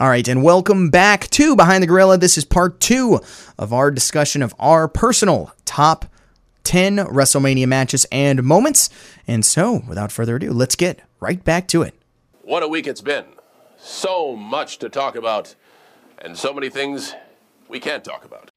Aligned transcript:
All 0.00 0.08
right, 0.08 0.26
and 0.26 0.42
welcome 0.42 0.90
back 0.90 1.30
to 1.30 1.54
Behind 1.54 1.80
the 1.80 1.86
Gorilla. 1.86 2.18
This 2.18 2.36
is 2.36 2.44
part 2.44 2.80
two 2.80 3.20
of 3.56 3.72
our 3.72 3.92
discussion 3.92 4.42
of 4.42 4.52
our 4.58 4.88
personal 4.88 5.52
top 5.64 6.06
10 6.64 6.96
WrestleMania 6.96 7.68
matches 7.68 8.04
and 8.10 8.42
moments. 8.42 8.90
And 9.28 9.44
so, 9.44 9.84
without 9.86 10.10
further 10.10 10.34
ado, 10.34 10.52
let's 10.52 10.74
get 10.74 11.00
right 11.20 11.44
back 11.44 11.68
to 11.68 11.82
it. 11.82 11.94
What 12.42 12.64
a 12.64 12.68
week 12.68 12.88
it's 12.88 13.02
been. 13.02 13.24
So 13.78 14.34
much 14.34 14.78
to 14.78 14.88
talk 14.88 15.14
about, 15.14 15.54
and 16.18 16.36
so 16.36 16.52
many 16.52 16.70
things 16.70 17.14
we 17.68 17.78
can't 17.78 18.02
talk 18.02 18.24
about. 18.24 18.50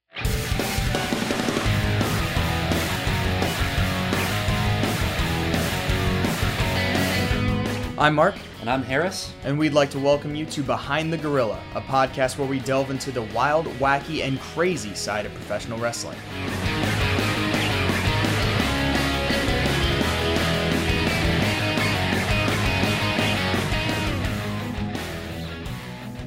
I'm 7.99 8.15
Mark, 8.15 8.33
And 8.67 8.73
I'm 8.73 8.83
Harris. 8.83 9.31
and 9.45 9.57
we'd 9.57 9.71
like 9.71 9.89
to 9.91 9.97
welcome 9.97 10.35
you 10.35 10.45
to 10.47 10.61
Behind 10.61 11.13
the 11.13 11.17
Gorilla, 11.17 11.57
a 11.73 11.79
podcast 11.79 12.37
where 12.37 12.45
we 12.45 12.59
delve 12.59 12.91
into 12.91 13.13
the 13.13 13.21
wild, 13.21 13.65
wacky, 13.79 14.27
and 14.27 14.41
crazy 14.41 14.93
side 14.93 15.25
of 15.25 15.33
professional 15.33 15.79
wrestling. 15.79 16.17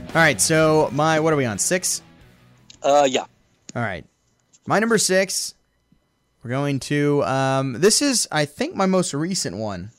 All 0.09 0.14
right, 0.14 0.40
so 0.40 0.88
my 0.95 1.20
what 1.20 1.34
are 1.34 1.36
we 1.36 1.45
on? 1.45 1.59
Six? 1.59 2.00
Uh, 2.82 3.06
yeah. 3.06 3.26
All 3.76 3.82
right. 3.82 4.06
My 4.66 4.78
number 4.78 4.96
six, 4.96 5.54
we're 6.42 6.48
going 6.48 6.80
to. 6.80 7.22
Um, 7.24 7.74
this 7.74 8.00
is, 8.00 8.26
I 8.32 8.46
think, 8.46 8.74
my 8.74 8.86
most 8.86 9.12
recent 9.12 9.59
one. 9.59 9.90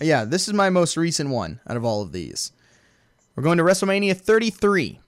Yeah, 0.00 0.24
this 0.24 0.46
is 0.48 0.54
my 0.54 0.70
most 0.70 0.96
recent 0.96 1.30
one 1.30 1.60
out 1.66 1.76
of 1.76 1.84
all 1.84 2.02
of 2.02 2.12
these. 2.12 2.52
We're 3.34 3.42
going 3.42 3.58
to 3.58 3.64
WrestleMania 3.64 4.16
33, 4.16 5.00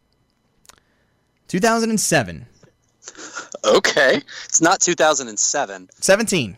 2007, 1.49 2.47
Okay. 3.65 4.23
It's 4.45 4.61
not 4.61 4.81
2007. 4.81 5.89
17. 6.01 6.57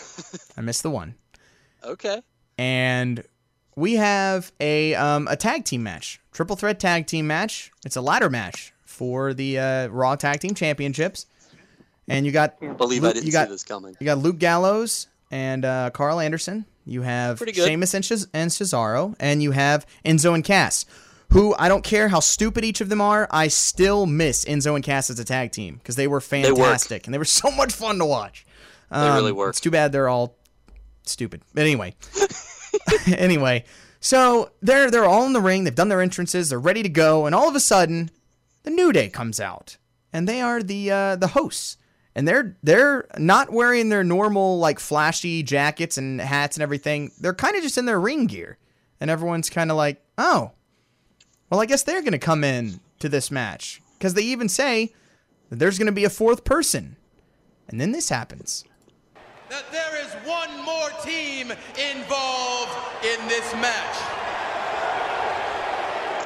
I 0.56 0.60
missed 0.60 0.82
the 0.82 0.90
one. 0.90 1.14
Okay. 1.84 2.22
And 2.58 3.24
we 3.76 3.94
have 3.94 4.52
a 4.60 4.94
um, 4.94 5.28
a 5.28 5.36
tag 5.36 5.64
team 5.64 5.82
match, 5.82 6.20
triple 6.32 6.56
threat 6.56 6.80
tag 6.80 7.06
team 7.06 7.26
match. 7.26 7.70
It's 7.84 7.96
a 7.96 8.00
ladder 8.00 8.30
match 8.30 8.72
for 8.84 9.34
the 9.34 9.58
uh, 9.58 9.86
Raw 9.88 10.16
Tag 10.16 10.40
Team 10.40 10.54
Championships. 10.54 11.26
And 12.08 12.24
you 12.24 12.32
got 12.32 12.58
Believe 12.78 13.02
Luke- 13.02 13.10
I 13.10 13.12
didn't 13.14 13.26
you 13.26 13.32
got 13.32 13.48
see 13.48 13.52
this 13.54 13.64
coming. 13.64 13.96
You 14.00 14.04
got 14.06 14.18
Luke 14.18 14.38
Gallows 14.38 15.08
and 15.30 15.64
uh, 15.64 15.90
Karl 15.90 16.20
Anderson. 16.20 16.64
You 16.86 17.02
have. 17.02 17.42
Sheamus 17.52 17.94
and, 17.94 18.04
Cez- 18.04 18.28
and 18.32 18.50
Cesaro, 18.50 19.14
and 19.18 19.42
you 19.42 19.50
have 19.50 19.84
Enzo 20.04 20.34
and 20.34 20.44
Cass, 20.44 20.86
who 21.32 21.54
I 21.58 21.68
don't 21.68 21.82
care 21.82 22.08
how 22.08 22.20
stupid 22.20 22.64
each 22.64 22.80
of 22.80 22.88
them 22.88 23.00
are. 23.00 23.26
I 23.30 23.48
still 23.48 24.06
miss 24.06 24.44
Enzo 24.44 24.76
and 24.76 24.84
Cass 24.84 25.10
as 25.10 25.18
a 25.18 25.24
tag 25.24 25.50
team 25.52 25.74
because 25.76 25.96
they 25.96 26.06
were 26.06 26.20
fantastic 26.20 27.06
and 27.06 27.12
they 27.12 27.18
were 27.18 27.24
so 27.42 27.50
much 27.50 27.72
fun 27.72 27.98
to 27.98 28.04
watch. 28.06 28.46
They 28.90 28.98
really 29.10 29.32
Um, 29.32 29.36
work. 29.36 29.48
It's 29.50 29.60
too 29.60 29.72
bad 29.72 29.90
they're 29.90 30.08
all 30.08 30.36
stupid. 31.02 31.42
But 31.52 31.62
anyway, 31.62 31.94
anyway, 33.06 33.64
so 34.00 34.50
they're 34.62 34.90
they're 34.90 35.04
all 35.04 35.26
in 35.26 35.32
the 35.32 35.40
ring. 35.40 35.64
They've 35.64 35.74
done 35.74 35.88
their 35.88 36.00
entrances. 36.00 36.48
They're 36.50 36.60
ready 36.60 36.82
to 36.84 36.88
go, 36.88 37.26
and 37.26 37.34
all 37.34 37.48
of 37.48 37.56
a 37.56 37.60
sudden, 37.60 38.10
the 38.62 38.70
New 38.70 38.92
Day 38.92 39.08
comes 39.08 39.40
out, 39.40 39.76
and 40.12 40.28
they 40.28 40.40
are 40.40 40.62
the 40.62 40.90
uh, 40.90 41.16
the 41.16 41.28
hosts, 41.28 41.78
and 42.16 42.26
they're 42.26 42.56
they're 42.62 43.06
not 43.18 43.52
wearing 43.52 43.90
their 43.90 44.02
normal 44.02 44.58
like 44.58 44.80
flashy 44.80 45.42
jackets 45.42 45.98
and 45.98 46.18
hats 46.20 46.56
and 46.56 46.62
everything. 46.62 47.12
They're 47.20 47.34
kind 47.34 47.54
of 47.54 47.62
just 47.62 47.76
in 47.76 47.84
their 47.84 48.00
ring 48.00 48.26
gear, 48.26 48.56
and 49.00 49.10
everyone's 49.10 49.50
kind 49.50 49.70
of 49.70 49.76
like, 49.76 50.02
oh, 50.16 50.52
well, 51.50 51.60
I 51.60 51.66
guess 51.66 51.82
they're 51.82 52.02
gonna 52.02 52.18
come 52.18 52.42
in 52.42 52.80
to 53.00 53.08
this 53.10 53.30
match 53.30 53.82
because 53.98 54.14
they 54.14 54.22
even 54.22 54.48
say 54.48 54.94
that 55.50 55.58
there's 55.58 55.78
gonna 55.78 55.92
be 55.92 56.04
a 56.04 56.10
fourth 56.10 56.42
person, 56.42 56.96
and 57.68 57.78
then 57.78 57.92
this 57.92 58.08
happens. 58.08 58.64
that 59.50 59.70
there 59.70 60.02
is 60.02 60.10
one 60.26 60.50
more 60.64 60.88
team 61.04 61.52
involved 61.76 62.72
in 63.04 63.28
this 63.28 63.52
match. 63.54 63.96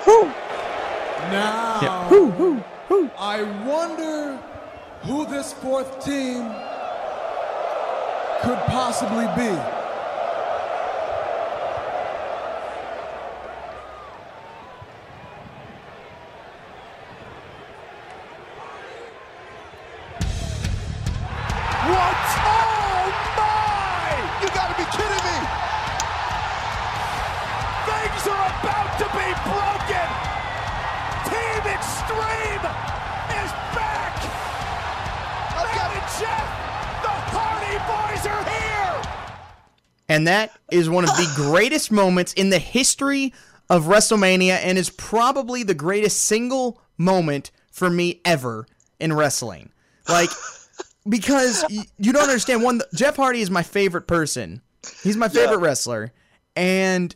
Who? 0.05 0.25
Now, 1.31 2.07
Who? 2.09 2.31
Who? 2.31 2.65
Who? 2.89 3.11
I 3.19 3.43
wonder 3.67 4.39
who 5.03 5.27
this 5.27 5.53
fourth 5.55 6.05
team 6.05 6.43
could 8.43 8.59
possibly 8.69 9.27
be. 9.37 9.51
Oh 21.93 23.13
my! 23.37 24.09
You 24.43 24.49
gotta 24.55 24.75
be 24.77 24.85
kidding 24.97 25.25
me! 25.25 25.37
Things 27.89 28.27
are 28.29 28.47
about 28.61 28.99
to 28.99 29.07
be 29.17 29.51
broken! 29.51 29.70
And 40.11 40.27
that 40.27 40.51
is 40.73 40.91
one 40.91 41.05
of 41.05 41.11
the 41.11 41.33
greatest 41.37 41.93
moments 41.93 42.33
in 42.33 42.51
the 42.51 42.59
history 42.59 43.33
of 43.71 43.85
WrestleMania 43.85 44.59
and 44.61 44.77
is 44.77 44.91
probably 44.91 45.63
the 45.63 45.73
greatest 45.73 46.25
single 46.25 46.83
moment 46.99 47.53
for 47.71 47.89
me 47.89 48.21
ever 48.25 48.67
in 48.99 49.13
wrestling. 49.13 49.71
Like, 50.09 50.31
because 51.09 51.65
you 51.71 52.13
don't 52.13 52.25
understand. 52.25 52.65
One, 52.65 52.81
Jeff 52.93 53.15
Hardy 53.15 53.41
is 53.41 53.53
my 53.53 53.63
favorite 53.63 54.09
person. 54.09 54.63
He's 55.05 55.17
my 55.17 55.29
favorite 55.29 55.59
wrestler. 55.59 56.13
And 56.57 57.15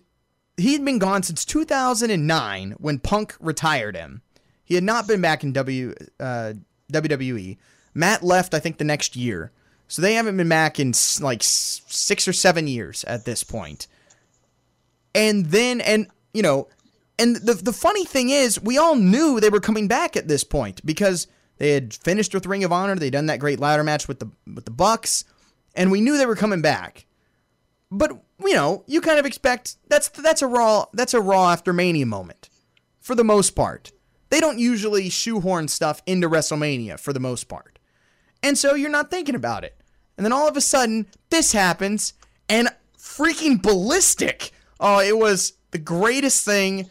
he'd 0.56 0.84
been 0.84 1.00
gone 1.00 1.25
since 1.25 1.44
2009 1.44 2.77
when 2.78 3.00
Punk 3.00 3.34
retired 3.41 3.97
him. 3.97 4.22
He 4.62 4.77
had 4.77 4.84
not 4.84 5.09
been 5.09 5.21
back 5.21 5.43
in 5.43 5.53
W 5.53 5.94
uh, 6.21 6.53
WWE. 6.93 7.59
Matt 7.93 8.22
left, 8.22 8.54
I 8.54 8.60
think, 8.60 8.78
the 8.78 8.84
next 8.84 9.16
year. 9.16 9.50
So 9.94 10.03
they 10.03 10.15
haven't 10.15 10.37
been 10.37 10.49
back 10.49 10.81
in 10.81 10.93
like 11.21 11.41
six 11.41 12.27
or 12.27 12.32
seven 12.32 12.66
years 12.66 13.05
at 13.05 13.25
this 13.25 13.44
point. 13.44 13.87
And 15.15 15.47
then, 15.47 15.81
and 15.81 16.09
you 16.32 16.43
know, 16.43 16.66
and 17.16 17.37
the 17.37 17.55
the 17.55 17.72
funny 17.72 18.04
thing 18.04 18.28
is, 18.28 18.60
we 18.60 18.77
all 18.77 18.97
knew 18.97 19.38
they 19.38 19.50
were 19.50 19.60
coming 19.60 19.87
back 19.87 20.16
at 20.16 20.27
this 20.27 20.43
point 20.43 20.84
because 20.84 21.28
they 21.59 21.71
had 21.71 21.94
finished 21.94 22.34
with 22.34 22.44
Ring 22.44 22.65
of 22.65 22.72
Honor. 22.72 22.97
They'd 22.97 23.10
done 23.10 23.27
that 23.27 23.38
great 23.38 23.60
ladder 23.60 23.84
match 23.84 24.09
with 24.09 24.19
the 24.19 24.28
with 24.53 24.65
the 24.65 24.72
Bucks, 24.72 25.25
and 25.77 25.93
we 25.93 26.00
knew 26.00 26.19
they 26.19 26.27
were 26.27 26.34
coming 26.34 26.60
back. 26.60 27.06
But 27.88 28.21
you 28.41 28.54
know, 28.54 28.83
you 28.88 29.00
kind 29.00 29.21
of 29.21 29.27
expect 29.27 29.77
that's 29.87 30.09
that's 30.09 30.43
a 30.43 30.49
raw 30.49 30.87
that's 30.93 31.15
a 31.15 31.21
raw 31.21 31.53
after 31.53 31.72
Mania 31.72 32.06
moment, 32.06 32.49
for 33.00 33.15
the 33.15 33.22
most 33.22 33.50
part. 33.50 33.93
They 34.31 34.41
don't 34.41 34.59
usually 34.59 35.09
shoehorn 35.09 35.69
stuff 35.69 36.03
into 36.04 36.28
WrestleMania 36.28 36.99
for 36.99 37.12
the 37.12 37.21
most 37.21 37.44
part. 37.44 37.78
And 38.43 38.59
so 38.59 38.75
you're 38.75 38.91
not 38.91 39.09
thinking 39.09 39.37
about 39.37 39.62
it. 39.62 39.81
And 40.17 40.25
then 40.25 40.33
all 40.33 40.49
of 40.49 40.57
a 40.57 40.61
sudden, 40.61 41.07
this 41.31 41.53
happens, 41.53 42.15
and 42.49 42.69
freaking 42.99 43.61
ballistic. 43.61 44.53
Oh, 44.81 45.01
it 45.01 45.17
was 45.17 45.55
the 45.71 45.79
greatest 45.79 46.45
thing. 46.45 46.89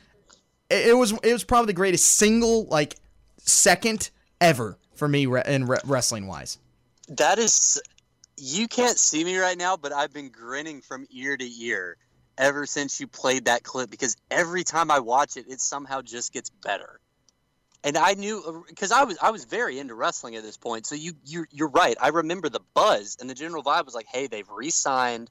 It 0.69 0.97
was 0.97 1.11
it 1.23 1.33
was 1.33 1.43
probably 1.43 1.67
the 1.67 1.73
greatest 1.73 2.05
single 2.05 2.65
like 2.65 2.95
second 3.37 4.09
ever 4.41 4.77
for 4.95 5.07
me 5.07 5.25
re- 5.25 5.43
in 5.45 5.65
re- 5.65 5.79
wrestling 5.85 6.27
wise. 6.27 6.57
That 7.09 7.39
is. 7.39 7.81
You 8.35 8.67
can't 8.67 8.97
see 8.97 9.23
me 9.23 9.37
right 9.37 9.57
now, 9.57 9.77
but 9.77 9.93
I've 9.93 10.11
been 10.11 10.29
grinning 10.29 10.81
from 10.81 11.05
ear 11.11 11.37
to 11.37 11.45
ear 11.61 11.97
ever 12.37 12.65
since 12.65 12.99
you 12.99 13.07
played 13.07 13.45
that 13.45 13.63
clip 13.63 13.89
because 13.89 14.17
every 14.31 14.63
time 14.63 14.89
I 14.89 14.99
watch 14.99 15.37
it, 15.37 15.45
it 15.47 15.61
somehow 15.61 16.01
just 16.01 16.33
gets 16.33 16.49
better. 16.49 16.99
And 17.85 17.97
I 17.97 18.13
knew 18.13 18.63
because 18.67 18.91
I 18.91 19.03
was 19.03 19.17
I 19.21 19.31
was 19.31 19.43
very 19.45 19.77
into 19.79 19.93
wrestling 19.93 20.35
at 20.35 20.43
this 20.43 20.57
point. 20.57 20.85
So 20.85 20.95
you 20.95 21.13
you 21.25 21.45
you're 21.51 21.69
right. 21.69 21.97
I 22.01 22.09
remember 22.09 22.49
the 22.49 22.61
buzz 22.73 23.17
and 23.19 23.29
the 23.29 23.33
general 23.35 23.61
vibe 23.63 23.85
was 23.85 23.93
like, 23.93 24.05
hey, 24.07 24.27
they've 24.27 24.49
re-signed. 24.49 25.29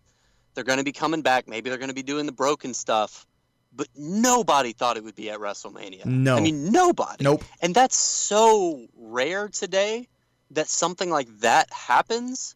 They're 0.55 0.65
going 0.65 0.79
to 0.79 0.85
be 0.85 0.93
coming 0.93 1.23
back. 1.23 1.49
Maybe 1.49 1.71
they're 1.71 1.79
going 1.79 1.89
to 1.89 1.95
be 1.95 2.03
doing 2.03 2.27
the 2.27 2.33
broken 2.33 2.75
stuff. 2.75 3.27
But 3.75 3.89
nobody 3.97 4.75
thought 4.75 4.99
it 4.99 5.05
would 5.05 5.15
be 5.15 5.31
at 5.31 5.39
WrestleMania. 5.39 6.05
No. 6.05 6.37
I 6.37 6.41
mean 6.41 6.71
nobody. 6.71 7.25
Nope. 7.25 7.43
And 7.63 7.75
that's 7.75 7.97
so 7.97 8.87
rare 8.99 9.49
today 9.49 10.09
that 10.51 10.69
something 10.69 11.09
like 11.09 11.29
that 11.39 11.73
happens 11.73 12.55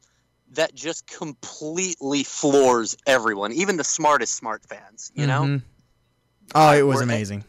that 0.52 0.74
just 0.74 1.06
completely 1.06 2.22
floors 2.22 2.96
everyone, 3.06 3.52
even 3.52 3.78
the 3.78 3.84
smartest 3.84 4.34
smart 4.34 4.62
fans, 4.68 5.10
you 5.14 5.26
know? 5.26 5.42
Mhm. 5.42 5.62
Oh, 6.54 6.72
it 6.72 6.82
was 6.82 6.96
We're- 6.96 7.04
amazing. 7.04 7.44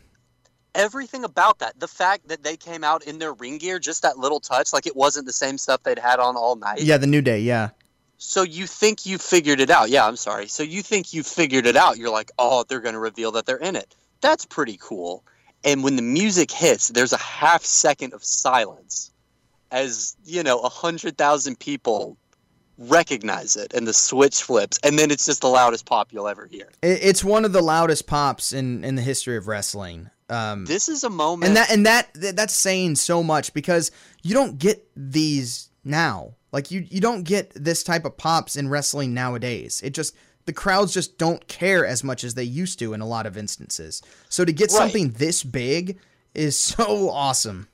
Everything 0.77 1.23
about 1.25 1.59
that, 1.59 1.79
the 1.79 1.87
fact 1.87 2.29
that 2.29 2.43
they 2.43 2.55
came 2.55 2.83
out 2.83 3.03
in 3.03 3.17
their 3.17 3.33
ring 3.33 3.57
gear, 3.57 3.79
just 3.79 4.03
that 4.03 4.17
little 4.17 4.39
touch, 4.39 4.71
like 4.71 4.87
it 4.87 4.95
wasn't 4.95 5.25
the 5.25 5.33
same 5.33 5.57
stuff 5.57 5.83
they'd 5.83 5.99
had 5.99 6.19
on 6.19 6.37
all 6.37 6.55
night. 6.55 6.81
Yeah, 6.81 6.97
the 6.97 7.07
new 7.07 7.21
day. 7.21 7.39
Yeah. 7.39 7.71
So 8.17 8.43
you 8.43 8.67
think 8.67 9.05
you 9.05 9.17
figured 9.17 9.59
it 9.59 9.69
out. 9.69 9.89
Yeah, 9.89 10.07
I'm 10.07 10.15
sorry. 10.15 10.47
So 10.47 10.63
you 10.63 10.81
think 10.81 11.13
you 11.13 11.23
figured 11.23 11.65
it 11.65 11.75
out. 11.75 11.97
You're 11.97 12.11
like, 12.11 12.31
oh, 12.39 12.63
they're 12.67 12.79
going 12.79 12.93
to 12.93 12.99
reveal 12.99 13.31
that 13.33 13.45
they're 13.45 13.57
in 13.57 13.75
it. 13.75 13.95
That's 14.21 14.45
pretty 14.45 14.77
cool. 14.79 15.23
And 15.63 15.83
when 15.83 15.95
the 15.95 16.01
music 16.01 16.51
hits, 16.51 16.89
there's 16.89 17.13
a 17.13 17.17
half 17.17 17.63
second 17.63 18.13
of 18.13 18.23
silence 18.23 19.11
as, 19.71 20.15
you 20.25 20.43
know, 20.43 20.59
a 20.59 20.69
hundred 20.69 21.17
thousand 21.17 21.59
people 21.59 22.17
recognize 22.77 23.55
it 23.55 23.73
and 23.73 23.87
the 23.87 23.93
switch 23.93 24.43
flips 24.43 24.79
and 24.83 24.99
then 24.99 25.09
it's 25.09 25.25
just 25.25 25.41
the 25.41 25.47
loudest 25.47 25.87
pop 25.87 26.13
you'll 26.13 26.27
ever 26.27 26.45
hear. 26.45 26.69
It's 26.83 27.23
one 27.23 27.43
of 27.43 27.51
the 27.51 27.61
loudest 27.61 28.05
pops 28.05 28.53
in 28.53 28.83
in 28.83 28.95
the 28.95 29.01
history 29.01 29.35
of 29.35 29.47
wrestling. 29.47 30.11
Um, 30.29 30.65
This 30.65 30.89
is 30.89 31.03
a 31.03 31.09
moment 31.09 31.47
and 31.49 31.57
that 31.57 31.71
and 31.71 31.85
that 31.85 32.13
th- 32.13 32.35
that's 32.35 32.53
saying 32.53 32.95
so 32.95 33.23
much 33.23 33.53
because 33.53 33.91
you 34.23 34.33
don't 34.33 34.57
get 34.59 34.85
these 34.95 35.69
now. 35.83 36.33
Like 36.51 36.69
you 36.71 36.85
you 36.89 36.99
don't 36.99 37.23
get 37.23 37.51
this 37.55 37.81
type 37.83 38.03
of 38.05 38.17
pops 38.17 38.55
in 38.55 38.67
wrestling 38.69 39.13
nowadays. 39.13 39.81
It 39.83 39.91
just 39.93 40.15
the 40.45 40.53
crowds 40.53 40.93
just 40.93 41.17
don't 41.17 41.47
care 41.47 41.85
as 41.85 42.03
much 42.03 42.23
as 42.23 42.33
they 42.33 42.43
used 42.43 42.79
to 42.79 42.93
in 42.93 43.01
a 43.01 43.05
lot 43.07 43.25
of 43.25 43.37
instances. 43.37 44.01
So 44.29 44.43
to 44.45 44.51
get 44.51 44.69
Right. 44.71 44.77
something 44.77 45.11
this 45.11 45.43
big 45.43 45.97
is 46.33 46.57
so 46.75 47.09
awesome. 47.09 47.67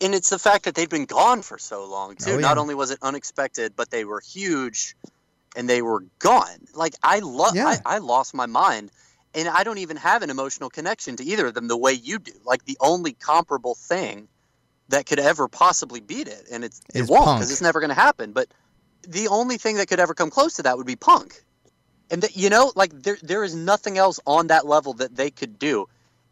and 0.00 0.14
it's 0.14 0.30
the 0.30 0.38
fact 0.38 0.64
that 0.64 0.74
they've 0.74 0.88
been 0.88 1.06
gone 1.06 1.42
for 1.42 1.58
so 1.58 1.84
long 1.88 2.14
too. 2.16 2.32
Oh, 2.32 2.34
yeah. 2.34 2.40
Not 2.40 2.58
only 2.58 2.74
was 2.74 2.90
it 2.90 2.98
unexpected, 3.02 3.72
but 3.74 3.90
they 3.90 4.04
were 4.04 4.20
huge, 4.20 4.96
and 5.56 5.68
they 5.68 5.82
were 5.82 6.04
gone. 6.18 6.68
Like 6.74 6.94
I 7.02 7.18
love, 7.20 7.56
Yeah. 7.56 7.66
I, 7.86 7.96
I 7.96 7.98
lost 7.98 8.34
my 8.34 8.46
mind, 8.46 8.90
and 9.34 9.48
I 9.48 9.64
don't 9.64 9.78
even 9.78 9.96
have 9.96 10.22
an 10.22 10.30
emotional 10.30 10.70
connection 10.70 11.16
to 11.16 11.24
either 11.24 11.46
of 11.46 11.54
them 11.54 11.68
the 11.68 11.76
way 11.76 11.92
you 11.92 12.18
do. 12.18 12.32
Like 12.44 12.64
the 12.64 12.76
only 12.80 13.12
comparable 13.12 13.74
thing 13.74 14.28
that 14.88 15.06
could 15.06 15.18
ever 15.18 15.48
possibly 15.48 16.00
beat 16.00 16.28
it, 16.28 16.44
and 16.50 16.64
it's 16.64 16.80
it 16.94 17.08
won't 17.08 17.36
because 17.36 17.50
it's 17.50 17.62
never 17.62 17.80
going 17.80 17.90
to 17.90 17.94
happen. 17.94 18.32
But 18.32 18.48
the 19.06 19.28
only 19.28 19.58
thing 19.58 19.76
that 19.76 19.88
could 19.88 20.00
ever 20.00 20.14
come 20.14 20.30
close 20.30 20.54
to 20.54 20.62
that 20.62 20.76
would 20.76 20.86
be 20.86 20.96
Punk, 20.96 21.42
and 22.10 22.22
that 22.22 22.36
you 22.36 22.50
know, 22.50 22.72
like 22.74 22.92
there 22.92 23.18
there 23.22 23.44
is 23.44 23.54
nothing 23.54 23.98
else 23.98 24.18
on 24.26 24.48
that 24.48 24.66
level 24.66 24.94
that 24.94 25.14
they 25.14 25.30
could 25.30 25.58
do, 25.58 25.86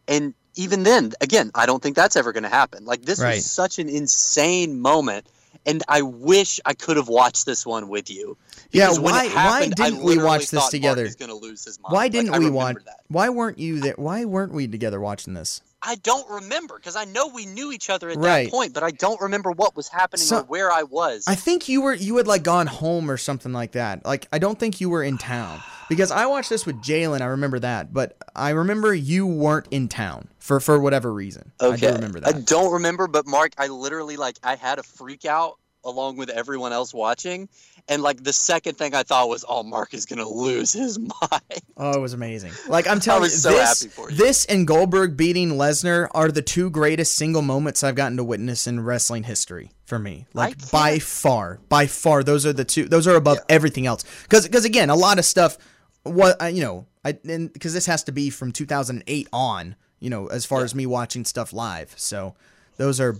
and 0.09 0.35
even 0.57 0.83
then, 0.85 1.13
again, 1.21 1.51
I 1.55 1.67
don't 1.67 1.83
think 1.83 1.97
that's 1.97 2.17
ever 2.17 2.33
going 2.33 2.43
to 2.45 2.49
happen. 2.49 2.87
Like 2.87 3.03
this 3.03 3.21
Right. 3.21 3.35
was 3.35 3.51
such 3.51 3.79
an 3.79 3.89
insane 3.89 4.81
moment, 4.81 5.29
and 5.65 5.83
I 5.89 6.03
wish 6.03 6.61
I 6.65 6.75
could 6.75 6.97
have 6.97 7.09
watched 7.09 7.47
this 7.47 7.65
one 7.65 7.89
with 7.89 8.11
you. 8.11 8.37
Yeah, 8.73 8.87
Because 8.87 9.01
why- 9.01 9.11
why 9.13 9.25
happened, 9.27 9.75
I 9.81 9.91
didn't 9.91 10.03
we 10.05 10.19
watch 10.19 10.49
this 10.51 10.69
together? 10.69 11.05
is 11.05 11.15
gonna 11.17 11.35
lose 11.35 11.65
his 11.65 11.79
mind. 11.81 11.93
Why 11.93 12.09
didn't 12.09 12.35
I 12.35 12.39
we 12.39 12.51
watch? 12.51 12.77
that? 12.85 13.01
Why 13.09 13.29
weren't 13.29 13.59
you 13.59 13.81
there? 13.81 13.95
Why 13.97 14.25
weren't 14.25 14.53
we 14.53 14.67
together 14.67 15.01
watching 15.01 15.35
this? 15.35 15.63
I 15.83 15.97
don't 15.97 16.29
remember 16.31 16.77
because 16.77 16.97
I 16.97 17.05
know 17.05 17.29
we 17.29 17.47
knew 17.47 17.71
each 17.71 17.91
other 17.91 18.09
at 18.09 18.17
Right. 18.17 18.45
that 18.45 18.51
point, 18.51 18.73
but 18.75 18.83
I 18.83 18.91
don't 18.91 19.21
remember 19.21 19.51
what 19.53 19.77
was 19.77 19.89
happening 19.89 20.25
So- 20.27 20.39
or 20.39 20.43
where 20.45 20.73
I 20.73 20.83
was. 20.83 21.25
I 21.27 21.35
think 21.35 21.69
you 21.69 21.83
were 21.83 21.95
you 21.95 22.17
had 22.17 22.27
like 22.27 22.43
gone 22.43 22.67
home 22.67 23.11
or 23.11 23.17
something 23.17 23.53
like 23.53 23.73
that. 23.73 24.05
Like 24.05 24.27
I 24.33 24.39
don't 24.39 24.59
think 24.59 24.81
you 24.81 24.89
were 24.91 25.03
in 25.03 25.19
town 25.19 25.61
because 25.89 26.11
I 26.11 26.27
watched 26.27 26.49
this 26.51 26.65
with 26.67 26.77
Jalen. 26.83 27.21
I 27.21 27.27
remember 27.27 27.59
that, 27.61 27.93
but 27.93 28.17
I 28.35 28.51
remember 28.51 28.95
you 28.95 29.27
weren't 29.27 29.69
in 29.71 29.89
town 29.89 30.29
for 30.39 30.61
for 30.61 30.81
whatever 30.81 31.13
reason. 31.13 31.53
I 31.61 31.67
okay, 31.67 31.89
do 31.89 31.93
remember 31.95 32.21
I 32.25 32.33
don't 32.33 32.73
remember, 32.73 33.07
but 33.07 33.27
Mark, 33.27 33.53
I 33.59 33.67
literally 33.69 34.17
like 34.17 34.39
I 34.43 34.57
had 34.57 34.79
a 34.79 34.83
freak 34.83 35.25
out 35.25 35.59
along 35.85 36.17
with 36.17 36.31
everyone 36.31 36.73
else 36.73 36.93
watching, 36.93 37.49
and 37.89 38.03
like 38.03 38.23
the 38.23 38.33
second 38.33 38.77
thing 38.77 38.95
I 38.95 39.03
thought 39.03 39.29
was, 39.29 39.45
"Oh, 39.49 39.63
Mark 39.63 39.95
is 39.95 40.07
gonna 40.07 40.29
lose 40.29 40.73
his 40.73 40.99
mind." 40.99 41.63
Oh, 41.77 41.93
it 41.93 42.01
was 42.01 42.13
amazing. 42.13 42.53
Like 42.69 42.87
I'm 42.89 43.01
telling 43.01 43.25
you, 43.25 43.29
so 43.31 43.51
this 43.51 43.83
happy 43.83 43.91
for 43.93 44.11
you. 44.11 44.17
this 44.17 44.45
and 44.47 44.67
Goldberg 44.67 45.17
beating 45.17 45.51
Lesnar 45.53 46.09
are 46.13 46.31
the 46.31 46.43
two 46.43 46.71
greatest 46.71 47.15
single 47.15 47.43
moments 47.43 47.85
I've 47.85 47.95
gotten 47.95 48.17
to 48.17 48.25
witness 48.25 48.67
in 48.67 48.81
wrestling 48.81 49.25
history 49.25 49.71
for 49.85 49.99
me. 49.99 50.27
Like 50.35 50.71
by 50.71 50.99
far, 50.99 51.61
by 51.69 51.87
far, 51.87 52.23
those 52.23 52.45
are 52.47 52.53
the 52.53 52.65
two. 52.65 52.87
Those 52.89 53.07
are 53.07 53.15
above 53.15 53.39
everything 53.49 53.87
else. 53.87 54.05
Because 54.23 54.47
because 54.47 54.65
again, 54.65 54.91
a 54.91 54.97
lot 54.97 55.19
of 55.19 55.25
stuff. 55.25 55.57
What 56.03 56.41
I- 56.41 56.49
you 56.49 56.63
know, 56.63 56.87
I 57.05 57.13
because 57.13 57.73
this 57.75 57.87
has 57.87 58.05
to 58.05 58.13
be 58.13 58.31
from 58.31 58.53
2008 58.53 59.29
on. 59.33 59.77
You 59.99 60.11
know, 60.11 60.27
as 60.27 60.45
far 60.45 60.63
as 60.63 60.75
me 60.75 60.85
watching 60.87 61.25
stuff 61.25 61.53
live. 61.55 61.95
So 61.97 62.35
those 62.77 63.01
are 63.01 63.17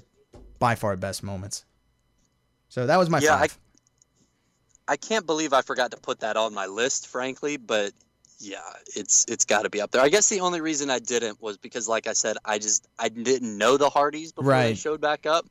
by 0.59 0.75
far 0.75 0.95
best 0.97 1.23
moments. 1.23 1.65
So 2.69 2.87
that 2.87 2.99
was 2.99 3.09
my 3.09 3.19
Yeah, 3.19 3.39
five. 3.39 3.53
I 3.53 3.55
can't 4.95 5.27
believe 5.27 5.53
I 5.53 5.63
forgot 5.63 5.91
to 5.91 5.97
put 5.97 6.21
that 6.21 6.37
on 6.37 6.55
my 6.55 6.67
list, 6.67 7.09
frankly, 7.09 7.57
but 7.57 7.93
yeah, 8.39 8.61
it's 8.95 9.25
it's 9.29 9.45
got 9.45 9.63
to 9.63 9.71
be 9.71 9.81
up 9.81 9.91
there. 9.91 10.01
I 10.01 10.09
guess 10.09 10.29
the 10.29 10.41
only 10.41 10.61
reason 10.61 10.91
I 10.91 11.01
didn't 11.01 11.43
was 11.43 11.57
because, 11.57 11.89
like 11.89 12.07
I 12.07 12.13
said, 12.13 12.37
I 12.45 12.59
just 12.59 12.87
I 12.99 13.09
didn't 13.09 13.59
know 13.59 13.77
the 13.77 13.91
Hardys 13.91 14.31
before 14.31 14.53
they 14.69 14.75
showed 14.75 15.01
back 15.01 15.27
up. 15.27 15.47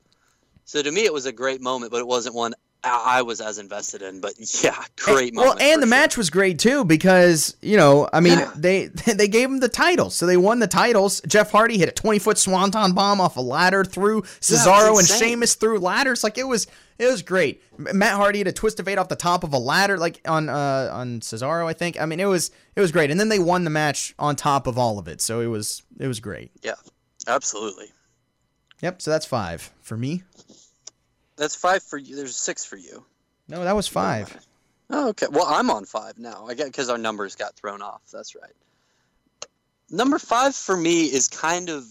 So 0.64 0.82
to 0.82 0.90
me, 0.90 1.04
it 1.04 1.12
was 1.12 1.26
a 1.26 1.34
great 1.34 1.62
moment, 1.62 1.92
but 1.92 2.00
it 2.00 2.08
wasn't 2.08 2.36
one 2.36 2.54
I 2.86 3.22
was 3.22 3.42
as 3.42 3.58
invested 3.58 4.02
in. 4.02 4.22
But 4.22 4.34
yeah, 4.64 4.76
great 4.98 5.34
well, 5.36 5.52
and 5.60 5.82
the 5.82 5.86
sure. 5.86 5.90
match 5.90 6.18
was 6.18 6.30
great 6.30 6.60
too 6.60 6.86
because 6.86 7.56
you 7.62 7.78
know, 7.78 8.08
I 8.14 8.20
mean, 8.20 8.40
Yeah. 8.40 8.52
they 8.56 8.86
they 9.14 9.28
gave 9.28 9.50
him 9.50 9.60
the 9.60 9.70
titles, 9.70 10.16
so 10.16 10.26
they 10.26 10.38
won 10.38 10.60
the 10.60 10.68
titles. 10.68 11.22
Jeff 11.28 11.52
Hardy 11.52 11.78
hit 11.78 11.90
a 11.90 11.92
twenty 11.92 12.20
foot 12.20 12.38
swanton 12.38 12.94
bomb 12.94 13.20
off 13.22 13.38
a 13.38 13.42
ladder 13.42 13.84
through 13.84 14.22
Cesaro 14.42 14.90
and 14.92 15.00
insane. 15.00 15.20
Sheamus 15.30 15.56
through 15.56 15.80
ladders. 15.80 16.24
Like 16.24 16.38
it 16.38 16.48
was, 16.48 16.68
it 17.00 17.06
was 17.08 17.22
great. 17.22 17.62
Matt 17.78 18.14
Hardy 18.14 18.40
had 18.40 18.48
a 18.48 18.52
twist 18.54 18.80
of 18.80 18.86
fate 18.86 18.98
off 18.98 19.10
the 19.10 19.16
top 19.16 19.44
of 19.44 19.54
a 19.54 19.58
ladder, 19.60 19.98
like 19.98 20.22
on 20.26 20.50
uh 20.50 20.90
on 20.92 21.20
Cesaro, 21.22 21.66
I 21.68 21.74
think. 21.74 22.00
I 22.00 22.06
mean, 22.06 22.20
it 22.20 22.26
was 22.26 22.52
it 22.76 22.82
was 22.82 22.92
great, 22.92 23.12
and 23.12 23.20
then 23.20 23.30
they 23.30 23.40
won 23.40 23.64
the 23.64 23.70
match 23.70 24.14
on 24.20 24.36
top 24.36 24.68
of 24.68 24.78
all 24.78 25.00
of 25.00 25.08
it, 25.08 25.22
so 25.22 25.40
it 25.42 25.48
was 25.48 25.84
it 26.00 26.08
was 26.08 26.20
great. 26.20 26.52
Yeah, 26.62 26.76
absolutely. 27.28 27.88
Yep. 28.82 29.02
So 29.02 29.10
that's 29.12 29.26
five 29.26 29.72
for 29.82 29.98
me. 29.98 30.24
That's 31.38 31.56
five 31.56 31.84
for 31.84 31.98
you. 31.98 32.16
There's 32.16 32.36
six 32.36 32.66
for 32.66 32.78
you. 32.78 33.06
No, 33.48 33.64
that 33.64 33.76
was 33.76 33.88
five. 33.88 34.36
Oh, 34.90 35.10
okay. 35.10 35.28
Well, 35.30 35.46
I'm 35.48 35.70
on 35.70 35.86
five 35.86 36.18
now. 36.18 36.48
I 36.48 36.54
get 36.54 36.68
because 36.68 36.90
our 36.90 36.98
numbers 36.98 37.36
got 37.36 37.56
thrown 37.56 37.82
off. 37.82 38.02
That's 38.12 38.36
right. 38.36 38.54
Number 39.90 40.20
five 40.20 40.56
for 40.56 40.76
me 40.76 41.06
is 41.06 41.28
kind 41.28 41.70
of 41.70 41.86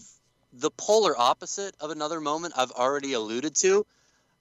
the 0.53 0.71
polar 0.71 1.17
opposite 1.17 1.75
of 1.79 1.91
another 1.91 2.19
moment 2.21 2.53
I've 2.57 2.71
already 2.71 3.13
alluded 3.13 3.55
to. 3.57 3.85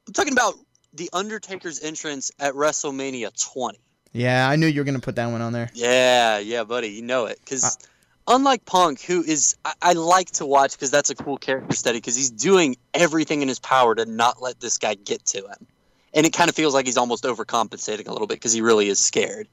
I'm 0.06 0.12
talking 0.12 0.33
about 0.33 0.55
the 0.93 1.11
Undertaker's 1.12 1.83
entrance 1.83 2.31
at 2.39 2.55
WrestleMania 2.55 3.31
20. 3.53 3.79
Yeah, 4.12 4.49
I 4.49 4.56
knew 4.56 4.67
you 4.67 4.81
were 4.81 4.85
gonna 4.85 5.01
put 5.01 5.17
that 5.17 5.31
one 5.31 5.41
on 5.41 5.53
there. 5.53 5.71
Yeah, 5.75 6.39
yeah, 6.39 6.62
buddy, 6.62 6.89
you 6.89 7.03
know 7.03 7.27
it. 7.27 7.41
Because 7.41 7.79
unlike 8.26 8.65
Punk, 8.65 9.00
who 9.03 9.23
is 9.23 9.56
I, 9.65 9.73
I 9.82 9.93
like 9.94 10.31
to 10.32 10.47
watch 10.47 10.73
because 10.73 10.91
that's 10.91 11.11
a 11.11 11.15
cool 11.15 11.37
character 11.37 11.75
study 11.76 11.99
because 11.99 12.17
he's 12.17 12.31
doing 12.31 12.76
everything 12.93 13.43
in 13.43 13.49
his 13.49 13.59
power 13.59 13.94
to 13.94 14.05
not 14.06 14.41
let 14.43 14.61
this 14.61 14.79
guy 14.79 14.94
get 14.94 15.25
to 15.26 15.38
him, 15.38 15.67
and 16.12 16.26
it 16.26 16.32
kind 16.32 16.49
of 16.49 16.56
feels 16.56 16.75
like 16.75 16.87
he's 16.87 16.97
almost 16.97 17.25
overcompensating 17.25 18.09
a 18.09 18.12
little 18.12 18.26
bit 18.26 18.35
because 18.37 18.53
he 18.53 18.61
really 18.61 18.88
is 18.88 18.99
scared. 18.99 19.49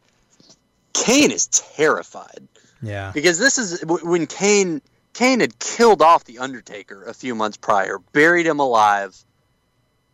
Kane 0.93 1.31
is 1.31 1.47
terrified 1.47 2.47
Yeah. 2.81 3.11
because 3.13 3.39
this 3.39 3.57
is 3.57 3.81
when 3.85 4.27
Kane 4.27 4.81
Kane 5.13 5.39
had 5.41 5.57
killed 5.59 6.01
off 6.01 6.23
the 6.25 6.39
Undertaker 6.39 7.03
a 7.03 7.13
few 7.13 7.35
months 7.35 7.57
prior, 7.57 7.99
buried 8.13 8.45
him 8.47 8.59
alive, 8.59 9.17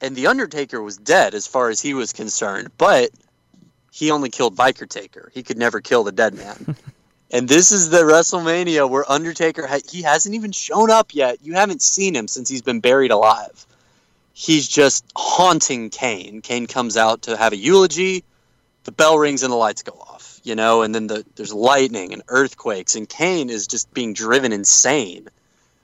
and 0.02 0.16
the 0.16 0.28
Undertaker 0.28 0.82
was 0.82 0.98
dead 0.98 1.34
as 1.36 1.46
far 1.48 1.70
as 1.70 1.80
he 1.82 1.94
was 1.94 2.14
concerned. 2.14 2.70
But 2.78 3.12
he 3.92 4.12
only 4.12 4.30
killed 4.30 4.56
Biker 4.56 4.88
Taker. 4.88 5.32
He 5.34 5.42
could 5.44 5.58
never 5.58 5.82
kill 5.82 6.04
the 6.04 6.12
dead 6.12 6.34
man. 6.36 6.76
and 7.30 7.48
this 7.48 7.72
is 7.72 7.90
the 7.90 7.98
WrestleMania 7.98 8.90
where 8.90 9.10
Undertaker 9.10 9.68
ha- 9.68 9.80
he 9.90 10.02
hasn't 10.02 10.36
even 10.36 10.52
shown 10.52 10.90
up 10.90 11.14
yet. 11.14 11.40
You 11.42 11.54
haven't 11.54 11.82
seen 11.82 12.16
him 12.16 12.28
since 12.28 12.48
he's 12.48 12.62
been 12.62 12.80
buried 12.80 13.12
alive. 13.12 13.66
He's 14.34 14.68
just 14.68 15.04
haunting 15.16 15.90
Kane. 15.90 16.42
Kane 16.42 16.68
comes 16.68 16.96
out 16.96 17.24
to 17.24 17.36
have 17.36 17.54
a 17.54 17.58
eulogy. 17.58 18.24
The 18.86 18.92
bell 18.92 19.18
rings 19.18 19.44
and 19.44 19.52
the 19.52 19.58
lights 19.58 19.84
go 19.84 19.94
off, 20.00 20.40
you 20.44 20.56
know, 20.56 20.84
and 20.84 20.96
then 20.96 21.08
the, 21.08 21.26
there's 21.36 21.54
lightning 21.54 22.14
and 22.14 22.22
earthquakes, 22.30 22.96
and 22.96 23.10
Kane 23.10 23.50
is 23.50 23.68
just 23.68 23.94
being 23.94 24.14
driven 24.14 24.54
insane 24.54 25.28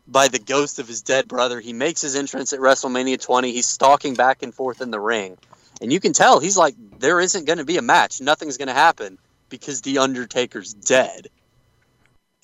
by 0.08 0.30
the 0.30 0.40
ghost 0.40 0.80
of 0.80 0.88
his 0.88 1.02
dead 1.02 1.28
brother. 1.28 1.60
He 1.60 1.74
makes 1.74 2.00
his 2.00 2.16
entrance 2.16 2.54
at 2.54 2.60
WrestleMania 2.60 3.22
20. 3.22 3.52
He's 3.52 3.66
stalking 3.66 4.14
back 4.14 4.44
and 4.44 4.54
forth 4.54 4.82
in 4.82 4.92
the 4.92 5.00
ring. 5.00 5.38
And 5.82 5.92
you 5.92 6.00
can 6.00 6.14
tell 6.14 6.40
he's 6.40 6.58
like, 6.58 6.76
there 7.00 7.20
isn't 7.20 7.46
going 7.46 7.58
to 7.58 7.66
be 7.66 7.78
a 7.78 7.82
match. 7.82 8.22
Nothing's 8.22 8.58
going 8.58 8.70
to 8.70 8.74
happen 8.74 9.18
because 9.54 9.82
The 9.82 10.00
Undertaker's 10.00 10.74
dead. 10.74 11.28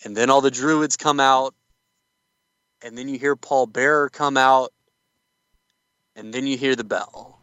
And 0.04 0.16
then 0.16 0.30
all 0.30 0.42
the 0.42 0.52
Druids 0.52 0.96
come 0.96 1.20
out. 1.20 1.56
And 2.84 2.96
then 2.96 3.10
you 3.10 3.18
hear 3.18 3.36
Paul 3.36 3.66
Bearer 3.66 4.10
come 4.10 4.38
out. 4.38 4.72
And 6.16 6.32
then 6.32 6.46
you 6.46 6.56
hear 6.56 6.76
the 6.76 6.84
bell. 6.84 7.40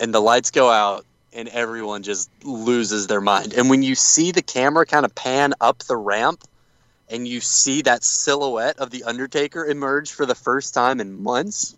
And 0.00 0.14
the 0.14 0.20
lights 0.20 0.50
go 0.50 0.70
out. 0.70 1.04
And 1.34 1.46
everyone 1.48 2.02
just 2.02 2.30
loses 2.42 3.06
their 3.06 3.20
mind. 3.20 3.52
And 3.52 3.68
when 3.68 3.82
you 3.82 3.94
see 3.94 4.32
the 4.32 4.40
camera 4.40 4.86
kind 4.86 5.04
of 5.04 5.14
pan 5.14 5.52
up 5.60 5.80
the 5.80 5.96
ramp, 5.98 6.42
and 7.10 7.28
you 7.28 7.40
see 7.40 7.82
that 7.82 8.04
silhouette 8.04 8.78
of 8.78 8.88
the 8.88 9.04
Undertaker 9.04 9.66
emerge 9.66 10.12
for 10.12 10.24
the 10.24 10.34
first 10.34 10.72
time 10.72 11.02
in 11.02 11.22
months, 11.22 11.76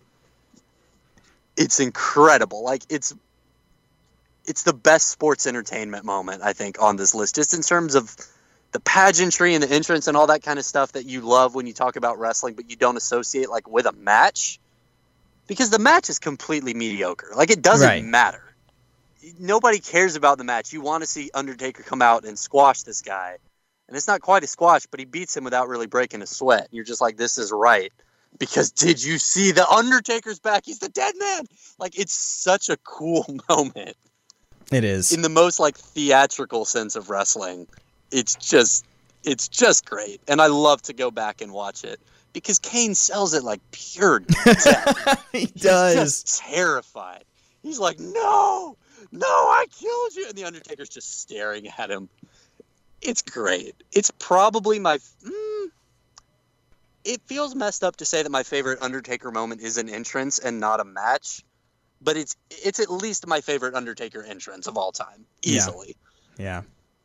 it's 1.56 1.80
incredible. 1.80 2.62
Like 2.62 2.84
it's 2.88 3.12
it's 4.46 4.62
the 4.62 4.72
best 4.72 5.10
sports 5.10 5.46
entertainment 5.46 6.04
moment 6.04 6.42
I 6.42 6.52
think 6.52 6.80
on 6.80 6.96
this 6.96 7.14
list, 7.14 7.34
just 7.34 7.54
in 7.54 7.62
terms 7.62 7.94
of 7.94 8.14
the 8.72 8.80
pageantry 8.80 9.54
and 9.54 9.62
the 9.62 9.70
entrance 9.70 10.08
and 10.08 10.16
all 10.16 10.26
that 10.28 10.42
kind 10.42 10.58
of 10.58 10.64
stuff 10.64 10.92
that 10.92 11.06
you 11.06 11.20
love 11.20 11.54
when 11.54 11.66
you 11.66 11.72
talk 11.72 11.96
about 11.96 12.18
wrestling, 12.18 12.54
but 12.54 12.70
you 12.70 12.76
don't 12.76 12.96
associate 12.96 13.48
like 13.48 13.68
with 13.68 13.86
a 13.86 13.92
match 13.92 14.58
because 15.46 15.70
the 15.70 15.78
match 15.78 16.10
is 16.10 16.18
completely 16.18 16.74
mediocre. 16.74 17.32
Like 17.36 17.50
it 17.50 17.62
doesn't 17.62 17.86
Right. 17.86 18.04
matter. 18.04 18.42
Nobody 19.38 19.78
cares 19.78 20.16
about 20.16 20.38
the 20.38 20.44
match. 20.44 20.72
You 20.72 20.80
want 20.80 21.02
to 21.02 21.06
see 21.06 21.30
Undertaker 21.32 21.82
come 21.82 22.02
out 22.02 22.24
and 22.24 22.38
squash 22.38 22.82
this 22.82 23.00
guy 23.00 23.38
and 23.88 23.96
it's 23.96 24.08
not 24.08 24.20
quite 24.22 24.42
a 24.44 24.46
squash, 24.46 24.86
but 24.90 25.00
he 25.00 25.06
beats 25.06 25.36
him 25.36 25.44
without 25.44 25.68
really 25.68 25.86
breaking 25.86 26.22
a 26.22 26.26
sweat. 26.26 26.68
You're 26.70 26.84
just 26.84 27.00
like, 27.00 27.16
this 27.16 27.38
is 27.38 27.52
right. 27.52 27.92
Because 28.38 28.72
did 28.72 29.02
you 29.02 29.18
see 29.18 29.52
the 29.52 29.68
Undertaker's 29.68 30.40
back? 30.40 30.62
He's 30.66 30.80
the 30.80 30.88
dead 30.88 31.14
man. 31.18 31.44
Like 31.78 31.98
it's 31.98 32.14
such 32.14 32.68
a 32.68 32.76
cool 32.78 33.24
moment 33.48 33.96
It 34.72 34.84
is. 34.84 35.12
in 35.12 35.22
the 35.22 35.28
most 35.28 35.60
like 35.60 35.76
theatrical 35.76 36.64
sense 36.64 36.96
of 36.96 37.10
wrestling. 37.10 37.66
It's 38.10 38.34
just 38.36 38.84
it's 39.24 39.48
just 39.48 39.86
great. 39.86 40.20
And 40.28 40.40
I 40.40 40.46
love 40.48 40.82
to 40.82 40.92
go 40.92 41.10
back 41.10 41.40
and 41.40 41.52
watch 41.52 41.84
it 41.84 42.00
because 42.32 42.58
Kane 42.58 42.94
sells 42.94 43.34
it 43.34 43.42
like 43.44 43.60
pure 43.70 44.20
death. 44.64 45.26
he 45.32 45.40
He's 45.40 45.50
does. 45.52 45.94
just 45.94 46.38
terrified. 46.42 47.24
He's 47.62 47.78
like, 47.78 47.98
"No, 47.98 48.76
no, 49.12 49.26
I 49.26 49.64
killed 49.70 50.14
you," 50.16 50.26
and 50.28 50.36
the 50.36 50.44
Undertaker's 50.44 50.88
just 50.90 51.20
staring 51.22 51.66
at 51.78 51.90
him. 51.90 52.08
It's 53.00 53.22
great. 53.22 53.74
It's 53.92 54.10
probably 54.18 54.78
my. 54.78 54.98
Mm, 55.26 55.66
it 57.04 57.20
feels 57.26 57.54
messed 57.54 57.84
up 57.84 57.96
to 57.96 58.04
say 58.04 58.22
that 58.22 58.30
my 58.30 58.42
favorite 58.42 58.80
Undertaker 58.82 59.30
moment 59.30 59.60
is 59.60 59.76
an 59.78 59.88
entrance 59.88 60.38
and 60.38 60.58
not 60.60 60.80
a 60.80 60.84
match, 60.84 61.42
but 62.00 62.16
it's 62.16 62.36
it's 62.50 62.80
at 62.80 62.90
least 62.90 63.26
my 63.26 63.40
favorite 63.40 63.74
Undertaker 63.74 64.22
entrance 64.22 64.66
of 64.66 64.76
all 64.76 64.92
time, 64.92 65.26
easily. 65.42 65.96
Yeah. 66.38 66.44
yeah. 66.44 66.62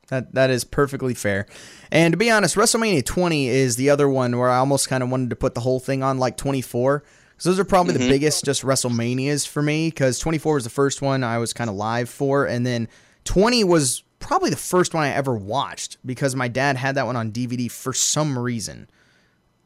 That 0.08 0.34
that 0.34 0.50
is 0.50 0.64
perfectly 0.64 1.14
fair. 1.14 1.46
And 1.92 2.14
to 2.14 2.18
be 2.18 2.32
honest, 2.32 2.56
WrestleMania 2.56 3.06
20 3.06 3.48
is 3.48 3.76
the 3.76 3.90
other 3.92 4.10
one 4.10 4.38
where 4.38 4.50
I 4.50 4.58
almost 4.58 4.90
kind 4.90 5.04
of 5.04 5.10
wanted 5.10 5.30
to 5.30 5.36
put 5.36 5.54
the 5.54 5.62
whole 5.62 5.80
thing 5.80 6.02
on 6.02 6.18
like 6.18 6.36
24. 6.36 7.04
So 7.38 7.50
those 7.50 7.60
are 7.60 7.64
probably 7.64 7.94
the 7.94 8.10
biggest 8.10 8.44
just 8.44 8.64
WrestleManias 8.64 9.48
for 9.48 9.62
me 9.62 9.88
because 9.90 10.20
24 10.20 10.56
was 10.56 10.64
the 10.66 10.70
first 10.70 11.02
one 11.02 11.24
I 11.24 11.38
was 11.38 11.54
kind 11.54 11.70
of 11.70 11.76
live 11.76 12.10
for, 12.10 12.46
and 12.46 12.66
then 12.66 12.90
20 13.26 13.64
was 13.64 14.04
probably 14.20 14.50
the 14.50 14.58
first 14.58 14.94
one 14.94 15.04
I 15.04 15.10
ever 15.12 15.34
watched 15.36 15.98
because 16.06 16.36
my 16.36 16.48
dad 16.50 16.76
had 16.76 16.96
that 16.96 17.06
one 17.06 17.16
on 17.16 17.32
DVD 17.32 17.72
for 17.72 17.94
some 17.94 18.38
reason. 18.38 18.90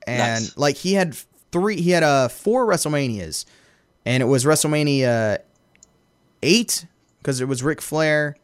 And 0.06 0.44
Nice. 0.44 0.58
like 0.58 0.76
he 0.76 0.94
had 0.94 1.16
three, 1.52 1.80
he 1.82 1.92
had 1.92 2.04
uh 2.04 2.28
four 2.28 2.68
WrestleManias, 2.68 3.46
and 4.06 4.22
it 4.22 4.26
was 4.26 4.46
WrestleMania 4.46 5.40
eight 6.42 6.86
because 7.20 7.42
it 7.42 7.48
was 7.48 7.64
Ric 7.64 7.82
Flair, 7.82 8.36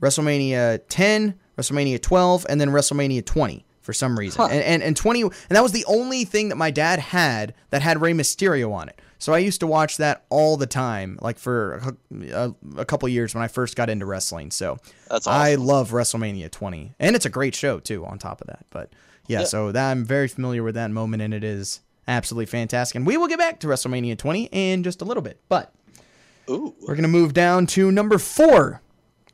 WrestleMania 0.00 0.80
10, 0.88 1.34
WrestleMania 1.58 2.00
12, 2.00 2.46
and 2.48 2.60
then 2.60 2.70
WrestleMania 2.70 3.24
20 3.24 3.64
for 3.80 3.92
some 3.92 4.18
reason. 4.18 4.40
Huh. 4.40 4.48
And, 4.50 4.62
and 4.62 4.82
and 4.82 4.96
20 4.96 5.22
and 5.22 5.32
that 5.50 5.62
was 5.62 5.72
the 5.72 5.84
only 5.86 6.24
thing 6.24 6.48
that 6.48 6.56
my 6.56 6.70
dad 6.70 6.98
had 6.98 7.54
that 7.70 7.82
had 7.82 8.00
Rey 8.00 8.12
Mysterio 8.12 8.72
on 8.72 8.88
it. 8.88 9.00
So 9.18 9.32
I 9.32 9.38
used 9.38 9.60
to 9.60 9.66
watch 9.66 9.96
that 9.98 10.24
all 10.28 10.56
the 10.56 10.66
time, 10.66 11.18
like 11.22 11.38
for 11.38 11.94
a, 12.32 12.52
a 12.76 12.84
couple 12.84 13.08
years 13.08 13.34
when 13.34 13.42
I 13.42 13.48
first 13.48 13.74
got 13.74 13.88
into 13.88 14.04
wrestling. 14.04 14.50
So 14.50 14.78
That's 15.08 15.26
I 15.26 15.54
love 15.54 15.92
WrestleMania 15.92 16.50
20, 16.50 16.94
and 16.98 17.16
it's 17.16 17.24
a 17.24 17.30
great 17.30 17.54
show 17.54 17.78
too. 17.78 18.04
On 18.04 18.18
top 18.18 18.40
of 18.42 18.48
that, 18.48 18.66
but 18.70 18.92
yeah, 19.26 19.40
Yeah. 19.40 19.44
so 19.46 19.72
that 19.72 19.90
I'm 19.90 20.04
very 20.04 20.28
familiar 20.28 20.62
with 20.62 20.74
that 20.74 20.90
moment, 20.90 21.22
and 21.22 21.32
it 21.32 21.44
is 21.44 21.80
absolutely 22.08 22.46
fantastic. 22.46 22.96
And 22.96 23.06
we 23.06 23.16
will 23.16 23.28
get 23.28 23.38
back 23.38 23.60
to 23.60 23.66
WrestleMania 23.66 24.18
20 24.18 24.48
in 24.52 24.82
just 24.82 25.02
a 25.02 25.04
little 25.04 25.22
bit, 25.22 25.40
but 25.48 25.72
Ooh, 26.48 26.74
we're 26.86 26.94
gonna 26.94 27.08
move 27.08 27.34
down 27.34 27.66
to 27.68 27.90
number 27.90 28.18
four. 28.18 28.82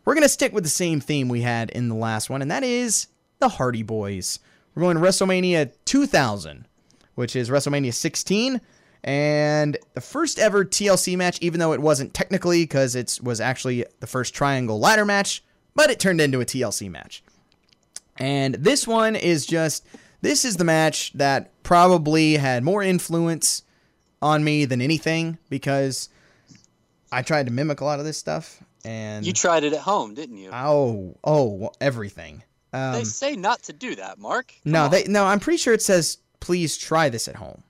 We're 0.05 0.15
gonna 0.15 0.29
stick 0.29 0.53
with 0.53 0.65
the 0.65 0.71
same 0.71 1.01
theme 1.01 1.29
we 1.29 1.43
had 1.43 1.71
in 1.71 1.89
the 1.89 1.95
last 1.95 2.31
one, 2.31 2.43
and 2.43 2.51
that 2.51 2.63
is 2.63 3.09
the 3.41 3.49
Hardy 3.49 3.83
Boys. 3.83 4.39
We're 4.75 4.83
going 4.83 4.97
to 4.97 5.03
WrestleMania 5.03 5.73
2000, 5.85 6.67
which 7.17 7.35
is 7.35 7.51
WrestleMania 7.51 7.93
16, 7.93 8.61
and 9.03 9.77
the 9.95 10.01
first 10.01 10.39
ever 10.39 10.65
TLC 10.65 11.17
match, 11.17 11.39
even 11.41 11.59
though 11.59 11.73
it 11.73 11.81
wasn't 11.81 12.15
technically 12.15 12.63
because 12.63 12.95
it 12.95 13.19
was 13.23 13.41
actually 13.41 13.85
the 13.99 14.07
first 14.07 14.35
triangle 14.35 14.79
ladder 14.79 15.05
match, 15.05 15.43
but 15.75 15.91
it 15.91 15.99
turned 15.99 16.21
into 16.21 16.41
a 16.41 16.45
TLC 16.45 16.91
match. 16.91 17.25
And 18.19 18.55
this 18.57 18.87
one 18.87 19.17
is 19.17 19.47
just 19.47 19.87
this 20.21 20.45
is 20.45 20.57
the 20.57 20.65
match 20.65 21.13
that 21.15 21.63
probably 21.63 22.37
had 22.37 22.63
more 22.65 22.83
influence 22.83 23.63
on 24.23 24.45
me 24.45 24.65
than 24.65 24.81
anything 24.81 25.39
because 25.49 26.09
I 27.11 27.23
tried 27.23 27.47
to 27.47 27.53
mimic 27.53 27.81
a 27.81 27.85
lot 27.85 27.99
of 27.99 28.05
this 28.05 28.19
stuff 28.19 28.63
and 28.85 29.27
you 29.27 29.33
tried 29.33 29.65
it 29.65 29.73
at 29.73 29.81
home, 29.81 30.15
didn't 30.15 30.37
you? 30.37 30.51
oh 30.53 31.17
oh 31.25 31.73
everything. 31.81 32.43
Um, 32.73 32.93
they 32.93 33.05
say 33.05 33.35
not 33.35 33.63
to 33.65 33.73
do 33.73 33.97
that, 33.97 34.19
Mark. 34.19 34.55
Come 34.63 34.73
no, 34.73 34.85
on. 34.85 34.91
they 34.91 35.05
no. 35.05 35.25
I'm 35.25 35.41
pretty 35.41 35.59
sure 35.59 35.75
it 35.75 35.83
says 35.83 36.19
please 36.41 36.77
try 36.77 37.09
this 37.09 37.29
at 37.29 37.37
home. 37.37 37.63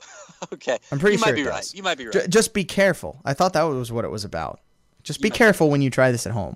Okay, 0.52 0.78
I'm 0.92 1.00
pretty 1.00 1.16
you 1.16 1.18
sure 1.18 1.32
might 1.32 1.34
be 1.34 1.42
right. 1.42 1.56
does. 1.56 1.74
You 1.74 1.82
might 1.82 1.98
be 1.98 2.04
right. 2.04 2.12
J- 2.12 2.28
just 2.28 2.54
be 2.54 2.62
careful. 2.62 3.20
I 3.24 3.34
thought 3.34 3.54
that 3.54 3.64
was 3.64 3.90
what 3.90 4.04
it 4.04 4.08
was 4.08 4.24
about. 4.24 4.60
Just 5.02 5.20
be 5.20 5.30
careful 5.30 5.68
when 5.68 5.82
you 5.82 5.90
try 5.90 6.12
this 6.12 6.28
at 6.28 6.32
home. 6.32 6.54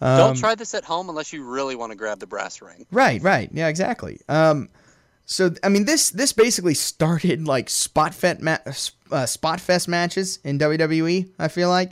Don't 0.00 0.30
Um, 0.30 0.36
try 0.36 0.54
this 0.54 0.74
at 0.74 0.84
home 0.84 1.08
unless 1.08 1.32
you 1.32 1.42
really 1.44 1.74
want 1.76 1.90
to 1.92 1.96
grab 1.96 2.18
the 2.20 2.26
brass 2.26 2.62
ring. 2.62 2.86
Right, 2.90 3.22
right. 3.22 3.50
Yeah, 3.52 3.68
exactly. 3.68 4.20
Um, 4.28 4.68
so 5.26 5.50
I 5.62 5.68
mean, 5.68 5.84
this 5.84 6.10
this 6.10 6.32
basically 6.32 6.74
started 6.74 7.46
like 7.46 7.68
spot 7.68 8.14
fet 8.14 8.40
ma- 8.40 8.58
uh, 9.10 9.26
spot 9.26 9.60
fest 9.60 9.88
matches 9.88 10.38
in 10.44 10.58
WWE. 10.58 11.30
I 11.38 11.48
feel 11.48 11.68
like 11.68 11.90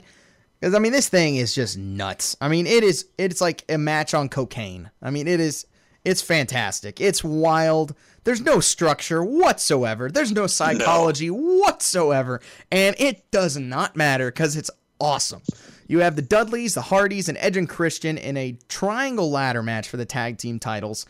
because 0.59 0.73
I 0.73 0.79
mean, 0.79 0.91
this 0.91 1.09
thing 1.09 1.35
is 1.35 1.53
just 1.53 1.77
nuts. 1.77 2.35
I 2.41 2.47
mean, 2.47 2.65
it 2.65 2.83
is 2.83 3.05
it's 3.17 3.41
like 3.41 3.63
a 3.69 3.77
match 3.77 4.13
on 4.13 4.29
cocaine. 4.29 4.89
I 5.01 5.11
mean, 5.11 5.27
it 5.27 5.39
is 5.39 5.67
it's 6.05 6.21
fantastic. 6.21 7.01
It's 7.01 7.23
wild. 7.23 7.93
There's 8.23 8.41
no 8.41 8.59
structure 8.59 9.23
whatsoever. 9.23 10.09
There's 10.09 10.31
no 10.31 10.47
psychology 10.47 11.29
whatsoever, 11.29 12.41
and 12.71 12.95
it 12.99 13.29
does 13.31 13.57
not 13.57 13.95
matter 13.95 14.31
because 14.31 14.55
it's 14.55 14.71
awesome. 14.99 15.41
You 15.87 15.99
have 15.99 16.15
the 16.15 16.21
Dudleys, 16.21 16.73
the 16.73 16.81
Hardys, 16.81 17.29
and 17.29 17.37
Edge 17.39 17.57
and 17.57 17.67
Christian 17.67 18.17
in 18.17 18.37
a 18.37 18.57
triangle 18.67 19.31
ladder 19.31 19.63
match 19.63 19.87
for 19.87 19.97
the 19.97 20.05
tag 20.05 20.37
team 20.37 20.59
titles. 20.59 21.05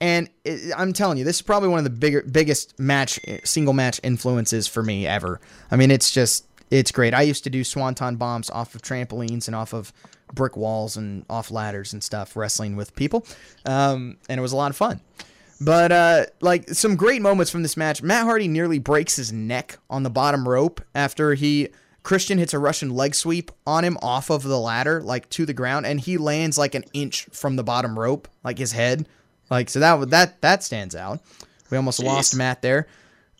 And 0.00 0.30
it, 0.44 0.72
I'm 0.76 0.92
telling 0.92 1.18
you, 1.18 1.24
this 1.24 1.36
is 1.36 1.42
probably 1.42 1.68
one 1.68 1.78
of 1.78 1.84
the 1.84 1.90
bigger, 1.90 2.22
biggest 2.22 2.78
match, 2.78 3.18
single 3.44 3.74
match 3.74 4.00
influences 4.02 4.68
for 4.68 4.82
me 4.82 5.06
ever. 5.06 5.40
I 5.70 5.76
mean, 5.76 5.90
it's 5.90 6.10
just, 6.10 6.46
it's 6.70 6.92
great. 6.92 7.14
I 7.14 7.22
used 7.22 7.44
to 7.44 7.50
do 7.50 7.64
swanton 7.64 8.16
bombs 8.16 8.50
off 8.50 8.74
of 8.74 8.82
trampolines 8.82 9.48
and 9.48 9.56
off 9.56 9.72
of 9.72 9.92
brick 10.32 10.56
walls 10.56 10.96
and 10.96 11.24
off 11.28 11.50
ladders 11.50 11.92
and 11.92 12.02
stuff, 12.02 12.36
wrestling 12.36 12.76
with 12.76 12.94
people. 12.94 13.26
Um, 13.64 14.18
and 14.28 14.38
it 14.38 14.42
was 14.42 14.52
a 14.52 14.56
lot 14.56 14.70
of 14.70 14.76
fun. 14.76 15.00
But 15.60 15.90
uh, 15.90 16.26
like 16.40 16.68
some 16.70 16.94
great 16.94 17.20
moments 17.20 17.50
from 17.50 17.62
this 17.62 17.76
match. 17.76 18.02
Matt 18.02 18.24
Hardy 18.24 18.46
nearly 18.46 18.78
breaks 18.78 19.16
his 19.16 19.32
neck 19.32 19.78
on 19.90 20.04
the 20.04 20.10
bottom 20.10 20.48
rope 20.48 20.80
after 20.94 21.34
he 21.34 21.70
Christian 22.02 22.38
hits 22.38 22.54
a 22.54 22.58
Russian 22.58 22.90
leg 22.90 23.14
sweep 23.14 23.50
on 23.66 23.84
him 23.84 23.98
off 24.00 24.30
of 24.30 24.42
the 24.42 24.58
ladder, 24.58 25.02
like 25.02 25.28
to 25.30 25.44
the 25.44 25.52
ground, 25.52 25.86
and 25.86 26.00
he 26.00 26.16
lands 26.16 26.56
like 26.56 26.74
an 26.74 26.84
inch 26.92 27.24
from 27.32 27.56
the 27.56 27.64
bottom 27.64 27.98
rope, 27.98 28.28
like 28.44 28.58
his 28.58 28.72
head. 28.72 29.08
Like 29.50 29.68
so 29.68 29.80
that 29.80 30.10
that 30.10 30.40
that 30.40 30.62
stands 30.62 30.94
out. 30.94 31.20
We 31.70 31.76
almost 31.76 32.02
lost 32.02 32.36
Matt 32.36 32.62
there. 32.62 32.86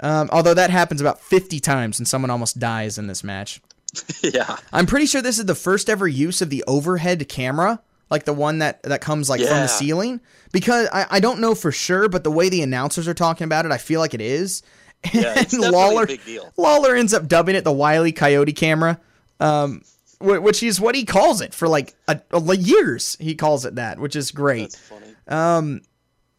Um, 0.00 0.28
although 0.32 0.54
that 0.54 0.70
happens 0.70 1.00
about 1.00 1.20
50 1.20 1.60
times 1.60 1.98
and 1.98 2.06
someone 2.06 2.30
almost 2.30 2.58
dies 2.58 2.98
in 2.98 3.06
this 3.06 3.24
match. 3.24 3.60
yeah. 4.22 4.56
I'm 4.72 4.86
pretty 4.86 5.06
sure 5.06 5.22
this 5.22 5.38
is 5.38 5.46
the 5.46 5.54
first 5.54 5.90
ever 5.90 6.06
use 6.06 6.40
of 6.40 6.50
the 6.50 6.62
overhead 6.66 7.28
camera, 7.28 7.80
like 8.10 8.24
the 8.24 8.32
one 8.32 8.58
that 8.58 8.82
that 8.84 9.00
comes 9.00 9.28
like 9.28 9.40
from 9.40 9.48
the 9.48 9.66
ceiling. 9.66 10.20
Because 10.52 10.88
I, 10.92 11.06
I 11.10 11.20
don't 11.20 11.40
know 11.40 11.54
for 11.54 11.72
sure, 11.72 12.08
but 12.08 12.24
the 12.24 12.30
way 12.30 12.48
the 12.48 12.62
announcers 12.62 13.08
are 13.08 13.14
talking 13.14 13.44
about 13.44 13.66
it, 13.66 13.72
I 13.72 13.78
feel 13.78 14.00
like 14.00 14.14
it 14.14 14.20
is. 14.20 14.62
Yeah, 15.12 15.34
it's 15.36 15.52
definitely 15.52 15.68
a 15.68 15.70
Lawler, 15.72 16.06
big 16.06 16.24
deal. 16.24 16.52
Lawler 16.56 16.94
ends 16.94 17.14
up 17.14 17.28
dubbing 17.28 17.54
it 17.56 17.64
the 17.64 17.72
Wiley 17.72 18.12
Coyote 18.12 18.52
camera, 18.52 19.00
um, 19.40 19.82
which 20.20 20.62
is 20.62 20.80
what 20.80 20.94
he 20.94 21.04
calls 21.04 21.40
it 21.40 21.54
for 21.54 21.68
like 21.68 21.94
a, 22.08 22.20
a- 22.32 22.56
years. 22.56 23.16
He 23.20 23.34
calls 23.34 23.64
it 23.64 23.76
that, 23.76 23.98
which 23.98 24.16
is 24.16 24.30
great. 24.32 24.72
That's 24.72 24.78
funny. 24.78 25.80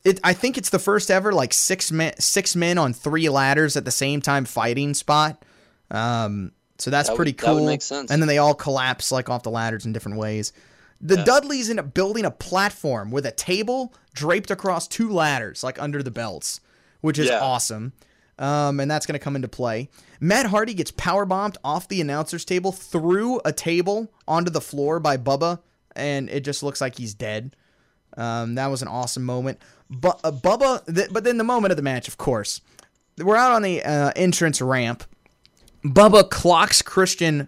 It, 0.06 0.20
I 0.24 0.32
think 0.34 0.58
it's 0.58 0.70
the 0.70 0.80
first 0.80 1.12
ever 1.12 1.34
like 1.34 1.51
six 1.54 1.92
men 1.92 2.13
six 2.20 2.56
men 2.56 2.78
on 2.78 2.94
three 2.94 3.28
ladders 3.28 3.75
at 3.75 3.84
the 3.84 3.92
same 3.92 4.22
time 4.22 4.46
fighting 4.46 4.94
spot. 4.94 5.44
Um, 5.92 6.54
so 6.78 6.89
that's 6.89 7.10
That 7.10 7.16
pretty 7.18 7.34
that 7.34 7.54
would 7.54 7.80
cool. 7.82 8.06
And 8.10 8.22
then 8.22 8.28
they 8.28 8.38
all 8.38 8.54
collapse 8.54 9.12
like 9.12 9.30
off 9.30 9.44
the 9.44 9.51
ladders 9.51 9.86
in 9.86 9.92
different 9.92 10.18
ways. 10.18 10.54
The 11.01 11.18
Dudleys 11.18 11.70
end 11.70 11.80
up 11.80 11.94
building 11.94 12.24
a 12.25 12.32
platform 12.32 13.12
with 13.12 13.25
a 13.25 13.32
table 13.32 13.94
draped 14.13 14.51
across 14.51 14.88
two 14.88 15.10
ladders, 15.12 15.63
like 15.63 15.82
under 15.82 16.01
the 16.04 16.12
belts, 16.12 16.62
which 17.01 17.20
is 17.20 17.28
Yeah. 17.28 17.39
awesome. 17.42 17.92
Um, 18.39 18.79
and 18.79 18.89
that's 18.89 19.05
going 19.05 19.19
to 19.19 19.24
come 19.24 19.36
into 19.36 19.50
play. 19.50 19.89
Matt 20.22 20.46
Hardy 20.46 20.74
gets 20.74 20.91
power 20.91 21.25
bombed 21.25 21.58
off 21.62 21.89
the 21.89 22.00
announcer's 22.00 22.46
table 22.46 22.72
through 22.72 23.41
a 23.43 23.51
table 23.51 24.12
onto 24.27 24.50
the 24.50 24.62
floor 24.62 25.00
by 25.01 25.17
Bubba, 25.17 25.60
and 25.93 26.29
it 26.29 26.46
just 26.46 26.63
looks 26.63 26.79
like 26.79 26.98
he's 26.98 27.13
dead. 27.13 27.55
Um, 28.15 28.55
that 28.55 28.67
was 28.67 28.81
an 28.81 28.88
awesome 28.88 29.24
moment. 29.24 29.60
But 29.89 30.22
uh, 30.24 30.31
Bubba, 30.31 30.86
th- 30.93 31.10
but 31.12 31.25
then 31.25 31.38
the 31.38 31.43
moment 31.43 31.72
of 31.72 31.75
the 31.77 31.84
match, 31.84 32.08
of 32.08 32.17
course, 32.17 32.62
we're 33.17 33.36
out 33.36 33.51
on 33.51 33.62
the 33.62 33.84
uh, 33.84 34.12
entrance 34.15 34.62
ramp. 34.62 35.03
Bubba 35.84 36.29
clocks 36.29 36.81
Christian 36.81 37.48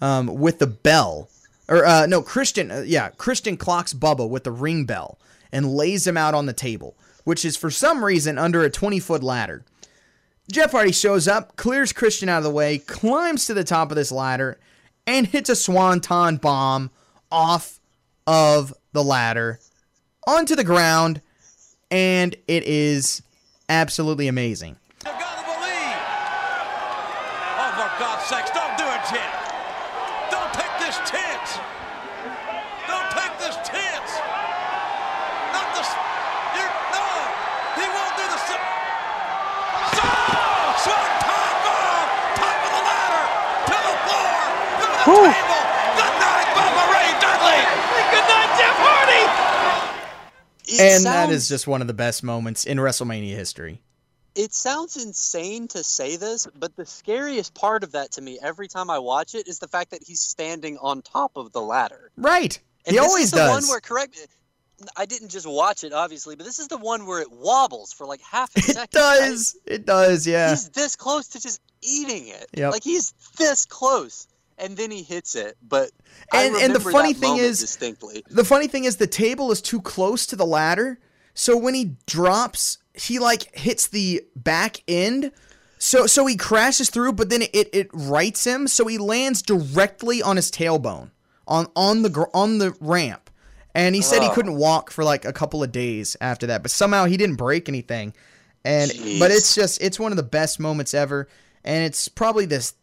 um, 0.00 0.26
with 0.26 0.58
the 0.58 0.66
bell, 0.66 1.28
or 1.68 1.84
uh, 1.84 2.06
no, 2.06 2.22
Christian, 2.22 2.70
uh, 2.70 2.84
yeah, 2.86 3.10
Christian 3.10 3.56
clocks 3.56 3.92
Bubba 3.92 4.28
with 4.28 4.44
the 4.44 4.52
ring 4.52 4.84
bell 4.84 5.18
and 5.52 5.74
lays 5.74 6.06
him 6.06 6.16
out 6.16 6.34
on 6.34 6.46
the 6.46 6.52
table, 6.52 6.96
which 7.24 7.44
is 7.44 7.56
for 7.56 7.70
some 7.70 8.04
reason 8.04 8.38
under 8.38 8.62
a 8.62 8.70
20 8.70 9.00
foot 9.00 9.22
ladder. 9.22 9.64
Jeff 10.50 10.72
Hardy 10.72 10.92
shows 10.92 11.28
up, 11.28 11.56
clears 11.56 11.92
Christian 11.92 12.28
out 12.28 12.38
of 12.38 12.44
the 12.44 12.50
way, 12.50 12.78
climbs 12.78 13.46
to 13.46 13.54
the 13.54 13.62
top 13.64 13.90
of 13.90 13.96
this 13.96 14.10
ladder, 14.10 14.58
and 15.06 15.26
hits 15.26 15.48
a 15.48 15.56
swanton 15.56 16.36
bomb 16.36 16.90
off 17.30 17.78
of 18.26 18.74
the 18.92 19.04
ladder 19.04 19.60
onto 20.26 20.54
the 20.56 20.64
ground. 20.64 21.20
and 21.92 22.36
it 22.46 22.62
is 22.64 23.20
absolutely 23.68 24.28
amazing. 24.28 24.76
You 25.04 25.10
gotta 25.10 25.42
believe. 25.42 25.98
Oh, 27.58 27.70
for 27.74 27.90
God's 27.98 28.24
sakes, 28.30 28.50
don't 28.50 28.78
do 28.78 28.84
it, 28.86 29.02
Jen. 29.10 29.30
Don't 30.30 30.52
take 30.54 30.70
this 30.78 30.94
chance. 31.10 31.58
Don't 32.86 33.10
take 33.10 33.34
this 33.42 33.56
chance. 33.66 34.10
Not 35.50 35.66
the. 35.74 35.82
You're, 36.54 36.74
no, 36.94 37.06
he 37.74 37.86
won't 37.90 38.14
do 38.14 38.26
the. 38.30 38.38
si- 38.46 38.66
So, 39.98 40.06
swanton 40.86 41.54
bomb, 41.66 42.06
top 42.38 42.54
of 42.54 42.70
the 42.70 42.82
ladder, 42.86 43.24
to 43.66 43.76
the 43.82 43.96
floor, 44.06 44.38
through 45.04 45.14
the 45.26 45.32
table. 45.32 45.60
Good 45.96 46.16
night, 46.20 46.48
Bubba 46.56 46.84
Ray 46.92 47.10
Dudley. 47.20 47.60
Good 48.10 48.26
night, 48.28 48.50
Jeff 48.58 48.76
Hardy. 48.78 49.24
It 50.72 50.80
And 50.80 51.04
that 51.06 51.24
sounds- 51.26 51.32
is 51.34 51.48
just 51.48 51.66
one 51.66 51.80
of 51.80 51.86
the 51.86 51.94
best 51.94 52.22
moments 52.22 52.64
in 52.64 52.78
WrestleMania 52.78 53.34
history. 53.34 53.82
it 54.36 54.54
sounds 54.54 54.96
insane 54.96 55.66
to 55.68 55.82
say 55.82 56.14
this, 56.16 56.46
but 56.54 56.74
the 56.76 56.86
scariest 56.86 57.52
part 57.54 57.82
of 57.82 57.92
that 57.92 58.12
to 58.12 58.20
me 58.22 58.38
every 58.40 58.68
time 58.68 58.88
I 58.88 58.98
watch 59.00 59.34
it 59.34 59.48
is 59.48 59.58
the 59.58 59.66
fact 59.66 59.90
that 59.90 60.02
he's 60.06 60.20
standing 60.20 60.78
on 60.78 61.02
top 61.02 61.32
of 61.36 61.50
the 61.52 61.60
ladder. 61.60 62.12
Right. 62.16 62.58
And 62.86 62.94
he 62.94 63.00
this 63.00 63.08
always 63.08 63.24
is 63.24 63.30
the 63.32 63.36
does. 63.38 63.62
one 63.62 63.68
where 63.68 63.80
correct 63.80 64.16
I 64.96 65.04
didn't 65.04 65.28
just 65.30 65.46
watch 65.46 65.82
it 65.84 65.92
obviously, 65.92 66.36
but 66.36 66.46
this 66.46 66.58
is 66.60 66.68
the 66.68 66.78
one 66.78 67.04
where 67.06 67.20
it 67.20 67.30
wobbles 67.30 67.92
for 67.92 68.06
like 68.06 68.20
half 68.22 68.54
a 68.56 68.62
second. 68.62 68.84
it 68.84 68.90
does. 68.92 69.56
It 69.66 69.84
does, 69.84 70.26
yeah. 70.26 70.50
He's 70.50 70.68
this 70.70 70.94
close 70.96 71.26
to 71.28 71.40
just 71.40 71.60
eating 71.82 72.28
it. 72.28 72.46
Yep. 72.54 72.72
Like 72.72 72.84
he's 72.84 73.12
this 73.36 73.66
close. 73.66 74.26
And 74.60 74.76
then 74.76 74.90
he 74.90 75.02
hits 75.02 75.34
it, 75.34 75.56
but 75.66 75.90
And- 76.32 76.54
and 76.56 76.74
the 76.74 76.80
funny 76.80 77.14
thing 77.14 77.36
is- 77.38 77.60
distinctly. 77.60 78.22
The 78.30 78.44
funny 78.44 78.68
thing 78.68 78.84
is 78.84 78.96
the 78.96 79.06
table 79.06 79.50
is 79.50 79.60
too 79.62 79.80
close 79.80 80.26
to 80.26 80.36
the 80.36 80.44
ladder, 80.46 80.98
so 81.34 81.56
when 81.56 81.74
he 81.74 81.96
drops, 82.06 82.78
he 82.94 83.18
like 83.18 83.56
hits 83.56 83.86
the 83.86 84.22
back 84.36 84.82
end. 84.86 85.32
So 85.78 86.06
so 86.06 86.26
he 86.26 86.36
crashes 86.36 86.90
through, 86.90 87.12
but 87.12 87.30
then 87.30 87.42
it 87.42 87.70
it 87.72 87.88
rights 87.92 88.44
him, 88.44 88.68
so 88.68 88.86
he 88.86 88.98
lands 88.98 89.40
directly 89.40 90.20
on 90.22 90.36
his 90.36 90.50
tailbone 90.50 91.10
on 91.48 91.68
on 91.74 92.02
the 92.02 92.10
gr- 92.10 92.24
on 92.34 92.58
the 92.58 92.74
ramp. 92.80 93.30
And 93.74 93.94
he 93.94 94.02
said 94.02 94.20
he 94.22 94.28
Oh. 94.28 94.32
couldn't 94.32 94.56
walk 94.56 94.90
for 94.90 95.04
like 95.04 95.24
a 95.24 95.32
couple 95.32 95.62
of 95.62 95.72
days 95.72 96.16
after 96.20 96.46
that, 96.48 96.60
but 96.62 96.70
somehow 96.70 97.06
he 97.06 97.16
didn't 97.16 97.36
break 97.36 97.68
anything. 97.68 98.12
And 98.64 98.92
but 99.18 99.30
it's 99.30 99.54
just 99.54 99.80
it's 99.80 99.98
one 99.98 100.12
of 100.12 100.16
the 100.16 100.22
best 100.22 100.60
moments 100.60 100.92
ever, 100.92 101.28
and 101.64 101.82
it's 101.84 102.08
probably 102.08 102.44
this 102.44 102.74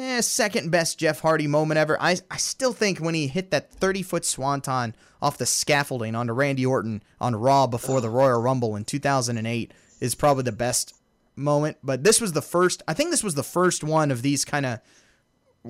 eh, 0.00 0.20
second 0.20 0.70
best 0.70 0.98
Jeff 0.98 1.20
Hardy 1.20 1.46
moment 1.46 1.78
ever. 1.78 2.00
I, 2.00 2.16
I 2.30 2.36
still 2.38 2.72
think 2.72 2.98
when 2.98 3.14
he 3.14 3.26
hit 3.28 3.50
that 3.50 3.72
30 3.72 4.02
foot 4.02 4.24
swanton 4.24 4.94
off 5.22 5.38
the 5.38 5.46
scaffolding 5.46 6.14
onto 6.14 6.32
Randy 6.32 6.64
Orton 6.64 7.02
on 7.20 7.36
Raw 7.36 7.66
before 7.66 8.00
the 8.00 8.08
Royal 8.10 8.40
Rumble 8.40 8.76
in 8.76 8.84
2008 8.84 9.72
is 10.00 10.14
probably 10.14 10.44
the 10.44 10.52
best 10.52 10.94
moment. 11.36 11.76
But 11.82 12.04
this 12.04 12.20
was 12.20 12.32
the 12.32 12.42
first, 12.42 12.82
I 12.88 12.94
think 12.94 13.10
this 13.10 13.22
was 13.24 13.34
the 13.34 13.42
first 13.42 13.84
one 13.84 14.10
of 14.10 14.22
these 14.22 14.44
kind 14.44 14.64
of 14.66 14.80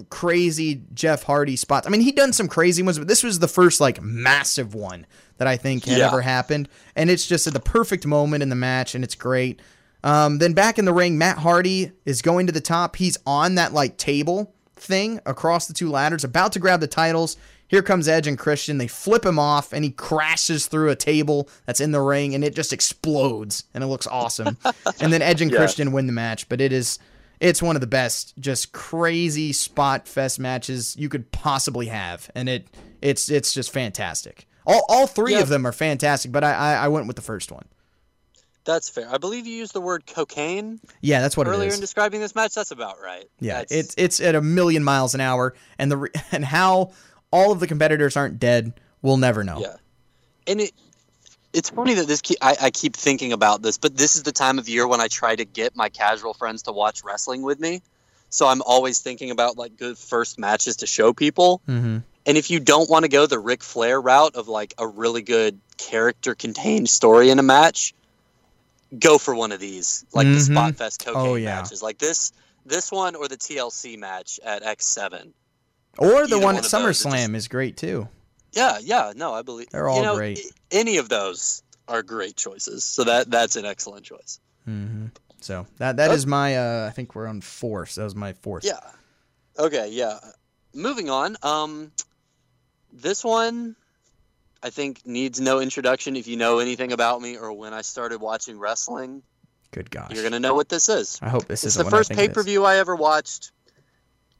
crazy 0.08 0.82
Jeff 0.94 1.24
Hardy 1.24 1.56
spots. 1.56 1.86
I 1.86 1.90
mean, 1.90 2.00
he'd 2.00 2.14
done 2.14 2.32
some 2.32 2.46
crazy 2.48 2.82
ones, 2.82 2.98
but 2.98 3.08
this 3.08 3.24
was 3.24 3.40
the 3.40 3.48
first 3.48 3.80
like 3.80 4.00
massive 4.00 4.74
one 4.74 5.04
that 5.38 5.48
I 5.48 5.56
think 5.56 5.84
had 5.84 5.98
Yeah. 5.98 6.06
ever 6.06 6.20
happened. 6.20 6.68
And 6.94 7.10
it's 7.10 7.26
just 7.26 7.46
at 7.48 7.52
the 7.52 7.60
perfect 7.60 8.06
moment 8.06 8.42
in 8.44 8.50
the 8.50 8.54
match, 8.56 8.94
and 8.94 9.02
it's 9.02 9.16
great. 9.16 9.60
Um, 10.02 10.38
then 10.38 10.52
back 10.54 10.78
in 10.78 10.84
the 10.84 10.92
ring, 10.94 11.18
Matt 11.18 11.38
Hardy 11.38 11.92
is 12.04 12.22
going 12.22 12.46
to 12.46 12.52
the 12.52 12.60
top. 12.60 12.96
He's 12.96 13.18
on 13.26 13.56
that 13.56 13.72
like 13.72 13.96
table 13.96 14.54
thing 14.76 15.20
across 15.26 15.66
the 15.66 15.74
two 15.74 15.90
ladders, 15.90 16.24
about 16.24 16.52
to 16.52 16.58
grab 16.58 16.80
the 16.80 16.86
titles. 16.86 17.36
Here 17.68 17.82
comes 17.82 18.08
Edge 18.08 18.26
and 18.26 18.36
Christian. 18.38 18.78
They 18.78 18.88
flip 18.88 19.24
him 19.24 19.38
off, 19.38 19.72
and 19.72 19.84
he 19.84 19.90
crashes 19.90 20.66
through 20.66 20.90
a 20.90 20.96
table 20.96 21.48
that's 21.66 21.80
in 21.80 21.92
the 21.92 22.00
ring, 22.00 22.34
and 22.34 22.42
it 22.42 22.54
just 22.56 22.72
explodes, 22.72 23.64
and 23.74 23.84
it 23.84 23.86
looks 23.86 24.06
awesome. 24.08 24.56
and 25.00 25.12
then 25.12 25.22
Edge 25.22 25.40
and 25.42 25.50
Yeah. 25.52 25.58
Christian 25.58 25.92
win 25.92 26.06
the 26.06 26.12
match, 26.12 26.48
but 26.48 26.60
it 26.60 26.72
is 26.72 26.98
it's 27.38 27.62
one 27.62 27.74
of 27.76 27.80
the 27.80 27.86
best, 27.86 28.34
just 28.38 28.72
crazy 28.72 29.52
spot 29.52 30.06
fest 30.08 30.38
matches 30.38 30.94
you 30.98 31.08
could 31.08 31.30
possibly 31.32 31.86
have, 31.86 32.30
and 32.34 32.48
it 32.48 32.66
it's 33.00 33.30
it's 33.30 33.52
just 33.54 33.70
fantastic. 33.72 34.46
All 34.66 34.84
all 34.88 35.06
three 35.06 35.34
Yeah. 35.34 35.40
of 35.40 35.48
them 35.48 35.64
are 35.66 35.72
fantastic, 35.72 36.32
but 36.32 36.42
I, 36.42 36.52
I 36.52 36.74
I 36.84 36.88
went 36.88 37.06
with 37.06 37.16
the 37.16 37.22
first 37.22 37.52
one. 37.52 37.66
That's 38.70 38.88
fair. 38.88 39.12
I 39.12 39.18
believe 39.18 39.48
you 39.48 39.56
used 39.56 39.72
the 39.72 39.80
word 39.80 40.06
cocaine 40.06 40.78
Yeah, 41.00 41.20
that's 41.20 41.36
what 41.36 41.48
it 41.48 41.50
earlier 41.50 41.72
in 41.72 41.80
describing 41.80 42.20
this 42.20 42.36
match. 42.36 42.54
That's 42.54 42.70
about 42.70 43.00
right. 43.02 43.28
Yeah, 43.40 43.54
That's- 43.58 43.76
it's 43.78 43.94
it's 43.98 44.20
at 44.20 44.36
a 44.36 44.40
million 44.40 44.84
miles 44.84 45.12
an 45.14 45.20
hour, 45.20 45.54
and 45.76 45.90
the 45.90 45.96
re- 45.96 46.10
and 46.32 46.44
how 46.44 46.92
all 47.32 47.50
of 47.50 47.58
the 47.58 47.66
competitors 47.66 48.16
aren't 48.16 48.38
dead, 48.38 48.72
we'll 49.02 49.16
never 49.16 49.42
know. 49.42 49.58
Yeah, 49.60 49.76
and 50.46 50.60
it 50.60 50.72
it's 51.52 51.70
funny 51.70 51.94
that 51.94 52.06
this. 52.06 52.20
Keep, 52.20 52.38
I, 52.40 52.56
I 52.62 52.70
keep 52.70 52.94
thinking 52.94 53.32
about 53.32 53.60
this, 53.60 53.76
but 53.76 53.96
this 53.96 54.14
is 54.14 54.22
the 54.22 54.30
time 54.32 54.60
of 54.60 54.68
year 54.68 54.86
when 54.86 55.00
I 55.00 55.08
try 55.08 55.34
to 55.34 55.44
get 55.44 55.74
my 55.74 55.88
casual 55.88 56.32
friends 56.32 56.62
to 56.62 56.72
watch 56.72 57.02
wrestling 57.02 57.42
with 57.42 57.58
me. 57.58 57.82
So 58.28 58.46
I'm 58.46 58.62
always 58.62 59.00
thinking 59.00 59.32
about 59.32 59.58
like 59.58 59.76
good 59.76 59.98
first 59.98 60.38
matches 60.38 60.76
to 60.76 60.86
show 60.86 61.12
people. 61.12 61.60
hmm 61.66 61.98
And 62.24 62.38
if 62.38 62.48
you 62.52 62.60
don't 62.60 62.88
want 62.88 63.02
to 63.04 63.08
go 63.08 63.26
the 63.26 63.40
Ric 63.40 63.64
Flair 63.64 64.00
route 64.00 64.36
of 64.36 64.46
like 64.46 64.74
a 64.78 64.86
really 64.86 65.22
good 65.22 65.58
character 65.76 66.36
contained 66.36 66.88
story 66.88 67.30
in 67.30 67.40
a 67.40 67.42
match, 67.42 67.92
go 68.98 69.18
for 69.18 69.34
one 69.34 69.52
of 69.52 69.60
these, 69.60 70.04
like 70.12 70.26
the 70.26 70.34
Mhm. 70.34 70.52
Spot 70.52 70.74
Fest 70.76 71.04
cocaine 71.04 71.26
Oh, 71.26 71.34
yeah. 71.36 71.56
matches, 71.62 71.82
like 71.82 71.98
this 71.98 72.32
this 72.66 72.92
one 72.92 73.14
or 73.14 73.26
the 73.26 73.36
TLC 73.38 73.96
match 73.96 74.38
at 74.44 74.62
X7. 74.62 75.32
Or 75.98 76.26
the 76.26 76.36
Either 76.36 76.36
one 76.36 76.42
one 76.44 76.56
at 76.58 76.64
it 76.64 76.68
SummerSlam 76.68 77.34
is 77.34 77.48
great 77.48 77.76
too. 77.76 78.08
Yeah, 78.52 78.78
yeah, 78.82 79.12
no, 79.16 79.32
I 79.32 79.42
believe 79.42 79.70
They're 79.70 79.88
all 79.88 79.96
you 79.98 80.02
know, 80.02 80.16
great. 80.16 80.40
Any 80.70 80.96
of 80.98 81.08
those 81.08 81.62
are 81.88 82.02
great 82.02 82.36
choices. 82.36 82.84
So 82.84 83.04
that 83.04 83.30
that's 83.30 83.56
an 83.56 83.64
excellent 83.64 84.04
choice. 84.04 84.40
hmm 84.64 85.06
So 85.40 85.66
that 85.78 85.96
that 85.96 86.10
Oh. 86.10 86.14
is 86.14 86.26
my. 86.26 86.56
Uh, 86.56 86.86
I 86.86 86.90
think 86.90 87.14
we're 87.14 87.26
on 87.26 87.40
four. 87.40 87.86
So 87.86 88.00
that 88.02 88.04
was 88.04 88.14
my 88.14 88.34
fourth. 88.34 88.64
Yeah. 88.64 88.78
Okay, 89.58 89.88
yeah. 89.90 90.18
Moving 90.74 91.08
on. 91.10 91.36
Um 91.42 91.92
this 92.92 93.24
one 93.24 93.76
I 94.62 94.70
think 94.70 95.06
needs 95.06 95.40
no 95.40 95.60
introduction 95.60 96.16
if 96.16 96.26
you 96.26 96.36
know 96.36 96.58
anything 96.58 96.92
about 96.92 97.22
me 97.22 97.36
or 97.36 97.52
when 97.52 97.72
I 97.72 97.82
started 97.82 98.20
watching 98.20 98.58
wrestling, 98.58 99.22
Good 99.70 99.90
gosh. 99.90 100.10
you're 100.12 100.22
going 100.22 100.32
to 100.32 100.40
know 100.40 100.54
what 100.54 100.68
this 100.68 100.88
is. 100.88 101.18
I 101.22 101.28
hope 101.28 101.46
this 101.46 101.64
is 101.64 101.74
the 101.74 101.84
first 101.84 102.08
think 102.08 102.20
it 102.20 102.22
is. 102.22 102.28
pay-per-view 102.28 102.64
I 102.64 102.76
ever 102.76 102.94
watched. 102.94 103.52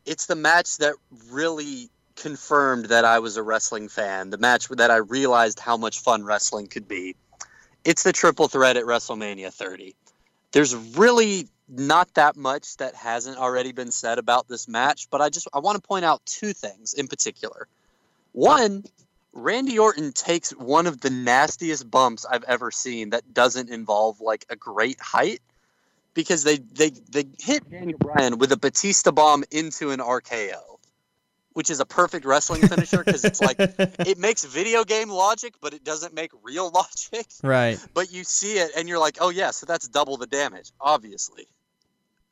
It's 0.04 0.26
the 0.26 0.36
match 0.36 0.78
that 0.78 0.94
really 1.30 1.88
confirmed 2.16 2.86
that 2.86 3.04
I 3.04 3.20
was 3.20 3.36
a 3.36 3.42
wrestling 3.42 3.88
fan. 3.88 4.30
The 4.30 4.38
match 4.38 4.68
that 4.68 4.90
I 4.90 4.96
realized 4.96 5.58
how 5.58 5.76
much 5.76 6.00
fun 6.00 6.24
wrestling 6.24 6.66
could 6.66 6.86
be. 6.86 7.16
It's 7.84 8.02
the 8.02 8.12
triple 8.12 8.48
threat 8.48 8.76
at 8.76 8.84
WrestleMania 8.84 9.52
30. 9.52 9.94
There's 10.52 10.74
really 10.74 11.48
not 11.68 12.12
that 12.14 12.36
much 12.36 12.76
that 12.78 12.94
hasn't 12.94 13.38
already 13.38 13.72
been 13.72 13.92
said 13.92 14.18
about 14.18 14.48
this 14.48 14.68
match, 14.68 15.08
but 15.10 15.20
I 15.20 15.30
just 15.30 15.48
I 15.54 15.60
want 15.60 15.80
to 15.80 15.86
point 15.86 16.04
out 16.04 16.20
two 16.26 16.52
things 16.52 16.92
in 16.92 17.06
particular. 17.06 17.68
One, 18.32 18.84
Randy 19.32 19.78
Orton 19.78 20.12
takes 20.12 20.50
one 20.50 20.86
of 20.86 21.00
the 21.00 21.10
nastiest 21.10 21.88
bumps 21.88 22.24
I've 22.24 22.44
ever 22.44 22.70
seen 22.70 23.10
that 23.10 23.32
doesn't 23.32 23.70
involve 23.70 24.20
like 24.20 24.44
a 24.50 24.56
great 24.56 25.00
height 25.00 25.40
because 26.14 26.42
they 26.42 26.56
they 26.56 26.90
they 26.90 27.24
hit 27.38 27.68
Daniel 27.70 27.98
Bryan 27.98 28.38
with 28.38 28.52
a 28.52 28.56
Batista 28.56 29.12
bomb 29.12 29.44
into 29.50 29.90
an 29.90 30.00
RKO, 30.00 30.60
which 31.52 31.70
is 31.70 31.78
a 31.80 31.86
perfect 31.86 32.24
wrestling 32.24 32.66
finisher 32.66 33.04
because 33.04 33.24
it's 33.24 33.40
like 33.40 33.56
it 33.60 34.18
makes 34.18 34.44
video 34.44 34.84
game 34.84 35.08
logic, 35.08 35.54
but 35.60 35.74
it 35.74 35.84
doesn't 35.84 36.12
make 36.12 36.32
real 36.42 36.70
logic. 36.74 37.26
right. 37.42 37.78
But 37.94 38.12
you 38.12 38.24
see 38.24 38.54
it 38.54 38.72
and 38.76 38.88
you're 38.88 38.98
like, 38.98 39.18
oh 39.20 39.30
yeah, 39.30 39.52
so 39.52 39.66
that's 39.66 39.86
double 39.86 40.16
the 40.16 40.26
damage, 40.26 40.72
obviously. 40.80 41.46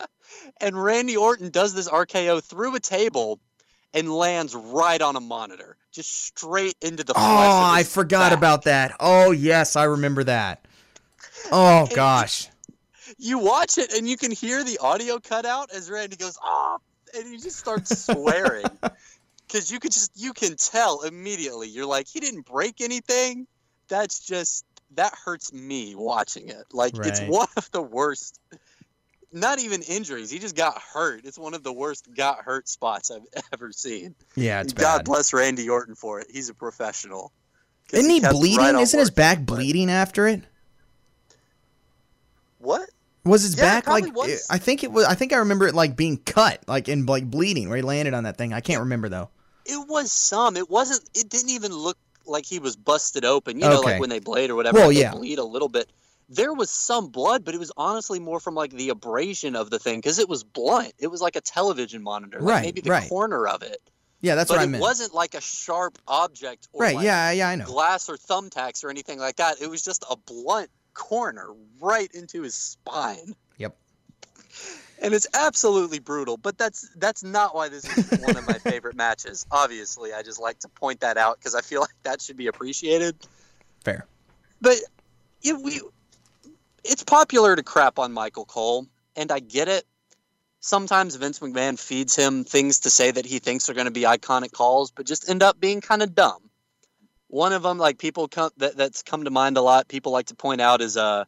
and 0.61 0.83
Randy 0.83 1.17
Orton 1.17 1.51
does 1.51 1.75
this 1.75 1.89
RKO 1.89 2.43
through 2.43 2.75
a 2.75 2.81
table 2.81 3.39
and 3.95 4.13
lands 4.13 4.55
right 4.55 5.01
on 5.01 5.17
a 5.17 5.21
monitor, 5.21 5.77
just 5.93 6.27
straight 6.27 6.75
into 6.81 7.05
the. 7.05 7.13
Oh, 7.17 7.17
I 7.17 7.85
forgot 7.85 8.31
back. 8.31 8.39
about 8.39 8.63
that. 8.65 8.97
Oh 9.01 9.31
yes, 9.31 9.77
I 9.77 9.85
remember 9.85 10.25
that. 10.25 10.65
Oh 11.51 11.89
gosh. 11.95 12.49
you 13.19 13.39
watch 13.39 13.79
it 13.79 13.93
and 13.93 14.09
you 14.09 14.17
can 14.17 14.31
hear 14.31 14.65
the 14.65 14.79
audio 14.79 15.19
cut 15.19 15.47
out 15.47 15.71
as 15.75 15.91
Randy 15.91 16.17
goes, 16.17 16.39
"Ah," 16.43 16.79
and 17.15 17.27
he 17.27 17.39
just 17.39 17.59
starts 17.59 18.05
swearing. 18.05 18.67
Cuz 19.51 19.71
you 19.71 19.81
could 19.81 19.93
just 19.93 20.11
you 20.15 20.35
can 20.35 20.57
tell 20.57 21.03
immediately. 21.03 21.69
You're 21.69 21.87
like, 21.87 22.07
he 22.07 22.21
didn't 22.21 22.45
break 22.45 22.81
anything. 22.81 23.47
That's 23.89 24.21
just 24.21 24.65
that 24.95 25.15
hurts 25.15 25.53
me 25.53 25.95
watching 25.95 26.49
it. 26.49 26.65
Like 26.73 26.95
it's 26.99 27.21
one 27.21 27.49
of 27.57 27.71
the 27.71 27.83
worst 27.83 28.39
not 29.33 29.59
even 29.61 29.83
injuries. 29.83 30.31
He 30.31 30.39
just 30.39 30.57
got 30.57 30.81
hurt. 30.81 31.23
It's 31.25 31.39
one 31.39 31.55
of 31.55 31.63
the 31.63 31.73
worst 31.73 32.09
got 32.15 32.39
hurt 32.45 32.69
spots 32.69 33.11
I've 33.11 33.23
ever 33.53 33.73
seen. 33.73 34.15
Yeah, 34.37 34.61
it's 34.61 34.73
God 34.73 34.99
bad. 34.99 35.05
bless 35.05 35.33
Randy 35.33 35.69
Orton 35.69 35.95
for 35.95 36.21
it. 36.21 36.29
He's 36.33 36.49
a 36.49 36.55
professional. 36.55 37.33
Isn't 37.93 38.11
he 38.11 38.21
kept 38.21 38.35
bleeding? 38.35 38.59
right 38.59 38.75
Isn't 38.75 38.99
his 39.01 39.11
back 39.11 39.45
bleeding 39.47 39.91
after 39.91 40.27
it? 40.29 40.43
What? 42.59 42.89
Was 43.25 43.43
his 43.43 43.57
Yeah, 43.57 43.63
back 43.81 43.87
like? 43.87 44.15
was. 44.15 44.47
I 44.51 44.59
think 44.59 44.83
it 44.85 44.91
was. 44.93 45.05
I 45.05 45.15
think 45.15 45.33
I 45.33 45.37
remember 45.37 45.67
it 45.67 45.75
like 45.75 45.97
being 45.97 46.17
cut, 46.19 46.63
like 46.67 46.89
and 46.89 47.09
like 47.09 47.31
bleeding 47.31 47.69
where 47.69 47.77
he 47.77 47.83
landed 47.83 48.15
on 48.15 48.25
that 48.25 48.37
thing. 48.39 48.53
I 48.53 48.61
can't 48.61 48.81
remember 48.81 49.09
though. 49.09 49.29
It 49.67 49.87
was 49.89 50.11
some. 50.13 50.57
It 50.57 50.71
wasn't. 50.71 51.03
It 51.15 51.29
didn't 51.29 51.51
even 51.51 51.73
look 51.73 51.99
like 52.27 52.47
he 52.47 52.59
was 52.59 52.77
busted 52.77 53.25
open. 53.25 53.57
You 53.59 53.69
know, 53.69 53.81
Okay. 53.81 53.93
like 53.93 54.01
when 54.01 54.09
they 54.11 54.19
blade 54.19 54.51
or 54.51 54.55
whatever, 54.55 54.79
Well, 54.79 54.93
yeah. 54.93 55.13
bleed 55.13 55.39
a 55.39 55.45
little 55.45 55.69
bit. 55.69 55.91
There 56.29 56.53
was 56.53 56.69
some 56.71 57.09
blood, 57.09 57.45
but 57.45 57.55
it 57.55 57.59
was 57.59 57.73
honestly 57.77 58.21
more 58.21 58.39
from 58.41 58.55
like 58.55 58.71
the 58.73 58.91
abrasion 58.91 59.57
of 59.57 59.71
the 59.71 59.79
thing 59.79 59.99
because 59.99 60.19
it 60.19 60.29
was 60.29 60.45
blunt. 60.45 60.93
It 60.99 61.07
was 61.07 61.23
like 61.23 61.37
a 61.37 61.41
television 61.41 62.03
monitor, 62.03 62.41
like 62.41 62.49
Right, 62.55 62.63
maybe 62.65 62.81
the 62.83 62.91
right. 62.91 63.09
corner 63.09 63.47
of 63.47 63.63
it. 63.63 63.79
Yeah, 64.21 64.35
that's 64.35 64.49
but 64.49 64.57
what 64.59 64.63
I 64.63 64.67
meant. 64.67 64.83
it 64.83 64.85
wasn't 64.85 65.15
like 65.15 65.35
a 65.35 65.41
sharp 65.41 65.97
object 66.09 66.69
or 66.73 66.83
right? 66.83 66.97
like 66.97 67.05
yeah, 67.05 67.31
yeah, 67.31 67.49
I 67.49 67.55
know. 67.55 67.65
glass 67.65 68.09
or 68.09 68.17
thumbtacks 68.17 68.83
or 68.85 68.91
anything 68.91 69.19
like 69.19 69.37
that. 69.37 69.63
It 69.63 69.71
was 69.71 69.81
just 69.83 70.05
a 70.11 70.17
blunt 70.17 70.71
corner 70.93 71.49
right 71.81 72.11
into 72.13 72.43
his 72.43 72.55
spine. 72.55 73.35
Yep. 73.59 73.77
And 75.01 75.15
it's 75.15 75.29
absolutely 75.33 76.01
brutal, 76.01 76.37
but 76.37 76.59
that's 76.59 76.89
that's 76.97 77.23
not 77.23 77.55
why 77.55 77.69
this 77.69 77.85
is 77.97 78.19
one 78.21 78.37
of 78.37 78.47
my 78.49 78.55
favorite 78.71 78.97
matches. 78.97 79.47
Obviously, 79.53 80.13
I 80.13 80.23
just 80.23 80.41
like 80.41 80.59
to 80.61 80.69
point 80.69 81.01
that 81.01 81.17
out 81.17 81.39
because 81.39 81.55
I 81.55 81.61
feel 81.61 81.81
like 81.81 81.95
that 82.03 82.21
should 82.21 82.37
be 82.37 82.49
appreciated. 82.49 83.15
Fair. 83.85 84.07
But 84.61 84.79
yeah, 85.43 85.53
we 85.63 85.81
it's 86.89 87.05
popular 87.05 87.55
to 87.55 87.63
crap 87.63 87.99
on 87.99 88.13
Michael 88.13 88.47
Cole, 88.47 88.87
and 89.15 89.31
I 89.31 89.39
get 89.41 89.69
it. 89.69 89.85
Sometimes 90.61 91.15
Vince 91.15 91.39
McMahon 91.39 91.79
feeds 91.79 92.17
him 92.17 92.45
things 92.45 92.81
to 92.81 92.91
say 92.91 93.11
that 93.11 93.27
he 93.27 93.39
thinks 93.39 93.69
are 93.69 93.75
going 93.75 93.87
to 93.87 93.93
be 93.93 94.03
iconic 94.03 94.53
calls, 94.53 94.91
but 94.91 95.07
just 95.07 95.29
end 95.29 95.43
up 95.43 95.61
being 95.61 95.81
kind 95.81 96.03
of 96.03 96.15
dumb. 96.15 96.51
One 97.29 97.53
of 97.53 97.63
them, 97.63 97.79
like 97.79 97.99
people 97.99 98.27
come 98.27 98.51
that, 98.57 98.77
that's 98.77 99.03
come 99.03 99.25
to 99.25 99.31
mind 99.31 99.57
a 99.59 99.61
lot. 99.61 99.87
People 99.87 100.13
like 100.13 100.27
to 100.27 100.35
point 100.35 100.61
out 100.61 100.81
is 100.81 100.97
uh 100.97 101.25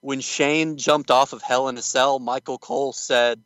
when 0.00 0.20
Shane 0.20 0.78
jumped 0.78 1.10
off 1.10 1.32
of 1.32 1.42
Hell 1.42 1.68
in 1.68 1.76
a 1.76 1.82
Cell, 1.82 2.18
Michael 2.18 2.58
Cole 2.58 2.92
said, 2.92 3.42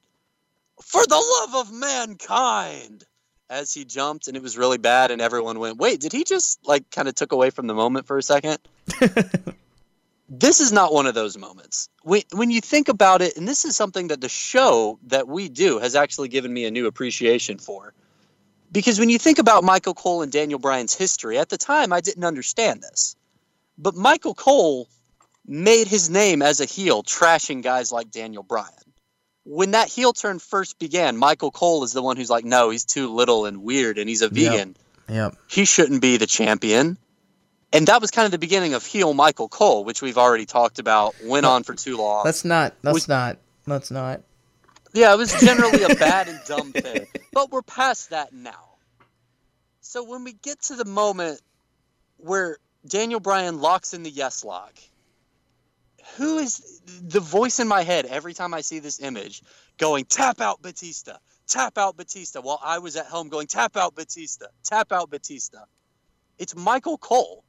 "For 0.83 1.05
the 1.07 1.17
love 1.17 1.67
of 1.67 1.73
mankind." 1.73 3.05
As 3.49 3.73
he 3.73 3.85
jumped, 3.85 4.27
and 4.27 4.37
it 4.37 4.43
was 4.43 4.59
really 4.59 4.79
bad, 4.79 5.11
and 5.11 5.23
everyone 5.23 5.59
went, 5.59 5.79
"Wait, 5.79 6.01
did 6.01 6.13
he 6.13 6.25
just 6.25 6.59
like 6.67 6.91
kind 6.91 7.09
of 7.09 7.15
took 7.15 7.33
away 7.33 7.51
from 7.51 7.67
the 7.67 7.75
moment 7.75 8.07
for 8.07 8.19
a 8.19 8.23
second? 8.23 8.59
this 10.29 10.61
is 10.61 10.73
not 10.73 10.93
one 10.93 11.07
of 11.07 11.15
those 11.15 11.39
moments. 11.39 11.89
When, 12.03 12.23
when 12.33 12.51
you 12.51 12.61
think 12.61 12.89
about 12.89 13.23
it, 13.23 13.37
and 13.37 13.47
this 13.47 13.65
is 13.65 13.77
something 13.77 14.09
that 14.09 14.21
the 14.21 14.29
show 14.29 14.99
that 15.07 15.29
we 15.29 15.49
do 15.49 15.79
has 15.79 15.95
actually 15.95 16.29
given 16.29 16.53
me 16.53 16.65
a 16.65 16.71
new 16.71 16.87
appreciation 16.87 17.59
for. 17.59 17.93
Because 18.73 18.99
when 18.99 19.09
you 19.09 19.19
think 19.19 19.39
about 19.39 19.63
Michael 19.63 19.95
Cole 19.95 20.23
and 20.23 20.33
Daniel 20.33 20.59
Bryan's 20.59 20.95
history, 20.95 21.39
at 21.39 21.49
the 21.49 21.57
time 21.57 21.93
I 21.93 22.01
didn't 22.01 22.25
understand 22.25 22.83
this. 22.83 23.15
But 23.79 23.95
Michael 23.95 24.35
Cole 24.35 24.89
made 25.47 25.87
his 25.87 26.11
name 26.11 26.43
as 26.43 26.61
a 26.61 26.65
heel, 26.65 27.05
trashing 27.05 27.63
guys 27.63 27.93
like 27.93 28.11
Daniel 28.11 28.43
Bryan. 28.43 28.73
When 29.45 29.71
that 29.73 29.89
heel 29.89 30.13
turn 30.13 30.41
first 30.41 30.81
began, 30.81 31.17
Michael 31.17 31.53
Cole 31.53 31.85
is 31.85 31.93
the 31.93 32.03
one 32.03 32.17
who's 32.17 32.31
like, 32.31 32.45
no, 32.45 32.71
he's 32.71 32.85
too 32.85 33.15
little 33.15 33.47
and 33.47 33.63
weird 33.63 33.99
and 33.99 34.09
he's 34.09 34.23
a 34.23 34.25
Yep. 34.25 34.33
vegan. 34.33 34.77
Yep. 35.09 35.37
He 35.47 35.65
shouldn't 35.65 36.03
be 36.03 36.17
the 36.17 36.27
champion. 36.27 36.99
And 37.77 37.87
that 37.89 38.01
was 38.01 38.11
kind 38.11 38.25
of 38.25 38.33
the 38.33 38.39
beginning 38.39 38.73
of 38.73 38.87
heel 38.87 39.13
Michael 39.13 39.49
Cole, 39.49 39.85
which 39.85 40.01
we've 40.01 40.17
already 40.17 40.47
talked 40.47 40.79
about, 40.79 41.15
went 41.23 41.45
on 41.45 41.63
for 41.63 41.75
too 41.75 41.99
long. 41.99 42.25
Let's 42.25 42.43
not. 42.43 42.75
Was- 42.83 43.07
not. 43.07 43.37
Let's 43.67 43.91
not. 43.91 44.23
Yeah, 44.95 45.13
it 45.13 45.19
was 45.19 45.39
generally 45.39 45.83
a 45.83 45.95
bad 45.95 46.29
and 46.29 46.41
dumb 46.47 46.73
thing. 46.73 47.07
But 47.33 47.51
we're 47.51 47.61
past 47.61 48.11
that 48.11 48.33
now. 48.33 48.77
So 49.83 50.05
when 50.05 50.25
we 50.25 50.33
get 50.33 50.63
to 50.63 50.77
the 50.77 50.87
moment 50.87 51.43
where 52.17 52.57
Daniel 52.87 53.21
Bryan 53.21 53.61
locks 53.61 53.93
in 53.93 54.05
the 54.05 54.11
yes 54.11 54.43
lock, 54.43 54.73
who 56.17 56.39
is 56.39 56.81
the 57.03 57.21
voice 57.21 57.61
in 57.61 57.69
my 57.69 57.83
head 57.83 58.07
every 58.07 58.33
time 58.33 58.55
I 58.55 58.63
see 58.63 58.79
this 58.79 59.01
image 59.01 59.43
going, 59.77 60.07
tap 60.07 60.41
out 60.41 60.63
Batista, 60.63 61.19
tap 61.47 61.77
out 61.77 61.99
Batista, 61.99 62.41
while 62.41 62.61
I 62.65 62.79
was 62.79 62.97
at 62.97 63.05
home 63.05 63.29
going, 63.29 63.49
tap 63.49 63.77
out 63.77 63.95
Batista, 63.95 64.47
tap 64.65 64.93
out 64.93 65.11
Batista? 65.11 65.59
It's 66.39 66.57
Michael 66.57 66.97
Cole. 66.97 67.45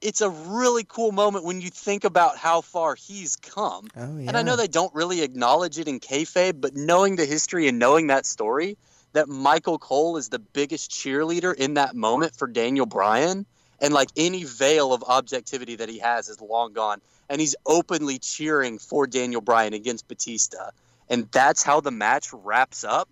It's 0.00 0.20
a 0.20 0.28
really 0.28 0.84
cool 0.84 1.10
moment 1.10 1.44
when 1.44 1.60
you 1.60 1.70
think 1.70 2.04
about 2.04 2.36
how 2.36 2.60
far 2.60 2.94
he's 2.94 3.36
come. 3.36 3.88
Oh 3.96 4.18
yeah. 4.18 4.28
And 4.28 4.36
I 4.36 4.42
know 4.42 4.56
they 4.56 4.68
don't 4.68 4.94
really 4.94 5.22
acknowledge 5.22 5.78
it 5.78 5.88
in 5.88 6.00
kayfabe, 6.00 6.60
but 6.60 6.76
knowing 6.76 7.16
the 7.16 7.24
history 7.24 7.66
and 7.66 7.78
knowing 7.78 8.08
that 8.08 8.26
story, 8.26 8.76
that 9.14 9.28
Michael 9.28 9.78
Cole 9.78 10.18
is 10.18 10.28
the 10.28 10.38
biggest 10.38 10.90
cheerleader 10.90 11.54
in 11.54 11.74
that 11.74 11.96
moment 11.96 12.36
for 12.36 12.46
Daniel 12.46 12.84
Bryan, 12.84 13.46
and 13.80 13.94
like 13.94 14.10
any 14.16 14.44
veil 14.44 14.92
of 14.92 15.02
objectivity 15.04 15.76
that 15.76 15.88
he 15.88 15.98
has 16.00 16.28
is 16.28 16.40
long 16.40 16.74
gone, 16.74 17.00
and 17.30 17.40
he's 17.40 17.56
openly 17.64 18.18
cheering 18.18 18.78
for 18.78 19.06
Daniel 19.06 19.40
Bryan 19.40 19.72
against 19.72 20.06
Batista, 20.06 20.70
and 21.08 21.30
that's 21.32 21.62
how 21.62 21.80
the 21.80 21.90
match 21.90 22.32
wraps 22.34 22.84
up. 22.84 23.08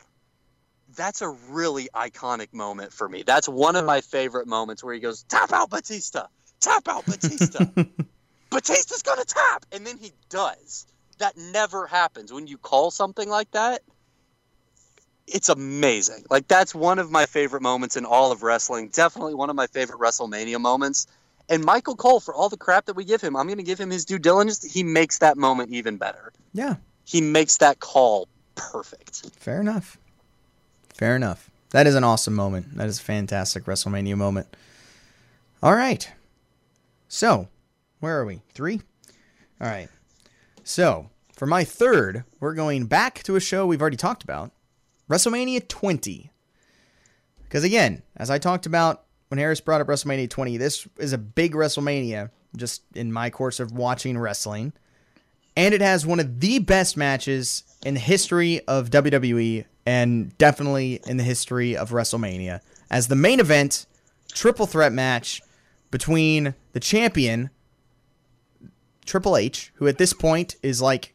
That's 0.95 1.23
a 1.23 1.29
really 1.29 1.89
iconic 1.95 2.53
moment 2.53 2.93
for 2.93 3.09
me. 3.09 3.23
That's 3.23 3.49
one 3.49 3.75
of 3.75 3.85
oh. 3.85 3.87
my 3.87 4.03
favorite 4.03 4.47
moments 4.47 4.85
where 4.85 4.93
he 4.93 5.01
goes, 5.01 5.23
"Tap 5.25 5.53
out 5.53 5.71
Batista, 5.71 6.27
tap 6.65 6.89
out 6.89 7.05
Batista." 7.07 7.67
Batista's 8.51 9.03
gonna 9.03 9.25
tap, 9.25 9.67
and 9.73 9.87
then 9.87 9.99
he 9.99 10.13
does. 10.29 10.87
That 11.19 11.37
never 11.37 11.87
happens 11.87 12.33
when 12.33 12.47
you 12.47 12.59
call 12.59 12.91
something 12.91 13.29
like 13.29 13.51
that. 13.53 13.83
It's 15.27 15.49
amazing. 15.49 16.25
Like 16.31 16.49
that's 16.49 16.75
one 16.75 16.99
of 16.99 17.11
my 17.11 17.27
favorite 17.27 17.63
moments 17.63 17.97
in 17.97 18.05
all 18.05 18.33
of 18.33 18.43
wrestling. 18.43 18.89
Definitely 18.89 19.35
one 19.35 19.51
of 19.51 19.57
my 19.57 19.67
favorite 19.67 19.99
WrestleMania 19.99 20.61
moments. 20.61 21.07
And 21.49 21.65
Michael 21.65 21.97
Cole, 21.97 22.21
for 22.21 22.35
all 22.35 22.49
the 22.49 22.57
crap 22.57 22.87
that 22.87 22.97
we 22.97 23.05
give 23.05 23.21
him, 23.21 23.37
I'm 23.37 23.47
going 23.47 23.59
to 23.59 23.65
give 23.65 23.79
him 23.79 23.91
his 23.91 24.05
due 24.05 24.19
diligence. 24.19 24.63
He 24.63 24.83
makes 24.83 25.19
that 25.19 25.37
moment 25.37 25.71
even 25.73 25.99
better. 25.99 26.33
Yeah. 26.55 26.77
He 27.05 27.21
makes 27.21 27.59
that 27.59 27.81
call 27.81 28.29
perfect. 28.55 29.31
Fair 29.37 29.61
enough. 29.61 29.99
Fair 30.95 31.17
enough. 31.17 31.51
That 31.71 31.87
is 31.87 31.95
an 31.97 32.05
awesome 32.05 32.35
moment. 32.35 32.77
That 32.77 32.87
is 32.87 32.99
a 32.99 33.03
fantastic 33.03 33.65
WrestleMania 33.65 34.17
moment. 34.17 34.47
All 35.63 35.75
right. 35.75 36.11
So, 37.15 37.47
where 38.01 38.19
are 38.19 38.25
we? 38.25 38.43
Three? 38.55 38.81
All 39.61 39.69
right. 39.69 39.89
So, 40.65 41.11
for 41.37 41.47
my 41.47 41.63
third, 41.63 42.25
we're 42.41 42.55
going 42.55 42.87
back 42.87 43.23
to 43.23 43.37
a 43.37 43.41
show 43.41 43.67
we've 43.69 43.81
already 43.81 43.97
talked 43.97 44.25
about 44.25 44.51
WrestleMania 45.09 45.69
20. 45.69 46.33
Because, 47.45 47.63
again, 47.63 48.03
as 48.17 48.31
I 48.31 48.39
talked 48.39 48.67
about 48.67 49.05
when 49.29 49.39
Harris 49.39 49.61
brought 49.61 49.81
up 49.81 49.87
WrestleMania 49.87 50.29
20, 50.29 50.57
this 50.57 50.89
is 50.99 51.13
a 51.13 51.19
big 51.19 51.55
WrestleMania 51.55 52.31
just 52.57 52.83
in 52.97 53.13
my 53.13 53.31
course 53.31 53.61
of 53.61 53.71
watching 53.71 54.19
wrestling 54.19 54.73
and 55.57 55.73
it 55.73 55.81
has 55.81 56.05
one 56.05 56.19
of 56.19 56.41
the 56.41 56.59
best 56.59 56.97
matches 56.97 57.63
in 57.87 57.95
the 57.95 58.01
history 58.01 58.61
of 58.67 58.91
WWE 58.91 59.65
and 59.87 60.37
definitely 60.37 61.01
in 61.07 61.17
the 61.17 61.23
history 61.23 61.77
of 61.77 61.91
WrestleMania 61.91 62.61
as 62.91 63.07
the 63.07 63.15
main 63.15 63.39
event 63.39 63.87
triple 64.33 64.67
threat 64.67 64.93
match 64.93 65.43
between 65.91 66.55
the 66.73 66.81
champion 66.81 67.51
Triple 69.07 69.37
H, 69.37 69.73
who 69.77 69.87
at 69.87 69.99
this 69.99 70.13
point 70.13 70.57
is 70.63 70.81
like 70.81 71.15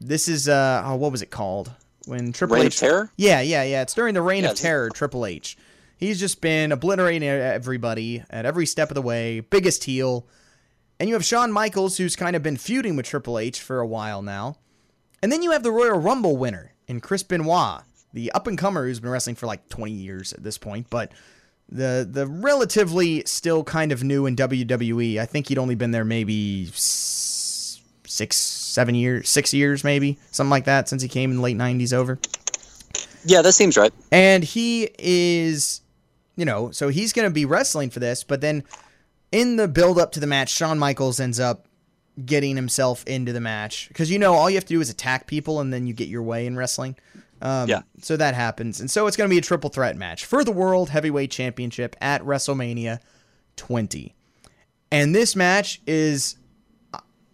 this 0.00 0.28
is 0.28 0.48
uh 0.48 0.82
oh, 0.84 0.96
what 0.96 1.12
was 1.12 1.22
it 1.22 1.30
called 1.30 1.70
when 2.06 2.32
Triple 2.32 2.56
Reign 2.56 2.66
H 2.66 2.74
of 2.74 2.80
Terror? 2.80 3.12
Yeah, 3.16 3.40
yeah, 3.40 3.62
yeah. 3.62 3.82
It's 3.82 3.94
during 3.94 4.14
the 4.14 4.22
Reign 4.22 4.44
Yeah, 4.44 4.52
of 4.52 4.56
Terror, 4.56 4.90
Triple 4.90 5.26
H. 5.26 5.56
He's 5.98 6.20
just 6.20 6.40
been 6.40 6.70
obliterating 6.72 7.28
everybody 7.28 8.22
at 8.30 8.46
every 8.46 8.66
step 8.66 8.90
of 8.90 8.94
the 8.94 9.02
way, 9.02 9.40
biggest 9.40 9.84
heel. 9.84 10.26
And 11.00 11.08
you 11.08 11.14
have 11.14 11.24
Shawn 11.24 11.52
Michaels, 11.52 11.96
who's 11.96 12.16
kind 12.16 12.36
of 12.36 12.42
been 12.42 12.56
feuding 12.56 12.96
with 12.96 13.06
Triple 13.06 13.38
H 13.38 13.60
for 13.60 13.80
a 13.80 13.86
while 13.86 14.22
now. 14.22 14.56
And 15.22 15.32
then 15.32 15.42
you 15.42 15.50
have 15.50 15.64
the 15.64 15.72
Royal 15.72 15.98
Rumble 15.98 16.36
winner 16.36 16.72
in 16.86 17.00
Chris 17.00 17.24
Benoit, 17.24 17.82
the 18.12 18.30
up 18.32 18.46
and 18.46 18.56
comer 18.56 18.86
who's 18.86 19.00
been 19.00 19.10
wrestling 19.10 19.36
for 19.36 19.46
like 19.46 19.68
20 19.68 19.92
years 19.92 20.32
at 20.32 20.44
this 20.44 20.56
point, 20.56 20.86
but 20.88 21.10
the 21.68 22.08
the 22.10 22.26
relatively 22.26 23.22
still 23.26 23.64
kind 23.64 23.92
of 23.92 24.02
new 24.02 24.26
in 24.26 24.36
WWE. 24.36 25.18
I 25.18 25.26
think 25.26 25.48
he'd 25.48 25.58
only 25.58 25.74
been 25.74 25.90
there 25.90 26.04
maybe 26.04 26.70
six, 26.72 28.36
seven 28.36 28.94
years, 28.94 29.28
six 29.28 29.52
years 29.52 29.84
maybe, 29.84 30.18
something 30.30 30.50
like 30.50 30.64
that, 30.64 30.88
since 30.88 31.02
he 31.02 31.08
came 31.08 31.30
in 31.30 31.36
the 31.36 31.42
late 31.42 31.56
90s 31.56 31.92
over. 31.92 32.18
Yeah, 33.24 33.42
that 33.42 33.52
seems 33.52 33.76
right. 33.76 33.92
And 34.10 34.42
he 34.42 34.88
is, 34.98 35.82
you 36.36 36.44
know, 36.44 36.70
so 36.70 36.88
he's 36.88 37.12
going 37.12 37.28
to 37.28 37.34
be 37.34 37.44
wrestling 37.44 37.90
for 37.90 38.00
this, 38.00 38.24
but 38.24 38.40
then 38.40 38.64
in 39.30 39.56
the 39.56 39.68
build 39.68 39.98
up 39.98 40.12
to 40.12 40.20
the 40.20 40.26
match, 40.26 40.50
Shawn 40.50 40.78
Michaels 40.78 41.20
ends 41.20 41.38
up 41.38 41.66
getting 42.24 42.56
himself 42.56 43.04
into 43.06 43.32
the 43.32 43.40
match 43.40 43.86
because 43.88 44.10
you 44.10 44.18
know 44.18 44.34
all 44.34 44.50
you 44.50 44.56
have 44.56 44.64
to 44.64 44.74
do 44.74 44.80
is 44.80 44.90
attack 44.90 45.28
people 45.28 45.60
and 45.60 45.72
then 45.72 45.86
you 45.86 45.92
get 45.92 46.08
your 46.08 46.22
way 46.22 46.46
in 46.46 46.56
wrestling. 46.56 46.96
Um, 47.40 47.68
Yeah. 47.68 47.82
So 48.02 48.16
that 48.16 48.34
happens, 48.34 48.80
and 48.80 48.90
so 48.90 49.06
it's 49.06 49.16
going 49.16 49.28
to 49.28 49.34
be 49.34 49.38
a 49.38 49.42
triple 49.42 49.70
threat 49.70 49.96
match 49.96 50.24
for 50.24 50.44
the 50.44 50.52
World 50.52 50.90
Heavyweight 50.90 51.30
Championship 51.30 51.96
at 52.00 52.22
WrestleMania 52.22 53.00
20. 53.56 54.14
And 54.90 55.14
this 55.14 55.36
match 55.36 55.80
is, 55.86 56.36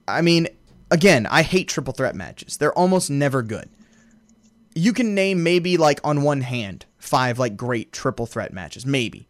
I 0.09 0.23
mean, 0.23 0.49
again, 0.91 1.27
I 1.27 1.43
hate 1.43 1.69
triple 1.69 1.93
threat 1.93 2.15
matches. 2.15 2.57
They're 2.57 2.77
almost 2.77 3.11
never 3.11 3.43
good 3.43 3.69
you 4.75 4.93
can 4.93 5.15
name 5.15 5.43
maybe 5.43 5.77
like 5.77 6.01
on 6.05 6.23
one 6.23 6.41
hand 6.41 6.85
five 6.99 7.39
like 7.39 7.57
great 7.57 7.93
triple 7.93 8.27
threat 8.27 8.53
matches, 8.53 8.85
maybe. 8.85 9.29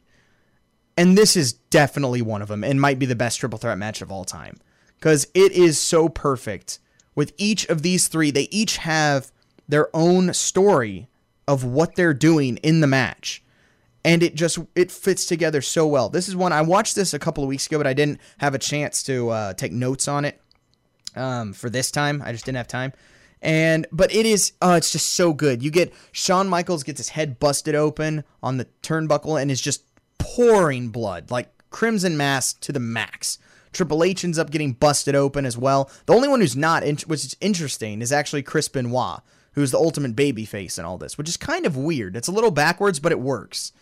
And 0.97 1.19
this 1.19 1.37
is 1.37 1.53
definitely 1.53 2.23
one 2.23 2.41
of 2.41 2.49
them 2.49 2.65
and 2.65 2.81
might 2.81 2.99
be 2.99 3.07
the 3.07 3.17
best 3.17 3.41
triple 3.41 3.59
threat 3.59 3.79
match 3.79 4.01
of 4.01 4.13
all 4.13 4.25
time 4.25 4.59
because 4.99 5.27
it 5.35 5.53
is 5.53 5.79
so 5.79 6.09
perfect. 6.09 6.79
With 7.17 7.33
each 7.37 7.67
of 7.67 7.83
these 7.83 8.09
three, 8.09 8.31
they 8.31 8.49
each 8.51 8.79
have 8.79 9.31
their 9.69 9.89
own 9.95 10.33
story 10.35 11.09
of 11.47 11.65
what 11.65 11.95
they're 11.97 12.15
doing 12.15 12.57
in 12.59 12.81
the 12.81 12.87
match. 12.87 13.43
and 14.05 14.23
it 14.23 14.35
just 14.35 14.59
it 14.75 14.91
fits 14.93 15.25
together 15.27 15.63
so 15.63 15.87
well. 15.87 16.09
This 16.11 16.29
is 16.29 16.37
one 16.37 16.53
I 16.53 16.63
watched 16.63 16.95
this 16.95 17.15
a 17.15 17.19
couple 17.19 17.43
of 17.43 17.49
weeks 17.49 17.67
ago, 17.67 17.79
but 17.79 17.87
I 17.87 17.95
didn't 17.95 18.21
have 18.39 18.55
a 18.55 18.59
chance 18.59 19.03
to 19.05 19.31
uh, 19.31 19.55
take 19.55 19.73
notes 19.73 20.07
on 20.09 20.25
it 20.27 20.41
um, 21.17 21.53
for 21.55 21.71
this 21.71 21.91
time. 21.91 22.23
I 22.25 22.33
just 22.33 22.45
didn't 22.45 22.59
have 22.59 22.69
time. 22.69 22.93
And 23.41 23.87
but 23.91 24.15
it 24.15 24.27
is 24.27 24.53
oh, 24.61 24.75
it's 24.75 24.93
just 24.93 25.13
so 25.15 25.33
good. 25.33 25.63
You 25.63 25.71
get 25.71 25.93
Shawn 26.13 26.49
Michaels 26.49 26.83
gets 26.83 26.99
his 26.99 27.11
head 27.11 27.39
busted 27.39 27.75
open 27.75 28.25
on 28.43 28.59
the 28.59 28.67
turnbuckle 28.83 29.41
and 29.41 29.51
is 29.51 29.61
just 29.61 29.83
pouring 30.19 30.89
blood, 30.91 31.31
like 31.31 31.49
crimson 31.71 32.17
mass 32.17 32.53
to 32.53 32.73
the 32.73 32.81
max. 32.81 33.39
Triple 33.73 34.05
H 34.05 34.23
ends 34.25 34.39
up 34.39 34.51
getting 34.51 34.73
busted 34.73 35.17
open 35.17 35.45
as 35.45 35.59
well. 35.59 35.91
The 36.07 36.15
only 36.15 36.29
one 36.29 36.41
who's 36.41 36.57
not, 36.57 36.85
which 36.85 37.25
is 37.25 37.37
interesting, 37.41 38.03
is 38.03 38.13
actually 38.13 38.43
Chris 38.43 38.69
Benoit, 38.69 39.21
who's 39.55 39.71
the 39.71 39.79
ultimate 39.79 40.17
babyface 40.17 40.79
in 40.79 40.85
all 40.85 40.99
this, 40.99 41.17
which 41.17 41.29
is 41.29 41.37
kind 41.37 41.67
of 41.67 41.77
weird. 41.77 42.17
It's 42.17 42.29
a 42.29 42.33
little 42.33 42.51
backwards, 42.51 43.01
but 43.01 43.13
it 43.13 43.21
works. 43.21 43.73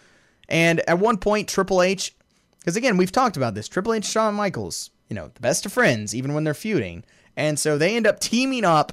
And 0.48 0.80
at 0.88 0.98
one 0.98 1.18
point, 1.18 1.48
Triple 1.48 1.82
H, 1.82 2.14
because 2.58 2.76
again, 2.76 2.96
we've 2.96 3.12
talked 3.12 3.36
about 3.36 3.54
this, 3.54 3.68
Triple 3.68 3.94
H, 3.94 4.04
Shawn 4.04 4.34
Michaels, 4.34 4.90
you 5.08 5.16
know, 5.16 5.30
the 5.34 5.40
best 5.40 5.66
of 5.66 5.72
friends, 5.72 6.14
even 6.14 6.34
when 6.34 6.44
they're 6.44 6.54
feuding. 6.54 7.04
And 7.36 7.58
so 7.58 7.78
they 7.78 7.96
end 7.96 8.06
up 8.06 8.20
teaming 8.20 8.64
up 8.64 8.92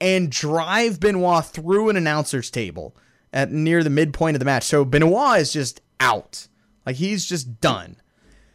and 0.00 0.30
drive 0.30 1.00
Benoit 1.00 1.44
through 1.44 1.88
an 1.88 1.96
announcer's 1.96 2.50
table 2.50 2.96
at 3.32 3.50
near 3.50 3.82
the 3.82 3.90
midpoint 3.90 4.34
of 4.34 4.38
the 4.38 4.44
match. 4.44 4.64
So 4.64 4.84
Benoit 4.84 5.40
is 5.40 5.52
just 5.52 5.80
out. 6.00 6.48
Like 6.84 6.96
he's 6.96 7.26
just 7.26 7.60
done. 7.60 7.96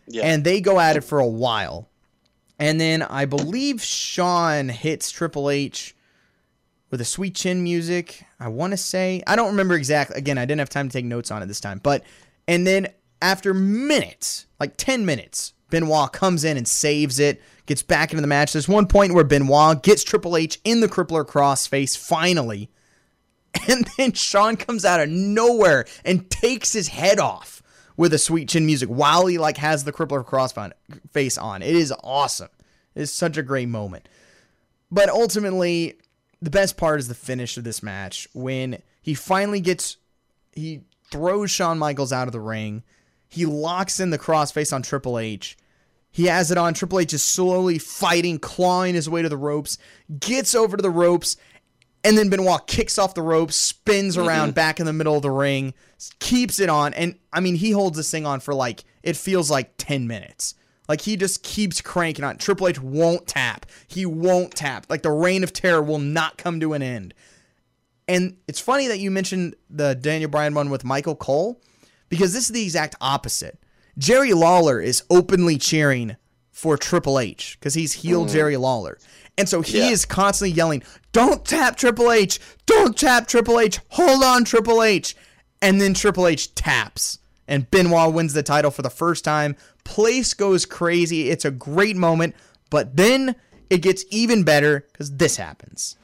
Yeah. 0.08 0.24
And 0.24 0.44
they 0.44 0.62
go 0.62 0.80
at 0.80 0.98
it 0.98 1.04
for 1.04 1.20
a 1.20 1.28
while. 1.28 1.90
And 2.60 2.80
then 2.80 3.02
I 3.02 3.26
believe 3.26 3.82
Shawn 3.82 4.70
hits 4.70 5.12
Triple 5.12 5.50
H 5.50 5.95
with 6.92 7.02
a 7.02 7.06
sweet 7.06 7.36
chin 7.36 7.64
music. 7.64 8.26
I 8.40 8.48
want 8.48 8.72
to 8.72 8.78
say, 8.78 9.22
I 9.28 9.36
don't 9.36 9.52
remember 9.52 9.76
exactly. 9.76 10.18
Again, 10.18 10.38
I 10.38 10.46
didn't 10.46 10.60
have 10.60 10.70
time 10.70 10.90
to 10.90 10.94
take 10.94 11.06
notes 11.06 11.32
on 11.32 11.42
it 11.42 11.48
this 11.48 11.60
time. 11.60 11.80
But, 11.82 12.04
and 12.48 12.66
then 12.66 12.88
after 13.22 13.54
minutes, 13.54 14.46
like 14.60 14.78
10 14.78 15.06
minutes, 15.06 15.54
Benoit 15.70 16.12
comes 16.12 16.44
in 16.44 16.58
and 16.58 16.68
saves 16.68 17.20
it, 17.20 17.42
gets 17.66 17.82
back 17.82 18.12
into 18.12 18.22
the 18.22 18.28
match. 18.28 18.54
There's 18.54 18.68
one 18.68 18.88
point 18.88 19.14
where 19.14 19.24
Benoit 19.24 19.82
gets 19.82 20.04
Triple 20.04 20.38
H 20.38 20.60
in 20.64 20.80
the 20.80 20.88
crippler 20.88 21.26
crossface 21.26 21.98
finally. 21.98 22.70
And 23.70 23.88
then 23.98 24.12
Shawn 24.12 24.58
comes 24.58 24.84
out 24.84 25.00
of 25.00 25.08
nowhere 25.08 25.86
and 26.04 26.30
takes 26.30 26.74
his 26.74 26.90
head 26.90 27.20
off 27.20 27.64
with 27.98 28.14
a 28.14 28.18
sweet 28.18 28.50
chin 28.50 28.66
music 28.66 28.90
while 28.90 29.28
he 29.28 29.38
like 29.38 29.58
has 29.58 29.84
the 29.84 29.94
crippler 29.94 30.26
Crossface 30.26 31.42
on. 31.42 31.62
It 31.62 31.76
is 31.76 31.94
awesome. 32.04 32.50
It 32.96 33.04
is 33.04 33.14
such 33.14 33.38
a 33.38 33.44
great 33.44 33.70
moment. 33.70 34.08
But 34.92 35.10
ultimately, 35.10 36.00
the 36.46 36.52
best 36.52 36.78
part 36.78 37.00
is 37.00 37.08
the 37.08 37.16
finish 37.16 37.58
of 37.58 37.64
this 37.64 37.82
match 37.82 38.28
when 38.34 38.82
he 39.02 39.14
finally 39.14 39.60
gets 39.60 39.98
he 40.54 40.82
throws 41.12 41.52
Shawn 41.52 41.78
Michaels 41.78 42.14
out 42.14 42.28
of 42.28 42.32
the 42.32 42.40
ring. 42.40 42.84
He 43.28 43.46
locks 43.46 44.00
in 44.00 44.12
the 44.12 44.20
crossface 44.20 44.72
on 44.72 44.82
Triple 44.82 45.20
H. 45.20 45.58
He 46.12 46.26
has 46.26 46.52
it 46.52 46.58
on. 46.58 46.74
Triple 46.74 47.00
H 47.00 47.14
is 47.14 47.24
slowly 47.24 47.78
fighting, 47.78 48.40
clawing 48.40 48.96
his 48.96 49.10
way 49.10 49.22
to 49.22 49.28
the 49.28 49.36
ropes, 49.36 49.78
gets 50.20 50.56
over 50.56 50.78
to 50.78 50.82
the 50.82 50.90
ropes, 50.90 51.36
and 52.04 52.18
then 52.18 52.30
Benoit 52.30 52.68
kicks 52.68 52.98
off 52.98 53.16
the 53.16 53.22
ropes, 53.22 53.56
spins 53.56 54.16
around 54.16 54.50
mm-hmm. 54.50 54.56
back 54.56 54.80
in 54.80 54.86
the 54.86 54.94
middle 54.94 55.16
of 55.16 55.24
the 55.24 55.32
ring, 55.32 55.74
keeps 56.20 56.60
it 56.60 56.70
on. 56.70 56.94
And 56.94 57.18
I 57.34 57.40
mean, 57.40 57.56
he 57.56 57.72
holds 57.72 57.98
this 57.98 58.12
thing 58.12 58.26
on 58.26 58.40
for 58.40 58.54
like, 58.54 58.86
it 59.04 59.18
feels 59.18 59.52
like 59.52 59.74
10 59.78 60.08
minutes. 60.08 60.54
Like 60.88 61.02
he 61.02 61.16
just 61.18 61.44
keeps 61.44 61.82
cranking 61.82 62.24
on. 62.24 62.38
Triple 62.38 62.68
H 62.68 62.82
won't 62.82 63.28
tap. 63.28 63.66
He 63.88 64.06
won't 64.06 64.54
tap. 64.54 64.86
Like 64.90 65.02
the 65.02 65.12
reign 65.12 65.44
of 65.44 65.54
terror 65.54 65.82
will 65.82 66.00
not 66.00 66.38
come 66.38 66.60
to 66.60 66.74
an 66.74 66.82
end. 66.82 67.14
And 68.08 68.38
it's 68.48 68.60
funny 68.60 68.88
that 68.88 69.00
you 69.00 69.10
mentioned 69.10 69.56
the 69.70 69.96
Daniel 69.96 70.30
Bryan 70.30 70.54
one 70.54 70.70
with 70.70 70.84
Michael 70.84 71.16
Cole 71.16 71.62
because 72.10 72.34
this 72.34 72.44
is 72.46 72.50
the 72.50 72.64
exact 72.64 72.96
opposite. 73.02 73.60
Jerry 73.98 74.34
Lawler 74.34 74.80
is 74.80 75.04
openly 75.10 75.58
cheering 75.58 76.18
for 76.52 76.78
Triple 76.78 77.20
H 77.20 77.58
because 77.60 77.74
he's 77.74 77.94
healed 77.94 78.30
mm. 78.30 78.32
Jerry 78.34 78.58
Lawler. 78.58 78.98
And 79.38 79.50
so 79.50 79.62
he 79.62 79.80
yeah. 79.80 79.90
is 79.90 80.06
constantly 80.06 80.56
yelling, 80.56 80.84
Don't 81.12 81.44
tap 81.46 81.76
Triple 81.76 82.12
H! 82.12 82.40
Don't 82.66 82.98
tap 82.98 83.28
Triple 83.28 83.60
H! 83.60 83.80
Hold 83.90 84.24
on, 84.24 84.46
Triple 84.46 84.82
H! 84.82 85.16
And 85.62 85.82
then 85.82 85.94
Triple 85.94 86.28
H 86.28 86.54
taps. 86.56 87.20
And 87.48 87.70
Benoit 87.70 88.14
wins 88.14 88.34
the 88.34 88.44
title 88.44 88.72
for 88.72 88.82
the 88.82 88.90
first 88.90 89.24
time. 89.24 89.56
Place 89.86 90.34
goes 90.34 90.66
crazy. 90.66 91.30
It's 91.30 91.46
a 91.46 91.52
great 91.52 91.96
moment. 91.96 92.36
But 92.70 92.98
then 92.98 93.36
it 93.70 93.82
gets 93.82 94.04
even 94.10 94.44
better 94.44 94.86
because 94.92 95.16
this 95.16 95.38
happens. 95.38 95.96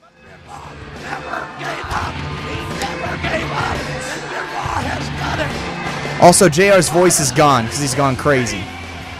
Also, 6.21 6.47
JR's 6.47 6.87
voice 6.87 7.19
is 7.19 7.31
gone 7.31 7.65
because 7.65 7.79
he's 7.79 7.95
gone 7.95 8.15
crazy. 8.15 8.61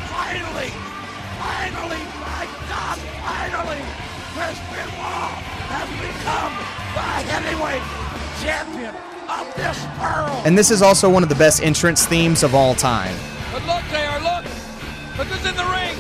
Finally, 0.08 0.70
finally, 1.42 1.98
my 2.22 2.46
God, 2.70 2.98
finally, 3.26 3.82
Chris 4.36 4.60
Benoit 4.70 5.34
has 5.74 5.90
become 5.98 6.54
heavyweight 7.26 7.82
champion 8.40 8.94
of 9.28 9.56
this 9.56 9.84
world. 10.00 10.46
And 10.46 10.56
this 10.56 10.70
is 10.70 10.84
also 10.84 11.10
one 11.10 11.24
of 11.24 11.30
the 11.30 11.36
best 11.36 11.64
entrance 11.64 12.06
themes 12.06 12.44
of 12.44 12.54
all 12.54 12.76
time. 12.76 13.16
But 13.52 13.66
look, 13.66 13.84
JR, 13.90 14.24
look. 14.24 14.31
Look 15.22 15.38
who's 15.38 15.46
in 15.46 15.54
the 15.54 15.70
ring. 15.70 15.94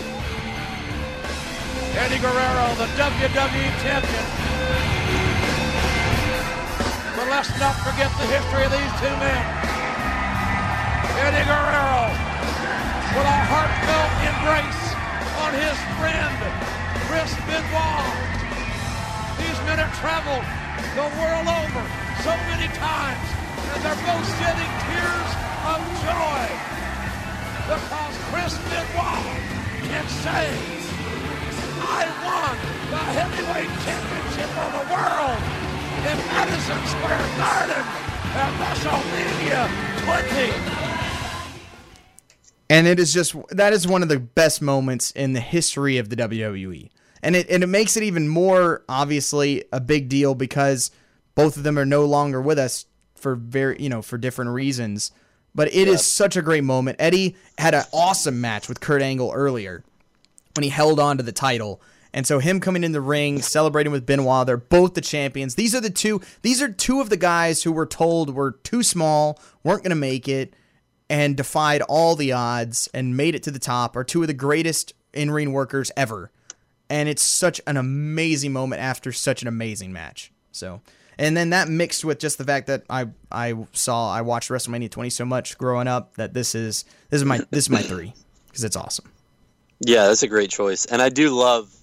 Eddie 1.93 2.17
Guerrero, 2.17 2.73
the 2.73 2.89
WWE 2.97 3.69
champion. 3.85 4.25
But 7.13 7.29
let's 7.29 7.53
not 7.61 7.77
forget 7.85 8.09
the 8.17 8.25
history 8.33 8.65
of 8.65 8.73
these 8.73 8.93
two 8.97 9.13
men. 9.21 9.43
Eddie 11.21 11.45
Guerrero 11.45 12.09
with 13.13 13.29
a 13.29 13.39
heartfelt 13.45 14.11
embrace 14.25 14.83
on 15.37 15.53
his 15.53 15.77
friend, 16.01 16.33
Chris 17.05 17.29
Benoit. 17.45 18.09
These 19.37 19.59
men 19.69 19.85
have 19.85 19.93
traveled 20.01 20.49
the 20.97 21.07
world 21.21 21.45
over 21.45 21.83
so 22.25 22.33
many 22.49 22.73
times, 22.73 23.27
and 23.69 23.85
they're 23.85 24.01
both 24.01 24.25
shedding 24.41 24.90
because 28.57 28.67
Chris 28.67 28.93
Benoit 28.93 29.41
can 29.87 30.07
say, 30.07 30.43
I 31.81 32.05
won 32.23 32.55
the 32.89 32.97
heavyweight 32.97 33.71
championship 33.85 34.51
of 34.57 34.69
the 34.75 34.85
world 34.91 35.41
in 36.01 36.17
Madison 36.31 36.81
Square 36.87 37.25
Garden 37.37 37.83
at 38.33 38.51
WrestleMania 38.59 39.67
20 40.77 40.91
and 42.71 42.87
it 42.87 42.99
is 42.99 43.13
just 43.13 43.35
that 43.49 43.73
is 43.73 43.85
one 43.85 44.01
of 44.01 44.07
the 44.07 44.17
best 44.17 44.61
moments 44.61 45.11
in 45.11 45.33
the 45.33 45.41
history 45.41 45.97
of 45.97 46.07
the 46.07 46.15
WWE. 46.15 46.89
And 47.21 47.35
it 47.35 47.49
and 47.49 47.65
it 47.65 47.67
makes 47.67 47.97
it 47.97 48.03
even 48.03 48.29
more 48.29 48.85
obviously 48.87 49.65
a 49.73 49.81
big 49.81 50.07
deal 50.07 50.35
because 50.35 50.89
both 51.35 51.57
of 51.57 51.63
them 51.63 51.77
are 51.77 51.85
no 51.85 52.05
longer 52.05 52.41
with 52.41 52.57
us 52.57 52.85
for 53.15 53.35
very 53.35 53.75
you 53.81 53.89
know 53.89 54.01
for 54.01 54.17
different 54.17 54.51
reasons. 54.51 55.11
But 55.53 55.69
it 55.69 55.87
yeah. 55.87 55.93
is 55.93 56.05
such 56.05 56.37
a 56.37 56.41
great 56.41 56.63
moment. 56.63 56.97
Eddie 56.99 57.35
had 57.57 57.73
an 57.73 57.83
awesome 57.91 58.39
match 58.39 58.69
with 58.69 58.79
Kurt 58.79 59.01
Angle 59.01 59.31
earlier 59.33 59.83
when 60.55 60.63
he 60.63 60.69
held 60.69 60.99
on 60.99 61.17
to 61.17 61.23
the 61.23 61.31
title. 61.31 61.81
And 62.13 62.27
so 62.27 62.39
him 62.39 62.59
coming 62.59 62.83
in 62.83 62.91
the 62.91 63.01
ring, 63.01 63.41
celebrating 63.41 63.91
with 63.91 64.05
Benoit, 64.05 64.45
they're 64.45 64.57
both 64.57 64.93
the 64.93 65.01
champions. 65.01 65.55
These 65.55 65.73
are 65.75 65.81
the 65.81 65.89
two 65.89 66.21
these 66.41 66.61
are 66.61 66.71
two 66.71 66.99
of 66.99 67.09
the 67.09 67.17
guys 67.17 67.63
who 67.63 67.71
were 67.71 67.85
told 67.85 68.35
were 68.35 68.51
too 68.51 68.83
small, 68.83 69.39
weren't 69.63 69.83
gonna 69.83 69.95
make 69.95 70.27
it 70.27 70.53
and 71.09 71.35
defied 71.35 71.81
all 71.83 72.15
the 72.15 72.31
odds 72.31 72.89
and 72.93 73.17
made 73.17 73.35
it 73.35 73.43
to 73.43 73.51
the 73.51 73.59
top 73.59 73.97
are 73.97 74.03
two 74.03 74.21
of 74.21 74.27
the 74.27 74.33
greatest 74.33 74.93
in 75.13 75.29
ring 75.29 75.51
workers 75.51 75.91
ever. 75.97 76.31
And 76.89 77.07
it's 77.07 77.23
such 77.23 77.59
an 77.67 77.77
amazing 77.77 78.53
moment 78.53 78.81
after 78.81 79.11
such 79.11 79.41
an 79.41 79.47
amazing 79.47 79.93
match. 79.93 80.31
So, 80.51 80.81
and 81.21 81.37
then 81.37 81.51
that 81.51 81.69
mixed 81.69 82.03
with 82.03 82.19
just 82.19 82.37
the 82.37 82.43
fact 82.43 82.67
that 82.67 82.83
I 82.89 83.07
I 83.31 83.55
saw 83.73 84.11
I 84.11 84.21
watched 84.21 84.49
WrestleMania 84.49 84.89
20 84.89 85.09
so 85.11 85.23
much 85.23 85.57
growing 85.57 85.87
up 85.87 86.15
that 86.15 86.33
this 86.33 86.55
is 86.55 86.83
this 87.09 87.21
is 87.21 87.25
my 87.25 87.37
this 87.51 87.65
is 87.65 87.69
my 87.69 87.81
three 87.81 88.13
because 88.47 88.63
it's 88.63 88.75
awesome. 88.75 89.05
Yeah, 89.79 90.07
that's 90.07 90.23
a 90.23 90.27
great 90.27 90.49
choice, 90.49 90.85
and 90.85 91.01
I 91.01 91.09
do 91.09 91.29
love 91.29 91.73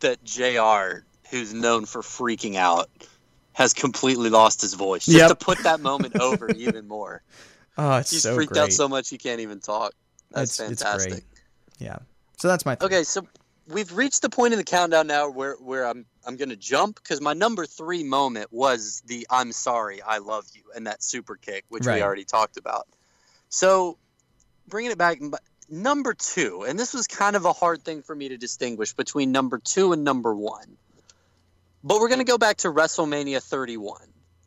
that 0.00 0.22
Jr. 0.24 1.04
who's 1.30 1.54
known 1.54 1.86
for 1.86 2.02
freaking 2.02 2.56
out 2.56 2.90
has 3.54 3.72
completely 3.72 4.28
lost 4.28 4.60
his 4.60 4.74
voice 4.74 5.06
just 5.06 5.16
yep. 5.16 5.28
to 5.30 5.34
put 5.34 5.58
that 5.62 5.80
moment 5.80 6.20
over 6.20 6.50
even 6.50 6.86
more. 6.86 7.22
Oh, 7.78 7.98
it's 7.98 8.10
He's 8.10 8.22
so 8.22 8.34
freaked 8.34 8.54
great. 8.54 8.62
out 8.62 8.72
so 8.72 8.88
much 8.88 9.10
he 9.10 9.18
can't 9.18 9.40
even 9.40 9.60
talk. 9.60 9.92
That's 10.30 10.58
it's, 10.58 10.82
fantastic. 10.82 11.12
It's 11.12 11.42
yeah. 11.78 11.98
So 12.38 12.48
that's 12.48 12.64
my. 12.64 12.78
Okay, 12.80 13.04
so 13.04 13.26
we've 13.68 13.92
reached 13.92 14.22
the 14.22 14.30
point 14.30 14.54
in 14.54 14.58
the 14.58 14.64
countdown 14.64 15.06
now 15.06 15.28
where 15.28 15.56
where 15.56 15.86
I'm 15.86 16.06
I'm 16.26 16.36
gonna 16.36 16.56
jump 16.56 16.96
because 16.96 17.20
my 17.20 17.32
number 17.32 17.66
three 17.66 18.02
moment 18.04 18.52
was 18.52 19.02
the 19.06 19.26
"I'm 19.30 19.52
sorry, 19.52 20.02
I 20.02 20.18
love 20.18 20.46
you" 20.52 20.62
and 20.74 20.86
that 20.86 21.02
super 21.02 21.36
kick, 21.36 21.64
which 21.68 21.86
right. 21.86 21.96
we 21.96 22.02
already 22.02 22.24
talked 22.24 22.56
about. 22.56 22.88
So 23.48 23.96
bringing 24.66 24.90
it 24.90 24.98
back, 24.98 25.20
number 25.68 26.14
two, 26.14 26.64
and 26.66 26.78
this 26.78 26.92
was 26.92 27.06
kind 27.06 27.36
of 27.36 27.44
a 27.44 27.52
hard 27.52 27.82
thing 27.82 28.02
for 28.02 28.14
me 28.14 28.30
to 28.30 28.36
distinguish 28.36 28.92
between 28.92 29.32
number 29.32 29.58
two 29.58 29.92
and 29.92 30.04
number 30.04 30.34
one. 30.34 30.76
But 31.84 32.00
we're 32.00 32.08
gonna 32.08 32.24
go 32.24 32.38
back 32.38 32.58
to 32.58 32.68
WrestleMania 32.68 33.42
31, 33.42 34.00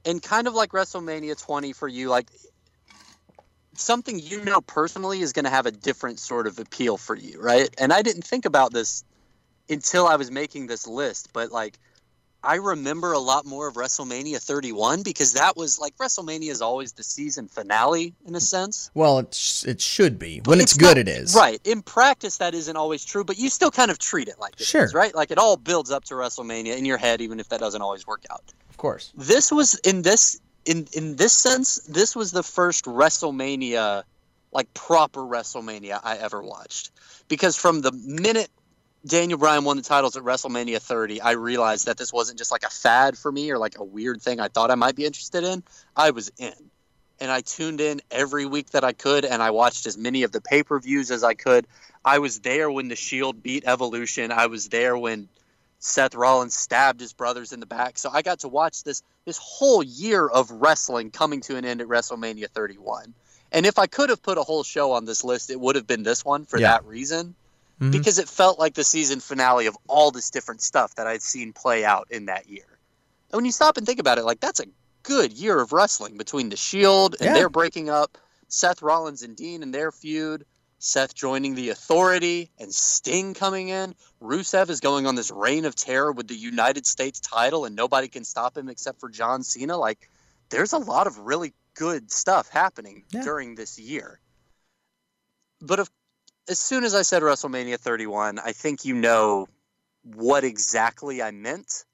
and 0.05 0.21
kind 0.21 0.47
of 0.47 0.53
like 0.53 0.71
WrestleMania 0.71 1.41
20 1.41 1.73
for 1.73 1.87
you, 1.87 2.09
like 2.09 2.29
something 3.79 4.19
you 4.19 4.43
know 4.43 4.61
personally 4.61 5.21
is 5.21 5.33
going 5.33 5.45
to 5.45 5.51
have 5.51 5.65
a 5.65 5.71
different 5.71 6.19
sort 6.19 6.47
of 6.47 6.59
appeal 6.59 6.97
for 6.97 7.15
you, 7.15 7.41
right? 7.41 7.73
And 7.77 7.93
I 7.93 8.01
didn't 8.01 8.23
think 8.23 8.45
about 8.45 8.73
this 8.73 9.03
until 9.69 10.07
I 10.07 10.15
was 10.15 10.31
making 10.31 10.67
this 10.67 10.87
list, 10.87 11.29
but 11.33 11.51
like 11.51 11.77
I 12.41 12.55
remember 12.55 13.11
a 13.11 13.19
lot 13.19 13.45
more 13.45 13.67
of 13.67 13.73
WrestleMania 13.75 14.41
31 14.41 15.03
because 15.03 15.33
that 15.33 15.57
was 15.57 15.77
like 15.77 15.97
WrestleMania 15.97 16.49
is 16.51 16.61
always 16.61 16.93
the 16.93 17.03
season 17.03 17.49
finale 17.49 18.13
in 18.25 18.33
a 18.33 18.39
sense. 18.39 18.89
Well, 18.93 19.19
it 19.19 19.33
sh- 19.33 19.65
it 19.65 19.81
should 19.81 20.17
be 20.17 20.41
when 20.45 20.61
it's, 20.61 20.73
good. 20.73 20.85
not- 20.95 20.97
it 20.99 21.09
is 21.09 21.35
Right. 21.35 21.59
In 21.65 21.81
practice, 21.81 22.37
that 22.37 22.55
isn't 22.55 22.77
always 22.77 23.03
true, 23.03 23.25
but 23.25 23.37
you 23.37 23.49
still 23.49 23.71
kind 23.71 23.91
of 23.91 23.99
treat 23.99 24.29
it 24.29 24.39
like 24.39 24.53
it 24.53 24.61
is, 24.61 24.67
Sure. 24.67 24.89
right? 24.93 25.13
Like 25.13 25.31
it 25.31 25.37
all 25.37 25.57
builds 25.57 25.91
up 25.91 26.05
to 26.05 26.13
WrestleMania 26.13 26.77
in 26.77 26.85
your 26.85 26.97
head, 26.97 27.19
even 27.19 27.41
if 27.41 27.49
that 27.49 27.59
doesn't 27.59 27.81
always 27.81 28.07
work 28.07 28.23
out. 28.31 28.43
Of 28.69 28.77
course. 28.77 29.11
This 29.17 29.51
was 29.51 29.75
in 29.79 30.01
this 30.03 30.39
in 30.65 30.87
in 30.93 31.17
this 31.17 31.33
sense, 31.33 31.75
this 31.89 32.15
was 32.15 32.31
the 32.31 32.43
first 32.43 32.85
WrestleMania, 32.85 34.03
like 34.53 34.73
proper 34.73 35.21
WrestleMania 35.21 35.99
I 36.03 36.15
ever 36.17 36.41
watched, 36.41 36.91
because 37.27 37.57
from 37.57 37.81
the 37.81 37.91
minute 37.91 38.49
Daniel 39.05 39.39
Bryan 39.39 39.63
won 39.63 39.77
the 39.77 39.83
titles 39.83 40.17
at 40.17 40.23
WrestleMania 40.23 40.81
30, 40.81 41.21
I 41.21 41.31
realized 41.31 41.85
that 41.85 41.97
this 41.97 42.11
wasn't 42.11 42.37
just 42.37 42.51
like 42.51 42.63
a 42.63 42.69
fad 42.69 43.17
for 43.17 43.31
me 43.31 43.49
or 43.51 43.57
like 43.57 43.77
a 43.79 43.83
weird 43.83 44.21
thing 44.21 44.39
I 44.39 44.49
thought 44.49 44.71
I 44.71 44.75
might 44.75 44.95
be 44.95 45.05
interested 45.05 45.43
in. 45.43 45.63
I 45.95 46.11
was 46.11 46.31
in. 46.37 46.53
And 47.21 47.29
I 47.29 47.41
tuned 47.41 47.81
in 47.81 48.01
every 48.11 48.45
week 48.45 48.69
that 48.71 48.85
I 48.85 48.93
could 48.93 49.25
and 49.25 49.43
I 49.43 49.51
watched 49.51 49.85
as 49.85 49.97
many 49.97 50.23
of 50.23 50.31
the 50.31 50.39
pay 50.39 50.63
per 50.63 50.79
views 50.79 51.11
as 51.11 51.23
I 51.23 51.33
could. 51.33 51.67
I 52.03 52.19
was 52.19 52.39
there 52.39 52.71
when 52.71 52.87
The 52.87 52.95
Shield 52.95 53.43
beat 53.43 53.63
Evolution. 53.65 54.31
I 54.31 54.47
was 54.47 54.69
there 54.69 54.97
when 54.97 55.27
Seth 55.79 56.15
Rollins 56.15 56.55
stabbed 56.55 57.01
his 57.01 57.11
brothers 57.11 57.51
in 57.51 57.59
the 57.59 57.65
back. 57.65 57.97
So 57.97 58.09
I 58.11 58.21
got 58.21 58.39
to 58.39 58.47
watch 58.47 58.83
this 58.83 59.01
this 59.25 59.37
whole 59.37 59.83
year 59.83 60.27
of 60.27 60.49
wrestling 60.49 61.11
coming 61.11 61.41
to 61.41 61.57
an 61.57 61.65
end 61.65 61.81
at 61.81 61.87
WrestleMania 61.87 62.49
31. 62.49 63.13
And 63.51 63.65
if 63.65 63.79
I 63.79 63.87
could 63.87 64.09
have 64.09 64.21
put 64.21 64.37
a 64.37 64.43
whole 64.43 64.63
show 64.63 64.93
on 64.93 65.03
this 65.05 65.23
list, 65.23 65.49
it 65.49 65.59
would 65.59 65.75
have 65.75 65.87
been 65.87 66.03
this 66.03 66.23
one 66.23 66.45
for 66.45 66.57
Yeah. 66.57 66.71
that 66.71 66.85
reason 66.85 67.35
Mhm. 67.79 67.91
because 67.91 68.19
it 68.19 68.27
felt 68.27 68.59
like 68.59 68.73
the 68.73 68.83
season 68.83 69.19
finale 69.19 69.65
of 69.65 69.77
all 69.87 70.11
this 70.11 70.29
different 70.29 70.61
stuff 70.61 70.95
that 70.95 71.07
I'd 71.07 71.21
seen 71.21 71.53
play 71.53 71.85
out 71.85 72.07
in 72.11 72.25
that 72.25 72.49
year. 72.49 72.65
And 73.31 73.37
when 73.37 73.45
you 73.45 73.51
stop 73.51 73.77
and 73.77 73.85
think 73.85 73.99
about 73.99 74.17
it, 74.17 74.25
like 74.25 74.39
that's 74.39 74.59
a 74.59 74.65
good 75.03 75.31
year 75.31 75.59
of 75.59 75.71
wrestling 75.71 76.17
between 76.17 76.49
the 76.49 76.57
Shield 76.57 77.15
and 77.19 77.27
Yeah. 77.27 77.33
their 77.33 77.49
breaking 77.49 77.89
up, 77.89 78.17
Seth 78.47 78.81
Rollins 78.81 79.21
and 79.21 79.35
Dean 79.35 79.63
and 79.63 79.73
their 79.73 79.91
feud, 79.91 80.45
Seth 80.79 81.13
joining 81.13 81.55
the 81.55 81.69
Authority, 81.69 82.51
and 82.57 82.73
Sting 82.73 83.33
coming 83.33 83.69
in. 83.69 83.95
Rusev 84.21 84.69
is 84.69 84.79
going 84.79 85.05
on 85.07 85.15
this 85.15 85.29
reign 85.29 85.65
of 85.65 85.75
terror 85.75 86.11
with 86.11 86.27
the 86.27 86.35
United 86.35 86.87
States 86.87 87.19
title, 87.19 87.65
and 87.65 87.75
nobody 87.75 88.07
can 88.07 88.23
stop 88.23 88.57
him 88.57 88.69
except 88.69 88.99
for 88.99 89.09
John 89.09 89.43
Cena. 89.43 89.77
Like, 89.77 90.09
there's 90.49 90.73
a 90.73 90.77
lot 90.77 91.05
of 91.05 91.19
really 91.19 91.53
good 91.75 92.11
stuff 92.11 92.49
happening 92.49 93.05
Yeah. 93.11 93.23
during 93.23 93.55
this 93.55 93.77
year. 93.77 94.19
But 95.61 95.79
if, 95.79 95.89
as 96.49 96.59
soon 96.59 96.83
as 96.83 96.95
I 96.95 97.03
said 97.03 97.21
WrestleMania 97.21 97.77
31, 97.77 98.39
I 98.39 98.51
think 98.51 98.83
you 98.83 98.95
know 98.95 99.47
what 100.03 100.43
exactly 100.43 101.21
I 101.21 101.31
meant. 101.31 101.85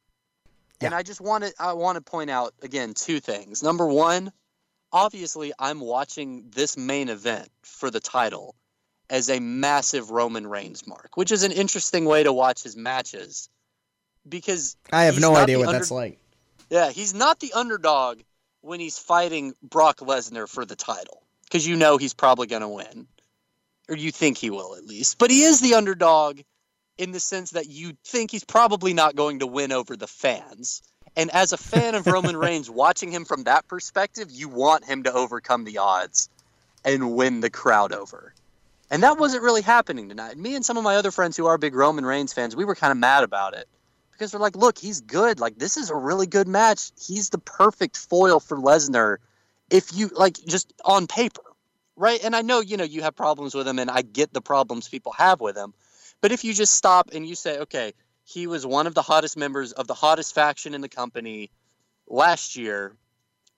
Yeah. 0.81 0.87
And 0.87 0.95
I 0.95 1.03
just 1.03 1.21
wanted 1.21 1.53
I 1.59 1.73
want 1.73 1.97
to 1.97 2.01
point 2.01 2.29
out 2.29 2.53
again 2.61 2.93
two 2.93 3.19
things. 3.19 3.63
Number 3.63 3.85
one, 3.85 4.31
obviously 4.91 5.53
I'm 5.57 5.79
watching 5.79 6.49
this 6.53 6.77
main 6.77 7.09
event 7.09 7.49
for 7.63 7.89
the 7.89 7.99
title 7.99 8.55
as 9.09 9.29
a 9.29 9.39
massive 9.39 10.09
Roman 10.09 10.47
Reigns 10.47 10.87
mark, 10.87 11.11
which 11.15 11.31
is 11.31 11.43
an 11.43 11.51
interesting 11.51 12.05
way 12.05 12.23
to 12.23 12.33
watch 12.33 12.63
his 12.63 12.75
matches 12.75 13.49
because 14.27 14.75
I 14.91 15.03
have 15.03 15.19
no 15.19 15.35
idea 15.35 15.59
what 15.59 15.67
under- 15.67 15.79
that's 15.79 15.91
like. 15.91 16.19
yeah, 16.69 16.89
he's 16.91 17.13
not 17.13 17.39
the 17.39 17.53
underdog 17.53 18.21
when 18.61 18.79
he's 18.79 18.97
fighting 18.97 19.53
Brock 19.61 19.97
Lesnar 19.97 20.49
for 20.49 20.65
the 20.65 20.75
title 20.75 21.21
because 21.43 21.67
you 21.67 21.75
know 21.75 21.97
he's 21.97 22.13
probably 22.13 22.47
going 22.47 22.63
to 22.63 22.67
win, 22.67 23.07
or 23.89 23.95
you 23.95 24.11
think 24.11 24.37
he 24.37 24.49
will 24.49 24.75
at 24.75 24.85
least. 24.85 25.17
But 25.17 25.31
he 25.31 25.43
is 25.43 25.59
the 25.59 25.75
underdog 25.75 26.41
in 26.97 27.11
the 27.11 27.19
sense 27.19 27.51
that 27.51 27.67
you 27.67 27.93
think 28.05 28.31
he's 28.31 28.43
probably 28.43 28.93
not 28.93 29.15
going 29.15 29.39
to 29.39 29.47
win 29.47 29.71
over 29.71 29.95
the 29.95 30.07
fans. 30.07 30.81
And 31.17 31.29
as 31.31 31.53
a 31.53 31.57
fan 31.57 31.95
of 31.95 32.07
Roman 32.07 32.37
Reigns, 32.45 32.69
watching 32.69 33.11
him 33.11 33.25
from 33.25 33.43
that 33.43 33.67
perspective, 33.67 34.29
you 34.31 34.49
want 34.49 34.85
him 34.85 35.03
to 35.03 35.13
overcome 35.13 35.63
the 35.63 35.79
odds 35.79 36.29
and 36.83 37.15
win 37.15 37.41
the 37.41 37.49
crowd 37.49 37.91
over. 37.91 38.33
And 38.91 39.03
that 39.03 39.17
wasn't 39.17 39.43
really 39.43 39.61
happening 39.61 40.09
tonight. 40.09 40.37
Me 40.37 40.55
and 40.55 40.65
some 40.65 40.77
of 40.77 40.83
my 40.83 40.95
other 40.95 41.11
friends 41.11 41.35
who 41.35 41.47
are 41.47 41.57
big 41.57 41.73
Roman 41.73 42.05
Reigns 42.05 42.33
fans, 42.33 42.55
we 42.55 42.65
were 42.65 42.75
kind 42.75 42.91
of 42.91 42.97
mad 42.97 43.23
about 43.23 43.55
it 43.55 43.67
because 44.11 44.33
we're 44.33 44.39
like, 44.39 44.55
look, 44.55 44.77
he's 44.77 45.01
good. 45.01 45.39
Like 45.39 45.57
this 45.57 45.77
is 45.77 45.89
a 45.89 45.95
really 45.95 46.27
good 46.27 46.47
match. 46.47 46.91
He's 46.99 47.29
the 47.29 47.39
perfect 47.39 47.97
foil 47.97 48.39
for 48.39 48.57
Lesnar 48.57 49.17
if 49.69 49.93
you 49.93 50.09
like 50.09 50.37
just 50.47 50.71
on 50.83 51.07
paper. 51.07 51.41
Right? 51.97 52.23
And 52.23 52.35
I 52.35 52.41
know, 52.41 52.59
you 52.59 52.77
know, 52.77 52.83
you 52.83 53.01
have 53.03 53.15
problems 53.15 53.55
with 53.55 53.67
him 53.67 53.79
and 53.79 53.89
I 53.89 54.01
get 54.01 54.33
the 54.33 54.41
problems 54.41 54.89
people 54.89 55.13
have 55.13 55.39
with 55.39 55.55
him. 55.55 55.73
But 56.21 56.31
if 56.31 56.43
you 56.43 56.53
just 56.53 56.75
stop 56.75 57.11
and 57.13 57.25
you 57.27 57.35
say, 57.35 57.59
okay, 57.59 57.93
he 58.25 58.47
was 58.47 58.65
one 58.65 58.87
of 58.87 58.95
the 58.95 59.01
hottest 59.01 59.37
members 59.37 59.71
of 59.71 59.87
the 59.87 59.93
hottest 59.93 60.33
faction 60.33 60.73
in 60.73 60.81
the 60.81 60.89
company 60.89 61.51
last 62.07 62.55
year. 62.55 62.95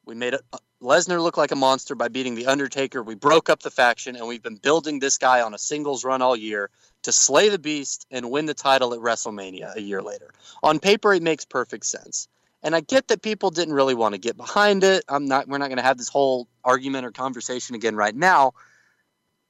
We 0.06 0.16
made 0.16 0.34
a, 0.34 0.40
uh, 0.54 0.58
Lesnar 0.82 1.22
look 1.22 1.38
like 1.38 1.52
a 1.52 1.56
monster 1.56 1.96
by 1.96 2.08
beating 2.08 2.36
The 2.36 2.46
Undertaker. 2.46 3.02
We 3.02 3.16
broke 3.16 3.50
up 3.50 3.64
the 3.64 3.72
faction, 3.72 4.16
and 4.16 4.28
we've 4.28 4.44
been 4.44 4.58
building 4.58 5.00
this 5.00 5.18
guy 5.18 5.42
on 5.42 5.56
a 5.56 5.58
singles 5.58 6.04
run 6.04 6.22
all 6.22 6.36
year 6.36 6.70
to 7.02 7.12
slay 7.12 7.50
the 7.50 7.58
beast 7.58 8.06
and 8.12 8.30
win 8.30 8.46
the 8.46 8.54
title 8.54 8.94
at 8.94 9.00
WrestleMania 9.00 9.76
a 9.76 9.82
year 9.82 10.04
later. 10.04 10.32
On 10.62 10.78
paper, 10.78 11.14
it 11.14 11.24
makes 11.24 11.46
perfect 11.46 11.86
sense. 11.86 12.28
And 12.64 12.76
I 12.76 12.82
get 12.82 13.08
that 13.10 13.22
people 13.22 13.52
didn't 13.52 13.74
really 13.74 13.94
want 13.94 14.14
to 14.14 14.20
get 14.20 14.36
behind 14.36 14.84
it. 14.84 15.04
I'm 15.08 15.26
not. 15.26 15.48
We're 15.48 15.60
not 15.60 15.68
going 15.68 15.78
to 15.78 15.84
have 15.84 15.98
this 15.98 16.10
whole 16.10 16.48
argument 16.64 17.06
or 17.06 17.12
conversation 17.12 17.76
again 17.76 17.96
right 17.96 18.16
now. 18.16 18.54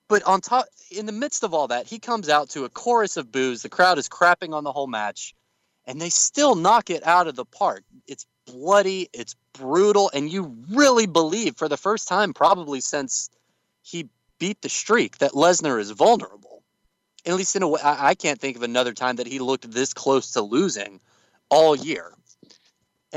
But 0.10 0.24
on 0.24 0.42
top, 0.42 0.66
in 0.92 1.06
the 1.06 1.12
midst 1.12 1.44
of 1.44 1.54
all 1.54 1.68
that, 1.68 1.86
he 1.88 2.00
comes 2.00 2.30
out 2.30 2.50
to 2.52 2.66
a 2.66 2.70
chorus 2.70 3.18
of 3.18 3.32
boos. 3.32 3.62
The 3.62 3.70
crowd 3.70 3.98
is 3.98 4.08
crapping 4.08 4.54
on 4.54 4.64
the 4.64 4.72
whole 4.72 4.88
match, 4.88 5.36
and 5.86 6.00
they 6.00 6.10
still 6.10 6.56
knock 6.56 6.90
it 6.90 7.06
out 7.06 7.28
of 7.28 7.36
the 7.36 7.46
park. 7.46 7.84
It's 8.08 8.26
bloody, 8.46 9.10
it's 9.14 9.36
brutal, 9.54 10.10
and 10.14 10.30
you 10.32 10.56
really 10.72 11.08
believe 11.08 11.58
for 11.58 11.68
the 11.68 11.78
first 11.78 12.08
time, 12.08 12.34
probably 12.34 12.80
since 12.80 13.30
he 13.82 14.10
beat 14.40 14.62
the 14.62 14.70
streak, 14.70 15.18
that 15.18 15.32
Lesnar 15.32 15.80
is 15.80 15.92
vulnerable. 15.92 16.64
At 17.26 17.36
least 17.36 17.56
in 17.56 17.64
a 17.64 17.68
way, 17.68 17.82
I 17.82 18.10
I 18.10 18.16
can't 18.16 18.40
think 18.40 18.56
of 18.56 18.64
another 18.64 18.94
time 18.94 19.18
that 19.18 19.28
he 19.28 19.40
looked 19.40 19.70
this 19.70 19.94
close 19.94 20.32
to 20.34 20.42
losing 20.42 21.02
all 21.50 21.76
year. 21.76 22.14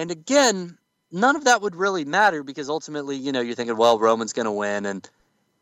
And 0.01 0.11
again, 0.11 0.79
none 1.13 1.37
of 1.37 1.45
that 1.45 1.61
would 1.61 1.77
really 1.77 2.07
matter 2.07 2.43
because 2.43 2.71
ultimately, 2.71 3.17
you 3.17 3.33
know, 3.33 3.43
you're 3.43 3.55
thinking, 3.55 3.77
well, 3.77 3.99
Roman's 3.99 4.33
going 4.33 4.47
to 4.47 4.51
win 4.51 4.87
and 4.87 5.07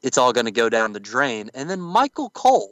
it's 0.01 0.17
all 0.17 0.33
going 0.33 0.47
to 0.47 0.53
go 0.53 0.69
down 0.69 0.93
the 0.93 1.01
drain. 1.01 1.51
And 1.55 1.69
then 1.69 1.81
Michael 1.81 2.31
Cole 2.31 2.71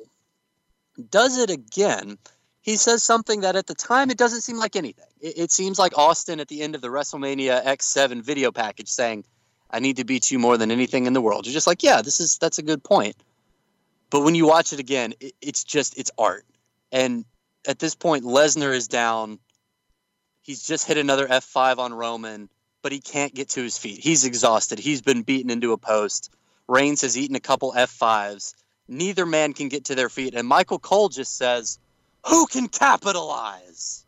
does 1.10 1.38
it 1.38 1.50
again. 1.50 2.18
He 2.60 2.76
says 2.76 3.02
something 3.02 3.40
that 3.40 3.56
at 3.56 3.66
the 3.66 3.74
time 3.74 4.10
it 4.10 4.16
doesn't 4.16 4.42
seem 4.42 4.58
like 4.58 4.76
anything. 4.76 5.06
It, 5.20 5.38
it 5.38 5.50
seems 5.50 5.76
like 5.76 5.98
Austin 5.98 6.38
at 6.38 6.46
the 6.46 6.62
end 6.62 6.76
of 6.76 6.82
the 6.82 6.88
WrestleMania 6.88 7.64
X7 7.64 8.22
video 8.22 8.52
package 8.52 8.88
saying, 8.88 9.24
I 9.68 9.80
need 9.80 9.96
to 9.96 10.04
beat 10.04 10.30
you 10.30 10.38
more 10.38 10.56
than 10.56 10.70
anything 10.70 11.06
in 11.06 11.14
the 11.14 11.20
world. 11.20 11.46
You're 11.46 11.52
just 11.52 11.66
like, 11.66 11.82
yeah, 11.82 12.00
this 12.00 12.20
is 12.20 12.38
that's 12.38 12.60
a 12.60 12.62
good 12.62 12.84
point. 12.84 13.16
But 14.10 14.20
when 14.20 14.36
you 14.36 14.46
watch 14.46 14.72
it 14.72 14.78
again, 14.78 15.14
it, 15.18 15.34
it's 15.40 15.64
just 15.64 15.98
it's 15.98 16.12
art. 16.16 16.46
And 16.92 17.24
at 17.66 17.80
this 17.80 17.96
point, 17.96 18.24
Lesnar 18.24 18.72
is 18.72 18.86
down. 18.86 19.40
He's 20.46 20.64
just 20.64 20.86
hit 20.86 20.96
another 20.96 21.26
F5 21.26 21.78
on 21.78 21.92
Roman, 21.92 22.48
but 22.80 22.92
he 22.92 23.00
can't 23.00 23.34
get 23.34 23.48
to 23.50 23.62
his 23.62 23.76
feet. 23.76 23.98
He's 23.98 24.24
exhausted. 24.24 24.78
He's 24.78 25.02
been 25.02 25.22
beaten 25.22 25.50
into 25.50 25.72
a 25.72 25.76
post. 25.76 26.32
Reigns 26.68 27.00
has 27.00 27.18
eaten 27.18 27.34
a 27.34 27.40
couple 27.40 27.72
F5s. 27.76 28.54
Neither 28.86 29.26
man 29.26 29.54
can 29.54 29.68
get 29.68 29.86
to 29.86 29.96
their 29.96 30.08
feet. 30.08 30.34
And 30.36 30.46
Michael 30.46 30.78
Cole 30.78 31.08
just 31.08 31.36
says, 31.36 31.80
Who 32.28 32.46
can 32.46 32.68
capitalize? 32.68 34.04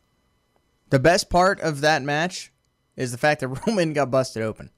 The 0.91 1.01
best 1.01 1.29
part 1.29 1.59
of 1.59 1.81
that 1.81 2.03
match 2.03 2.53
is 2.95 3.11
the 3.11 3.19
fact 3.19 3.41
that 3.41 3.49
Roman 3.67 3.93
got 3.93 4.13
busted 4.13 4.45
open. 4.45 4.71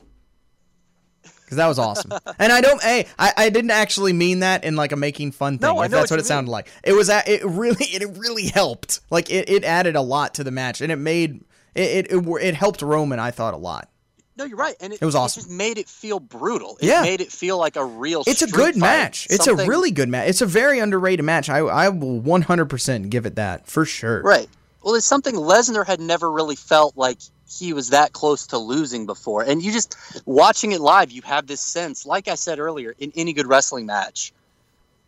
Because 1.23 1.57
that 1.57 1.67
was 1.67 1.79
awesome. 1.79 2.13
and 2.39 2.53
I 2.53 2.63
don't, 2.63 2.83
hey, 2.83 3.07
I, 3.19 3.33
I 3.37 3.51
didn't 3.51 3.73
actually 3.73 4.15
mean 4.15 4.41
that 4.41 4.65
in 4.65 4.77
like 4.77 4.93
a 4.93 4.97
making 4.97 5.33
fun 5.33 5.59
thing. 5.59 5.69
No, 5.69 5.79
I 5.79 5.87
if 5.87 5.91
that's 5.91 6.11
what 6.11 6.17
what 6.17 6.21
it 6.21 6.27
sounded 6.27 6.51
like. 6.51 6.71
It 6.85 6.93
was, 6.93 7.11
it 7.11 7.45
really, 7.45 7.85
it 7.87 8.17
really 8.17 8.47
helped. 8.47 9.01
Like 9.11 9.31
it, 9.31 9.51
it 9.51 9.65
added 9.65 9.95
a 9.95 10.01
lot 10.01 10.35
to 10.35 10.45
the 10.45 10.51
match 10.51 10.81
and 10.81 10.91
it 10.91 10.97
made, 10.97 11.45
it, 11.75 12.07
it, 12.11 12.13
it, 12.13 12.27
it 12.43 12.55
helped 12.55 12.83
Roman, 12.83 13.19
I 13.19 13.31
thought, 13.31 13.55
a 13.55 13.59
lot. 13.59 13.89
No, 14.37 14.45
you're 14.45 14.57
right. 14.57 14.75
And 14.81 14.93
it, 14.93 15.03
It 15.03 15.05
was 15.05 15.15
awesome. 15.15 15.43
just 15.43 15.51
made 15.51 15.77
it 15.77 15.89
feel 15.89 16.19
brutal. 16.19 16.79
It 16.81 16.87
Yeah. 16.87 17.03
made 17.03 17.21
it 17.21 17.31
feel 17.31 17.59
like 17.59 17.77
a 17.77 17.85
real 17.85 18.23
It's 18.27 18.41
a 18.43 18.47
good 18.47 18.75
fight. 18.75 18.81
match. 18.81 19.27
It's 19.29 19.47
a 19.47 19.55
really 19.55 19.91
good 19.91 20.09
match. 20.09 20.29
It's 20.29 20.41
a 20.41 20.47
very 20.47 20.79
underrated 20.79 21.25
match. 21.25 21.51
I, 21.51 21.59
I 21.59 21.89
will 21.91 22.21
100% 22.23 23.11
give 23.11 23.27
it 23.27 23.37
that 23.37 23.67
for 23.67 23.85
sure. 23.85 24.23
Right. 24.23 24.49
Well, 24.83 24.95
it's 24.95 25.05
something 25.05 25.35
Lesnar 25.35 25.87
had 25.87 26.01
never 26.01 26.31
really 26.31 26.57
felt 26.57 26.97
like 26.97 27.19
he 27.51 27.75
was 27.75 27.91
that 27.91 28.13
close 28.15 28.47
to 28.47 28.57
losing 28.59 29.05
before. 29.05 29.43
And 29.43 29.61
you 29.63 29.73
just 29.73 29.95
watching 30.25 30.73
it 30.73 30.81
live, 30.81 31.11
you 31.11 31.21
have 31.23 31.47
this 31.47 31.61
sense, 31.61 32.07
like 32.07 32.27
I 32.29 32.35
said 32.37 32.59
earlier, 32.59 32.95
in 32.99 33.13
any 33.17 33.35
good 33.35 33.47
wrestling 33.47 33.85
match, 33.85 34.33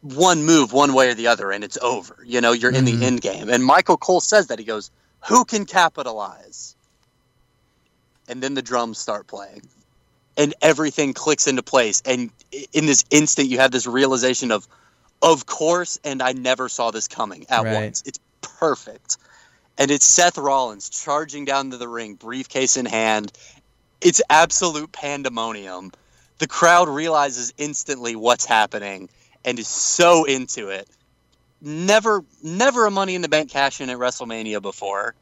one 0.02 0.44
move 0.44 0.72
one 0.72 0.92
way 0.94 1.08
or 1.08 1.14
the 1.14 1.28
other 1.28 1.50
and 1.52 1.62
it's 1.64 1.78
over. 1.80 2.18
You 2.26 2.40
know, 2.40 2.52
you're 2.52 2.72
in 2.72 2.84
Mhm. 2.84 2.98
the 3.00 3.06
end 3.06 3.20
game. 3.22 3.48
And 3.48 3.64
Michael 3.64 3.96
Cole 3.96 4.20
says 4.20 4.48
that 4.48 4.58
he 4.58 4.64
goes, 4.64 4.90
"Who 5.28 5.44
can 5.44 5.66
capitalize?" 5.66 6.76
And 8.28 8.42
then 8.42 8.54
the 8.54 8.62
drums 8.62 8.98
start 8.98 9.26
playing. 9.26 9.62
and 10.36 10.54
everything 10.62 11.12
clicks 11.12 11.46
into 11.46 11.62
place. 11.62 12.00
And 12.06 12.30
in 12.72 12.86
this 12.86 13.04
instant, 13.10 13.48
you 13.48 13.58
have 13.58 13.70
this 13.70 13.86
realization 13.86 14.50
of, 14.50 14.66
of 15.20 15.44
course, 15.44 15.98
and 16.04 16.22
I 16.22 16.32
never 16.32 16.70
saw 16.70 16.90
this 16.90 17.06
coming 17.06 17.44
at 17.50 17.64
Right. 17.64 17.74
once. 17.74 18.02
It's 18.06 18.18
perfect. 18.40 19.18
And 19.76 19.90
it's 19.90 20.06
Seth 20.06 20.38
Rollins 20.38 20.88
charging 20.88 21.44
down 21.44 21.70
to 21.72 21.76
the 21.76 21.86
ring, 21.86 22.14
briefcase 22.14 22.78
in 22.78 22.86
hand. 22.86 23.30
It's 24.00 24.22
absolute 24.30 24.90
pandemonium. 24.92 25.92
The 26.38 26.48
crowd 26.48 26.88
realizes 26.88 27.52
instantly 27.58 28.16
what's 28.16 28.46
happening 28.46 29.10
and 29.44 29.58
is 29.58 29.68
so 29.68 30.24
into 30.24 30.70
it. 30.70 30.88
Never, 31.64 32.24
never 32.42 32.86
a 32.86 32.90
Money 32.90 33.14
in 33.14 33.22
the 33.22 33.28
Bank 33.28 33.50
cash 33.50 33.80
in 33.80 33.88
at 33.88 33.96
WrestleMania 33.96 34.60
before. 34.60 35.14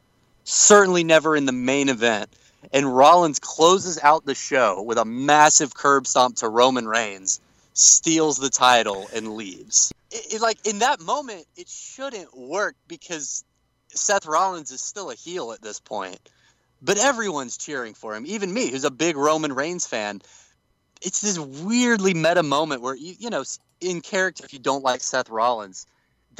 Certainly 0.45 1.05
never 1.05 1.37
in 1.37 1.45
the 1.45 1.53
main 1.53 1.91
event. 1.91 2.31
And 2.73 2.97
Rollins 2.97 3.39
closes 3.39 3.99
out 4.03 4.25
the 4.25 4.35
show 4.35 4.83
with 4.83 4.97
a 4.97 5.05
massive 5.05 5.75
curb 5.75 6.07
stomp 6.07 6.37
to 6.37 6.49
Roman 6.49 6.89
Reigns, 6.89 7.41
steals 7.75 8.39
the 8.39 8.49
title, 8.49 9.07
and 9.15 9.35
leaves. 9.35 9.93
It, 10.11 10.35
it- 10.35 10.41
like 10.41 10.67
in 10.67 10.79
that 10.79 11.01
moment, 11.01 11.45
it 11.57 11.69
shouldn't 11.69 12.35
work 12.37 12.75
because 12.89 13.45
Seth 13.89 14.25
Rollins 14.27 14.71
is 14.71 14.81
still 14.81 15.11
a 15.11 15.15
heel 15.15 15.53
at 15.53 15.61
this 15.61 15.79
point. 15.79 16.19
But 16.83 16.97
everyone's 16.97 17.59
cheering 17.59 17.93
for 17.93 18.15
him, 18.15 18.25
even 18.27 18.53
me, 18.53 18.71
who's 18.71 18.85
a 18.85 18.91
big 18.91 19.17
Roman 19.17 19.53
Reigns 19.53 19.87
fan. 19.87 20.23
It's 21.03 21.21
this 21.21 21.39
weirdly 21.39 22.15
meta 22.15 22.43
moment 22.43 22.81
where 22.81 22.95
you, 22.95 23.15
you 23.19 23.29
know, 23.29 23.45
in 23.83 24.01
character, 24.01 24.45
if 24.47 24.55
you 24.55 24.59
don't 24.59 24.83
like 24.83 25.03
Seth 25.03 25.29
Rollins, 25.29 25.87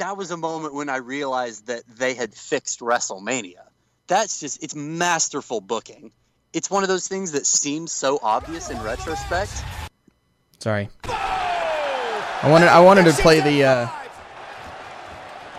that 0.01 0.17
was 0.17 0.31
a 0.31 0.37
moment 0.37 0.73
when 0.73 0.89
I 0.89 0.97
realized 0.97 1.67
that 1.67 1.83
they 1.87 2.15
had 2.15 2.33
fixed 2.33 2.79
WrestleMania. 2.79 3.61
That's 4.07 4.39
just 4.39 4.63
it's 4.63 4.73
masterful 4.73 5.61
booking. 5.61 6.11
It's 6.53 6.71
one 6.71 6.81
of 6.81 6.89
those 6.89 7.07
things 7.07 7.33
that 7.33 7.45
seems 7.45 7.91
so 7.91 8.19
obvious 8.23 8.71
in 8.71 8.81
retrospect. 8.81 9.63
Sorry. 10.57 10.89
I 11.03 12.47
wanted 12.49 12.69
I 12.69 12.79
wanted 12.79 13.05
to 13.05 13.13
play 13.21 13.41
the 13.41 13.63
uh 13.63 13.87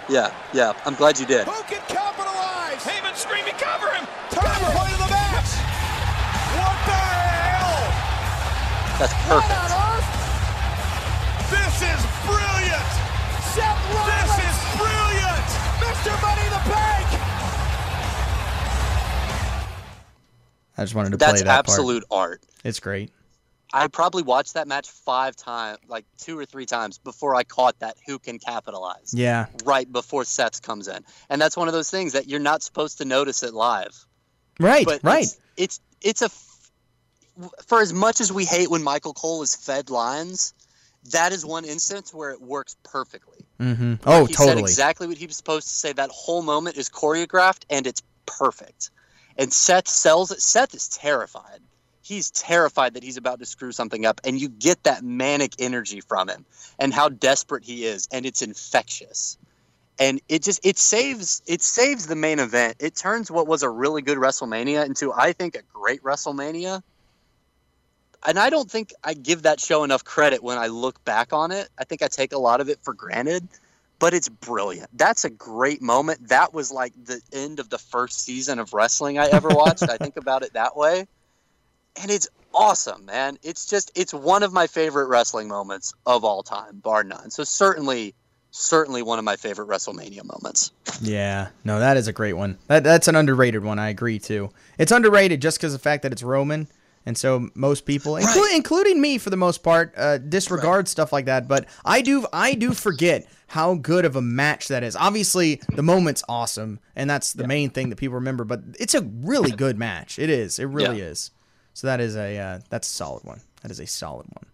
Yeah, 0.09 0.35
yeah. 0.53 0.73
I'm 0.85 0.97
glad 0.97 1.21
you 1.21 1.27
did. 1.27 1.47
Who 1.47 1.63
can 1.63 1.81
capitalize? 1.87 2.83
Heyman 2.83 3.15
screaming, 3.15 3.55
cover 3.59 3.95
him! 3.95 4.05
Turning 4.31 4.77
point 4.77 4.93
of 4.93 4.99
the 4.99 5.09
match. 5.09 5.51
What 6.59 6.77
the 6.91 6.99
hell? 6.99 7.79
That's 8.99 9.15
perfect. 9.29 9.72
I 20.77 20.83
just 20.83 20.95
wanted 20.95 21.13
to 21.13 21.19
play 21.19 21.27
That's 21.27 21.43
that 21.43 21.47
part. 21.47 21.69
absolute 21.69 22.05
art. 22.11 22.43
It's 22.65 22.81
great. 22.81 23.11
I 23.75 23.89
probably 23.89 24.23
watched 24.23 24.55
that 24.55 24.69
match 24.69 24.91
five 24.91 25.35
times, 25.35 25.79
like 25.89 26.05
two 26.19 26.39
or 26.39 26.45
three 26.45 26.67
times, 26.67 26.99
before 26.99 27.35
I 27.35 27.43
caught 27.43 27.79
that 27.79 27.97
who 28.07 28.19
can 28.19 28.39
capitalize. 28.39 29.15
Yeah. 29.15 29.47
Right 29.65 29.91
before 29.91 30.25
Seth 30.25 30.61
comes 30.61 30.89
in, 30.89 31.05
and 31.31 31.41
that's 31.41 31.57
one 31.57 31.69
of 31.69 31.75
those 31.75 31.91
things 31.91 32.13
that 32.13 32.29
you're 32.29 32.41
not 32.41 32.63
supposed 32.63 32.99
to 32.99 33.05
notice 33.05 33.43
it 33.43 33.55
live. 33.55 34.07
Right, 34.61 34.85
but 34.85 35.01
right. 35.03 35.25
It's, 35.25 35.39
it's 35.57 35.81
it's 36.03 36.23
a 36.23 36.29
for 37.67 37.81
as 37.81 37.93
much 37.93 38.21
as 38.21 38.31
we 38.33 38.45
hate 38.45 38.71
when 38.71 38.83
Michael 38.83 39.15
Cole 39.15 39.43
is 39.43 39.57
fed 39.57 39.89
lines, 39.89 40.53
that 41.11 41.33
is 41.33 41.45
one 41.45 41.65
instance 41.65 42.13
where 42.13 42.31
it 42.31 42.41
works 42.41 42.77
perfectly. 42.83 43.39
Mm-hmm. 43.59 43.95
Oh, 44.05 44.27
totally. 44.27 44.27
he 44.27 44.35
said 44.35 44.45
totally. 44.45 44.63
exactly 44.63 45.07
what 45.07 45.17
he 45.17 45.27
was 45.27 45.37
supposed 45.37 45.69
to 45.69 45.75
say. 45.75 45.93
That 45.93 46.11
whole 46.11 46.43
moment 46.43 46.77
is 46.77 46.89
choreographed 46.89 47.65
and 47.71 47.87
it's 47.87 48.03
perfect. 48.27 48.91
And 49.39 49.53
Seth 49.53 49.89
sells 49.89 50.31
it. 50.31 50.41
Seth 50.41 50.75
is 50.75 50.89
terrified. 50.89 51.61
He's 52.03 52.31
terrified 52.31 52.95
that 52.95 53.03
he's 53.03 53.17
about 53.17 53.39
to 53.39 53.47
screw 53.47 53.73
something 53.73 54.05
up, 54.05 54.21
and 54.25 54.41
you 54.41 54.49
get 54.49 54.83
that 54.83 55.05
manic 55.05 55.55
energy 55.59 56.01
from 56.01 56.29
him 56.29 56.45
and 56.79 56.93
how 56.93 57.09
desperate 57.09 57.65
he 57.65 57.85
is, 57.85 58.09
and 58.13 58.27
it's 58.27 58.43
infectious. 58.43 59.39
And 59.99 60.21
it 60.29 60.43
just 60.43 60.67
it 60.67 60.79
saves 60.79 61.43
it 61.47 61.63
saves 61.63 62.07
the 62.07 62.17
main 62.17 62.41
event. 62.41 62.77
It 62.81 62.97
turns 62.97 63.31
what 63.31 63.47
was 63.47 63.63
a 63.63 63.71
really 63.71 64.03
good 64.03 64.19
WrestleMania 64.19 64.85
into 64.85 65.13
I 65.13 65.33
think 65.33 65.55
a 65.55 65.63
great 65.73 66.03
WrestleMania. 66.03 66.83
And 68.25 68.39
I 68.39 68.51
don't 68.51 68.71
think 68.71 68.93
I 69.03 69.15
give 69.15 69.43
that 69.43 69.61
show 69.61 69.85
enough 69.85 70.05
credit 70.05 70.43
when 70.43 70.57
I 70.57 70.69
look 70.69 71.05
back 71.05 71.33
on 71.33 71.51
it. 71.51 71.69
I 71.79 71.85
think 71.85 72.03
I 72.03 72.09
take 72.09 72.33
a 72.33 72.39
lot 72.39 72.61
of 72.61 72.69
it 72.69 72.79
for 72.83 72.95
granted 72.95 73.47
but 74.03 74.15
it's 74.15 74.29
brilliant. 74.29 74.91
That's 74.99 75.25
a 75.25 75.31
great 75.31 75.81
moment. 75.81 76.31
That 76.31 76.53
was 76.53 76.73
like 76.73 76.93
the 77.05 77.21
end 77.33 77.61
of 77.61 77.71
the 77.71 77.79
first 77.79 78.21
season 78.25 78.59
of 78.59 78.75
wrestling 78.75 79.17
I 79.17 79.29
ever 79.29 79.49
watched. 79.49 79.85
I 79.85 79.97
think 79.97 80.17
about 80.17 80.43
it 80.43 80.55
that 80.55 80.77
way. 80.77 81.07
And 81.95 82.11
it's 82.11 82.29
awesome, 82.53 83.05
man. 83.05 83.39
It's 83.45 83.65
just 83.65 83.93
it's 83.95 84.13
one 84.13 84.43
of 84.43 84.53
my 84.53 84.67
favorite 84.67 85.07
wrestling 85.07 85.47
moments 85.47 85.95
of 86.05 86.25
all 86.25 86.43
time, 86.43 86.81
bar 86.81 87.05
none. 87.05 87.31
So 87.31 87.45
certainly 87.45 88.13
certainly 88.51 89.03
one 89.03 89.21
of 89.21 89.25
my 89.25 89.37
favorite 89.37 89.69
WrestleMania 89.69 90.25
moments. 90.25 90.73
Yeah, 91.01 91.51
no, 91.63 91.79
that 91.79 91.97
is 91.97 92.09
a 92.09 92.13
great 92.13 92.33
one. 92.33 92.59
That 92.67 92.83
that's 92.83 93.07
an 93.07 93.15
underrated 93.15 93.63
one. 93.63 93.79
I 93.79 93.91
agree 93.91 94.19
too. 94.19 94.51
It's 94.79 94.91
underrated 94.91 95.41
just 95.41 95.59
because 95.59 95.75
of 95.75 95.81
the 95.81 95.85
fact 95.85 96.03
that 96.03 96.11
it's 96.11 96.25
Roman, 96.25 96.67
and 97.07 97.17
so 97.19 97.49
most 97.55 97.85
people, 97.87 98.15
inclu- 98.15 98.55
including 98.57 99.01
me 99.01 99.19
for 99.19 99.31
the 99.31 99.37
most 99.37 99.63
part, 99.63 99.93
uh, 99.97 100.19
disregard 100.19 100.89
stuff 100.89 101.13
like 101.13 101.25
that. 101.27 101.49
But 101.49 101.67
I 101.85 102.01
do, 102.03 102.27
I 102.33 102.55
do 102.55 102.73
forget 102.73 103.27
how 103.49 103.75
good 103.75 104.05
of 104.05 104.17
a 104.17 104.23
match 104.23 104.69
that 104.69 104.83
is. 104.83 104.95
Obviously, 104.97 105.61
the 105.75 105.83
moment's 105.83 106.23
awesome, 106.29 106.79
and 106.97 107.09
that's 107.11 107.33
the 107.33 107.47
main 107.47 107.71
thing 107.71 107.91
that 107.91 107.97
people 107.97 108.15
remember. 108.17 108.45
But 108.45 108.61
it's 108.79 108.95
a 108.95 109.03
really 109.03 109.51
good 109.51 109.77
match. 109.79 110.19
It 110.19 110.31
is. 110.31 110.59
It 110.59 110.67
really 110.67 110.99
Yeah. 110.99 111.07
is. 111.07 111.31
So 111.75 111.87
that 111.87 112.01
is 112.01 112.17
a 112.17 112.39
uh, 112.39 112.61
that's 112.71 112.89
a 112.89 112.93
solid 112.93 113.25
one. 113.25 113.41
That 113.63 113.71
is 113.71 113.81
a 113.81 113.87
solid 113.87 114.27
one. 114.29 114.47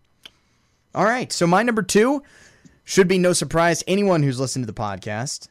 All 0.94 1.04
right, 1.04 1.32
so 1.32 1.46
my 1.46 1.62
number 1.62 1.82
two 1.82 2.22
should 2.84 3.08
be 3.08 3.18
no 3.18 3.32
surprise 3.32 3.80
to 3.80 3.90
anyone 3.90 4.22
who's 4.22 4.40
listened 4.40 4.66
to 4.66 4.72
the 4.72 4.80
podcast. 4.80 5.48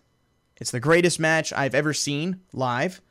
It's 0.59 0.71
the 0.71 0.79
greatest 0.79 1.19
match 1.19 1.53
I've 1.53 1.75
ever 1.75 1.93
seen 1.93 2.41
live. 2.53 3.01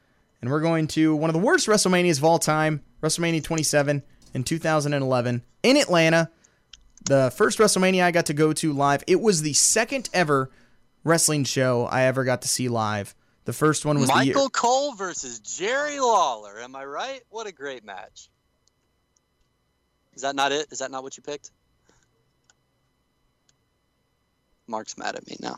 And 0.42 0.50
we're 0.50 0.60
going 0.60 0.86
to 0.88 1.14
one 1.16 1.30
of 1.30 1.34
the 1.34 1.40
worst 1.40 1.66
WrestleManias 1.66 2.18
of 2.18 2.24
all 2.24 2.38
time, 2.38 2.82
WrestleMania 3.06 3.42
27 3.42 4.02
in 4.34 4.44
2011 4.44 5.42
in 5.62 5.76
Atlanta. 5.76 6.30
The 7.04 7.32
first 7.34 7.58
WrestleMania 7.58 8.02
I 8.02 8.10
got 8.10 8.26
to 8.26 8.34
go 8.34 8.52
to 8.54 8.72
live. 8.72 9.04
It 9.06 9.20
was 9.20 9.42
the 9.42 9.52
second 9.52 10.10
ever 10.12 10.50
wrestling 11.04 11.44
show 11.44 11.86
I 11.86 12.02
ever 12.02 12.24
got 12.24 12.42
to 12.42 12.48
see 12.48 12.68
live. 12.68 13.14
The 13.44 13.52
first 13.52 13.84
one 13.86 13.98
was 13.98 14.08
the. 14.08 14.14
Michael 14.14 14.50
Cole 14.50 14.94
versus 14.94 15.38
Jerry 15.38 16.00
Lawler. 16.00 16.58
Am 16.60 16.74
I 16.74 16.84
right? 16.84 17.22
What 17.30 17.46
a 17.46 17.52
great 17.52 17.84
match. 17.84 18.28
Is 20.14 20.22
that 20.22 20.34
not 20.34 20.50
it? 20.50 20.66
Is 20.72 20.80
that 20.80 20.90
not 20.90 21.04
what 21.04 21.16
you 21.16 21.22
picked? 21.22 21.52
Mark's 24.66 24.98
mad 24.98 25.14
at 25.14 25.26
me 25.28 25.36
now. 25.40 25.56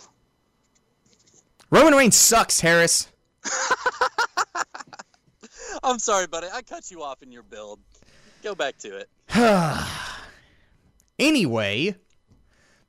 Roman 1.70 1.94
Reigns 1.94 2.16
sucks, 2.16 2.61
Harris. 2.61 3.09
I'm 5.89 5.99
sorry, 5.99 6.26
buddy. 6.26 6.49
I 6.53 6.61
cut 6.61 6.91
you 6.91 7.03
off 7.03 7.22
in 7.22 7.32
your 7.32 7.43
build. 7.43 7.80
Go 8.43 8.55
back 8.55 8.76
to 8.78 8.99
it. 8.99 9.09
Anyway, 11.20 11.97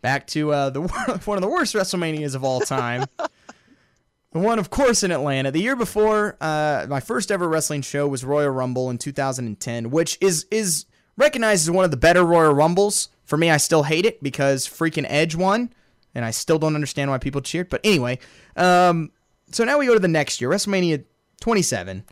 back 0.03 0.27
to 0.27 0.51
uh, 0.51 0.69
the 0.69 0.81
one 1.25 1.37
of 1.39 1.41
the 1.41 1.49
worst 1.49 1.73
WrestleManias 1.73 2.35
of 2.35 2.43
all 2.43 2.59
time. 2.59 3.05
the 3.17 4.39
one, 4.39 4.59
of 4.59 4.69
course, 4.69 5.01
in 5.01 5.09
Atlanta. 5.09 5.49
The 5.49 5.59
year 5.59 5.75
before, 5.75 6.37
uh, 6.39 6.85
my 6.87 6.99
first 6.99 7.31
ever 7.31 7.49
wrestling 7.49 7.81
show 7.81 8.07
was 8.07 8.23
Royal 8.23 8.51
Rumble 8.51 8.91
in 8.91 8.99
2010, 8.99 9.89
which 9.89 10.15
is 10.21 10.45
is 10.51 10.85
recognized 11.17 11.67
as 11.67 11.71
one 11.71 11.85
of 11.85 11.89
the 11.89 11.97
better 11.97 12.23
Royal 12.23 12.53
Rumbles. 12.53 13.09
For 13.25 13.35
me, 13.35 13.49
I 13.49 13.57
still 13.57 13.81
hate 13.81 14.05
it 14.05 14.21
because 14.21 14.67
freaking 14.67 15.07
Edge 15.09 15.35
won, 15.35 15.73
and 16.13 16.23
I 16.23 16.29
still 16.29 16.59
don't 16.59 16.75
understand 16.75 17.09
why 17.09 17.17
people 17.17 17.41
cheered. 17.41 17.69
But 17.69 17.81
anyway, 17.83 18.19
um, 18.57 19.11
so 19.51 19.63
now 19.63 19.79
we 19.79 19.87
go 19.87 19.95
to 19.95 19.99
the 19.99 20.07
next 20.07 20.39
year, 20.39 20.51
WrestleMania 20.51 21.03
27 21.41 22.03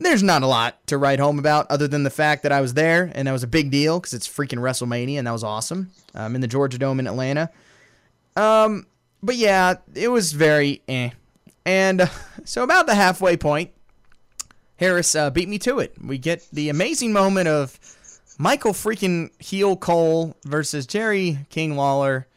there's 0.00 0.22
not 0.22 0.42
a 0.42 0.46
lot 0.46 0.86
to 0.86 0.96
write 0.96 1.18
home 1.18 1.38
about 1.38 1.66
other 1.70 1.88
than 1.88 2.04
the 2.04 2.10
fact 2.10 2.44
that 2.44 2.52
I 2.52 2.60
was 2.60 2.74
there 2.74 3.10
and 3.14 3.26
that 3.26 3.32
was 3.32 3.42
a 3.42 3.48
big 3.48 3.70
deal 3.70 3.98
because 3.98 4.14
it's 4.14 4.28
freaking 4.28 4.60
WrestleMania 4.60 5.18
and 5.18 5.26
that 5.26 5.32
was 5.32 5.44
awesome. 5.44 5.90
Um, 6.14 6.34
in 6.34 6.40
the 6.40 6.46
Georgia 6.46 6.78
Dome 6.78 7.00
in 7.00 7.06
Atlanta. 7.06 7.50
Um, 8.36 8.86
but 9.22 9.36
yeah, 9.36 9.74
it 9.94 10.08
was 10.08 10.32
very 10.32 10.82
eh. 10.88 11.10
And 11.66 12.02
uh, 12.02 12.06
so 12.44 12.62
about 12.62 12.86
the 12.86 12.94
halfway 12.94 13.36
point, 13.36 13.72
Harris 14.76 15.14
uh, 15.14 15.30
beat 15.30 15.48
me 15.48 15.58
to 15.60 15.80
it. 15.80 15.94
We 16.00 16.18
get 16.18 16.46
the 16.52 16.68
amazing 16.68 17.12
moment 17.12 17.48
of 17.48 17.78
Michael 18.38 18.72
freaking 18.72 19.30
Heel 19.42 19.76
Cole 19.76 20.36
versus 20.44 20.86
Jerry 20.86 21.38
King 21.50 21.76
Lawler 21.76 22.28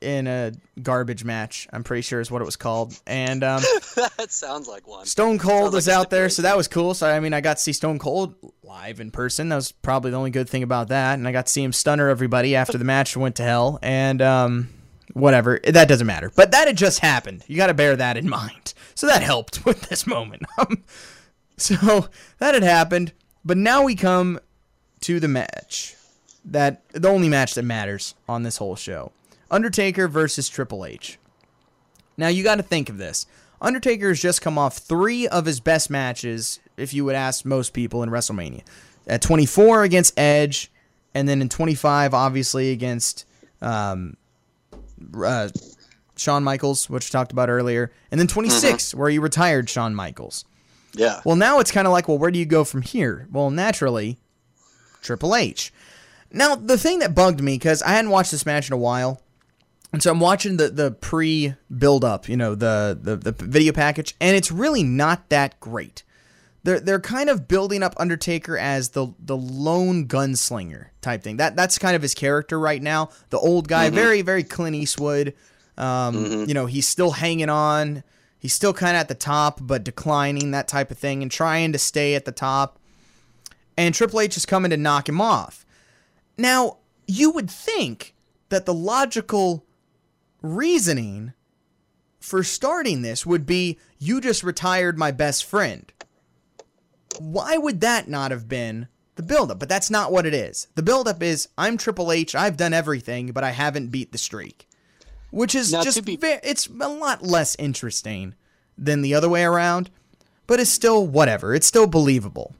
in 0.00 0.26
a 0.26 0.52
garbage 0.82 1.24
match. 1.24 1.68
I'm 1.72 1.84
pretty 1.84 2.02
sure 2.02 2.20
is 2.20 2.30
what 2.30 2.42
it 2.42 2.44
was 2.44 2.56
called. 2.56 3.00
And 3.06 3.42
um, 3.44 3.62
that 3.96 4.28
sounds 4.30 4.68
like 4.68 4.86
one. 4.86 5.06
Stone 5.06 5.38
Cold 5.38 5.64
Sounds 5.64 5.74
was 5.74 5.86
like 5.88 5.96
out 5.96 6.10
there, 6.10 6.28
so 6.28 6.42
that 6.42 6.56
was 6.56 6.68
cool. 6.68 6.94
So 6.94 7.08
I 7.08 7.20
mean, 7.20 7.32
I 7.32 7.40
got 7.40 7.56
to 7.56 7.62
see 7.62 7.72
Stone 7.72 7.98
Cold 7.98 8.34
live 8.62 9.00
in 9.00 9.10
person. 9.10 9.48
That 9.48 9.56
was 9.56 9.72
probably 9.72 10.10
the 10.10 10.16
only 10.16 10.30
good 10.30 10.48
thing 10.48 10.62
about 10.62 10.88
that. 10.88 11.14
And 11.14 11.26
I 11.26 11.32
got 11.32 11.46
to 11.46 11.52
see 11.52 11.62
him 11.62 11.72
stunner 11.72 12.08
everybody 12.08 12.56
after 12.56 12.78
the 12.78 12.84
match 12.84 13.16
went 13.16 13.36
to 13.36 13.42
hell. 13.42 13.78
And 13.82 14.22
um, 14.22 14.68
whatever, 15.12 15.60
that 15.64 15.88
doesn't 15.88 16.06
matter. 16.06 16.30
But 16.34 16.52
that 16.52 16.66
had 16.68 16.76
just 16.76 17.00
happened. 17.00 17.44
You 17.46 17.56
got 17.56 17.66
to 17.66 17.74
bear 17.74 17.96
that 17.96 18.16
in 18.16 18.28
mind. 18.28 18.74
So 18.94 19.06
that 19.06 19.22
helped 19.22 19.64
with 19.64 19.88
this 19.88 20.06
moment. 20.06 20.42
Um, 20.58 20.84
so 21.56 22.08
that 22.38 22.54
had 22.54 22.62
happened. 22.62 23.12
But 23.44 23.56
now 23.56 23.82
we 23.82 23.94
come 23.94 24.40
to 25.00 25.18
the 25.18 25.28
match 25.28 25.96
that 26.44 26.82
the 26.92 27.08
only 27.08 27.28
match 27.28 27.54
that 27.54 27.64
matters 27.64 28.14
on 28.28 28.42
this 28.42 28.56
whole 28.56 28.76
show. 28.76 29.12
Undertaker 29.50 30.08
versus 30.08 30.48
Triple 30.48 30.84
H. 30.84 31.18
Now 32.16 32.28
you 32.28 32.44
got 32.44 32.56
to 32.56 32.62
think 32.62 32.88
of 32.88 32.98
this. 32.98 33.26
Undertaker 33.60 34.08
has 34.08 34.20
just 34.20 34.40
come 34.40 34.58
off 34.58 34.78
three 34.78 35.28
of 35.28 35.44
his 35.46 35.60
best 35.60 35.90
matches, 35.90 36.60
if 36.76 36.94
you 36.94 37.04
would 37.04 37.14
ask 37.14 37.44
most 37.44 37.72
people 37.72 38.02
in 38.02 38.10
WrestleMania. 38.10 38.62
At 39.06 39.22
24 39.22 39.82
against 39.84 40.18
Edge, 40.18 40.70
and 41.14 41.28
then 41.28 41.42
in 41.42 41.48
25, 41.48 42.14
obviously 42.14 42.70
against 42.70 43.26
um, 43.60 44.16
uh, 45.22 45.48
Shawn 46.16 46.44
Michaels, 46.44 46.88
which 46.88 47.08
we 47.08 47.10
talked 47.10 47.32
about 47.32 47.50
earlier, 47.50 47.90
and 48.10 48.18
then 48.18 48.26
26, 48.28 48.94
where 48.94 49.10
he 49.10 49.18
retired 49.18 49.68
Shawn 49.68 49.94
Michaels. 49.94 50.44
Yeah. 50.94 51.20
Well, 51.24 51.36
now 51.36 51.60
it's 51.60 51.70
kind 51.70 51.86
of 51.86 51.92
like, 51.92 52.08
well, 52.08 52.18
where 52.18 52.30
do 52.30 52.38
you 52.38 52.46
go 52.46 52.64
from 52.64 52.82
here? 52.82 53.28
Well, 53.30 53.50
naturally, 53.50 54.18
Triple 55.02 55.34
H. 55.34 55.72
Now, 56.32 56.54
the 56.54 56.78
thing 56.78 57.00
that 57.00 57.14
bugged 57.14 57.40
me 57.42 57.54
because 57.56 57.82
I 57.82 57.90
hadn't 57.90 58.10
watched 58.10 58.30
this 58.30 58.46
match 58.46 58.68
in 58.68 58.72
a 58.72 58.78
while, 58.78 59.20
and 59.92 60.02
so 60.02 60.10
I'm 60.10 60.20
watching 60.20 60.56
the 60.56 60.68
the 60.68 60.90
pre 60.92 61.54
build 61.76 62.04
up, 62.04 62.28
you 62.28 62.36
know, 62.36 62.54
the, 62.54 62.98
the 63.00 63.16
the 63.16 63.32
video 63.32 63.72
package, 63.72 64.14
and 64.20 64.36
it's 64.36 64.52
really 64.52 64.82
not 64.82 65.28
that 65.30 65.58
great. 65.60 66.04
They're 66.62 66.80
they're 66.80 67.00
kind 67.00 67.30
of 67.30 67.48
building 67.48 67.82
up 67.82 67.94
Undertaker 67.96 68.56
as 68.56 68.90
the 68.90 69.14
the 69.18 69.36
lone 69.36 70.06
gunslinger 70.06 70.86
type 71.00 71.22
thing. 71.22 71.38
That 71.38 71.56
that's 71.56 71.78
kind 71.78 71.96
of 71.96 72.02
his 72.02 72.14
character 72.14 72.58
right 72.60 72.82
now. 72.82 73.10
The 73.30 73.38
old 73.38 73.66
guy, 73.68 73.90
very 73.90 74.22
very 74.22 74.44
Clint 74.44 74.76
Eastwood. 74.76 75.34
Um, 75.78 76.14
You 76.46 76.54
know, 76.54 76.66
he's 76.66 76.86
still 76.86 77.12
hanging 77.12 77.48
on. 77.48 78.04
He's 78.38 78.52
still 78.54 78.72
kind 78.72 78.96
of 78.96 79.00
at 79.00 79.08
the 79.08 79.14
top, 79.14 79.58
but 79.62 79.84
declining 79.84 80.50
that 80.50 80.68
type 80.68 80.90
of 80.90 80.98
thing, 80.98 81.22
and 81.22 81.30
trying 81.30 81.72
to 81.72 81.78
stay 81.78 82.14
at 82.14 82.26
the 82.26 82.32
top. 82.32 82.78
And 83.76 83.94
Triple 83.94 84.20
H 84.20 84.36
is 84.36 84.46
coming 84.46 84.70
to 84.70 84.76
knock 84.76 85.08
him 85.08 85.20
off. 85.20 85.64
Now, 86.36 86.78
you 87.06 87.30
would 87.30 87.50
think 87.50 88.14
that 88.50 88.66
the 88.66 88.74
logical 88.74 89.64
reasoning 90.42 91.32
for 92.20 92.42
starting 92.42 93.02
this 93.02 93.24
would 93.24 93.46
be 93.46 93.78
you 93.98 94.20
just 94.20 94.42
retired 94.42 94.98
my 94.98 95.10
best 95.10 95.44
friend. 95.44 95.92
Why 97.18 97.56
would 97.56 97.80
that 97.80 98.08
not 98.08 98.30
have 98.30 98.48
been 98.48 98.88
the 99.16 99.22
buildup? 99.22 99.58
But 99.58 99.68
that's 99.68 99.90
not 99.90 100.12
what 100.12 100.26
it 100.26 100.34
is. 100.34 100.68
The 100.74 100.82
buildup 100.82 101.22
is 101.22 101.48
I'm 101.58 101.76
Triple 101.76 102.12
H, 102.12 102.34
I've 102.34 102.56
done 102.56 102.72
everything, 102.72 103.32
but 103.32 103.44
I 103.44 103.50
haven't 103.50 103.88
beat 103.88 104.12
the 104.12 104.18
streak. 104.18 104.68
Which 105.30 105.54
is 105.54 105.72
Now, 105.72 105.82
just, 105.82 106.04
be- 106.04 106.18
it's 106.22 106.66
a 106.66 106.88
lot 106.88 107.22
less 107.22 107.54
interesting 107.58 108.34
than 108.76 109.02
the 109.02 109.14
other 109.14 109.28
way 109.28 109.44
around, 109.44 109.90
but 110.46 110.58
it's 110.58 110.70
still 110.70 111.06
whatever. 111.06 111.54
It's 111.54 111.66
still 111.66 111.86
believable. 111.86 112.54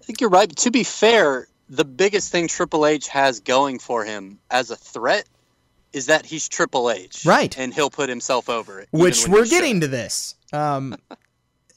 I 0.00 0.04
think 0.04 0.20
you're 0.20 0.30
right. 0.30 0.54
To 0.56 0.70
be 0.72 0.82
fair, 0.82 1.46
the 1.68 1.84
biggest 1.84 2.32
thing 2.32 2.48
Triple 2.48 2.86
H 2.86 3.06
has 3.08 3.38
going 3.38 3.78
for 3.78 4.04
him 4.04 4.40
as 4.50 4.70
a 4.70 4.76
threat 4.76 5.26
is 5.92 6.06
that 6.06 6.26
he's 6.26 6.48
Triple 6.48 6.90
H. 6.90 7.24
Right. 7.26 7.56
And 7.58 7.72
he'll 7.74 7.90
put 7.90 8.08
himself 8.08 8.48
over 8.48 8.80
it. 8.80 8.88
which 8.92 9.28
we're 9.28 9.46
getting 9.46 9.80
to 9.80 9.88
this. 9.88 10.36
Um, 10.52 10.96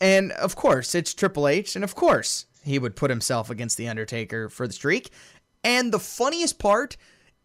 and 0.01 0.31
of 0.33 0.55
course, 0.55 0.95
it's 0.95 1.13
Triple 1.13 1.47
H, 1.47 1.75
and 1.75 1.83
of 1.83 1.95
course, 1.95 2.45
he 2.63 2.79
would 2.79 2.95
put 2.95 3.09
himself 3.09 3.49
against 3.49 3.77
The 3.77 3.87
Undertaker 3.87 4.49
for 4.49 4.67
the 4.67 4.73
streak. 4.73 5.11
And 5.63 5.91
the 5.91 5.99
funniest 5.99 6.59
part 6.59 6.97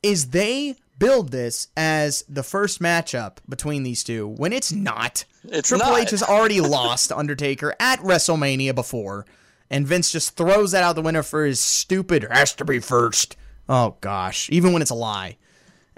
is 0.03 0.31
they 0.31 0.77
build 0.99 1.31
this 1.31 1.69
as 1.77 2.25
the 2.29 2.43
first 2.43 2.81
matchup 2.81 3.39
between 3.49 3.83
these 3.83 4.05
two 4.05 4.27
when 4.29 4.53
it's 4.53 4.73
not. 4.73 5.25
It's 5.45 5.69
Triple 5.69 5.89
not. 5.89 6.01
H 6.01 6.11
has 6.11 6.23
already 6.23 6.61
lost 6.61 7.13
Undertaker 7.13 7.75
at 7.81 7.99
WrestleMania 8.01 8.75
before, 8.75 9.27
and 9.71 9.87
Vince 9.87 10.13
just 10.13 10.37
throws 10.37 10.73
that 10.73 10.83
out 10.83 10.95
the 10.97 11.03
window 11.03 11.23
for 11.23 11.45
his 11.45 11.61
stupid 11.61 12.27
has 12.31 12.53
to 12.55 12.65
be 12.65 12.79
first. 12.79 13.37
Oh 13.69 13.97
gosh, 14.01 14.49
even 14.51 14.73
when 14.73 14.83
it's 14.83 14.91
a 14.91 14.95
lie. 14.95 15.37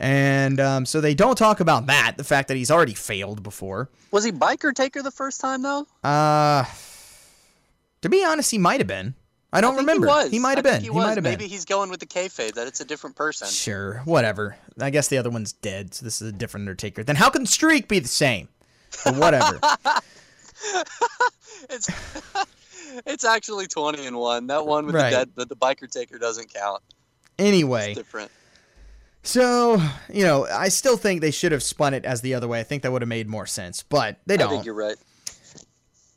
And 0.02 0.58
um, 0.58 0.84
so 0.84 1.00
they 1.00 1.14
don't 1.14 1.38
talk 1.38 1.60
about 1.60 1.86
that, 1.86 2.14
the 2.16 2.24
fact 2.24 2.48
that 2.48 2.56
he's 2.56 2.72
already 2.72 2.92
failed 2.94 3.42
before. 3.44 3.88
Was 4.10 4.24
he 4.24 4.32
biker 4.32 4.74
taker 4.74 5.00
the 5.00 5.12
first 5.12 5.40
time 5.40 5.62
though? 5.62 5.86
Uh, 6.02 6.64
to 8.02 8.08
be 8.08 8.24
honest, 8.24 8.50
he 8.50 8.58
might 8.58 8.80
have 8.80 8.88
been. 8.88 9.14
I 9.52 9.60
don't 9.60 9.74
I 9.74 9.78
remember. 9.78 10.08
He. 10.24 10.30
He 10.30 10.38
might 10.40 10.58
have 10.58 10.64
been. 10.64 10.80
He, 10.80 10.88
He, 10.88 10.92
might 10.92 11.14
have 11.14 11.22
been. 11.22 11.24
Maybe 11.24 11.46
he's 11.46 11.64
going 11.64 11.88
with 11.88 12.00
the 12.00 12.06
kayfabe 12.06 12.54
that 12.54 12.66
it's 12.66 12.80
a 12.80 12.84
different 12.84 13.14
person. 13.14 13.46
Sure, 13.48 14.02
whatever. 14.04 14.56
I 14.80 14.90
guess 14.90 15.06
the 15.06 15.18
other 15.18 15.30
one's 15.30 15.52
dead, 15.52 15.94
so 15.94 16.04
this 16.04 16.20
is 16.20 16.28
a 16.30 16.32
different 16.32 16.62
Undertaker. 16.62 17.04
Then 17.04 17.16
how 17.16 17.30
can 17.30 17.46
streak 17.46 17.86
be 17.86 18.00
the 18.00 18.08
same? 18.08 18.48
But 19.04 19.16
whatever. 19.16 19.60
It's 21.70 21.88
it's 23.06 23.24
actually 23.24 23.66
twenty 23.66 24.06
and 24.06 24.16
one. 24.16 24.48
That 24.48 24.66
one 24.66 24.86
with 24.86 24.94
Right. 24.94 25.10
the 25.10 25.16
dead, 25.16 25.30
the, 25.36 25.44
the 25.46 25.56
biker 25.56 25.90
taker 25.90 26.18
doesn't 26.18 26.52
count. 26.52 26.82
anyway, 27.38 27.90
It's 27.92 27.98
different. 27.98 28.30
So 29.22 29.80
you 30.12 30.24
know, 30.24 30.46
I 30.46 30.68
still 30.68 30.96
think 30.96 31.20
they 31.20 31.30
should 31.30 31.52
have 31.52 31.62
spun 31.62 31.94
it 31.94 32.04
as 32.04 32.20
the 32.20 32.34
other 32.34 32.48
way. 32.48 32.60
I 32.60 32.64
think 32.64 32.82
that 32.82 32.92
would 32.92 33.02
have 33.02 33.08
made 33.08 33.28
more 33.28 33.46
sense, 33.46 33.82
but 33.82 34.18
they 34.26 34.36
don't. 34.36 34.48
I 34.48 34.50
think 34.50 34.64
you're 34.66 34.74
right. 34.74 34.96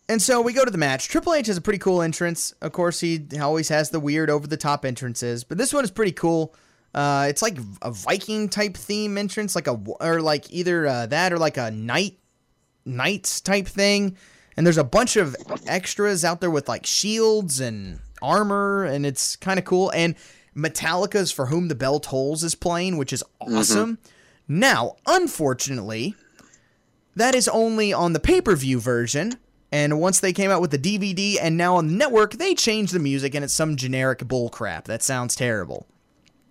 And 0.08 0.22
so 0.22 0.42
we 0.42 0.54
go 0.54 0.64
to 0.64 0.72
the 0.72 0.78
match. 0.78 1.08
Triple 1.08 1.34
H 1.34 1.48
has 1.48 1.58
a 1.58 1.62
pretty 1.62 1.80
cool 1.80 2.02
entrance. 2.02 2.54
Of 2.62 2.72
course, 2.74 3.00
he 3.00 3.26
always 3.40 3.70
has 3.70 3.90
the 3.90 4.00
weird 4.00 4.30
over 4.30 4.46
the 4.46 4.58
top 4.58 4.86
entrances, 4.86 5.44
but 5.44 5.58
this 5.58 5.74
one 5.74 5.84
is 5.84 5.90
pretty 5.90 6.12
cool. 6.12 6.54
Uh, 6.94 7.26
it's 7.28 7.42
like 7.42 7.58
a 7.82 7.92
Viking 7.92 8.48
type 8.48 8.78
theme 8.78 9.18
entrance, 9.18 9.56
like 9.56 9.68
a 9.68 9.80
or 10.00 10.22
like 10.22 10.52
either 10.52 10.88
uh, 10.88 11.06
that 11.08 11.34
or 11.34 11.38
like 11.38 11.58
a 11.58 11.72
knight 11.72 12.20
knights 12.86 13.42
type 13.42 13.68
thing. 13.68 14.16
And 14.56 14.66
there's 14.66 14.78
a 14.78 14.84
bunch 14.86 15.18
of 15.18 15.36
extras 15.68 16.24
out 16.24 16.40
there 16.40 16.52
with 16.52 16.70
like 16.70 16.86
shields 16.86 17.60
and 17.60 18.00
armor, 18.22 18.86
and 18.86 19.06
it's 19.06 19.36
kind 19.36 19.60
of 19.60 19.66
cool. 19.66 19.90
And 19.90 20.16
Metallica's 20.56 21.32
"For 21.32 21.48
Whom 21.48 21.68
the 21.68 21.76
Bell 21.76 22.00
Tolls" 22.00 22.44
is 22.44 22.56
playing, 22.56 22.98
which 22.98 23.14
is 23.14 23.24
mm-hmm. 23.42 23.58
awesome. 23.58 23.98
Now, 24.48 24.96
unfortunately, 25.06 26.16
that 27.16 27.36
is 27.36 27.48
only 27.48 27.94
on 27.94 28.14
the 28.14 28.20
pay 28.20 28.42
per 28.42 28.56
view 28.56 28.80
version. 28.80 29.34
And 29.72 30.00
once 30.00 30.20
they 30.20 30.32
came 30.32 30.52
out 30.52 30.62
with 30.62 30.72
the 30.72 30.78
DVD 30.78 31.38
and 31.42 31.58
now 31.58 31.76
on 31.76 31.88
the 31.88 31.94
network, 31.94 32.34
they 32.34 32.56
changed 32.56 32.94
the 32.94 33.00
music 33.00 33.36
and 33.36 33.44
it's 33.44 33.54
some 33.54 33.76
generic 33.76 34.20
bullcrap 34.20 34.86
that 34.86 35.04
sounds 35.04 35.36
terrible. 35.36 35.86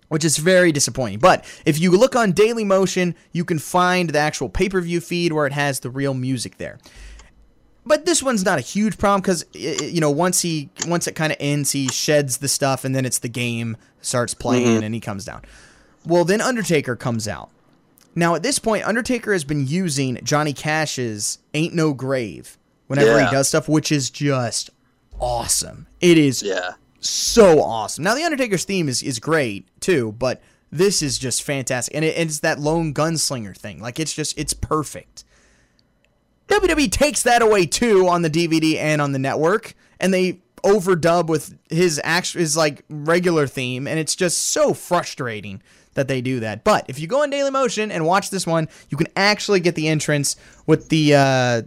Which 0.09 0.23
is 0.23 0.37
very 0.37 0.71
disappointing. 0.71 1.19
But 1.19 1.43
if 1.65 1.79
you 1.79 1.89
look 1.91 2.15
on 2.15 2.33
Dailymotion, 2.33 3.15
you 3.31 3.43
can 3.43 3.57
find 3.57 4.11
the 4.11 4.19
actual 4.19 4.49
pay 4.49 4.69
per 4.69 4.79
view 4.81 5.01
feed 5.01 5.33
where 5.33 5.47
it 5.47 5.53
has 5.53 5.79
the 5.79 5.89
real 5.89 6.13
music 6.13 6.57
there. 6.57 6.77
But 7.85 8.05
this 8.05 8.23
one's 8.23 8.43
not 8.43 8.57
a 8.57 8.61
huge 8.61 8.97
problem 8.97 9.21
because 9.21 9.45
you 9.53 10.01
know 10.01 10.09
once 10.09 10.41
he 10.41 10.69
once 10.87 11.07
it 11.07 11.13
kind 11.13 11.31
of 11.31 11.37
ends, 11.39 11.71
he 11.71 11.87
sheds 11.87 12.37
the 12.37 12.47
stuff 12.47 12.83
and 12.83 12.95
then 12.95 13.05
it's 13.05 13.19
the 13.19 13.29
game 13.29 13.77
starts 14.01 14.33
playing 14.33 14.67
mm-hmm. 14.77 14.83
and 14.83 14.95
he 14.95 15.01
comes 15.01 15.25
down. 15.25 15.43
Well, 16.05 16.25
then 16.25 16.41
Undertaker 16.41 16.95
comes 16.95 17.27
out. 17.27 17.49
Now 18.15 18.33
at 18.35 18.43
this 18.43 18.59
point, 18.59 18.87
Undertaker 18.87 19.33
has 19.33 19.43
been 19.43 19.67
using 19.67 20.19
Johnny 20.23 20.53
Cash's 20.53 21.39
"Ain't 21.53 21.73
No 21.73 21.93
Grave" 21.93 22.57
whenever 22.87 23.17
Yeah. 23.19 23.25
he 23.25 23.31
does 23.31 23.49
stuff, 23.49 23.67
which 23.69 23.91
is 23.91 24.09
just 24.09 24.69
awesome. 25.19 25.87
It 26.01 26.17
is 26.17 26.41
Yeah. 26.41 26.71
so 26.99 27.61
awesome. 27.61 28.03
Now 28.03 28.15
the 28.15 28.23
Undertaker's 28.23 28.63
theme 28.65 28.89
is 28.89 29.03
is 29.03 29.19
great 29.19 29.67
too, 29.79 30.13
but 30.17 30.41
this 30.71 31.01
is 31.01 31.17
just 31.19 31.43
fantastic, 31.43 31.95
and 31.95 32.03
it, 32.03 32.17
it's 32.17 32.39
that 32.39 32.59
lone 32.59 32.93
gunslinger 32.93 33.55
thing. 33.55 33.79
Like 33.79 33.99
it's 33.99 34.13
just 34.13 34.37
it's 34.37 34.53
perfect. 34.53 35.23
WWE 36.47 36.91
takes 36.91 37.23
that 37.23 37.41
away 37.41 37.65
too 37.65 38.07
on 38.07 38.21
the 38.21 38.29
DVD 38.29 38.75
and 38.75 39.01
on 39.01 39.11
the 39.11 39.19
network, 39.19 39.73
and 39.99 40.13
they 40.13 40.41
overdub 40.63 41.27
with 41.27 41.57
his 41.69 42.01
actual 42.03 42.39
his 42.39 42.57
like 42.57 42.83
regular 42.89 43.47
theme, 43.47 43.87
and 43.87 43.99
it's 43.99 44.15
just 44.15 44.49
so 44.49 44.73
frustrating 44.73 45.61
that 45.93 46.07
they 46.07 46.21
do 46.21 46.39
that. 46.41 46.63
But 46.63 46.85
if 46.87 46.99
you 46.99 47.07
go 47.07 47.23
on 47.23 47.31
Dailymotion 47.31 47.91
and 47.91 48.05
watch 48.05 48.29
this 48.29 48.45
one, 48.45 48.67
you 48.89 48.97
can 48.97 49.07
actually 49.15 49.59
get 49.59 49.75
the 49.75 49.87
entrance 49.87 50.35
with 50.65 50.89
the 50.89 51.15
uh, 51.15 51.61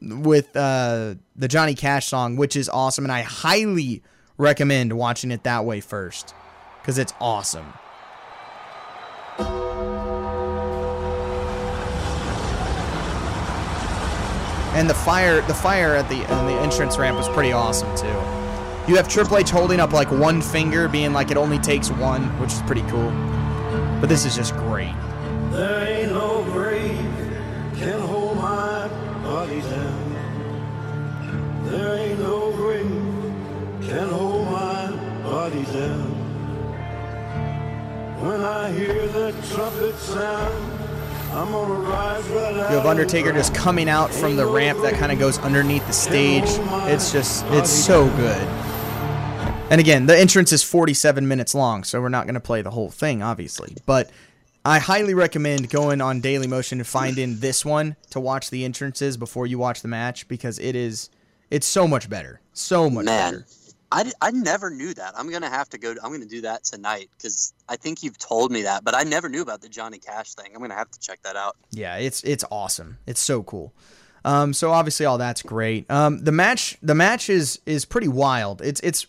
with 0.00 0.54
uh, 0.56 1.14
the 1.36 1.48
Johnny 1.48 1.74
Cash 1.74 2.06
song, 2.06 2.36
which 2.36 2.56
is 2.56 2.68
awesome, 2.68 3.04
and 3.04 3.12
I 3.12 3.22
highly 3.22 4.02
recommend 4.36 4.92
watching 4.92 5.30
it 5.30 5.44
that 5.44 5.64
way 5.64 5.80
first 5.80 6.34
because 6.80 6.98
it's 6.98 7.12
awesome. 7.20 7.72
And 14.74 14.88
the 14.88 14.94
fire, 14.94 15.40
the 15.42 15.54
fire 15.54 15.94
at 15.96 16.08
the 16.08 16.24
on 16.32 16.46
the 16.46 16.52
entrance 16.60 16.98
ramp 16.98 17.16
was 17.16 17.28
pretty 17.28 17.52
awesome 17.52 17.94
too. 17.96 18.06
You 18.88 18.96
have 18.96 19.08
Triple 19.08 19.38
H 19.38 19.50
holding 19.50 19.80
up 19.80 19.92
like 19.92 20.10
one 20.10 20.40
finger, 20.40 20.88
being 20.88 21.12
like 21.12 21.30
it 21.30 21.36
only 21.36 21.58
takes 21.58 21.90
one, 21.90 22.22
which 22.40 22.52
is 22.52 22.62
pretty 22.62 22.82
cool. 22.82 23.10
But 24.00 24.08
this 24.08 24.24
is 24.24 24.34
just 24.34 24.54
great. 24.54 24.94
There 25.50 25.86
ain't 25.86 26.12
no 26.12 26.42
grave 26.44 26.98
can 27.76 28.00
hold 28.00 28.36
my 28.36 28.88
body 29.22 29.60
down. 29.60 30.14
There 31.64 31.98
ain't 31.98 32.18
no 32.20 32.52
grave 32.52 32.88
can 33.88 34.08
hold 34.08 34.46
my 34.46 34.90
body 35.22 35.64
down. 35.64 36.14
When 38.22 38.40
I 38.42 38.70
hear 38.72 39.06
the 39.08 39.32
trumpet 39.52 39.96
sound, 39.96 40.77
You 41.28 42.74
have 42.74 42.86
Undertaker 42.86 43.32
just 43.32 43.54
coming 43.54 43.88
out 43.88 44.12
from 44.12 44.36
the 44.36 44.46
ramp 44.46 44.80
that 44.82 44.94
kind 44.94 45.12
of 45.12 45.18
goes 45.18 45.38
underneath 45.38 45.86
the 45.86 45.92
stage. 45.92 46.44
It's 46.90 47.12
just, 47.12 47.44
it's 47.48 47.70
so 47.70 48.06
good. 48.16 48.42
And 49.70 49.80
again, 49.80 50.06
the 50.06 50.18
entrance 50.18 50.52
is 50.52 50.62
47 50.62 51.28
minutes 51.28 51.54
long, 51.54 51.84
so 51.84 52.00
we're 52.00 52.08
not 52.08 52.24
going 52.24 52.34
to 52.34 52.40
play 52.40 52.62
the 52.62 52.70
whole 52.70 52.90
thing, 52.90 53.22
obviously. 53.22 53.76
But 53.84 54.10
I 54.64 54.78
highly 54.78 55.12
recommend 55.12 55.68
going 55.68 56.00
on 56.00 56.22
Dailymotion 56.22 56.72
and 56.72 56.86
finding 56.86 57.40
this 57.40 57.64
one 57.64 57.96
to 58.10 58.20
watch 58.20 58.48
the 58.48 58.64
entrances 58.64 59.18
before 59.18 59.46
you 59.46 59.58
watch 59.58 59.82
the 59.82 59.88
match 59.88 60.26
because 60.28 60.58
it 60.58 60.74
is 60.74 61.10
it's 61.50 61.66
so 61.66 61.86
much 61.86 62.10
better, 62.10 62.40
so 62.52 62.90
much 62.90 63.04
Man, 63.04 63.32
better. 63.32 63.46
I, 63.90 64.10
I 64.20 64.30
never 64.30 64.70
knew 64.70 64.92
that. 64.94 65.14
I'm 65.16 65.30
gonna 65.30 65.48
have 65.48 65.68
to 65.70 65.78
go. 65.78 65.94
I'm 66.02 66.12
gonna 66.12 66.26
do 66.26 66.42
that 66.42 66.64
tonight 66.64 67.08
because 67.16 67.54
I 67.68 67.76
think 67.76 68.02
you've 68.02 68.18
told 68.18 68.52
me 68.52 68.62
that, 68.62 68.84
but 68.84 68.94
I 68.94 69.02
never 69.02 69.28
knew 69.28 69.42
about 69.42 69.62
the 69.62 69.68
Johnny 69.68 69.98
Cash 69.98 70.34
thing. 70.34 70.50
I'm 70.54 70.60
gonna 70.60 70.74
have 70.74 70.90
to 70.90 71.00
check 71.00 71.22
that 71.22 71.36
out. 71.36 71.56
Yeah, 71.70 71.96
it's 71.96 72.22
it's 72.22 72.44
awesome. 72.50 72.98
It's 73.06 73.20
so 73.20 73.42
cool. 73.42 73.72
Um, 74.24 74.52
so 74.52 74.72
obviously 74.72 75.06
all 75.06 75.16
that's 75.16 75.42
great. 75.42 75.90
Um, 75.90 76.22
the 76.22 76.32
match 76.32 76.76
the 76.82 76.94
match 76.94 77.30
is 77.30 77.60
is 77.64 77.86
pretty 77.86 78.08
wild. 78.08 78.60
It's 78.60 78.80
it's 78.80 79.06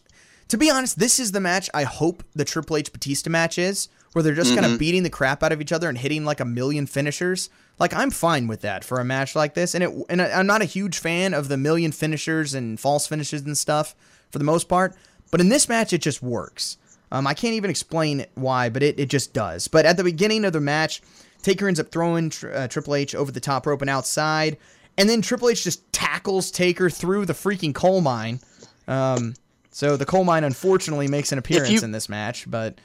to 0.47 0.57
be 0.57 0.69
honest, 0.69 0.97
this 0.97 1.19
is 1.19 1.33
the 1.33 1.41
match 1.41 1.69
I 1.73 1.83
hope 1.83 2.23
the 2.33 2.45
Triple 2.45 2.77
H 2.77 2.91
Batista 2.93 3.29
match 3.29 3.57
is, 3.57 3.89
where 4.13 4.23
they're 4.23 4.33
just 4.33 4.55
kind 4.55 4.65
of 4.65 4.79
beating 4.79 5.03
the 5.03 5.09
crap 5.09 5.43
out 5.43 5.51
of 5.51 5.59
each 5.59 5.73
other 5.73 5.89
and 5.89 5.97
hitting 5.97 6.23
like 6.23 6.39
a 6.39 6.45
million 6.45 6.85
finishers. 6.85 7.49
Like 7.79 7.93
I'm 7.93 8.11
fine 8.11 8.47
with 8.47 8.61
that 8.61 8.85
for 8.85 8.99
a 8.99 9.05
match 9.05 9.35
like 9.35 9.55
this, 9.55 9.75
and 9.75 9.83
it 9.83 9.91
and 10.09 10.21
I'm 10.21 10.47
not 10.47 10.61
a 10.61 10.65
huge 10.65 10.99
fan 10.99 11.33
of 11.33 11.49
the 11.49 11.57
million 11.57 11.91
finishers 11.91 12.53
and 12.53 12.79
false 12.79 13.07
finishes 13.07 13.41
and 13.41 13.57
stuff 13.57 13.93
for 14.31 14.37
the 14.39 14.43
most 14.45 14.67
part. 14.69 14.95
But 15.31 15.41
in 15.41 15.49
this 15.49 15.69
match, 15.69 15.93
it 15.93 16.01
just 16.01 16.21
works. 16.23 16.77
Um, 17.11 17.25
I 17.27 17.33
can't 17.33 17.53
even 17.55 17.69
explain 17.69 18.25
why, 18.35 18.69
but 18.69 18.83
it, 18.83 18.99
it 18.99 19.09
just 19.09 19.33
does. 19.33 19.67
But 19.67 19.85
at 19.85 19.97
the 19.97 20.03
beginning 20.03 20.45
of 20.45 20.53
the 20.53 20.59
match, 20.59 21.01
Taker 21.41 21.67
ends 21.67 21.79
up 21.79 21.91
throwing 21.91 22.29
tr- 22.29 22.51
uh, 22.51 22.67
Triple 22.67 22.95
H 22.95 23.15
over 23.15 23.31
the 23.31 23.39
top 23.39 23.65
rope 23.65 23.81
and 23.81 23.89
outside, 23.89 24.57
and 24.97 25.09
then 25.09 25.21
Triple 25.21 25.49
H 25.49 25.63
just 25.63 25.91
tackles 25.93 26.51
Taker 26.51 26.89
through 26.89 27.25
the 27.25 27.33
freaking 27.33 27.73
coal 27.73 28.01
mine. 28.01 28.39
Um, 28.87 29.33
so 29.71 29.97
the 29.97 30.05
coal 30.05 30.23
mine 30.23 30.43
unfortunately 30.43 31.07
makes 31.07 31.31
an 31.31 31.37
appearance 31.39 31.69
you- 31.69 31.81
in 31.81 31.91
this 31.91 32.09
match, 32.09 32.49
but 32.49 32.79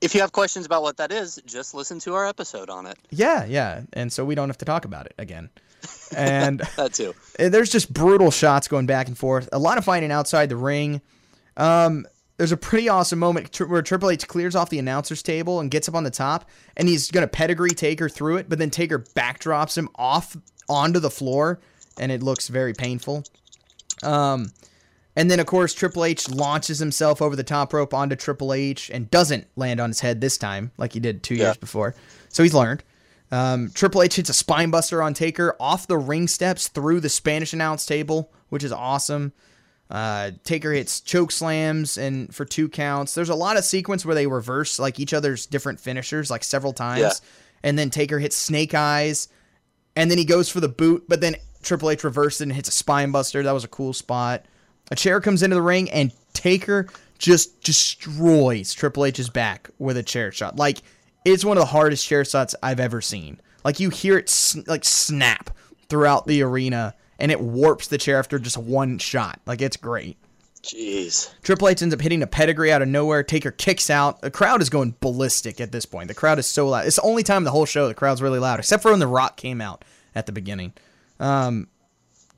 If 0.00 0.14
you 0.14 0.20
have 0.20 0.30
questions 0.32 0.64
about 0.64 0.82
what 0.82 0.98
that 0.98 1.10
is, 1.10 1.40
just 1.44 1.74
listen 1.74 1.98
to 2.00 2.14
our 2.14 2.26
episode 2.26 2.70
on 2.70 2.86
it. 2.86 2.96
yeah, 3.10 3.44
yeah, 3.44 3.82
and 3.94 4.12
so 4.12 4.24
we 4.24 4.34
don't 4.34 4.48
have 4.48 4.58
to 4.58 4.64
talk 4.64 4.84
about 4.84 5.06
it 5.06 5.14
again. 5.18 5.50
And 6.16 6.60
That 6.76 6.94
too. 6.94 7.14
Uh, 7.38 7.48
there's 7.48 7.70
just 7.70 7.92
brutal 7.92 8.30
shots 8.30 8.68
going 8.68 8.86
back 8.86 9.08
and 9.08 9.16
forth. 9.16 9.48
A 9.52 9.58
lot 9.58 9.78
of 9.78 9.84
fighting 9.84 10.10
outside 10.10 10.48
the 10.48 10.56
ring. 10.56 11.00
Um, 11.56 12.06
there's 12.36 12.52
a 12.52 12.56
pretty 12.56 12.88
awesome 12.88 13.18
moment 13.18 13.52
tr- 13.52 13.64
where 13.66 13.82
Triple 13.82 14.10
H 14.10 14.26
clears 14.28 14.54
off 14.54 14.70
the 14.70 14.78
announcer's 14.78 15.22
table 15.22 15.58
and 15.60 15.70
gets 15.70 15.88
up 15.88 15.94
on 15.94 16.04
the 16.04 16.10
top, 16.10 16.48
and 16.76 16.88
he's 16.88 17.10
gonna 17.10 17.26
pedigree 17.26 17.70
Taker 17.70 18.08
through 18.08 18.36
it, 18.36 18.48
but 18.48 18.58
then 18.60 18.70
Taker 18.70 19.00
backdrops 19.00 19.76
him 19.76 19.88
off 19.96 20.36
onto 20.68 21.00
the 21.00 21.10
floor, 21.10 21.58
and 21.98 22.12
it 22.12 22.22
looks 22.22 22.46
very 22.48 22.72
painful. 22.74 23.24
Um, 24.04 24.52
and 25.16 25.28
then 25.28 25.40
of 25.40 25.46
course 25.46 25.74
Triple 25.74 26.04
H 26.04 26.28
launches 26.30 26.78
himself 26.78 27.20
over 27.20 27.34
the 27.34 27.42
top 27.42 27.72
rope 27.72 27.92
onto 27.92 28.14
Triple 28.14 28.52
H 28.52 28.88
and 28.90 29.10
doesn't 29.10 29.48
land 29.56 29.80
on 29.80 29.90
his 29.90 29.98
head 30.00 30.20
this 30.20 30.38
time 30.38 30.70
like 30.78 30.92
he 30.92 31.00
did 31.00 31.24
two 31.24 31.34
Yeah. 31.34 31.46
years 31.46 31.56
before. 31.56 31.96
So 32.28 32.44
he's 32.44 32.54
learned. 32.54 32.84
Um, 33.30 33.70
Triple 33.74 34.02
H 34.02 34.16
hits 34.16 34.30
a 34.30 34.34
spine 34.34 34.70
buster 34.70 35.02
on 35.02 35.12
Taker 35.14 35.54
off 35.60 35.86
the 35.86 35.98
ring 35.98 36.28
steps 36.28 36.68
through 36.68 37.00
the 37.00 37.08
Spanish 37.08 37.52
announce 37.52 37.84
table, 37.84 38.32
which 38.48 38.64
is 38.64 38.72
awesome. 38.72 39.32
Uh, 39.90 40.32
Taker 40.44 40.72
hits 40.72 41.00
choke 41.00 41.32
slams 41.32 41.96
and 41.98 42.34
for 42.34 42.44
two 42.44 42.68
counts. 42.68 43.14
There's 43.14 43.28
a 43.30 43.34
lot 43.34 43.56
of 43.56 43.64
sequence 43.64 44.04
where 44.04 44.14
they 44.14 44.26
reverse 44.26 44.78
like 44.78 45.00
each 45.00 45.14
other's 45.14 45.46
different 45.46 45.80
finishers 45.80 46.30
like 46.30 46.44
several 46.44 46.72
times, 46.72 47.00
Yeah. 47.00 47.10
and 47.62 47.78
then 47.78 47.90
Taker 47.90 48.18
hits 48.18 48.36
Snake 48.36 48.74
Eyes, 48.74 49.28
and 49.96 50.10
then 50.10 50.18
he 50.18 50.24
goes 50.24 50.48
for 50.50 50.60
the 50.60 50.68
boot, 50.68 51.04
but 51.08 51.20
then 51.20 51.36
Triple 51.62 51.90
H 51.90 52.04
reverses 52.04 52.40
it 52.42 52.44
and 52.44 52.52
hits 52.52 52.68
a 52.68 52.72
spine 52.72 53.10
buster. 53.10 53.42
That 53.42 53.52
was 53.52 53.64
a 53.64 53.68
cool 53.68 53.92
spot. 53.92 54.44
A 54.90 54.96
chair 54.96 55.20
comes 55.20 55.42
into 55.42 55.56
the 55.56 55.62
ring 55.62 55.90
and 55.90 56.12
Taker 56.34 56.86
just 57.18 57.62
destroys 57.62 58.72
Triple 58.72 59.04
H's 59.06 59.28
back 59.28 59.68
with 59.78 59.96
a 59.96 60.02
chair 60.02 60.30
shot. 60.32 60.56
Like 60.56 60.78
it's 61.32 61.44
one 61.44 61.56
of 61.56 61.62
the 61.62 61.66
hardest 61.66 62.06
chair 62.06 62.24
shots 62.24 62.54
I've 62.62 62.80
ever 62.80 63.00
seen. 63.00 63.40
Like 63.64 63.80
you 63.80 63.90
hear 63.90 64.18
it 64.18 64.28
sn- 64.28 64.64
like 64.66 64.84
snap 64.84 65.50
throughout 65.88 66.26
the 66.26 66.42
arena 66.42 66.94
and 67.18 67.32
it 67.32 67.40
warps 67.40 67.88
the 67.88 67.98
chair 67.98 68.18
after 68.18 68.38
just 68.38 68.56
one 68.56 68.98
shot. 68.98 69.40
Like 69.46 69.60
it's 69.60 69.76
great. 69.76 70.16
Jeez. 70.62 71.30
Triple 71.42 71.68
H 71.68 71.82
ends 71.82 71.94
up 71.94 72.00
hitting 72.00 72.22
a 72.22 72.26
pedigree 72.26 72.72
out 72.72 72.82
of 72.82 72.88
nowhere. 72.88 73.22
Taker 73.22 73.50
kicks 73.50 73.90
out. 73.90 74.20
The 74.20 74.30
crowd 74.30 74.60
is 74.60 74.70
going 74.70 74.94
ballistic 75.00 75.60
at 75.60 75.72
this 75.72 75.86
point. 75.86 76.08
The 76.08 76.14
crowd 76.14 76.38
is 76.38 76.46
so 76.46 76.68
loud. 76.68 76.86
It's 76.86 76.96
the 76.96 77.02
only 77.02 77.22
time 77.22 77.44
the 77.44 77.50
whole 77.50 77.64
show 77.64 77.88
the 77.88 77.94
crowd's 77.94 78.22
really 78.22 78.38
loud, 78.38 78.58
except 78.58 78.82
for 78.82 78.90
when 78.90 79.00
The 79.00 79.06
Rock 79.06 79.36
came 79.36 79.60
out 79.60 79.84
at 80.14 80.26
the 80.26 80.32
beginning. 80.32 80.72
Um, 81.20 81.68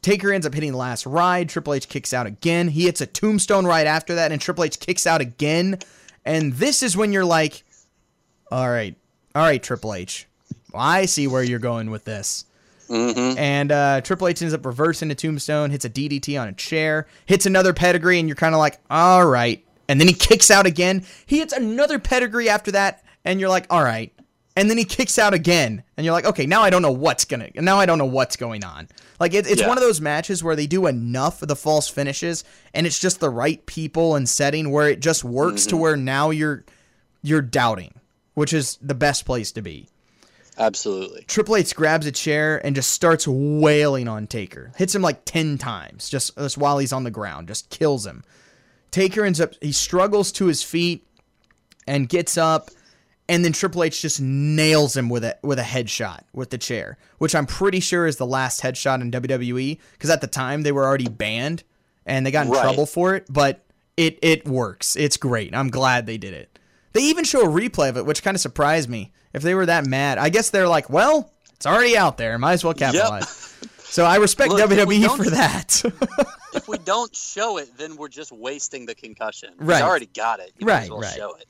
Taker 0.03 0.33
ends 0.33 0.47
up 0.47 0.55
hitting 0.55 0.73
the 0.73 0.79
last 0.79 1.07
ride. 1.07 1.49
Triple 1.49 1.75
H 1.75 1.89
kicks 1.89 2.13
out 2.13 2.27
again. 2.27 2.69
He 2.69 2.85
hits 2.85 3.01
a 3.01 3.07
tombstone 3.07 3.67
right 3.67 3.87
after 3.87 4.15
that, 4.15 4.33
and 4.33 4.41
Triple 4.41 4.65
H 4.65 4.79
kicks 4.79 5.07
out 5.07 5.21
again. 5.21 5.79
And 6.25 6.53
this 6.55 6.83
is 6.83 6.97
when 6.97 7.13
you're 7.13 7.25
like, 7.25 7.65
all 8.51 8.69
right, 8.69 8.95
all 9.35 9.43
right, 9.43 9.63
Triple 9.63 9.95
H. 9.95 10.27
I 10.75 11.07
see 11.07 11.27
where 11.27 11.43
you're 11.43 11.59
going 11.59 11.91
with 11.91 12.05
this. 12.05 12.45
And 12.89 13.71
uh, 13.71 14.01
Triple 14.01 14.27
H 14.29 14.43
ends 14.43 14.53
up 14.55 14.67
reversing 14.67 15.11
a 15.11 15.15
tombstone, 15.15 15.71
hits 15.71 15.85
a 15.85 15.91
DDT 15.91 16.41
on 16.41 16.49
a 16.49 16.53
chair, 16.53 17.07
hits 17.27 17.47
another 17.47 17.73
pedigree, 17.73 18.19
and 18.19 18.29
you're 18.29 18.35
kind 18.37 18.55
of 18.55 18.59
like, 18.59 18.79
all 18.91 19.25
right. 19.27 19.65
And 19.89 20.01
then 20.01 20.09
he 20.09 20.15
kicks 20.15 20.51
out 20.51 20.67
again. 20.67 21.05
He 21.27 21.39
hits 21.39 21.53
another 21.53 21.99
pedigree 22.01 22.49
after 22.49 22.73
that, 22.73 23.05
and 23.25 23.39
you're 23.41 23.49
like, 23.49 23.67
all 23.71 23.83
right. 23.83 24.13
And 24.57 24.69
then 24.69 24.77
he 24.77 24.85
kicks 24.85 25.19
out 25.21 25.33
again, 25.35 25.85
and 25.97 26.05
you're 26.05 26.13
like, 26.13 26.25
okay, 26.25 26.47
now 26.47 26.63
I 26.63 26.71
don't 26.71 26.83
know 26.83 26.91
what's 26.91 27.25
gonna. 27.25 27.49
Now 27.55 27.79
I 27.79 27.87
don't 27.87 27.99
know 27.99 28.05
what's 28.07 28.35
going 28.37 28.65
on. 28.65 28.89
Like 29.21 29.35
it, 29.35 29.47
it's 29.47 29.61
Yeah. 29.61 29.69
one 29.69 29.79
of 29.79 29.83
those 29.85 30.01
matches 30.01 30.43
where 30.43 30.57
they 30.57 30.67
do 30.67 30.87
enough 30.89 31.43
of 31.43 31.49
the 31.49 31.55
false 31.57 31.89
finishes, 31.89 32.43
and 32.75 32.87
it's 32.87 32.99
just 32.99 33.21
the 33.21 33.31
right 33.31 33.65
people 33.67 34.17
and 34.17 34.29
setting 34.29 34.71
where 34.73 34.89
it 34.89 34.99
just 35.01 35.23
works 35.23 35.67
to 35.67 35.77
where 35.77 35.97
now 35.97 36.31
you're 36.31 36.65
you're 37.23 37.43
doubting, 37.43 37.95
which 38.35 38.53
is 38.53 38.79
the 38.81 38.95
best 38.95 39.25
place 39.25 39.53
to 39.53 39.63
be. 39.63 39.89
Absolutely. 40.59 41.23
Triple 41.27 41.57
H 41.57 41.75
grabs 41.75 42.07
a 42.07 42.13
chair 42.13 42.65
and 42.65 42.75
just 42.75 42.91
starts 42.91 43.27
wailing 43.27 44.09
on 44.09 44.27
Taker. 44.27 44.73
Hits 44.77 44.95
him 44.95 45.03
like 45.03 45.25
10 45.25 45.59
times 45.59 46.09
just, 46.11 46.37
just 46.37 46.59
while 46.59 46.79
he's 46.79 46.93
on 46.93 47.05
the 47.05 47.11
ground. 47.11 47.49
Just 47.49 47.71
kills 47.71 48.05
him. 48.07 48.25
Taker 48.91 49.25
ends 49.25 49.41
up, 49.41 49.55
he 49.63 49.73
struggles 49.73 50.33
to 50.33 50.47
his 50.47 50.63
feet 50.63 51.07
and 51.87 52.09
gets 52.09 52.37
up. 52.37 52.71
And 53.29 53.45
then 53.45 53.53
Triple 53.53 53.85
H 53.85 54.03
just 54.03 54.21
nails 54.21 54.97
him 54.97 55.09
with 55.09 55.23
a 55.23 55.39
with 55.45 55.61
a 55.61 55.63
headshot 55.63 56.23
with 56.33 56.51
the 56.51 56.59
chair, 56.59 56.99
which 57.19 57.33
I'm 57.37 57.47
pretty 57.47 57.79
sure 57.79 58.05
is 58.09 58.17
the 58.17 58.27
last 58.27 58.61
headshot 58.61 59.01
in 59.01 59.13
WWE 59.13 59.79
because 59.93 60.11
at 60.11 60.21
the 60.21 60.27
time 60.27 60.63
they 60.63 60.73
were 60.73 60.85
already 60.85 61.09
banned 61.09 61.63
and 62.05 62.27
they 62.27 62.33
got 62.33 62.47
in 62.47 62.53
Right. 62.53 62.61
trouble 62.63 62.87
for 62.87 63.15
it. 63.15 63.27
But 63.31 63.65
it 63.97 64.19
it 64.21 64.49
works. 64.49 64.97
It's 64.97 65.17
great. 65.17 65.55
I'm 65.55 65.71
glad 65.71 66.07
they 66.07 66.19
did 66.19 66.35
it. 66.35 66.59
They 66.93 67.03
even 67.03 67.25
show 67.25 67.43
a 67.43 67.49
replay 67.49 67.89
of 67.89 67.97
it, 67.97 68.07
which 68.07 68.23
kind 68.23 68.35
of 68.35 68.41
surprised 68.41 68.89
me. 68.89 69.13
If 69.33 69.43
they 69.43 69.55
were 69.55 69.67
that 69.67 69.87
mad, 69.87 70.19
I 70.19 70.29
guess 70.29 70.51
they're 70.51 70.69
like, 70.69 70.91
well, 70.91 71.33
it's 71.53 71.67
already 71.67 71.97
out 71.97 72.17
there. 72.19 72.37
Might 72.39 72.55
as 72.55 72.65
well 72.65 72.75
capitalize. 72.75 73.29
So 73.85 74.05
I 74.05 74.17
respect 74.17 74.51
Look, 74.53 74.71
WWE 74.71 75.17
for 75.17 75.31
that. 75.31 75.83
if 76.55 76.69
we 76.69 76.79
don't 76.79 77.15
show 77.15 77.59
it, 77.59 77.77
then 77.77 77.97
we're 77.97 78.09
just 78.09 78.33
wasting 78.33 78.87
the 78.87 78.95
concussion. 78.95 79.55
Right. 79.59 79.83
We 79.83 79.89
already 79.89 80.07
got 80.07 80.41
it. 80.41 80.53
You 80.59 80.67
might 80.67 80.73
Right, 80.73 80.83
as 80.85 80.91
well 80.91 81.01
right. 81.01 81.15
show 81.17 81.35
it. 81.35 81.47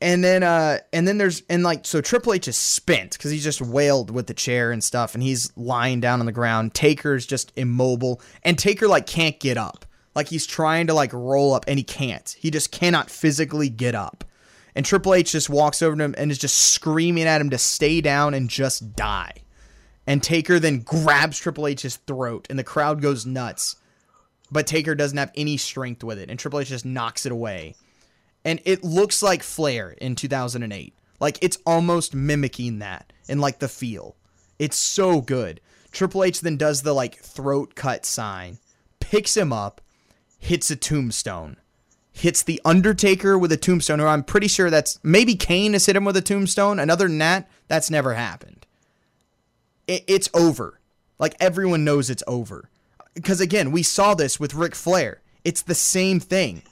and 0.00 0.22
then 0.24 0.42
uh 0.42 0.78
and 0.92 1.06
then 1.06 1.18
there's 1.18 1.42
and 1.48 1.62
like 1.62 1.86
so 1.86 2.00
Triple 2.00 2.32
H 2.32 2.48
is 2.48 2.56
spent 2.56 3.12
because 3.12 3.30
he's 3.30 3.44
just 3.44 3.60
wailed 3.60 4.10
with 4.10 4.26
the 4.26 4.34
chair 4.34 4.72
and 4.72 4.82
stuff, 4.82 5.14
and 5.14 5.22
he's 5.22 5.52
lying 5.56 6.00
down 6.00 6.18
on 6.20 6.26
the 6.26 6.32
ground. 6.32 6.74
Taker's 6.74 7.24
just 7.26 7.52
immobile, 7.56 8.20
and 8.42 8.58
Taker 8.58 8.88
like 8.88 9.06
can't 9.06 9.38
get 9.40 9.56
up. 9.56 9.84
Like 10.16 10.28
he's 10.28 10.46
trying 10.46 10.88
to 10.88 10.94
like 10.94 11.12
roll 11.12 11.54
up 11.54 11.64
and 11.68 11.78
he 11.78 11.84
can't. 11.84 12.36
He 12.38 12.50
just 12.50 12.72
cannot 12.72 13.10
physically 13.10 13.68
get 13.68 13.94
up. 13.94 14.24
And 14.74 14.84
Triple 14.84 15.14
H 15.14 15.32
just 15.32 15.48
walks 15.48 15.82
over 15.82 15.96
to 15.96 16.04
him 16.04 16.14
and 16.18 16.30
is 16.30 16.38
just 16.38 16.56
screaming 16.56 17.24
at 17.24 17.40
him 17.40 17.50
to 17.50 17.58
stay 17.58 18.00
down 18.00 18.34
and 18.34 18.50
just 18.50 18.96
die. 18.96 19.34
And 20.06 20.22
Taker 20.22 20.58
then 20.58 20.80
grabs 20.80 21.38
Triple 21.38 21.66
H's 21.66 21.96
throat, 21.96 22.46
and 22.50 22.58
the 22.58 22.64
crowd 22.64 23.00
goes 23.00 23.24
nuts. 23.24 23.76
But 24.50 24.66
Taker 24.66 24.94
doesn't 24.94 25.16
have 25.16 25.32
any 25.36 25.56
strength 25.56 26.04
with 26.04 26.18
it, 26.18 26.28
and 26.28 26.38
Triple 26.38 26.60
H 26.60 26.68
just 26.68 26.84
knocks 26.84 27.24
it 27.24 27.32
away. 27.32 27.76
And 28.44 28.60
it 28.64 28.84
looks 28.84 29.22
like 29.22 29.42
Flair 29.42 29.90
in 29.90 30.16
2008. 30.16 30.94
Like 31.20 31.38
it's 31.40 31.58
almost 31.64 32.14
mimicking 32.14 32.80
that 32.80 33.12
in 33.28 33.38
like 33.38 33.58
the 33.58 33.68
feel. 33.68 34.16
It's 34.58 34.76
so 34.76 35.20
good. 35.20 35.60
Triple 35.92 36.24
H 36.24 36.40
then 36.40 36.56
does 36.56 36.82
the 36.82 36.92
like 36.92 37.16
throat 37.16 37.74
cut 37.74 38.04
sign, 38.04 38.58
picks 39.00 39.36
him 39.36 39.52
up, 39.52 39.80
hits 40.38 40.70
a 40.70 40.76
tombstone, 40.76 41.56
hits 42.14 42.44
the 42.44 42.60
Undertaker 42.64 43.36
with 43.36 43.52
a 43.52 43.56
tombstone, 43.56 44.00
or 44.00 44.06
I'm 44.06 44.22
pretty 44.22 44.46
sure 44.46 44.70
that's 44.70 44.98
maybe 45.02 45.34
Kane 45.34 45.72
has 45.72 45.84
hit 45.84 45.96
him 45.96 46.04
with 46.04 46.16
a 46.16 46.22
tombstone. 46.22 46.78
And 46.78 46.90
other 46.90 47.08
than 47.08 47.18
that, 47.18 47.50
that's 47.68 47.90
never 47.90 48.14
happened. 48.14 48.64
It, 49.86 50.04
it's 50.06 50.30
over. 50.32 50.80
Like 51.18 51.34
everyone 51.40 51.84
knows 51.84 52.08
it's 52.08 52.22
over. 52.26 52.70
Because 53.14 53.40
again, 53.40 53.72
we 53.72 53.82
saw 53.82 54.14
this 54.14 54.40
with 54.40 54.54
Ric 54.54 54.74
Flair. 54.74 55.22
It's 55.44 55.62
the 55.62 55.74
same 55.74 56.20
thing. 56.20 56.62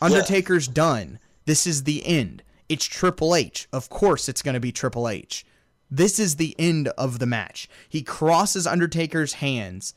Undertaker's 0.00 0.68
done. 0.68 1.18
This 1.44 1.66
is 1.66 1.84
the 1.84 2.06
end. 2.06 2.42
It's 2.68 2.84
Triple 2.84 3.34
H. 3.34 3.68
Of 3.72 3.90
course, 3.90 4.28
it's 4.28 4.42
going 4.42 4.54
to 4.54 4.60
be 4.60 4.72
Triple 4.72 5.08
H. 5.08 5.44
This 5.90 6.18
is 6.18 6.36
the 6.36 6.54
end 6.58 6.88
of 6.88 7.18
the 7.18 7.26
match. 7.26 7.68
He 7.88 8.02
crosses 8.02 8.66
Undertaker's 8.66 9.34
hands, 9.34 9.94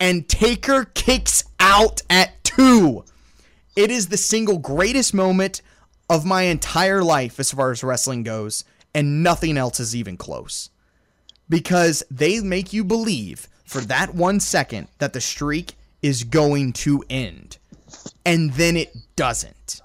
and 0.00 0.28
Taker 0.28 0.86
kicks 0.86 1.44
out 1.60 2.02
at 2.10 2.42
two. 2.44 3.04
It 3.78 3.92
is 3.92 4.08
the 4.08 4.16
single 4.16 4.58
greatest 4.58 5.14
moment 5.14 5.62
of 6.10 6.26
my 6.26 6.42
entire 6.42 7.00
life 7.00 7.38
as 7.38 7.52
far 7.52 7.70
as 7.70 7.84
wrestling 7.84 8.24
goes, 8.24 8.64
and 8.92 9.22
nothing 9.22 9.56
else 9.56 9.78
is 9.78 9.94
even 9.94 10.16
close. 10.16 10.70
Because 11.48 12.02
they 12.10 12.40
make 12.40 12.72
you 12.72 12.82
believe 12.82 13.46
for 13.64 13.80
that 13.82 14.16
one 14.16 14.40
second 14.40 14.88
that 14.98 15.12
the 15.12 15.20
streak 15.20 15.76
is 16.02 16.24
going 16.24 16.72
to 16.72 17.04
end. 17.08 17.58
And 18.26 18.54
then 18.54 18.76
it 18.76 18.96
doesn't. 19.14 19.80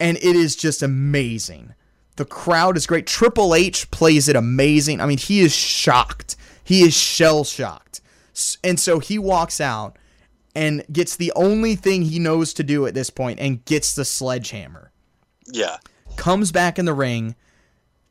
And 0.00 0.16
it 0.16 0.34
is 0.34 0.56
just 0.56 0.82
amazing. 0.82 1.74
The 2.16 2.24
crowd 2.24 2.78
is 2.78 2.86
great. 2.86 3.06
Triple 3.06 3.54
H 3.54 3.90
plays 3.90 4.30
it 4.30 4.34
amazing. 4.34 5.02
I 5.02 5.04
mean, 5.04 5.18
he 5.18 5.40
is 5.40 5.54
shocked. 5.54 6.36
He 6.64 6.80
is 6.80 6.94
shell 6.94 7.44
shocked. 7.44 8.00
And 8.64 8.80
so 8.80 8.98
he 8.98 9.18
walks 9.18 9.60
out 9.60 9.98
and 10.54 10.84
gets 10.90 11.16
the 11.16 11.32
only 11.36 11.74
thing 11.74 12.02
he 12.02 12.18
knows 12.18 12.52
to 12.54 12.62
do 12.62 12.86
at 12.86 12.94
this 12.94 13.10
point 13.10 13.40
and 13.40 13.64
gets 13.64 13.94
the 13.94 14.04
sledgehammer. 14.04 14.92
Yeah. 15.46 15.78
Comes 16.16 16.52
back 16.52 16.78
in 16.78 16.84
the 16.84 16.94
ring. 16.94 17.36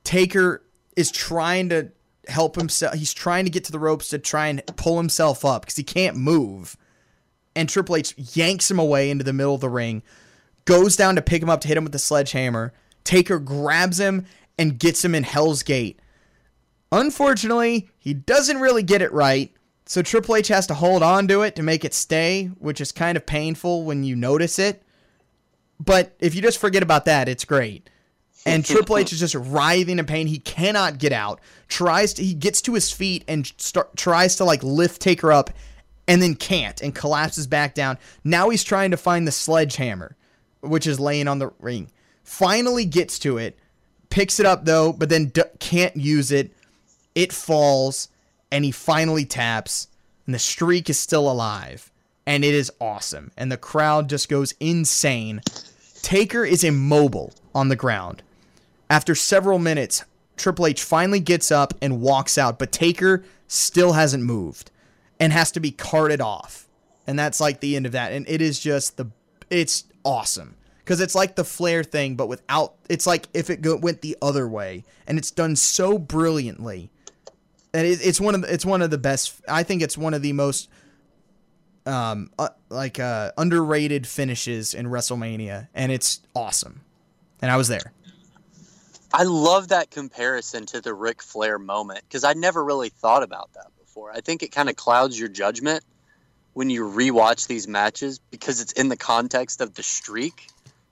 Taker 0.03 0.63
is 0.95 1.11
trying 1.11 1.69
to 1.69 1.91
help 2.27 2.55
himself. 2.55 2.95
He's 2.95 3.13
trying 3.13 3.45
to 3.45 3.51
get 3.51 3.63
to 3.65 3.71
the 3.71 3.79
ropes 3.79 4.09
to 4.09 4.19
try 4.19 4.47
and 4.47 4.63
pull 4.75 4.97
himself 4.97 5.43
up 5.45 5.63
because 5.63 5.75
he 5.75 5.83
can't 5.83 6.17
move. 6.17 6.77
And 7.55 7.67
Triple 7.67 7.95
H 7.95 8.13
yanks 8.35 8.69
him 8.69 8.79
away 8.79 9.09
into 9.09 9.23
the 9.23 9.33
middle 9.33 9.55
of 9.55 9.61
the 9.61 9.69
ring, 9.69 10.03
goes 10.65 10.95
down 10.95 11.15
to 11.15 11.21
pick 11.21 11.41
him 11.41 11.49
up 11.49 11.61
to 11.61 11.67
hit 11.67 11.77
him 11.77 11.83
with 11.83 11.93
the 11.93 11.99
sledgehammer. 11.99 12.73
Taker 13.03 13.39
grabs 13.39 13.99
him 13.99 14.25
and 14.59 14.77
gets 14.77 15.03
him 15.03 15.15
in 15.15 15.23
Hell's 15.23 15.63
Gate. 15.63 15.99
Unfortunately, 16.91 17.89
he 17.99 18.13
doesn't 18.13 18.59
really 18.59 18.83
get 18.83 19.01
it 19.01 19.11
right, 19.11 19.51
so 19.87 20.01
Triple 20.01 20.35
H 20.35 20.49
has 20.49 20.67
to 20.67 20.73
hold 20.73 21.01
on 21.01 21.27
to 21.29 21.41
it 21.43 21.55
to 21.55 21.63
make 21.63 21.85
it 21.85 21.93
stay, 21.93 22.47
which 22.59 22.81
is 22.81 22.91
kind 22.91 23.15
of 23.15 23.25
painful 23.25 23.83
when 23.83 24.03
you 24.03 24.15
notice 24.15 24.59
it. 24.59 24.83
But 25.79 26.13
if 26.19 26.35
you 26.35 26.41
just 26.41 26.57
forget 26.57 26.83
about 26.83 27.05
that, 27.05 27.29
it's 27.29 27.45
great. 27.45 27.89
And 28.45 28.65
Triple 28.65 28.97
H 28.97 29.13
is 29.13 29.19
just 29.19 29.35
writhing 29.35 29.97
in 29.97 30.05
pain. 30.05 30.27
He 30.27 30.39
cannot 30.39 30.97
get 30.97 31.13
out. 31.13 31.39
Tries 31.69 32.13
to 32.15 32.23
he 32.23 32.33
gets 32.33 32.61
to 32.63 32.73
his 32.73 32.91
feet 32.91 33.23
and 33.29 33.47
start 33.57 33.95
tries 33.95 34.35
to 34.37 34.43
like 34.43 34.61
lift 34.61 35.01
Taker 35.01 35.31
up 35.31 35.51
and 36.05 36.21
then 36.21 36.35
can't 36.35 36.81
and 36.81 36.93
collapses 36.93 37.47
back 37.47 37.73
down. 37.73 37.97
Now 38.25 38.49
he's 38.49 38.63
trying 38.63 38.91
to 38.91 38.97
find 38.97 39.25
the 39.25 39.31
sledgehammer, 39.31 40.17
which 40.61 40.85
is 40.85 40.99
laying 40.99 41.29
on 41.29 41.39
the 41.39 41.51
ring. 41.59 41.91
Finally 42.23 42.85
gets 42.85 43.19
to 43.19 43.37
it, 43.37 43.57
picks 44.09 44.39
it 44.39 44.45
up 44.45 44.65
though, 44.65 44.91
but 44.91 45.07
then 45.07 45.27
d- 45.27 45.43
can't 45.59 45.95
use 45.95 46.31
it. 46.31 46.51
It 47.15 47.31
falls 47.31 48.09
and 48.51 48.65
he 48.65 48.71
finally 48.71 49.25
taps 49.25 49.87
and 50.25 50.35
the 50.35 50.39
streak 50.39 50.89
is 50.89 50.99
still 50.99 51.29
alive 51.29 51.91
and 52.25 52.43
it 52.43 52.53
is 52.53 52.71
awesome 52.79 53.31
and 53.37 53.51
the 53.51 53.57
crowd 53.57 54.09
just 54.09 54.29
goes 54.29 54.53
insane. 54.59 55.41
Taker 56.01 56.45
is 56.45 56.63
immobile 56.63 57.33
on 57.53 57.69
the 57.69 57.75
ground. 57.75 58.23
After 58.89 59.15
several 59.15 59.59
minutes, 59.59 60.05
Triple 60.37 60.67
H 60.67 60.83
finally 60.83 61.19
gets 61.19 61.51
up 61.51 61.73
and 61.81 62.01
walks 62.01 62.37
out, 62.37 62.59
but 62.59 62.71
Taker 62.71 63.23
still 63.47 63.93
hasn't 63.93 64.23
moved 64.23 64.71
and 65.19 65.33
has 65.33 65.51
to 65.51 65.59
be 65.59 65.71
carted 65.71 66.21
off. 66.21 66.67
And 67.05 67.17
that's 67.17 67.39
like 67.39 67.59
the 67.59 67.75
end 67.75 67.85
of 67.85 67.93
that. 67.93 68.11
And 68.11 68.27
it 68.29 68.41
is 68.41 68.59
just 68.59 68.97
the 68.97 69.07
it's 69.49 69.85
awesome 70.03 70.55
because 70.79 71.01
it's 71.01 71.15
like 71.15 71.35
the 71.35 71.43
Flair 71.43 71.83
thing, 71.83 72.15
but 72.15 72.27
without. 72.27 72.75
It's 72.89 73.07
like 73.07 73.27
if 73.33 73.49
it 73.49 73.61
go, 73.61 73.75
went 73.75 74.01
the 74.01 74.17
other 74.21 74.47
way, 74.47 74.85
and 75.05 75.17
it's 75.17 75.31
done 75.31 75.55
so 75.55 75.97
brilliantly. 75.97 76.89
And 77.77 77.85
it, 77.85 77.99
it's 78.01 78.19
one 78.19 78.33
of 78.33 78.41
the, 78.41 78.51
it's 78.51 78.65
one 78.65 78.81
of 78.81 78.89
the 78.89 78.97
best. 78.97 79.39
I 79.47 79.61
think 79.61 79.83
it's 79.83 79.95
one 79.95 80.15
of 80.15 80.23
the 80.23 80.33
most 80.33 80.67
um 81.85 82.31
uh, 82.39 82.49
like 82.69 82.99
uh 82.99 83.31
underrated 83.37 84.07
finishes 84.07 84.73
in 84.73 84.87
WrestleMania, 84.87 85.67
and 85.75 85.91
it's 85.91 86.21
awesome. 86.35 86.81
And 87.39 87.51
I 87.51 87.55
was 87.55 87.67
there. 87.67 87.93
I 89.13 89.23
love 89.23 89.67
that 89.67 89.91
comparison 89.91 90.65
to 90.67 90.81
the 90.81 90.91
Ric 90.91 91.21
Flair 91.21 91.59
moment 91.59 92.01
because 92.07 92.23
I 92.23 92.33
never 92.33 92.65
really 92.65 92.89
thought 92.89 93.21
about 93.21 93.53
that 93.53 93.67
before. 93.79 94.11
I 94.11 94.21
think 94.21 94.41
it 94.41 94.51
kind 94.51 94.69
of 94.69 94.75
clouds 94.75 95.19
your 95.19 95.29
judgment 95.29 95.83
when 96.53 96.71
you 96.71 96.83
rewatch 96.83 97.45
these 97.45 97.67
matches 97.67 98.19
because 98.31 98.59
it's 98.59 98.71
in 98.73 98.89
the 98.89 98.97
context 98.97 99.61
of 99.61 99.75
the 99.75 99.83
streak 99.83 100.47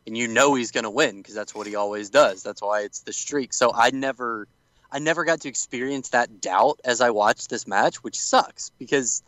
and 0.05 0.15
you 0.15 0.27
know 0.27 0.53
he's 0.53 0.69
going 0.69 0.83
to 0.83 0.91
win 0.91 1.17
because 1.17 1.33
that's 1.33 1.55
what 1.55 1.65
he 1.65 1.75
always 1.75 2.11
does. 2.11 2.43
That's 2.43 2.61
why 2.61 2.81
it's 2.81 2.99
the 2.99 3.11
streak. 3.11 3.53
So 3.53 3.71
I 3.73 3.89
never 3.89 4.47
I 4.95 4.99
never 4.99 5.25
got 5.25 5.41
to 5.41 5.49
experience 5.49 6.09
that 6.09 6.39
doubt 6.39 6.79
as 6.85 7.01
I 7.01 7.09
watched 7.09 7.49
this 7.49 7.67
match, 7.67 7.97
which 7.97 8.17
sucks 8.17 8.71
because 8.79 9.23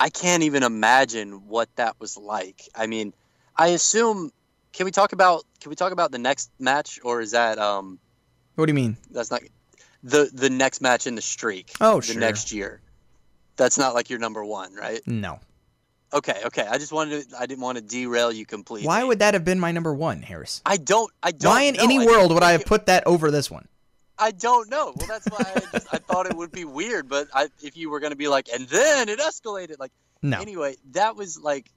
I 0.00 0.08
can't 0.08 0.42
even 0.44 0.62
imagine 0.62 1.46
what 1.46 1.68
that 1.76 1.96
was 2.00 2.16
like. 2.16 2.66
I 2.74 2.86
mean, 2.86 3.12
I 3.54 3.68
assume 3.68 4.32
can 4.72 4.86
we 4.86 4.90
talk 4.92 5.12
about 5.12 5.44
can 5.60 5.68
we 5.68 5.76
talk 5.76 5.92
about 5.92 6.10
the 6.10 6.18
next 6.18 6.50
match 6.58 6.98
or 7.04 7.20
is 7.20 7.32
that 7.32 7.58
um 7.58 7.98
What 8.54 8.64
do 8.64 8.70
you 8.70 8.74
mean? 8.74 8.96
that's 9.10 9.30
not 9.30 9.42
the 10.02 10.30
the 10.32 10.48
next 10.48 10.80
match 10.80 11.06
in 11.06 11.16
the 11.16 11.22
streak 11.22 11.72
Oh, 11.82 11.96
the 12.00 12.06
sure. 12.14 12.20
next 12.20 12.50
year. 12.50 12.80
That's 13.56 13.76
not 13.76 13.92
like 13.92 14.08
your 14.08 14.18
number 14.20 14.42
1, 14.42 14.74
right? 14.74 15.00
No. 15.06 15.38
Okay, 16.14 16.40
okay. 16.46 16.66
I 16.66 16.78
just 16.78 16.92
wanted 16.92 17.28
to 17.28 17.36
I 17.38 17.44
didn't 17.44 17.60
want 17.60 17.76
to 17.76 17.82
derail 17.82 18.32
you 18.32 18.46
completely. 18.46 18.86
Why 18.86 19.04
would 19.04 19.18
that 19.18 19.34
have 19.34 19.44
been 19.44 19.60
my 19.60 19.70
number 19.70 19.92
one, 19.92 20.22
Harris? 20.22 20.62
I 20.64 20.78
don't 20.78 21.12
I 21.22 21.32
don't 21.32 21.50
Why 21.52 21.62
in 21.64 21.74
know. 21.76 21.84
any 21.84 21.98
I 21.98 22.06
world 22.06 22.32
would 22.32 22.42
I 22.42 22.52
have 22.52 22.64
put 22.64 22.86
that 22.86 23.06
over 23.06 23.30
this 23.30 23.50
one? 23.50 23.68
I 24.20 24.30
don't 24.32 24.68
know. 24.70 24.92
Well, 24.94 25.06
that's 25.06 25.26
why 25.30 25.38
I, 25.56 25.64
just, 25.72 25.86
I 25.92 25.98
thought 25.98 26.26
it 26.26 26.36
would 26.36 26.52
be 26.52 26.64
weird. 26.64 27.08
But 27.08 27.28
I, 27.32 27.48
if 27.62 27.76
you 27.76 27.90
were 27.90 28.00
going 28.00 28.10
to 28.12 28.16
be 28.16 28.28
like, 28.28 28.48
and 28.52 28.68
then 28.68 29.08
it 29.08 29.18
escalated, 29.18 29.78
like, 29.78 29.92
No. 30.22 30.38
anyway, 30.40 30.76
that 30.92 31.16
was 31.16 31.40
like, 31.40 31.70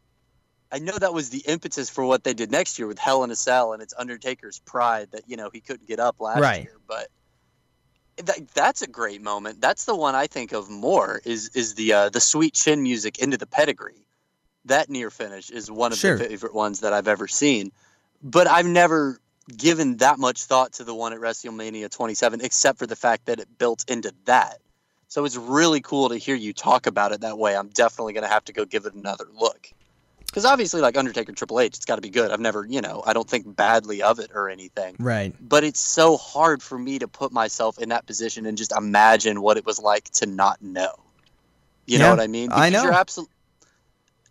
I 0.72 0.80
know 0.80 0.98
that 0.98 1.14
was 1.14 1.30
the 1.30 1.44
impetus 1.48 1.90
for 1.90 2.04
what 2.04 2.24
they 2.24 2.34
did 2.34 2.52
next 2.52 2.78
year 2.80 2.88
with 2.88 3.00
Hell 3.00 3.24
in 3.24 3.32
a 3.32 3.36
Cell, 3.36 3.74
and 3.74 3.82
it's 3.82 3.94
Undertaker's 3.98 4.60
pride 4.66 5.10
that 5.12 5.24
you 5.28 5.38
know 5.38 5.50
he 5.54 5.62
couldn't 5.62 5.88
get 5.88 6.00
up 6.00 6.20
last 6.20 6.42
Right. 6.42 6.64
year. 6.64 6.78
But 6.88 7.08
that, 8.18 8.48
that's 8.54 8.82
a 8.82 8.88
great 8.88 9.22
moment. 9.22 9.62
That's 9.62 9.86
the 9.86 9.96
one 9.96 10.16
I 10.16 10.28
think 10.28 10.52
of 10.52 10.70
more. 10.70 11.22
Is 11.26 11.50
is 11.50 11.76
the 11.76 11.94
uh, 11.94 12.10
the 12.10 12.20
sweet 12.20 12.54
chin 12.56 12.82
music 12.84 13.20
into 13.20 13.38
the 13.38 13.46
pedigree? 13.48 14.06
That 14.66 14.90
near 14.90 15.10
finish 15.10 15.50
is 15.50 15.70
one 15.70 15.92
of 15.92 15.98
Sure. 16.00 16.18
the 16.18 16.26
favorite 16.26 16.54
ones 16.56 16.80
that 16.82 16.94
I've 16.94 17.08
ever 17.08 17.28
seen. 17.28 17.72
But 18.22 18.48
I've 18.48 18.66
never 18.66 19.20
given 19.56 19.98
that 19.98 20.20
much 20.20 20.44
thought 20.44 20.74
to 20.74 20.84
the 20.84 20.96
one 20.96 21.14
at 21.14 21.20
WrestleMania 21.20 21.90
27, 21.90 22.42
except 22.42 22.80
for 22.80 22.88
the 22.88 22.96
fact 22.96 23.26
that 23.26 23.40
it 23.40 23.58
built 23.58 23.84
into 23.90 24.14
that. 24.26 24.60
So 25.08 25.26
it's 25.26 25.38
really 25.38 25.82
cool 25.82 26.10
to 26.10 26.18
hear 26.18 26.36
you 26.36 26.54
talk 26.54 26.88
about 26.88 27.12
it 27.12 27.22
that 27.22 27.38
way. 27.38 27.56
I'm 27.56 27.68
definitely 27.70 28.14
going 28.14 28.24
to 28.24 28.30
have 28.30 28.46
to 28.46 28.54
go 28.54 28.66
give 28.66 28.86
it 28.86 28.94
another 28.94 29.26
look. 29.34 29.70
Because 30.26 30.46
obviously, 30.46 30.82
like 30.82 30.98
Undertaker 30.98 31.32
Triple 31.32 31.60
H, 31.60 31.76
it's 31.76 31.86
got 31.86 31.98
to 31.98 32.02
be 32.02 32.10
good. 32.10 32.32
I've 32.32 32.40
never, 32.40 32.66
you 32.66 32.82
know, 32.82 33.04
I 33.06 33.14
don't 33.14 33.30
think 33.30 33.56
badly 33.56 34.02
of 34.02 34.18
it 34.18 34.32
or 34.34 34.50
anything. 34.50 34.96
Right. 34.98 35.36
But 35.40 35.64
it's 35.64 35.80
so 35.80 36.18
hard 36.18 36.64
for 36.64 36.80
me 36.80 36.98
to 36.98 37.08
put 37.08 37.32
myself 37.32 37.78
in 37.78 37.90
that 37.90 38.08
position 38.08 38.48
and 38.48 38.58
just 38.58 38.72
imagine 38.72 39.42
what 39.42 39.58
it 39.58 39.66
was 39.68 39.80
like 39.80 40.06
to 40.14 40.26
not 40.26 40.60
know. 40.64 40.96
You 41.86 42.00
Yeah, 42.00 42.06
know 42.06 42.10
what 42.12 42.20
I 42.20 42.28
mean? 42.28 42.50
I 42.52 42.70
know. 42.70 42.84
You're 42.84 42.94
absolutely. 42.94 43.34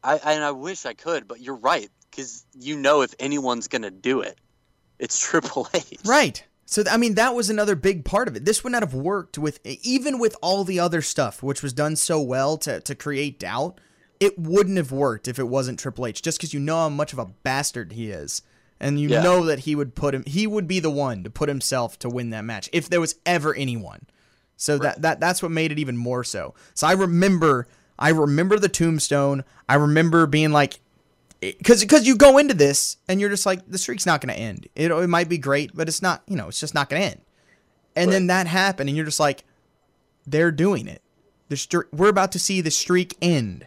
I 0.03 0.17
and 0.17 0.43
I 0.43 0.51
wish 0.51 0.85
I 0.85 0.95
could, 0.95 1.29
but 1.29 1.41
you're 1.41 1.55
right 1.55 1.89
because 2.11 2.45
you 2.59 2.77
know 2.77 3.03
if 3.03 3.15
anyone's 3.21 3.69
going 3.69 3.83
to 3.83 3.91
do 3.91 4.23
it, 4.23 4.37
it's 5.03 5.19
Triple 5.29 5.69
H. 5.75 5.99
Right. 6.07 6.43
So 6.65 6.83
I 6.91 6.97
mean 6.97 7.15
that 7.17 7.35
was 7.35 7.51
another 7.51 7.75
big 7.77 8.05
part 8.05 8.29
of 8.29 8.37
it. 8.37 8.47
This 8.47 8.65
would 8.65 8.73
not 8.73 8.83
have 8.83 8.95
worked 8.95 9.37
with 9.37 9.61
even 9.65 10.19
with 10.19 10.35
all 10.41 10.65
the 10.65 10.81
other 10.81 11.03
stuff 11.03 11.43
which 11.43 11.63
was 11.63 11.75
done 11.75 11.97
so 11.97 12.21
well 12.21 12.57
to 12.59 12.81
to 12.81 12.95
create 12.95 13.39
doubt. 13.39 13.79
It 14.21 14.39
wouldn't 14.39 14.77
have 14.79 14.93
worked 14.93 15.29
if 15.29 15.39
it 15.39 15.49
wasn't 15.49 15.79
Triple 15.79 16.07
H 16.07 16.23
just 16.23 16.41
cuz 16.41 16.55
you 16.55 16.61
know 16.61 16.77
how 16.77 16.89
much 16.89 17.13
of 17.13 17.19
a 17.19 17.27
bastard 17.27 17.93
he 17.93 18.11
is. 18.11 18.41
And 18.81 18.99
you 18.99 19.11
Yeah. 19.11 19.23
know 19.23 19.45
that 19.45 19.61
he 19.61 19.75
would 19.75 19.95
put 19.95 20.15
him 20.15 20.25
he 20.27 20.47
would 20.47 20.67
be 20.67 20.81
the 20.81 20.91
one 20.91 21.25
to 21.25 21.31
put 21.31 21.49
himself 21.51 21.99
to 21.99 22.09
win 22.09 22.31
that 22.31 22.45
match 22.45 22.71
if 22.73 22.89
there 22.89 23.01
was 23.01 23.17
ever 23.27 23.55
anyone. 23.55 24.07
So 24.57 24.79
that 24.79 25.03
that 25.03 25.21
that's 25.21 25.43
what 25.43 25.51
made 25.51 25.73
it 25.73 25.79
even 25.79 25.97
more 25.99 26.25
so. 26.25 26.55
So 26.75 26.87
I 26.87 26.93
remember 26.93 27.67
I 27.99 28.09
remember 28.09 28.59
the 28.59 28.69
tombstone. 28.71 29.45
I 29.69 29.75
remember 29.75 30.27
being 30.27 30.53
like 30.53 30.81
because 31.43 31.81
because 31.81 32.07
you 32.07 32.17
go 32.17 32.39
into 32.39 32.55
this 32.55 32.97
and 33.09 33.21
you're 33.21 33.29
just 33.29 33.45
like 33.45 33.67
the 33.69 33.79
streak's 33.79 34.07
not 34.07 34.21
going 34.21 34.35
to 34.35 34.41
end. 34.41 34.69
It 34.77 34.93
it 34.93 35.09
might 35.09 35.29
be 35.29 35.39
great, 35.39 35.75
but 35.75 35.89
it's 35.89 36.01
not. 36.01 36.23
You 36.29 36.37
know, 36.37 36.49
it's 36.49 36.61
just 36.61 36.75
not 36.75 36.89
going 36.89 37.03
to 37.03 37.09
end. 37.09 37.21
And 37.95 38.11
then 38.11 38.29
that 38.29 38.47
happened, 38.47 38.89
and 38.89 38.97
you're 38.97 39.05
just 39.05 39.21
like, 39.21 39.45
they're 40.27 40.53
doing 40.53 40.87
it. 40.87 41.03
The 41.49 41.57
streak, 41.57 41.89
we're 41.93 42.09
about 42.09 42.33
to 42.33 42.39
see 42.39 42.61
the 42.61 42.71
streak 42.71 43.17
end. 43.21 43.67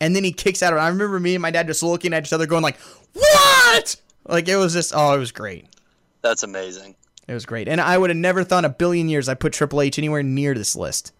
And 0.00 0.16
then 0.16 0.24
he 0.24 0.32
kicks 0.32 0.62
out. 0.62 0.72
Of 0.72 0.80
I 0.80 0.88
remember 0.88 1.20
me 1.20 1.34
and 1.34 1.42
my 1.42 1.52
dad 1.52 1.68
just 1.68 1.82
looking 1.82 2.12
at 2.12 2.26
each 2.26 2.32
other, 2.32 2.46
going 2.46 2.62
like, 2.62 2.78
"What?" 3.12 3.96
Like 4.26 4.48
it 4.48 4.56
was 4.56 4.72
just, 4.72 4.92
oh, 4.94 5.14
it 5.14 5.18
was 5.18 5.30
great. 5.30 5.66
That's 6.22 6.42
amazing. 6.42 6.96
It 7.28 7.34
was 7.34 7.46
great, 7.46 7.68
and 7.68 7.80
I 7.80 7.96
would 7.96 8.10
have 8.10 8.16
never 8.16 8.42
thought 8.44 8.64
in 8.64 8.70
a 8.70 8.74
billion 8.74 9.08
years 9.08 9.28
I 9.28 9.34
put 9.34 9.52
Triple 9.52 9.80
H 9.82 9.98
anywhere 9.98 10.22
near 10.22 10.54
this 10.54 10.74
list. 10.74 11.12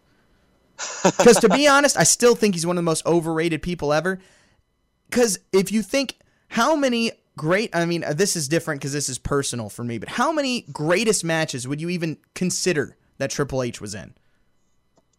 Because 1.02 1.36
to 1.36 1.48
be 1.48 1.68
honest, 1.68 1.96
I 1.96 2.02
still 2.02 2.34
think 2.34 2.54
he's 2.54 2.66
one 2.66 2.76
of 2.76 2.82
the 2.82 2.90
most 2.90 3.06
overrated 3.06 3.62
people 3.62 3.92
ever. 3.92 4.18
Because 5.14 5.38
if 5.52 5.70
you 5.70 5.80
think 5.82 6.18
how 6.48 6.74
many 6.74 7.12
great, 7.36 7.70
I 7.72 7.84
mean, 7.84 8.02
uh, 8.02 8.14
this 8.14 8.34
is 8.34 8.48
different 8.48 8.80
because 8.80 8.92
this 8.92 9.08
is 9.08 9.16
personal 9.16 9.68
for 9.68 9.84
me, 9.84 9.96
but 9.98 10.08
how 10.08 10.32
many 10.32 10.62
greatest 10.72 11.22
matches 11.22 11.68
would 11.68 11.80
you 11.80 11.88
even 11.88 12.16
consider 12.34 12.96
that 13.18 13.30
Triple 13.30 13.62
H 13.62 13.80
was 13.80 13.94
in? 13.94 14.14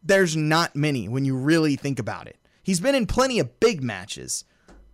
There's 0.03 0.35
not 0.35 0.75
many 0.75 1.07
when 1.07 1.23
you 1.23 1.37
really 1.37 1.77
think 1.77 1.97
about 1.97 2.27
it. 2.27 2.37
He's 2.61 2.81
been 2.81 2.93
in 2.93 3.07
plenty 3.07 3.39
of 3.39 3.61
big 3.61 3.81
matches, 3.81 4.43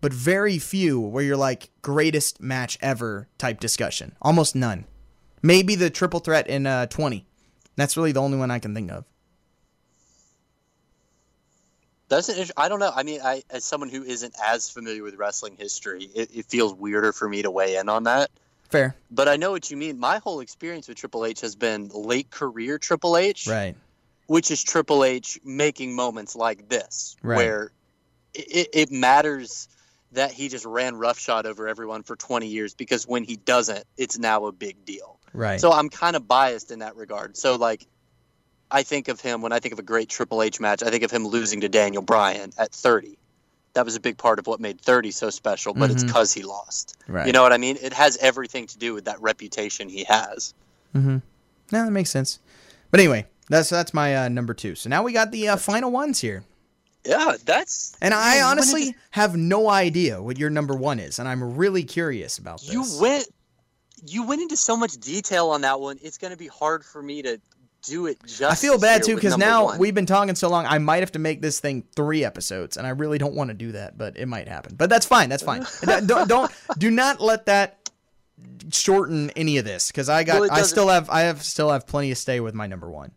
but 0.02 0.14
very 0.14 0.60
few 0.60 1.00
where 1.00 1.24
you're 1.24 1.36
like 1.36 1.72
greatest 1.82 2.40
match 2.40 2.78
ever 2.80 3.28
type 3.40 3.60
discussion. 3.60 4.16
Almost 4.22 4.56
none. 4.56 4.86
Maybe 5.42 5.74
the 5.74 5.90
triple 5.90 6.20
threat 6.20 6.48
in 6.48 6.68
uh, 6.68 6.86
20. 6.86 7.26
That's 7.76 7.98
really 7.98 8.12
the 8.12 8.22
only 8.22 8.38
one 8.38 8.52
I 8.52 8.60
can 8.60 8.76
think 8.76 8.92
of. 8.92 9.06
That's 12.12 12.28
an. 12.28 12.46
I 12.58 12.68
don't 12.68 12.80
know. 12.80 12.92
I 12.94 13.04
mean, 13.04 13.22
I 13.24 13.44
as 13.50 13.64
someone 13.64 13.90
who 13.90 14.04
isn't 14.04 14.36
as 14.44 14.70
familiar 14.70 15.02
with 15.02 15.16
wrestling 15.16 15.56
history, 15.58 16.04
it, 16.14 16.30
it 16.36 16.46
feels 16.46 16.74
weirder 16.74 17.14
for 17.14 17.28
me 17.28 17.42
to 17.42 17.50
weigh 17.50 17.78
in 17.78 17.88
on 17.88 18.04
that. 18.04 18.30
Fair. 18.70 18.96
But 19.10 19.30
I 19.30 19.38
know 19.38 19.52
what 19.52 19.72
you 19.72 19.78
mean. 19.78 19.98
My 19.98 20.18
whole 20.18 20.42
experience 20.42 20.88
with 20.90 20.98
Triple 20.98 21.26
H 21.26 21.40
has 21.42 21.56
been 21.56 21.88
late 21.94 22.30
career 22.30 22.78
Triple 22.78 23.16
H, 23.16 23.48
Right. 23.48 23.76
which 24.28 24.52
is 24.52 24.62
Triple 24.62 25.06
H 25.06 25.40
making 25.44 25.96
moments 25.96 26.36
like 26.36 26.68
this, 26.68 27.16
Right. 27.24 27.38
where 27.38 27.72
it, 28.34 28.68
it 28.74 28.92
matters 28.92 29.70
that 30.14 30.32
he 30.32 30.50
just 30.50 30.66
ran 30.66 30.96
roughshod 30.96 31.46
over 31.46 31.68
everyone 31.68 32.04
for 32.04 32.18
20 32.18 32.48
years 32.48 32.74
because 32.74 33.08
when 33.08 33.24
he 33.24 33.38
doesn't, 33.38 33.86
it's 33.98 34.18
now 34.18 34.46
a 34.46 34.52
big 34.52 34.84
deal. 34.84 35.18
Right. 35.34 35.62
So 35.62 35.72
I'm 35.72 35.88
kind 35.90 36.18
of 36.18 36.28
biased 36.28 36.72
in 36.72 36.80
that 36.80 36.98
regard. 36.98 37.38
So 37.38 37.56
like, 37.56 37.86
I 38.72 38.84
think 38.84 39.08
of 39.08 39.20
him 39.22 39.42
when 39.42 39.52
I 39.52 39.60
think 39.60 39.74
of 39.74 39.80
a 39.80 39.84
great 39.84 40.10
Triple 40.10 40.42
H 40.42 40.60
match. 40.60 40.82
I 40.84 40.90
think 40.90 41.04
of 41.04 41.12
him 41.12 41.28
losing 41.28 41.62
to 41.62 41.70
Daniel 41.70 42.02
Bryan 42.02 42.52
at 42.58 42.72
30. 42.72 43.18
That 43.74 43.86
was 43.86 43.96
a 43.96 44.00
big 44.00 44.18
part 44.18 44.40
of 44.40 44.48
what 44.48 44.60
made 44.60 44.82
30 44.82 45.12
so 45.12 45.30
special, 45.30 45.74
but 45.74 45.92
it's 45.92 46.04
Mhm. 46.04 46.08
because 46.08 46.34
he 46.34 46.44
lost. 46.44 46.98
right. 47.08 47.26
You 47.28 47.32
know 47.34 47.42
what 47.42 47.54
I 47.54 47.58
mean? 47.58 47.78
It 47.82 47.94
has 47.94 48.18
everything 48.18 48.68
to 48.68 48.78
do 48.78 48.94
with 48.94 49.06
that 49.06 49.22
reputation 49.22 49.88
he 49.90 50.04
has. 50.06 50.54
Mm-hmm. 50.96 51.18
No, 51.72 51.86
that 51.86 51.92
makes 51.92 52.10
sense. 52.10 52.40
But 52.92 53.00
anyway, 53.00 53.28
that's 53.50 53.70
that's 53.70 53.94
my 53.94 54.16
uh, 54.26 54.30
number 54.30 54.54
two. 54.54 54.76
So 54.76 54.90
now 54.90 55.04
we 55.04 55.14
got 55.14 55.32
the 55.32 55.48
uh, 55.50 55.56
final 55.58 55.90
ones 55.92 56.20
here, 56.20 56.44
Yeah, 57.06 57.36
that's. 57.46 57.94
and 58.02 58.14
I 58.14 58.42
honestly 58.42 58.96
have 59.12 59.36
no 59.38 59.70
idea 59.70 60.22
what 60.22 60.38
your 60.38 60.50
number 60.50 60.74
one 60.76 61.00
is, 61.00 61.18
and 61.20 61.28
I'm 61.30 61.56
really 61.56 61.84
curious 61.84 62.38
about 62.38 62.60
this. 62.62 62.72
you 62.74 62.84
went, 63.00 63.28
you 64.06 64.24
went 64.24 64.42
into 64.42 64.58
so 64.58 64.76
much 64.76 64.98
detail 64.98 65.50
on 65.50 65.62
that 65.62 65.80
one. 65.80 65.98
It's 66.04 66.18
going 66.18 66.32
to 66.32 66.38
be 66.38 66.48
hard 66.48 66.84
for 66.84 67.02
me 67.02 67.22
to 67.22 67.40
do 67.84 68.08
it 68.08 68.20
justice. 68.22 68.42
I 68.42 68.56
feel 68.56 68.80
bad 68.80 69.04
too 69.04 69.16
because 69.16 69.38
now 69.38 69.66
one. 69.66 69.80
we've 69.80 69.96
been 69.96 70.06
talking 70.06 70.36
so 70.36 70.50
long. 70.50 70.66
I 70.66 70.78
might 70.78 71.00
have 71.00 71.12
to 71.14 71.20
make 71.20 71.42
this 71.42 71.60
thing 71.60 71.84
three 71.96 72.24
episodes, 72.24 72.78
and 72.78 72.86
I 72.86 72.92
really 72.92 73.18
don't 73.18 73.34
want 73.34 73.50
to 73.50 73.54
do 73.54 73.72
that, 73.74 73.98
but 73.98 74.18
it 74.18 74.28
might 74.28 74.48
happen. 74.48 74.76
But 74.76 74.90
that's 74.90 75.06
fine. 75.06 75.30
That's 75.30 75.44
fine. 75.44 75.66
don't, 76.06 76.28
don't 76.28 76.52
don't 76.78 77.22
let 77.22 77.46
that 77.48 77.90
shorten 78.72 79.30
any 79.32 79.58
of 79.58 79.66
this 79.66 79.88
because 79.92 80.10
I 80.10 80.24
got 80.24 80.42
Well, 80.42 80.52
I 80.52 80.62
still 80.64 80.88
have 80.88 81.10
I 81.10 81.22
have 81.22 81.44
still 81.44 81.70
have 81.70 81.88
plenty 81.88 82.10
to 82.10 82.16
stay 82.16 82.40
with 82.40 82.54
my 82.54 82.68
number 82.68 82.90
one. 82.90 83.12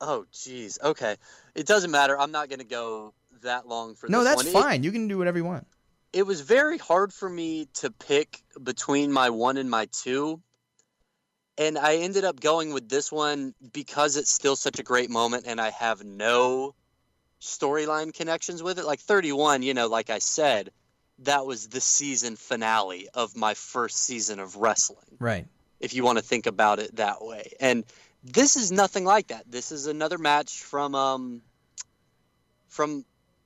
Oh, 0.00 0.26
jeez. 0.32 0.82
Okay, 0.82 1.16
it 1.54 1.66
doesn't 1.66 1.90
matter. 1.90 2.18
I'm 2.18 2.32
not 2.32 2.48
going 2.48 2.58
to 2.58 2.64
go 2.64 3.14
that 3.42 3.68
long 3.68 3.94
for 3.94 4.08
No, 4.08 4.24
this 4.24 4.28
that's 4.28 4.36
one. 4.38 4.46
It- 4.46 4.52
fine. 4.68 4.82
you 4.82 4.90
can 4.92 5.08
do 5.08 5.18
whatever 5.18 5.38
you 5.38 5.44
want. 5.44 5.66
it 6.12 6.26
was 6.26 6.40
very 6.40 6.78
hard 6.78 7.12
for 7.12 7.28
me 7.28 7.68
to 7.74 7.90
pick 7.90 8.42
between 8.62 9.12
my 9.12 9.30
one 9.30 9.56
and 9.56 9.70
my 9.70 9.86
two. 9.92 10.40
And 11.58 11.78
I 11.78 11.96
ended 11.96 12.24
up 12.24 12.40
going 12.40 12.72
with 12.72 12.88
this 12.88 13.12
one 13.12 13.54
because 13.72 14.16
it's 14.16 14.30
still 14.30 14.56
such 14.56 14.78
a 14.78 14.82
great 14.82 15.10
moment 15.10 15.44
and 15.46 15.60
I 15.60 15.70
have 15.70 16.02
no 16.04 16.74
storyline 17.40 18.14
connections 18.14 18.62
with 18.62 18.78
it. 18.78 18.86
Like 18.86 19.00
31, 19.00 19.62
you 19.62 19.74
know, 19.74 19.88
like 19.88 20.10
I 20.10 20.18
said, 20.18 20.70
that 21.20 21.44
was 21.44 21.68
the 21.68 21.80
season 21.80 22.36
finale 22.36 23.08
of 23.12 23.36
my 23.36 23.54
first 23.54 23.98
season 23.98 24.38
of 24.40 24.56
wrestling, 24.56 25.18
Right. 25.18 25.46
if 25.78 25.94
you 25.94 26.04
want 26.04 26.18
to 26.18 26.24
think 26.24 26.46
about 26.46 26.78
it 26.78 26.96
that 26.96 27.22
way. 27.22 27.52
And 27.60 27.84
this 28.24 28.56
is 28.56 28.72
nothing 28.72 29.04
like 29.04 29.28
that. 29.28 29.44
This 29.50 29.72
is 29.72 29.86
another 29.86 30.18
match 30.18 30.62
from 30.62 30.94
um 30.94 31.42
from 32.68 33.04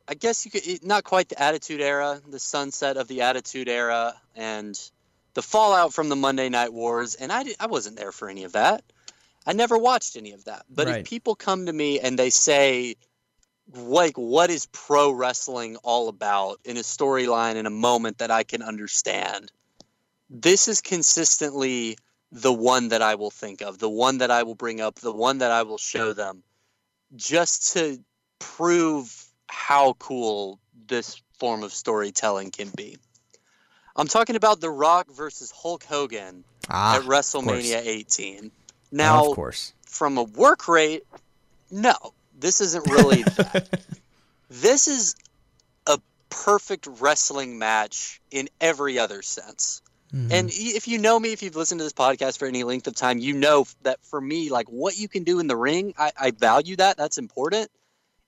I 0.09 0.15
guess 0.15 0.45
you 0.45 0.53
could 0.53 0.85
not 0.85 1.03
quite 1.03 1.29
the 1.29 1.43
Attitude 1.43 1.81
Era, 1.81 2.21
the 2.29 2.39
sunset 2.39 2.97
of 2.97 3.09
the 3.09 3.23
Attitude 3.23 3.69
Era, 3.69 4.15
and 4.37 4.79
the 5.37 5.43
fallout 5.43 5.93
from 5.93 6.09
the 6.09 6.17
Monday 6.17 6.49
Night 6.49 6.73
Wars. 6.73 7.15
And 7.15 7.31
I, 7.31 7.45
I 7.61 7.67
wasn't 7.67 7.99
there 7.99 8.11
for 8.11 8.31
any 8.31 8.45
of 8.45 8.53
that. 8.53 8.83
I 9.47 9.53
never 9.53 9.77
watched 9.77 10.17
any 10.17 10.33
of 10.33 10.47
that. 10.47 10.65
But 10.71 10.87
Right. 10.87 11.01
if 11.01 11.07
people 11.07 11.35
come 11.35 11.67
to 11.67 11.73
me 11.75 12.01
and 12.01 12.19
they 12.19 12.31
say, 12.31 12.97
like, 13.75 14.17
what 14.17 14.49
is 14.49 14.67
pro 14.73 15.11
wrestling 15.11 15.77
all 15.85 16.09
about 16.09 16.61
in 16.65 16.79
a 16.79 16.81
storyline 16.81 17.57
in 17.57 17.67
a 17.67 17.71
moment 17.71 18.17
that 18.19 18.31
I 18.31 18.45
can 18.45 18.63
understand? 18.63 19.53
This 20.31 20.69
is 20.69 20.81
consistently 20.81 21.99
the 22.33 22.53
one 22.53 22.89
that 22.89 23.03
I 23.03 23.17
will 23.17 23.31
think 23.31 23.61
of, 23.61 23.79
the 23.79 23.91
one 23.91 24.19
that 24.19 24.31
I 24.31 24.43
will 24.43 24.55
bring 24.55 24.81
up, 24.81 24.95
the 25.01 25.13
one 25.13 25.39
that 25.39 25.51
I 25.51 25.65
will 25.65 25.79
show 25.79 26.15
them, 26.15 26.43
just 27.15 27.75
to 27.75 28.03
prove 28.39 29.27
how 29.49 29.93
cool 29.99 30.61
this 30.87 31.21
form 31.39 31.63
of 31.63 31.75
storytelling 31.75 32.53
can 32.53 32.71
be. 32.75 32.97
I'm 33.97 34.09
talking 34.09 34.37
about 34.37 34.61
The 34.61 34.71
Rock 34.71 35.11
versus 35.11 35.51
Hulk 35.51 35.85
Hogan 35.85 36.45
Ah, 36.69 36.97
at 36.97 37.03
WrestleMania 37.03 37.81
18. 37.85 38.51
Now, 38.93 39.29
of 39.29 39.35
course. 39.37 39.73
from 39.87 40.19
a 40.19 40.23
work 40.23 40.69
rate, 40.69 41.05
no, 41.71 41.95
this 42.39 42.61
isn't 42.61 42.91
really 42.91 43.23
that. 43.37 43.81
This 44.51 44.89
is 44.89 45.17
a 45.87 45.99
perfect 46.29 46.87
wrestling 47.01 47.59
match 47.59 48.21
in 48.31 48.49
every 48.61 48.99
other 48.99 49.23
sense. 49.23 49.83
Mm-hmm. 50.15 50.33
And 50.33 50.51
if 50.53 50.87
you 50.87 50.99
know 50.99 51.19
me, 51.19 51.33
if 51.33 51.43
you've 51.43 51.57
listened 51.57 51.81
to 51.81 51.85
this 51.85 51.93
podcast 51.93 52.39
for 52.39 52.47
any 52.47 52.63
length 52.63 52.87
of 52.87 52.95
time, 52.95 53.19
you 53.19 53.33
know 53.35 53.67
that 53.83 53.99
for 54.05 54.21
me, 54.21 54.51
like 54.51 54.69
what 54.69 54.97
you 54.97 55.09
can 55.09 55.25
do 55.25 55.41
in 55.41 55.47
the 55.47 55.57
ring, 55.57 55.95
I, 55.99 56.13
I 56.19 56.31
value 56.31 56.77
that. 56.77 56.97
That's 56.97 57.19
important. 57.19 57.71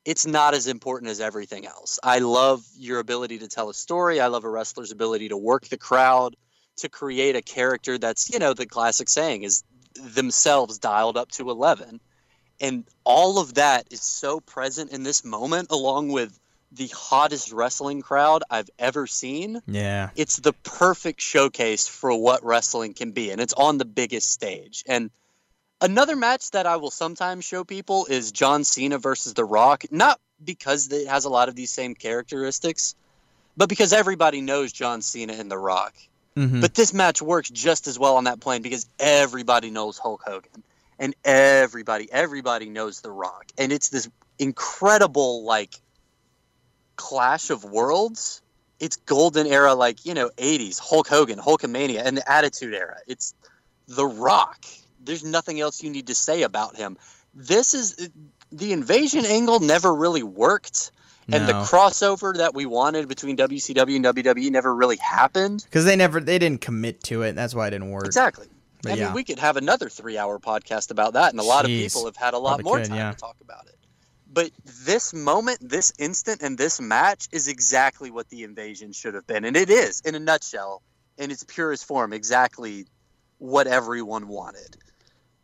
It's 0.09 0.27
not 0.27 0.55
as 0.55 0.69
important 0.69 1.11
as 1.11 1.21
everything 1.21 1.67
else. 1.67 1.99
I 2.03 2.21
love 2.21 2.65
your 2.79 2.99
ability 2.99 3.41
to 3.41 3.47
tell 3.47 3.69
a 3.69 3.75
story. 3.75 4.21
I 4.21 4.29
love 4.29 4.45
a 4.45 4.49
wrestler's 4.49 4.91
ability 4.91 5.29
to 5.29 5.37
work 5.37 5.67
the 5.67 5.77
crowd, 5.77 6.35
to 6.79 6.89
create 6.89 7.37
a 7.37 7.43
character 7.43 7.99
that's, 7.99 8.31
you 8.31 8.39
know, 8.39 8.55
the 8.55 8.65
classic 8.65 9.11
saying 9.11 9.43
is 9.43 9.65
themselves 9.93 10.79
dialed 10.79 11.19
up 11.19 11.31
to 11.33 11.51
11. 11.51 12.01
And 12.59 12.85
all 13.05 13.39
of 13.39 13.57
that 13.57 13.89
is 13.91 14.01
so 14.01 14.41
present 14.41 14.93
in 14.93 15.03
this 15.03 15.27
moment, 15.27 15.71
along 15.71 16.09
with 16.09 16.41
the 16.73 16.87
hottest 16.87 17.53
wrestling 17.53 18.01
crowd 18.01 18.45
I've 18.49 18.71
ever 18.79 19.07
seen 19.07 19.61
yeah. 19.67 20.11
it's 20.17 20.37
the 20.37 20.53
perfect 20.53 21.21
showcase 21.21 21.87
for 21.87 22.15
what 22.15 22.45
wrestling 22.45 22.95
can 22.95 23.13
be 23.13 23.31
and 23.31 23.41
it's 23.41 23.55
on 23.55 23.79
the 23.79 23.87
biggest 23.87 24.31
stage 24.31 24.85
and 24.87 25.11
another 25.81 26.17
match 26.17 26.51
that 26.53 26.67
i 26.67 26.77
will 26.77 26.91
sometimes 26.91 27.45
show 27.45 27.65
people 27.65 28.07
is 28.07 28.33
john 28.33 28.65
cena 28.65 28.99
versus 28.99 29.35
the 29.35 29.45
rock 29.45 29.85
not 29.91 30.21
because 30.45 30.91
it 30.93 31.09
has 31.09 31.25
a 31.25 31.29
lot 31.29 31.49
of 31.49 31.55
these 31.55 31.71
same 31.71 31.95
characteristics 31.95 32.95
but 33.57 33.69
because 33.69 33.93
everybody 33.93 34.41
knows 34.41 34.73
john 34.73 35.03
cena 35.03 35.33
and 35.35 35.51
the 35.51 35.59
rock. 35.59 35.95
Mhm. 36.37 36.61
but 36.61 36.75
this 36.75 36.93
match 36.93 37.21
works 37.21 37.51
just 37.51 37.87
as 37.89 37.99
well 37.99 38.17
on 38.17 38.25
that 38.25 38.41
plane 38.41 38.63
because 38.63 38.87
everybody 38.99 39.71
knows 39.71 39.99
hulk 39.99 40.23
hogan 40.25 40.63
and 40.99 41.15
everybody 41.25 42.09
everybody 42.13 42.69
knows 42.69 43.01
the 43.01 43.11
rock. 43.11 43.47
And 43.57 43.73
it's 43.73 43.89
this 43.89 44.09
incredible 44.39 45.45
like 45.45 45.75
clash 46.97 47.51
of 47.51 47.65
worlds. 47.65 48.43
It's 48.81 48.97
golden 48.97 49.47
era 49.47 49.75
like 49.75 50.05
you 50.05 50.15
know 50.15 50.31
80s 50.37 50.79
hulk 50.79 51.09
hogan 51.09 51.39
hulkamania 51.39 52.03
and 52.05 52.17
the 52.17 52.31
attitude 52.31 52.75
era. 52.75 52.99
It's 53.07 53.35
the 53.87 54.07
rock 54.07 54.65
there's 55.03 55.25
nothing 55.25 55.61
else 55.61 55.83
you 55.83 55.91
need 55.91 56.07
to 56.07 56.15
say 56.15 56.43
about 56.43 56.77
him 56.77 56.97
this 57.35 57.75
is 57.75 58.11
the 58.51 58.73
invasion 58.73 59.25
angle 59.27 59.61
never 59.61 59.95
really 59.95 60.23
worked 60.23 60.91
and 61.31 61.47
the 61.47 61.53
crossover 61.53 62.37
that 62.37 62.55
we 62.55 62.67
wanted 62.67 63.09
between 63.09 63.37
WCW 63.37 63.97
and 63.97 64.05
WWE 64.05 64.51
never 64.51 64.75
really 64.75 64.97
happened. 64.97 65.63
Because 65.65 65.85
they 65.85 65.97
never 65.97 66.21
they 66.21 66.39
didn't 66.39 66.61
commit 66.61 67.03
to 67.05 67.23
it. 67.23 67.35
That's 67.35 67.55
why 67.55 67.67
it 67.67 67.71
didn't 67.71 67.91
work. 67.91 68.07
Exactly. 68.07 68.47
But 68.83 68.93
I 68.93 68.95
yeah. 68.95 69.05
mean, 69.07 69.15
we 69.15 69.25
could 69.25 69.39
have 69.39 69.57
another 69.57 69.89
three-hour 69.89 70.39
podcast 70.39 70.91
about 70.91 71.15
that, 71.15 71.33
and 71.33 71.41
a 71.41 71.43
lot 71.43 71.65
Jeez. 71.65 71.87
of 71.87 71.93
people 71.93 72.05
have 72.07 72.17
had 72.17 72.35
a 72.35 72.39
lot 72.39 72.61
Probably 72.61 72.65
more 72.65 72.79
could, 72.79 72.89
time 72.89 72.97
yeah. 72.97 73.13
to 73.13 73.19
talk 73.19 73.37
about 73.41 73.67
it. 73.67 73.75
But 74.33 74.51
this 74.85 75.13
moment, 75.13 75.59
this 75.61 75.93
instant, 75.99 76.43
and 76.43 76.57
this 76.57 76.81
match 76.81 77.27
is 77.33 77.49
exactly 77.49 78.11
what 78.11 78.29
the 78.29 78.45
invasion 78.45 78.93
should 78.93 79.15
have 79.15 79.27
been, 79.27 79.45
and 79.45 79.57
it 79.57 79.69
is, 79.69 80.01
in 80.03 80.15
a 80.15 80.21
nutshell, 80.21 80.83
in 81.17 81.31
its 81.31 81.43
purest 81.43 81.87
form, 81.87 82.13
exactly 82.13 82.87
what 83.39 83.67
everyone 83.67 84.29
wanted. 84.29 84.77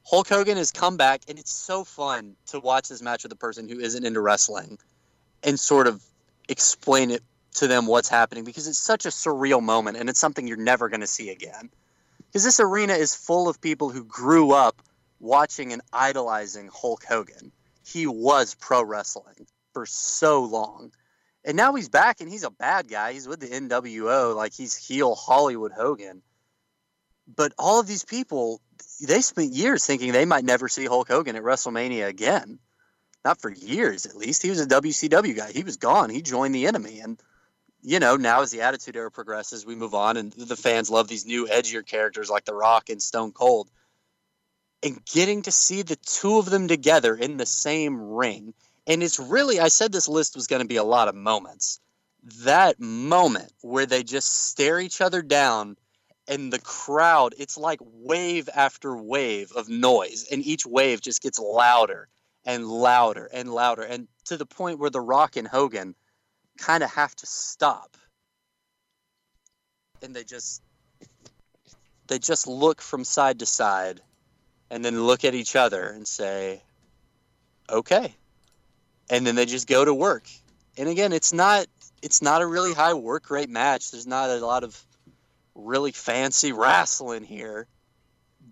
Hulk 0.06 0.28
Hogan 0.28 0.56
has 0.58 0.70
come 0.70 0.96
back, 0.96 1.22
and 1.28 1.38
it's 1.38 1.52
so 1.52 1.82
fun 1.82 2.36
to 2.48 2.60
watch 2.60 2.88
this 2.88 3.00
match 3.00 3.22
with 3.22 3.32
a 3.32 3.36
person 3.36 3.68
who 3.68 3.80
isn't 3.80 4.04
into 4.04 4.20
wrestling, 4.20 4.78
and 5.42 5.58
sort 5.58 5.86
of 5.86 6.02
explain 6.48 7.10
it 7.10 7.22
to 7.54 7.66
them 7.66 7.86
what's 7.86 8.08
happening 8.08 8.44
because 8.44 8.68
it's 8.68 8.78
such 8.78 9.06
a 9.06 9.10
surreal 9.10 9.62
moment, 9.62 9.96
and 9.96 10.08
it's 10.08 10.20
something 10.20 10.46
you're 10.46 10.56
never 10.56 10.88
going 10.88 11.00
to 11.00 11.06
see 11.06 11.30
again 11.30 11.70
because 12.34 12.42
this 12.42 12.58
arena 12.58 12.94
is 12.94 13.14
full 13.14 13.48
of 13.48 13.60
people 13.60 13.90
who 13.90 14.02
grew 14.02 14.50
up 14.50 14.82
watching 15.20 15.72
and 15.72 15.80
idolizing 15.92 16.68
Hulk 16.68 17.04
Hogan. 17.04 17.52
He 17.86 18.08
was 18.08 18.56
pro 18.56 18.82
wrestling 18.82 19.46
for 19.72 19.86
so 19.86 20.42
long. 20.42 20.90
And 21.44 21.56
now 21.56 21.76
he's 21.76 21.88
back 21.88 22.20
and 22.20 22.28
he's 22.28 22.42
a 22.42 22.50
bad 22.50 22.88
guy. 22.88 23.12
He's 23.12 23.28
with 23.28 23.38
the 23.38 23.46
NWO, 23.46 24.34
like 24.34 24.52
he's 24.52 24.74
heel 24.74 25.14
Hollywood 25.14 25.70
Hogan. 25.70 26.22
But 27.26 27.52
all 27.58 27.80
of 27.80 27.86
these 27.86 28.04
people, 28.04 28.60
they 29.00 29.20
spent 29.20 29.52
years 29.52 29.84
thinking 29.84 30.12
they 30.12 30.24
might 30.24 30.44
never 30.44 30.68
see 30.68 30.84
Hulk 30.84 31.08
Hogan 31.08 31.36
at 31.36 31.42
WrestleMania 31.42 32.06
again. 32.06 32.58
Not 33.24 33.40
for 33.40 33.50
years, 33.50 34.04
at 34.04 34.16
least. 34.16 34.42
He 34.42 34.50
was 34.50 34.60
a 34.60 34.66
WCW 34.66 35.34
guy. 35.34 35.50
He 35.50 35.62
was 35.62 35.78
gone. 35.78 36.10
He 36.10 36.20
joined 36.20 36.54
the 36.54 36.66
enemy. 36.66 37.00
And 37.00 37.18
you 37.84 38.00
know, 38.00 38.16
now 38.16 38.40
as 38.40 38.50
the 38.50 38.62
Attitude 38.62 38.96
Era 38.96 39.10
progresses, 39.10 39.66
we 39.66 39.74
move 39.74 39.94
on, 39.94 40.16
and 40.16 40.32
the 40.32 40.56
fans 40.56 40.88
love 40.88 41.06
these 41.06 41.26
new 41.26 41.46
edgier 41.46 41.86
characters 41.86 42.30
like 42.30 42.46
The 42.46 42.54
Rock 42.54 42.88
and 42.88 43.00
Stone 43.00 43.32
Cold. 43.32 43.70
And 44.82 45.04
getting 45.04 45.42
to 45.42 45.52
see 45.52 45.82
the 45.82 45.96
two 45.96 46.38
of 46.38 46.46
them 46.46 46.66
together 46.66 47.14
in 47.14 47.36
the 47.36 47.46
same 47.46 48.00
ring, 48.00 48.54
and 48.86 49.02
it's 49.02 49.18
really, 49.18 49.60
I 49.60 49.68
said 49.68 49.92
this 49.92 50.08
list 50.08 50.34
was 50.34 50.46
going 50.46 50.62
to 50.62 50.68
be 50.68 50.76
a 50.76 50.84
lot 50.84 51.08
of 51.08 51.14
moments. 51.14 51.78
That 52.44 52.80
moment 52.80 53.52
where 53.60 53.86
they 53.86 54.02
just 54.02 54.48
stare 54.48 54.80
each 54.80 55.02
other 55.02 55.20
down, 55.20 55.76
and 56.26 56.52
the 56.52 56.58
crowd, 56.58 57.34
it's 57.38 57.58
like 57.58 57.80
wave 57.82 58.48
after 58.54 58.96
wave 58.96 59.52
of 59.52 59.68
noise, 59.68 60.26
and 60.30 60.42
each 60.42 60.64
wave 60.66 61.00
just 61.00 61.22
gets 61.22 61.38
louder 61.38 62.08
and 62.44 62.66
louder 62.66 63.28
and 63.32 63.52
louder, 63.52 63.82
and 63.82 64.08
to 64.26 64.36
the 64.36 64.46
point 64.46 64.78
where 64.78 64.90
The 64.90 65.00
Rock 65.00 65.36
and 65.36 65.46
Hogan 65.46 65.94
kind 66.58 66.82
of 66.82 66.90
have 66.90 67.14
to 67.16 67.26
stop. 67.26 67.96
And 70.02 70.14
they 70.14 70.24
just 70.24 70.62
they 72.06 72.18
just 72.18 72.46
look 72.46 72.82
from 72.82 73.04
side 73.04 73.38
to 73.38 73.46
side 73.46 74.00
and 74.70 74.84
then 74.84 75.02
look 75.04 75.24
at 75.24 75.34
each 75.34 75.56
other 75.56 75.84
and 75.88 76.06
say 76.06 76.62
okay. 77.70 78.14
And 79.10 79.26
then 79.26 79.34
they 79.34 79.46
just 79.46 79.66
go 79.66 79.84
to 79.84 79.94
work. 79.94 80.24
And 80.76 80.88
again 80.88 81.12
it's 81.12 81.32
not 81.32 81.66
it's 82.02 82.20
not 82.20 82.42
a 82.42 82.46
really 82.46 82.74
high 82.74 82.94
work 82.94 83.30
rate 83.30 83.48
match. 83.48 83.90
There's 83.90 84.06
not 84.06 84.28
a 84.28 84.44
lot 84.44 84.64
of 84.64 84.78
really 85.54 85.92
fancy 85.92 86.52
wrestling 86.52 87.24
here 87.24 87.66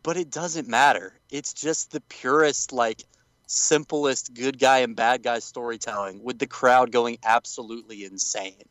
but 0.03 0.17
it 0.17 0.31
doesn't 0.31 0.69
matter 0.69 1.19
it's 1.31 1.53
just 1.53 1.91
the 1.93 2.01
purest 2.03 2.73
like 2.73 3.03
simplest 3.53 4.33
good 4.33 4.59
guy 4.59 4.79
and 4.79 4.97
bad 4.97 5.23
guy 5.23 5.39
storytelling 5.39 6.23
with 6.23 6.39
the 6.39 6.47
crowd 6.47 6.91
going 6.91 7.19
absolutely 7.23 8.05
insane. 8.05 8.65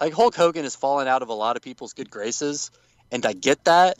Like 0.00 0.12
Hulk 0.12 0.34
Hogan 0.34 0.64
has 0.64 0.76
fallen 0.76 1.08
out 1.08 1.22
of 1.22 1.28
a 1.28 1.34
lot 1.34 1.56
of 1.56 1.62
people's 1.62 1.92
good 1.92 2.10
graces, 2.10 2.70
and 3.10 3.24
I 3.24 3.32
get 3.32 3.64
that, 3.64 3.98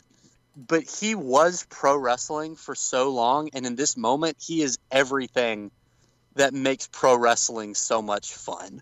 but 0.55 0.83
he 0.83 1.15
was 1.15 1.65
pro 1.69 1.97
wrestling 1.97 2.55
for 2.55 2.75
so 2.75 3.09
long, 3.09 3.49
and 3.53 3.65
in 3.65 3.75
this 3.75 3.95
moment, 3.97 4.37
he 4.39 4.61
is 4.61 4.77
everything 4.91 5.71
that 6.35 6.53
makes 6.53 6.87
pro 6.91 7.17
wrestling 7.17 7.73
so 7.73 8.01
much 8.01 8.33
fun. 8.33 8.81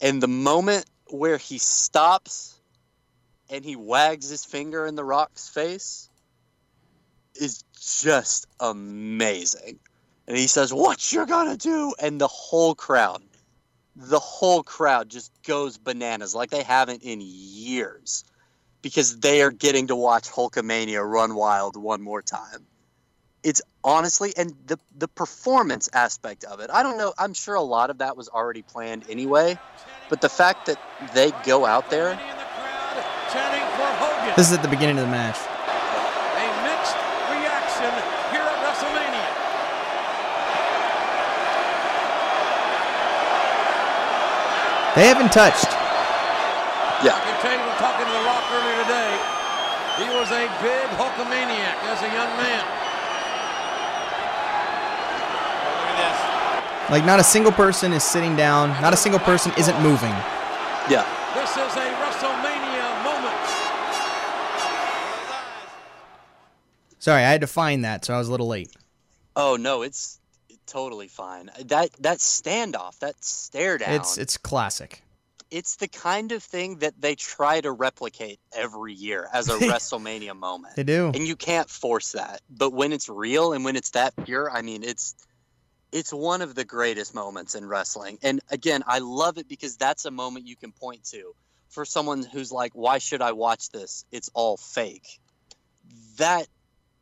And 0.00 0.22
the 0.22 0.28
moment 0.28 0.86
where 1.08 1.36
he 1.36 1.58
stops 1.58 2.53
and 3.50 3.64
he 3.64 3.76
wags 3.76 4.28
his 4.28 4.44
finger 4.44 4.86
in 4.86 4.94
The 4.94 5.04
Rock's 5.04 5.48
face 5.48 6.08
is 7.34 7.64
just 7.80 8.46
amazing. 8.60 9.78
And 10.26 10.36
he 10.36 10.46
says, 10.46 10.72
What 10.72 11.12
you're 11.12 11.26
gonna 11.26 11.56
do? 11.56 11.94
And 12.00 12.20
the 12.20 12.28
whole 12.28 12.74
crowd, 12.74 13.22
the 13.96 14.18
whole 14.18 14.62
crowd 14.62 15.08
just 15.08 15.30
goes 15.46 15.76
bananas 15.76 16.34
like 16.34 16.50
they 16.50 16.62
haven't 16.62 17.02
in 17.02 17.20
years 17.22 18.24
because 18.82 19.18
they 19.18 19.42
are 19.42 19.50
getting 19.50 19.86
to 19.86 19.96
watch 19.96 20.28
Hulkamania 20.28 21.02
run 21.02 21.34
wild 21.34 21.76
one 21.76 22.02
more 22.02 22.22
time. 22.22 22.66
It's 23.42 23.62
honestly, 23.82 24.32
and 24.36 24.54
the, 24.66 24.78
the 24.96 25.08
performance 25.08 25.88
aspect 25.92 26.44
of 26.44 26.60
it, 26.60 26.70
I 26.70 26.82
don't 26.82 26.98
know, 26.98 27.12
I'm 27.18 27.34
sure 27.34 27.54
a 27.54 27.62
lot 27.62 27.90
of 27.90 27.98
that 27.98 28.16
was 28.16 28.28
already 28.28 28.62
planned 28.62 29.04
anyway, 29.08 29.58
but 30.08 30.20
the 30.20 30.28
fact 30.28 30.66
that 30.66 30.78
they 31.14 31.30
go 31.44 31.64
out 31.64 31.90
there. 31.90 32.18
This 34.32 34.48
is 34.48 34.56
at 34.56 34.62
the 34.62 34.72
beginning 34.72 34.98
of 34.98 35.04
the 35.04 35.12
match. 35.12 35.36
A 35.36 36.48
mixed 36.64 36.96
reaction 37.28 37.92
here 38.32 38.42
at 38.42 38.58
WrestleMania. 38.64 39.28
They 44.96 45.06
haven't 45.06 45.30
touched. 45.30 45.70
Yeah. 47.04 47.14
I 47.14 47.20
can 47.20 47.36
tell 47.44 47.52
you, 47.52 47.62
when 47.62 47.76
talking 47.76 48.06
to 48.08 48.14
The 48.16 48.24
Rock 48.24 48.42
earlier 48.48 48.78
today, 48.88 49.12
he 50.02 50.06
was 50.18 50.32
a 50.34 50.48
big 50.64 50.86
Hulkamaniac 50.98 51.78
as 51.92 52.02
a 52.02 52.10
young 52.10 52.32
man. 52.40 52.64
Like, 56.90 57.04
not 57.06 57.20
a 57.20 57.24
single 57.24 57.52
person 57.52 57.92
is 57.92 58.02
sitting 58.02 58.36
down. 58.36 58.70
Not 58.82 58.92
a 58.92 58.96
single 58.96 59.20
person 59.20 59.52
isn't 59.56 59.80
moving. 59.80 60.12
Yeah. 60.90 61.06
This 61.32 61.50
is 61.56 61.76
a 61.76 61.88
Sorry, 67.04 67.22
I 67.22 67.30
had 67.32 67.42
to 67.42 67.46
find 67.46 67.84
that, 67.84 68.02
so 68.02 68.14
I 68.14 68.18
was 68.18 68.28
a 68.28 68.30
little 68.30 68.48
late. 68.48 68.74
Oh 69.36 69.56
no, 69.56 69.82
it's 69.82 70.18
totally 70.66 71.08
fine. 71.08 71.50
That 71.66 71.90
that 72.00 72.16
standoff, 72.16 72.98
that 73.00 73.22
stare 73.22 73.76
down. 73.76 73.96
It's 73.96 74.16
it's 74.16 74.38
classic. 74.38 75.02
it's 75.50 75.76
the 75.76 75.88
kind 75.88 76.32
of 76.32 76.42
thing 76.42 76.78
that 76.78 76.98
they 76.98 77.14
try 77.14 77.60
to 77.60 77.70
replicate 77.72 78.40
every 78.56 78.94
year 78.94 79.28
as 79.34 79.50
a 79.50 79.58
WrestleMania 79.70 80.34
moment. 80.34 80.76
They 80.76 80.82
do. 80.82 81.08
And 81.14 81.28
you 81.28 81.36
can't 81.36 81.68
force 81.68 82.12
that. 82.12 82.40
But 82.48 82.72
when 82.72 82.90
it's 82.94 83.10
real 83.10 83.52
and 83.52 83.66
when 83.66 83.76
it's 83.76 83.90
that 83.90 84.14
pure, 84.24 84.50
I 84.50 84.62
mean, 84.62 84.82
it's 84.82 85.14
it's 85.92 86.10
one 86.10 86.40
of 86.40 86.54
the 86.54 86.64
greatest 86.64 87.14
moments 87.14 87.54
in 87.54 87.66
wrestling. 87.68 88.16
And 88.22 88.40
again, 88.48 88.82
I 88.86 89.00
love 89.00 89.36
it 89.36 89.46
because 89.46 89.76
that's 89.76 90.06
a 90.06 90.10
moment 90.10 90.46
you 90.46 90.56
can 90.56 90.72
point 90.72 91.04
to 91.10 91.34
for 91.68 91.84
someone 91.84 92.22
who's 92.22 92.50
like, 92.50 92.72
"Why 92.72 92.96
should 92.96 93.20
I 93.20 93.32
watch 93.32 93.68
this? 93.68 94.06
It's 94.10 94.30
all 94.32 94.56
fake." 94.56 95.20
That 96.16 96.46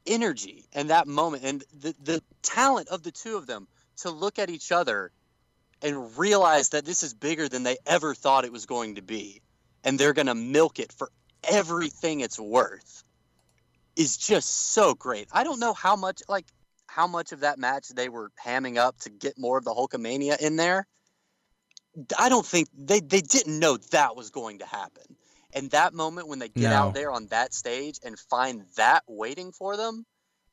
energy 0.06 0.64
and 0.72 0.90
that 0.90 1.06
moment 1.06 1.44
and 1.44 1.64
the 1.80 1.94
the 2.02 2.22
talent 2.42 2.88
of 2.88 3.02
the 3.02 3.12
two 3.12 3.36
of 3.36 3.46
them 3.46 3.68
to 3.96 4.10
look 4.10 4.38
at 4.38 4.50
each 4.50 4.72
other 4.72 5.12
and 5.82 6.18
realize 6.18 6.70
that 6.70 6.84
this 6.84 7.02
is 7.02 7.14
bigger 7.14 7.48
than 7.48 7.62
they 7.62 7.76
ever 7.86 8.14
thought 8.14 8.44
it 8.44 8.52
was 8.52 8.66
going 8.66 8.96
to 8.96 9.02
be 9.02 9.40
and 9.84 9.98
they're 9.98 10.12
going 10.12 10.26
to 10.26 10.34
milk 10.34 10.78
it 10.78 10.92
for 10.92 11.10
everything 11.44 12.20
it's 12.20 12.38
worth 12.38 13.04
is 13.96 14.16
just 14.16 14.72
so 14.72 14.94
great. 14.94 15.28
I 15.32 15.44
don't 15.44 15.60
know 15.60 15.72
how 15.72 15.96
much 15.96 16.22
like 16.28 16.46
how 16.86 17.06
much 17.06 17.32
of 17.32 17.40
that 17.40 17.58
match 17.58 17.88
they 17.88 18.08
were 18.08 18.30
hamming 18.42 18.76
up 18.76 18.98
to 19.00 19.10
get 19.10 19.38
more 19.38 19.58
of 19.58 19.64
the 19.64 19.72
Hulkamania 19.72 20.40
in 20.40 20.56
there. 20.56 20.86
I 22.18 22.28
don't 22.28 22.46
think 22.46 22.68
they 22.76 23.00
they 23.00 23.20
didn't 23.20 23.58
know 23.58 23.76
that 23.76 24.16
was 24.16 24.30
going 24.30 24.58
to 24.60 24.66
happen. 24.66 25.16
And 25.54 25.70
that 25.70 25.92
moment 25.94 26.28
when 26.28 26.38
they 26.38 26.48
get 26.48 26.70
No. 26.70 26.76
out 26.76 26.94
there 26.94 27.10
on 27.12 27.26
that 27.26 27.52
stage 27.54 27.98
and 28.04 28.18
find 28.18 28.62
that 28.76 29.02
waiting 29.06 29.52
for 29.52 29.76
them 29.76 30.06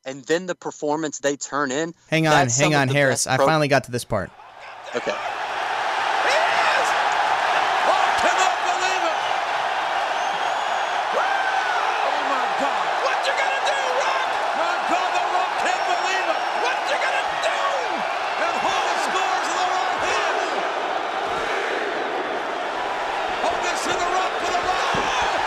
and 0.06 0.24
then 0.26 0.46
the 0.46 0.56
performance 0.56 1.20
they 1.20 1.36
turn 1.38 1.72
in. 1.72 1.94
Hang 2.10 2.28
on, 2.28 2.50
hang 2.50 2.76
on, 2.76 2.88
Harris. 2.90 3.26
best 3.26 3.40
I 3.40 3.46
finally 3.46 3.68
got 3.68 3.84
to 3.86 3.92
this 3.92 4.04
part. 4.06 4.30
Okay. 4.96 5.12
Oh, 7.92 8.06
cannot 8.20 8.56
believe 8.68 9.04
it. 9.08 9.20
Oh, 11.16 12.22
my 12.30 12.44
God. 12.60 12.84
What 13.06 13.20
you 13.28 13.34
gonna 13.40 13.62
do, 13.70 13.80
Rock? 14.02 14.30
My 14.60 14.74
God, 14.90 15.10
The 15.16 15.24
Rock 15.36 15.52
can't 15.64 15.86
believe 15.94 16.28
it. 16.34 16.42
What 16.64 16.78
you 16.90 16.98
gonna 17.00 17.26
do? 17.48 17.62
And 18.44 18.56
Hogan 18.66 18.98
scores 19.08 19.48
in 19.50 19.56
the 19.60 19.68
right 19.78 20.00
hand. 20.10 20.40
Hogan 23.46 23.76
to 23.84 23.92
The 24.00 24.10
Rock 24.16 24.34
for 24.42 24.52
The 24.58 24.62
Rock. 24.64 24.94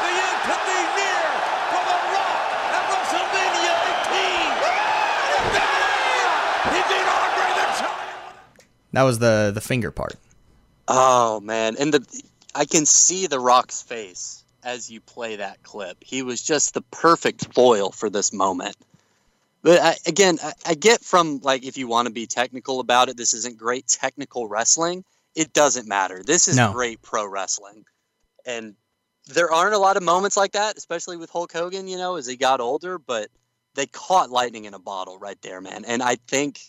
The 0.02 0.12
end 0.12 0.38
could 0.46 0.62
be 0.70 0.78
near 0.96 1.26
for 1.72 1.82
The 1.90 1.98
Rock 2.14 2.40
at 2.76 2.82
WrestleMania 2.92 3.74
18. 4.12 4.52
He 6.72 6.78
beat 6.88 7.06
Andre 7.10 7.48
the 7.58 7.66
Giant. 7.80 8.10
That 8.92 9.02
was 9.02 9.18
the 9.18 9.50
the 9.54 9.60
finger 9.60 9.90
part. 9.90 10.16
Oh 10.88 11.40
man, 11.40 11.76
and 11.78 11.94
the 11.94 12.22
I 12.54 12.64
can 12.64 12.84
see 12.86 13.26
the 13.26 13.40
Rock's 13.40 13.82
face 13.82 14.44
as 14.62 14.90
you 14.90 15.00
play 15.00 15.36
that 15.36 15.62
clip. 15.62 15.96
He 16.00 16.22
was 16.22 16.42
just 16.42 16.74
the 16.74 16.82
perfect 16.82 17.52
foil 17.54 17.90
for 17.90 18.10
this 18.10 18.32
moment. 18.32 18.76
But 19.62 19.80
I, 19.80 19.96
again, 20.06 20.38
I, 20.42 20.52
I 20.66 20.74
get 20.74 21.00
from 21.02 21.40
like 21.42 21.64
if 21.64 21.76
you 21.78 21.86
want 21.88 22.06
to 22.06 22.12
be 22.12 22.26
technical 22.26 22.80
about 22.80 23.08
it, 23.08 23.16
this 23.16 23.32
isn't 23.34 23.58
great 23.58 23.86
technical 23.86 24.48
wrestling. 24.48 25.04
It 25.34 25.52
doesn't 25.52 25.88
matter. 25.88 26.22
This 26.22 26.48
is 26.48 26.56
No. 26.56 26.72
great 26.72 27.00
pro 27.00 27.26
wrestling, 27.26 27.84
and 28.44 28.74
there 29.26 29.50
aren't 29.52 29.74
a 29.74 29.78
lot 29.78 29.96
of 29.96 30.02
moments 30.02 30.36
like 30.36 30.52
that, 30.52 30.76
especially 30.76 31.16
with 31.16 31.30
Hulk 31.30 31.52
Hogan. 31.52 31.88
You 31.88 31.96
know, 31.96 32.16
as 32.16 32.26
he 32.26 32.36
got 32.36 32.60
older, 32.60 32.98
but 32.98 33.30
they 33.74 33.86
caught 33.86 34.30
lightning 34.30 34.66
in 34.66 34.74
a 34.74 34.78
bottle 34.78 35.18
right 35.18 35.40
there, 35.42 35.60
man. 35.60 35.84
And 35.86 36.02
I 36.02 36.16
think 36.26 36.60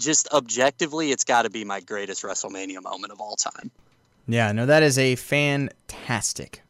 just 0.00 0.28
objectively, 0.32 1.12
it's 1.12 1.24
got 1.24 1.42
to 1.42 1.50
be 1.50 1.64
my 1.64 1.80
greatest 1.80 2.22
WrestleMania 2.22 2.82
moment 2.82 3.12
of 3.12 3.20
all 3.20 3.36
time. 3.36 3.70
Yeah, 4.26 4.50
no, 4.52 4.66
that 4.66 4.82
is 4.82 4.98
a 4.98 5.14
fantastic 5.16 6.62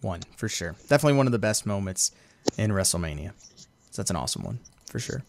one 0.00 0.20
for 0.36 0.48
sure. 0.48 0.74
Definitely 0.88 1.14
one 1.14 1.26
of 1.26 1.32
the 1.32 1.38
best 1.38 1.64
moments 1.64 2.10
in 2.58 2.70
WrestleMania. 2.70 3.32
So 3.90 4.02
that's 4.02 4.10
an 4.10 4.16
awesome 4.16 4.42
one 4.42 4.58
for 4.86 4.98
sure. 4.98 5.22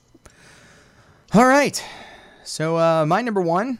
All 1.33 1.45
right, 1.45 1.83
so 2.43 2.77
uh, 2.77 3.05
my 3.05 3.21
number 3.21 3.41
one 3.41 3.79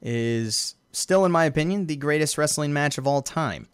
is 0.00 0.74
still, 0.92 1.24
in 1.24 1.32
my 1.32 1.44
opinion, 1.44 1.86
the 1.86 1.96
greatest 1.96 2.38
wrestling 2.38 2.72
match 2.72 2.98
of 2.98 3.06
all 3.06 3.22
time. 3.22 3.68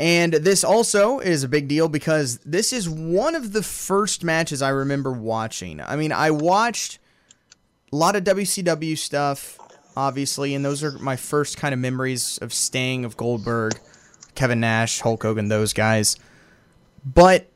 And 0.00 0.32
this 0.32 0.64
also 0.64 1.20
is 1.20 1.44
a 1.44 1.48
big 1.48 1.68
deal 1.68 1.88
because 1.88 2.38
this 2.38 2.72
is 2.72 2.88
one 2.88 3.36
of 3.36 3.52
the 3.52 3.62
first 3.62 4.24
matches 4.24 4.60
I 4.60 4.70
remember 4.70 5.12
watching. 5.12 5.80
I 5.80 5.94
mean, 5.94 6.10
I 6.10 6.32
watched 6.32 6.98
a 7.92 7.96
lot 7.96 8.16
of 8.16 8.24
WCW 8.24 8.96
stuff 8.96 9.58
obviously, 9.96 10.54
and 10.54 10.64
those 10.64 10.82
are 10.82 10.92
my 10.98 11.16
first 11.16 11.56
kind 11.56 11.72
of 11.72 11.78
memories 11.80 12.38
of 12.38 12.52
staying 12.52 13.04
of 13.04 13.16
Goldberg, 13.16 13.78
Kevin 14.34 14.60
Nash, 14.60 15.00
Hulk 15.00 15.22
Hogan, 15.22 15.48
those 15.48 15.72
guys. 15.72 16.16
But 17.04 17.48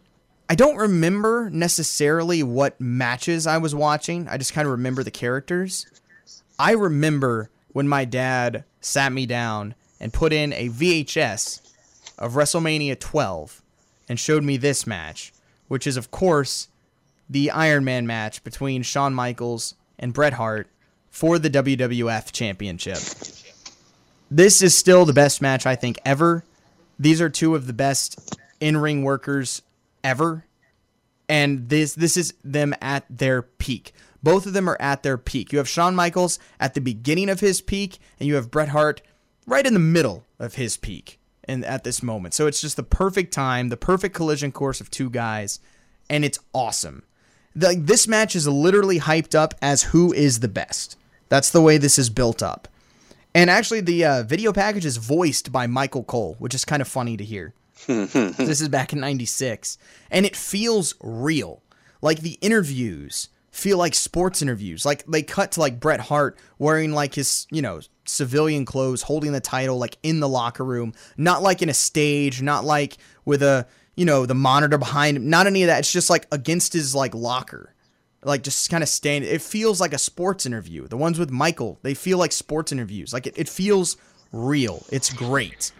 I 0.49 0.55
don't 0.55 0.76
remember 0.76 1.51
necessarily 1.51 2.43
what 2.43 2.80
matches 2.80 3.47
I 3.47 3.59
was 3.59 3.74
watching. 3.74 4.28
I 4.28 4.37
just 4.37 4.53
kind 4.53 4.66
of 4.66 4.72
remember 4.72 5.03
the 5.03 5.11
characters. 5.11 5.87
I 6.59 6.72
remember 6.72 7.51
when 7.72 7.89
my 7.89 8.05
dad 8.05 8.64
sat 8.80 9.12
me 9.12 9.26
down 9.26 9.74
and 10.01 10.12
put 10.12 10.32
in 10.32 10.53
a 10.53 10.68
VHS 10.68 11.61
of 12.18 12.34
WrestleMania 12.34 12.99
12 12.99 13.62
and 14.09 14.18
showed 14.18 14.45
me 14.45 14.57
this 14.57 14.87
match, 14.87 15.32
which 15.68 15.87
is, 15.87 15.97
of 15.97 16.11
course, 16.11 16.68
the 17.28 17.51
Iron 17.51 17.84
Man 17.84 18.07
match 18.07 18.45
between 18.45 18.82
Shawn 18.82 19.12
Michaels 19.12 19.74
and 19.99 20.12
Bret 20.12 20.34
Hart 20.34 20.68
for 21.11 21.38
the 21.38 21.51
WWF 21.51 22.32
Championship. 22.32 22.99
This 24.30 24.62
is 24.62 24.76
still 24.76 25.05
the 25.05 25.12
best 25.12 25.40
match 25.40 25.66
I 25.66 25.76
think 25.76 25.99
ever. 26.05 26.44
These 26.99 27.20
are 27.20 27.30
two 27.30 27.55
of 27.55 27.66
the 27.66 27.72
best 27.72 28.36
in-ring 28.61 29.03
workers 29.03 29.62
ever. 30.03 30.44
And 31.28 31.68
this 31.68 31.94
this 31.94 32.16
is 32.16 32.34
them 32.44 32.74
at 32.80 33.05
their 33.11 33.42
peak. 33.42 33.92
Both 34.22 34.47
of 34.47 34.53
them 34.53 34.68
are 34.68 34.76
at 34.80 35.03
their 35.03 35.18
peak. 35.18 35.53
You 35.53 35.59
have 35.59 35.68
Shawn 35.68 35.94
Michaels 35.94 36.38
at 36.59 36.74
the 36.74 36.80
beginning 36.80 37.28
of 37.28 37.40
his 37.40 37.61
peak, 37.61 37.99
and 38.18 38.26
you 38.26 38.34
have 38.36 38.51
Bret 38.51 38.68
Hart 38.68 39.03
right 39.47 39.66
in 39.66 39.74
the 39.74 39.80
middle 39.80 40.24
of 40.38 40.55
his 40.55 40.76
peak 40.76 41.18
and 41.44 41.64
at 41.64 41.84
this 41.84 42.03
moment. 42.03 42.34
So 42.34 42.47
it's 42.47 42.61
just 42.61 42.76
the 42.76 42.82
perfect 42.82 43.32
time, 43.32 43.68
the 43.68 43.76
perfect 43.76 44.14
collision 44.14 44.53
course 44.53 44.80
of 44.80 44.90
two 44.90 45.11
guys, 45.11 45.61
and 46.11 46.24
it's 46.24 46.38
awesome. 46.53 47.05
The, 47.57 47.74
this 47.74 48.07
match 48.07 48.36
is 48.36 48.46
literally 48.46 49.00
hyped 49.00 49.34
up 49.34 49.54
as 49.62 49.82
who 49.82 50.12
is 50.12 50.40
the 50.40 50.48
best. 50.48 50.98
That's 51.30 51.50
the 51.50 51.62
way 51.62 51.78
this 51.78 51.98
is 51.98 52.11
built 52.11 52.42
up. 52.42 52.68
And 53.34 53.50
actually, 53.50 53.80
the 53.80 54.04
uh, 54.04 54.22
video 54.22 54.52
package 54.52 54.84
is 54.84 54.98
voiced 54.98 55.50
by 55.50 55.66
Michael 55.66 56.04
Cole, 56.04 56.36
which 56.38 56.54
is 56.54 56.64
kind 56.66 56.82
of 56.82 56.88
funny 56.88 57.16
to 57.16 57.24
hear. 57.24 57.54
this 57.86 58.61
is 58.61 58.68
back 58.68 58.92
in 58.92 59.00
96. 59.00 59.78
And 60.11 60.26
it 60.26 60.36
feels 60.36 60.94
real. 61.00 61.62
Like 62.02 62.20
the 62.20 62.38
interviews 62.42 63.30
feel 63.50 63.78
like 63.78 63.94
sports 63.94 64.42
interviews. 64.42 64.84
Like 64.84 65.07
they 65.07 65.22
cut 65.22 65.52
to 65.52 65.61
like 65.61 65.80
Bret 65.80 66.00
Hart 66.00 66.38
wearing 66.59 66.92
like 66.92 67.14
his, 67.14 67.46
you 67.50 67.62
know, 67.62 67.80
civilian 68.04 68.66
clothes, 68.66 69.02
holding 69.02 69.32
the 69.32 69.40
title 69.40 69.78
like 69.78 69.96
in 70.02 70.20
the 70.20 70.28
locker 70.28 70.64
room, 70.64 70.92
not 71.16 71.42
like 71.42 71.62
in 71.62 71.70
a 71.70 71.74
stage, 71.74 72.42
not 72.42 72.64
like 72.64 72.98
with 73.24 73.42
a, 73.42 73.66
you 73.97 74.05
know, 74.05 74.26
the 74.26 74.34
monitor 74.34 74.78
behind 74.78 75.16
him, 75.16 75.28
not 75.28 75.47
any 75.47 75.62
of 75.62 75.68
that. 75.68 75.80
It's 75.80 75.92
just 75.92 76.11
like 76.11 76.26
against 76.30 76.72
his 76.72 76.94
like 76.94 77.14
locker. 77.14 77.72
Like 78.22 78.42
just 78.42 78.70
kind 78.70 78.82
of 78.82 78.88
standing. 78.88 79.30
It 79.30 79.42
feels 79.42 79.80
like 79.80 79.92
a 79.92 79.99
sports 79.99 80.47
interview. 80.47 80.88
The 80.88 80.97
ones 80.97 81.18
with 81.18 81.30
Michael, 81.30 81.78
they 81.82 81.94
feel 81.94 82.18
like 82.18 82.32
sports 82.32 82.72
interviews. 82.72 83.12
Like 83.12 83.26
it, 83.26 83.34
it 83.38 83.49
feels 83.49 83.97
real. 84.32 84.84
It's 84.90 85.12
great. 85.12 85.72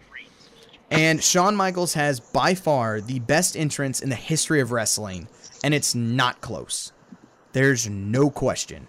And 0.91 1.23
Shawn 1.23 1.57
Michaels 1.57 1.95
has 1.95 2.21
by 2.21 2.55
far 2.55 3.01
the 3.01 3.19
best 3.19 3.57
entrance 3.57 4.01
in 4.01 4.09
the 4.09 4.15
history 4.15 4.61
of 4.61 4.71
wrestling, 4.71 5.27
and 5.65 5.75
it's 5.75 5.95
not 5.95 6.41
close. 6.41 6.93
There's 7.53 7.89
no 7.89 8.31
question. 8.31 8.87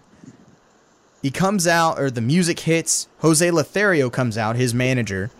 He 1.23 1.31
comes 1.31 1.65
out, 1.65 1.99
or 1.99 2.11
the 2.11 2.21
music 2.21 2.59
hits. 2.59 3.07
Jose 3.19 3.49
Lothario 3.49 4.11
comes 4.11 4.37
out, 4.37 4.55
his 4.55 4.75
manager, 4.75 5.31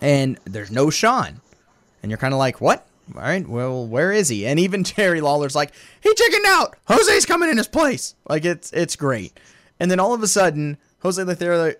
and 0.00 0.38
there's 0.44 0.70
no 0.70 0.88
Shawn. 0.90 1.40
And 2.02 2.10
you're 2.10 2.18
kind 2.18 2.34
of 2.34 2.38
like, 2.38 2.60
what? 2.60 2.86
All 3.14 3.20
right, 3.20 3.46
well, 3.46 3.86
where 3.86 4.12
is 4.12 4.28
he? 4.28 4.46
And 4.46 4.58
even 4.58 4.84
Jerry 4.84 5.20
Lawler's 5.20 5.54
like, 5.54 5.72
he 6.00 6.12
chickened 6.14 6.46
out. 6.46 6.76
Jose's 6.86 7.26
coming 7.26 7.50
in 7.50 7.58
his 7.58 7.68
place. 7.68 8.14
Like 8.28 8.44
it's 8.44 8.72
it's 8.72 8.96
great. 8.96 9.38
And 9.80 9.90
then 9.90 10.00
all 10.00 10.14
of 10.14 10.22
a 10.22 10.28
sudden, 10.28 10.78
Jose 11.00 11.22
Lothario, 11.22 11.74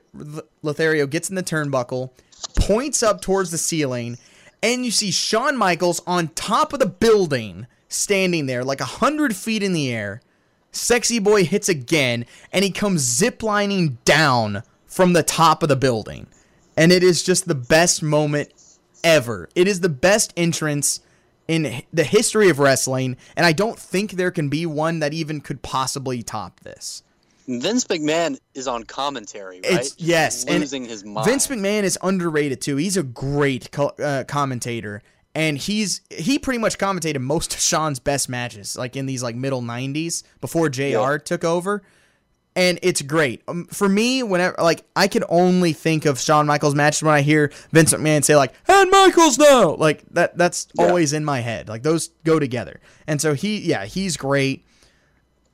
Lothario 0.63 1.07
gets 1.07 1.31
in 1.31 1.37
the 1.37 1.43
turnbuckle, 1.43 2.11
points 2.57 3.03
up 3.03 3.21
towards 3.21 3.51
the 3.51 3.59
ceiling, 3.59 4.19
and 4.63 4.85
you 4.85 4.91
see 4.91 5.11
Shawn 5.11 5.57
Michaels 5.57 6.03
on 6.07 6.29
top 6.29 6.73
of 6.73 6.81
the 6.81 6.87
building, 6.87 7.67
standing 7.89 8.47
there 8.47 8.65
like 8.65 8.81
a 8.81 8.85
hundred 8.85 9.35
feet 9.37 9.63
in 9.63 9.73
the 9.73 9.93
air. 9.93 10.21
Sexy 10.73 11.21
boy 11.21 11.45
hits 11.45 11.69
again, 11.69 12.27
and 12.53 12.65
he 12.65 12.71
comes 12.71 13.07
ziplining 13.07 13.97
down 14.05 14.63
from 14.87 15.13
the 15.13 15.23
top 15.23 15.63
of 15.63 15.69
the 15.69 15.77
building. 15.77 16.27
And 16.77 16.91
it 16.91 17.05
is 17.05 17.23
just 17.23 17.47
the 17.47 17.55
best 17.55 18.03
moment 18.03 18.53
ever. 19.05 19.49
It 19.55 19.69
is 19.69 19.81
the 19.81 19.89
best 19.89 20.33
entrance 20.37 21.01
in 21.49 21.83
the 21.93 22.05
history 22.05 22.49
of 22.49 22.59
wrestling, 22.59 23.17
and 23.37 23.45
I 23.45 23.53
don't 23.53 23.79
think 23.79 24.13
there 24.13 24.31
can 24.31 24.49
be 24.49 24.67
one 24.67 25.01
that 25.01 25.13
even 25.13 25.41
could 25.41 25.63
possibly 25.63 26.23
top 26.23 26.61
this. 26.61 27.03
Vince 27.47 27.85
McMahon 27.85 28.39
is 28.55 28.67
on 28.67 28.85
commentary, 28.85 29.57
right? 29.57 29.81
It's, 29.81 29.95
yes, 29.99 30.49
losing 30.49 30.85
and 30.85 30.91
his 30.91 31.05
mind. 31.05 31.27
Vince 31.27 31.47
McMahon 31.49 31.83
is 31.83 31.99
underrated 32.03 32.61
too. 32.63 32.77
He's 32.77 32.97
a 32.97 33.03
great 33.03 33.71
co- 33.71 33.93
uh, 34.03 34.25
commentator, 34.25 35.03
and 35.35 35.59
he's 35.59 36.01
he 36.11 36.39
pretty 36.39 36.59
much 36.59 36.79
commentated 36.79 37.21
most 37.21 37.53
of 37.53 37.61
Shawn's 37.61 37.99
best 37.99 38.31
matches, 38.31 38.79
like 38.79 38.97
in 38.97 39.05
these 39.05 39.23
like 39.23 39.37
middle 39.37 39.61
'90s 39.61 40.23
before 40.41 40.71
J.R. 40.71 41.13
Yeah. 41.13 41.19
took 41.19 41.45
over. 41.45 41.83
And 42.57 42.79
it's 42.83 43.03
great 43.03 43.43
um, 43.49 43.65
for 43.67 43.89
me. 43.89 44.23
Whenever 44.23 44.55
like 44.63 44.85
I 44.95 45.09
can 45.09 45.25
only 45.29 45.73
think 45.73 46.05
of 46.05 46.21
Shawn 46.21 46.47
Michaels 46.47 46.75
matches 46.75 47.03
when 47.03 47.13
I 47.15 47.21
hear 47.23 47.51
Vince 47.73 47.93
McMahon 47.93 48.23
say 48.23 48.37
like 48.37 48.55
"and 48.69 48.91
Michaels 48.91 49.39
no," 49.39 49.75
like 49.79 50.05
that. 50.13 50.39
That's 50.39 50.69
Yeah. 50.79 50.87
always 50.87 51.13
in 51.13 51.25
my 51.25 51.41
head. 51.41 51.69
Like 51.69 51.83
those 51.83 52.11
go 52.25 52.39
together. 52.39 52.81
And 53.09 53.21
so 53.21 53.35
he, 53.35 53.59
yeah, 53.59 53.87
he's 53.87 54.17
great. 54.17 54.65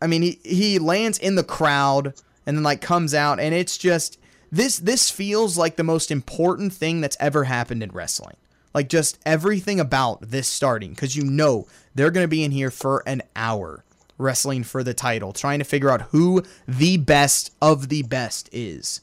I 0.03 0.07
mean, 0.09 0.20
he 0.22 0.38
he 0.44 0.78
lands 0.78 1.18
in 1.18 1.36
the 1.36 1.42
crowd 1.44 2.12
and 2.46 2.57
then 2.57 2.62
like 2.64 2.82
comes 2.82 3.14
out, 3.14 3.40
and 3.40 3.55
it's 3.55 3.78
just 3.78 4.18
this 4.53 4.78
this 4.78 5.09
feels 5.11 5.57
like 5.57 5.76
the 5.76 5.84
most 5.84 6.11
important 6.11 6.72
thing 6.74 7.01
that's 7.01 7.16
ever 7.18 7.44
happened 7.44 7.82
in 7.82 7.90
wrestling. 7.92 8.36
Like 8.74 8.90
just 8.90 9.18
everything 9.24 9.80
about 9.80 10.20
this 10.30 10.48
starting, 10.48 10.90
because 10.90 11.16
you 11.16 11.24
know 11.24 11.66
they're 11.94 12.11
gonna 12.11 12.28
be 12.28 12.44
in 12.44 12.51
here 12.51 12.70
for 12.70 13.03
an 13.07 13.22
hour 13.34 13.84
wrestling 14.20 14.64
for 14.64 14.84
the 14.84 14.94
title, 14.94 15.32
trying 15.32 15.58
to 15.58 15.64
figure 15.64 15.90
out 15.90 16.02
who 16.02 16.42
the 16.68 16.96
best 16.96 17.52
of 17.60 17.88
the 17.88 18.02
best 18.02 18.48
is. 18.52 19.00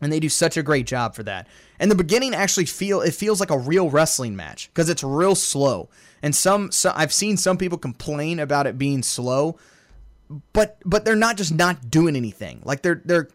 And 0.00 0.12
they 0.12 0.20
do 0.20 0.28
such 0.28 0.56
a 0.56 0.62
great 0.62 0.86
job 0.86 1.14
for 1.14 1.22
that. 1.22 1.48
And 1.78 1.90
the 1.90 1.94
beginning 1.94 2.34
actually 2.34 2.66
feel 2.66 3.00
it 3.00 3.14
feels 3.14 3.40
like 3.40 3.50
a 3.50 3.58
real 3.58 3.90
wrestling 3.90 4.36
match 4.36 4.70
because 4.72 4.88
it's 4.88 5.02
real 5.02 5.34
slow. 5.34 5.88
And 6.22 6.34
some, 6.34 6.70
so 6.70 6.92
I've 6.94 7.12
seen 7.12 7.36
some 7.36 7.56
people 7.56 7.78
complain 7.78 8.38
about 8.38 8.66
it 8.66 8.78
being 8.78 9.02
slow, 9.02 9.58
but 10.52 10.78
but 10.84 11.04
they're 11.04 11.16
not 11.16 11.36
just 11.36 11.54
not 11.54 11.90
doing 11.90 12.16
anything. 12.16 12.60
Like 12.64 12.82
they're 12.82 13.00
they're 13.04 13.28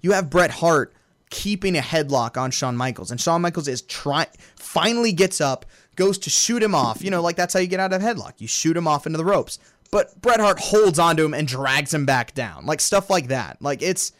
you 0.00 0.12
have 0.12 0.30
Bret 0.30 0.50
Hart 0.50 0.94
keeping 1.30 1.76
a 1.76 1.80
headlock 1.80 2.36
on 2.36 2.50
Shawn 2.50 2.76
Michaels, 2.76 3.10
and 3.10 3.20
Shawn 3.20 3.42
Michaels 3.42 3.68
is 3.68 3.82
trying 3.82 4.28
finally 4.56 5.12
gets 5.12 5.40
up, 5.40 5.66
goes 5.96 6.18
to 6.18 6.30
shoot 6.30 6.62
him 6.62 6.74
off. 6.74 7.02
You 7.02 7.10
know, 7.10 7.22
like 7.22 7.36
that's 7.36 7.54
how 7.54 7.60
you 7.60 7.66
get 7.66 7.80
out 7.80 7.92
of 7.92 8.02
headlock. 8.02 8.34
You 8.38 8.48
shoot 8.48 8.76
him 8.76 8.88
off 8.88 9.06
into 9.06 9.18
the 9.18 9.24
ropes. 9.24 9.58
But 9.92 10.20
Bret 10.20 10.40
Hart 10.40 10.58
holds 10.58 10.98
onto 10.98 11.24
him 11.24 11.34
and 11.34 11.46
drags 11.46 11.94
him 11.94 12.04
back 12.06 12.34
down. 12.34 12.66
Like 12.66 12.80
stuff 12.80 13.08
like 13.10 13.28
that. 13.28 13.58
Like 13.62 13.80
it's 13.82 14.10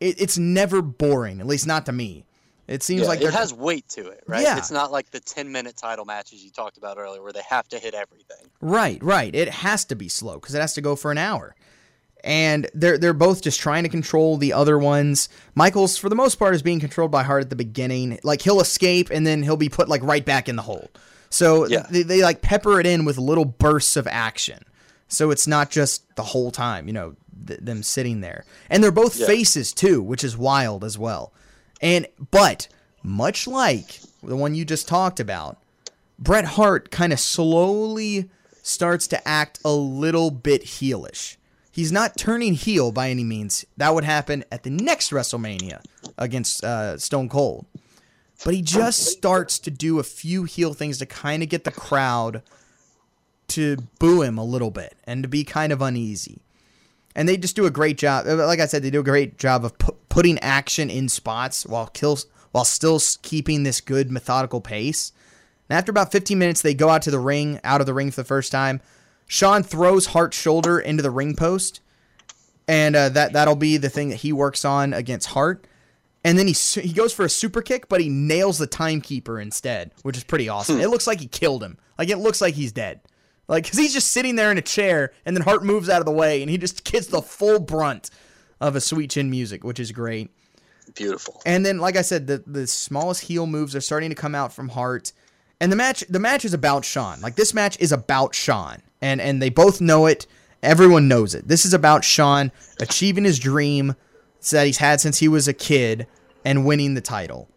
it, 0.00 0.20
it's 0.20 0.36
never 0.36 0.82
boring, 0.82 1.40
at 1.40 1.46
least 1.46 1.66
not 1.66 1.86
to 1.86 1.92
me. 1.92 2.26
It 2.68 2.82
seems 2.82 3.02
Yeah, 3.02 3.08
like 3.08 3.20
it 3.22 3.32
has 3.32 3.54
weight 3.54 3.88
to 3.90 4.08
it, 4.08 4.22
right? 4.26 4.42
Yeah. 4.42 4.56
It's 4.58 4.70
not 4.70 4.92
like 4.92 5.10
the 5.10 5.20
10 5.20 5.50
minute 5.50 5.76
title 5.76 6.04
matches 6.04 6.44
you 6.44 6.50
talked 6.50 6.76
about 6.76 6.96
earlier 6.98 7.22
where 7.22 7.32
they 7.32 7.42
have 7.48 7.68
to 7.68 7.78
hit 7.78 7.94
everything. 7.94 8.48
Right, 8.60 9.02
right. 9.02 9.34
It 9.34 9.48
has 9.48 9.84
to 9.86 9.94
be 9.96 10.08
slow 10.08 10.34
because 10.34 10.54
it 10.54 10.60
has 10.60 10.74
to 10.74 10.80
go 10.80 10.94
for 10.96 11.10
an 11.10 11.18
hour. 11.18 11.54
And 12.24 12.68
they're 12.74 12.98
they're 12.98 13.12
both 13.12 13.42
just 13.42 13.60
trying 13.60 13.82
to 13.82 13.88
control 13.88 14.36
the 14.36 14.52
other 14.52 14.78
ones. 14.78 15.28
Michaels, 15.56 15.96
for 15.96 16.08
the 16.08 16.14
most 16.14 16.36
part, 16.36 16.54
is 16.54 16.62
being 16.62 16.78
controlled 16.80 17.10
by 17.10 17.24
Hart 17.24 17.42
at 17.42 17.50
the 17.50 17.56
beginning. 17.56 18.18
Like 18.22 18.42
he'll 18.42 18.60
escape 18.60 19.10
and 19.10 19.26
then 19.26 19.42
he'll 19.42 19.56
be 19.56 19.68
put 19.68 19.88
like 19.88 20.02
right 20.02 20.24
back 20.24 20.48
in 20.48 20.54
the 20.56 20.62
hole. 20.62 20.88
So 21.30 21.66
Yeah. 21.66 21.86
they, 21.90 22.02
they 22.02 22.22
like 22.22 22.40
pepper 22.42 22.78
it 22.80 22.86
in 22.86 23.04
with 23.04 23.18
little 23.18 23.44
bursts 23.44 23.96
of 23.96 24.06
action. 24.06 24.64
So 25.12 25.30
it's 25.30 25.46
not 25.46 25.70
just 25.70 26.02
the 26.16 26.22
whole 26.22 26.50
time, 26.50 26.86
you 26.86 26.92
know, 26.92 27.14
th- 27.46 27.60
them 27.60 27.82
sitting 27.82 28.20
there. 28.20 28.44
And 28.70 28.82
they're 28.82 28.90
both 28.90 29.16
Yeah. 29.16 29.26
faces 29.26 29.72
too, 29.72 30.02
which 30.02 30.24
is 30.24 30.36
wild 30.36 30.84
as 30.84 30.96
well. 30.98 31.32
And 31.80 32.06
but 32.30 32.68
much 33.02 33.46
like 33.46 34.00
the 34.22 34.36
one 34.36 34.54
you 34.54 34.64
just 34.64 34.88
talked 34.88 35.20
about, 35.20 35.58
Bret 36.18 36.44
Hart 36.44 36.90
kind 36.90 37.12
of 37.12 37.20
slowly 37.20 38.30
starts 38.62 39.06
to 39.08 39.28
act 39.28 39.58
a 39.64 39.72
little 39.72 40.30
bit 40.30 40.62
heelish. 40.64 41.36
He's 41.70 41.90
not 41.90 42.16
turning 42.16 42.54
heel 42.54 42.92
by 42.92 43.10
any 43.10 43.24
means. 43.24 43.64
That 43.76 43.94
would 43.94 44.04
happen 44.04 44.44
at 44.52 44.62
the 44.62 44.70
next 44.70 45.10
WrestleMania 45.10 45.80
against 46.18 46.62
uh, 46.62 46.96
Stone 46.98 47.28
Cold. 47.28 47.66
But 48.44 48.54
he 48.54 48.62
just 48.62 49.04
starts 49.06 49.58
to 49.60 49.70
do 49.70 49.98
a 49.98 50.02
few 50.04 50.44
heel 50.44 50.74
things 50.74 50.98
to 50.98 51.06
kind 51.06 51.42
of 51.42 51.48
get 51.48 51.64
the 51.64 51.70
crowd 51.70 52.42
to 53.52 53.76
boo 53.98 54.22
him 54.22 54.38
a 54.38 54.44
little 54.44 54.70
bit 54.70 54.96
and 55.04 55.22
to 55.22 55.28
be 55.28 55.44
kind 55.44 55.72
of 55.72 55.80
uneasy. 55.82 56.42
And 57.14 57.28
they 57.28 57.36
just 57.36 57.56
do 57.56 57.66
a 57.66 57.70
great 57.70 57.98
job. 57.98 58.26
uh, 58.26 58.36
Like 58.46 58.60
I 58.60 58.66
said, 58.66 58.82
they 58.82 58.90
do 58.90 59.00
a 59.00 59.04
great 59.04 59.38
job 59.38 59.64
of 59.64 59.76
pu- 59.78 59.96
putting 60.08 60.38
action 60.38 60.88
in 60.90 61.08
spots 61.08 61.66
while 61.66 61.86
kills 61.88 62.26
while 62.52 62.64
still 62.64 63.00
keeping 63.22 63.62
this 63.62 63.80
good 63.80 64.10
methodical 64.10 64.60
pace. 64.60 65.12
And 65.68 65.78
after 65.78 65.90
about 65.90 66.12
15 66.12 66.38
minutes, 66.38 66.60
they 66.62 66.74
go 66.74 66.88
out 66.90 67.02
to 67.02 67.10
the 67.10 67.18
ring, 67.18 67.60
out 67.64 67.80
of 67.80 67.86
the 67.86 67.94
ring 67.94 68.10
for 68.10 68.20
the 68.20 68.26
first 68.26 68.52
time. 68.52 68.80
Shawn 69.26 69.62
throws 69.62 70.06
Hart's 70.06 70.36
shoulder 70.38 70.78
into 70.78 71.02
the 71.02 71.10
ring 71.10 71.34
post, 71.36 71.80
and 72.68 72.94
uh, 72.94 73.08
that 73.10 73.32
that'll 73.32 73.56
be 73.56 73.76
the 73.78 73.88
thing 73.88 74.10
that 74.10 74.16
he 74.16 74.32
works 74.32 74.64
on 74.64 74.92
against 74.92 75.28
Hart. 75.28 75.66
And 76.24 76.38
then 76.38 76.46
he 76.46 76.52
he 76.52 76.92
goes 76.92 77.12
for 77.12 77.24
a 77.24 77.30
super 77.30 77.62
kick, 77.62 77.88
but 77.88 78.00
he 78.00 78.08
nails 78.08 78.58
the 78.58 78.66
timekeeper 78.66 79.40
instead, 79.40 79.92
which 80.02 80.16
is 80.16 80.24
pretty 80.24 80.48
awesome. 80.48 80.80
It 80.80 80.88
looks 80.90 81.06
like 81.06 81.20
he 81.20 81.26
killed 81.26 81.62
him. 81.62 81.78
Like 81.98 82.10
it 82.10 82.18
looks 82.18 82.40
like 82.40 82.54
he's 82.54 82.72
dead. 82.72 83.00
Like 83.48 83.68
cuz 83.68 83.78
he's 83.78 83.92
just 83.92 84.12
sitting 84.12 84.36
there 84.36 84.50
in 84.50 84.58
a 84.58 84.62
chair 84.62 85.12
and 85.26 85.36
then 85.36 85.42
Hart 85.42 85.64
moves 85.64 85.88
out 85.88 86.00
of 86.00 86.06
the 86.06 86.12
way 86.12 86.42
and 86.42 86.50
he 86.50 86.58
just 86.58 86.84
gets 86.84 87.08
the 87.08 87.22
full 87.22 87.58
brunt 87.58 88.10
of 88.60 88.76
a 88.76 88.80
sweet 88.80 89.10
chin 89.10 89.30
music, 89.30 89.64
which 89.64 89.80
is 89.80 89.92
great. 89.92 90.30
Beautiful. 90.94 91.40
And 91.46 91.64
then, 91.64 91.78
like 91.78 91.96
I 91.96 92.02
said, 92.02 92.26
the 92.26 92.42
the 92.46 92.66
smallest 92.66 93.22
heel 93.22 93.46
moves 93.46 93.74
are 93.74 93.80
starting 93.80 94.10
to 94.10 94.16
come 94.16 94.34
out 94.34 94.52
from 94.52 94.70
Hart. 94.70 95.12
And 95.60 95.70
the 95.70 95.76
match 95.76 96.04
the 96.08 96.18
match 96.18 96.44
is 96.44 96.54
about 96.54 96.84
Shawn. 96.84 97.20
Like 97.20 97.36
this 97.36 97.54
match 97.54 97.78
is 97.80 97.92
about 97.92 98.34
Shawn. 98.34 98.82
And 99.00 99.20
and 99.20 99.40
they 99.40 99.50
both 99.50 99.80
know 99.80 100.06
it. 100.06 100.26
Everyone 100.62 101.08
knows 101.08 101.34
it. 101.34 101.48
This 101.48 101.64
is 101.64 101.74
about 101.74 102.04
Shawn 102.04 102.52
achieving 102.80 103.24
his 103.24 103.38
dream 103.38 103.96
that 104.50 104.66
he's 104.66 104.78
had 104.78 105.00
since 105.00 105.18
he 105.18 105.28
was 105.28 105.48
a 105.48 105.52
kid 105.52 106.06
and 106.44 106.66
winning 106.66 106.94
the 106.94 107.00
title. 107.00 107.48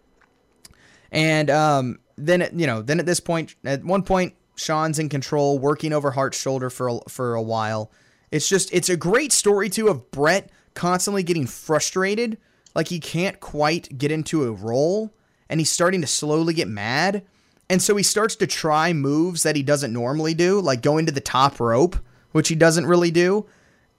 And 1.11 1.49
um, 1.49 1.99
then 2.17 2.49
you 2.55 2.67
know, 2.67 2.81
then 2.81 2.99
at 2.99 3.05
this 3.05 3.19
point, 3.19 3.55
at 3.63 3.83
one 3.83 4.03
point, 4.03 4.33
Shawn's 4.55 4.99
in 4.99 5.09
control, 5.09 5.59
working 5.59 5.93
over 5.93 6.11
Hart's 6.11 6.39
shoulder 6.39 6.69
for 6.69 6.87
a, 6.87 6.99
for 7.07 7.35
a 7.35 7.41
while. 7.41 7.91
It's 8.31 8.49
just 8.49 8.73
it's 8.73 8.89
a 8.89 8.97
great 8.97 9.31
story 9.31 9.69
too 9.69 9.87
of 9.87 10.11
Bret 10.11 10.49
constantly 10.73 11.23
getting 11.23 11.47
frustrated, 11.47 12.37
like 12.73 12.87
he 12.89 12.99
can't 12.99 13.39
quite 13.39 13.97
get 13.97 14.11
into 14.11 14.43
a 14.43 14.51
role, 14.51 15.13
and 15.49 15.59
he's 15.59 15.71
starting 15.71 16.01
to 16.01 16.07
slowly 16.07 16.53
get 16.53 16.67
mad. 16.67 17.23
And 17.69 17.81
so 17.81 17.95
he 17.95 18.03
starts 18.03 18.35
to 18.37 18.47
try 18.47 18.93
moves 18.93 19.43
that 19.43 19.55
he 19.55 19.63
doesn't 19.63 19.91
normally 19.91 20.33
do, 20.33 20.59
like 20.59 20.81
going 20.81 21.07
to 21.07 21.11
the 21.11 21.21
top 21.21 21.59
rope, 21.59 21.97
which 22.31 22.47
he 22.47 22.55
doesn't 22.55 22.85
really 22.85 23.11
do. 23.11 23.45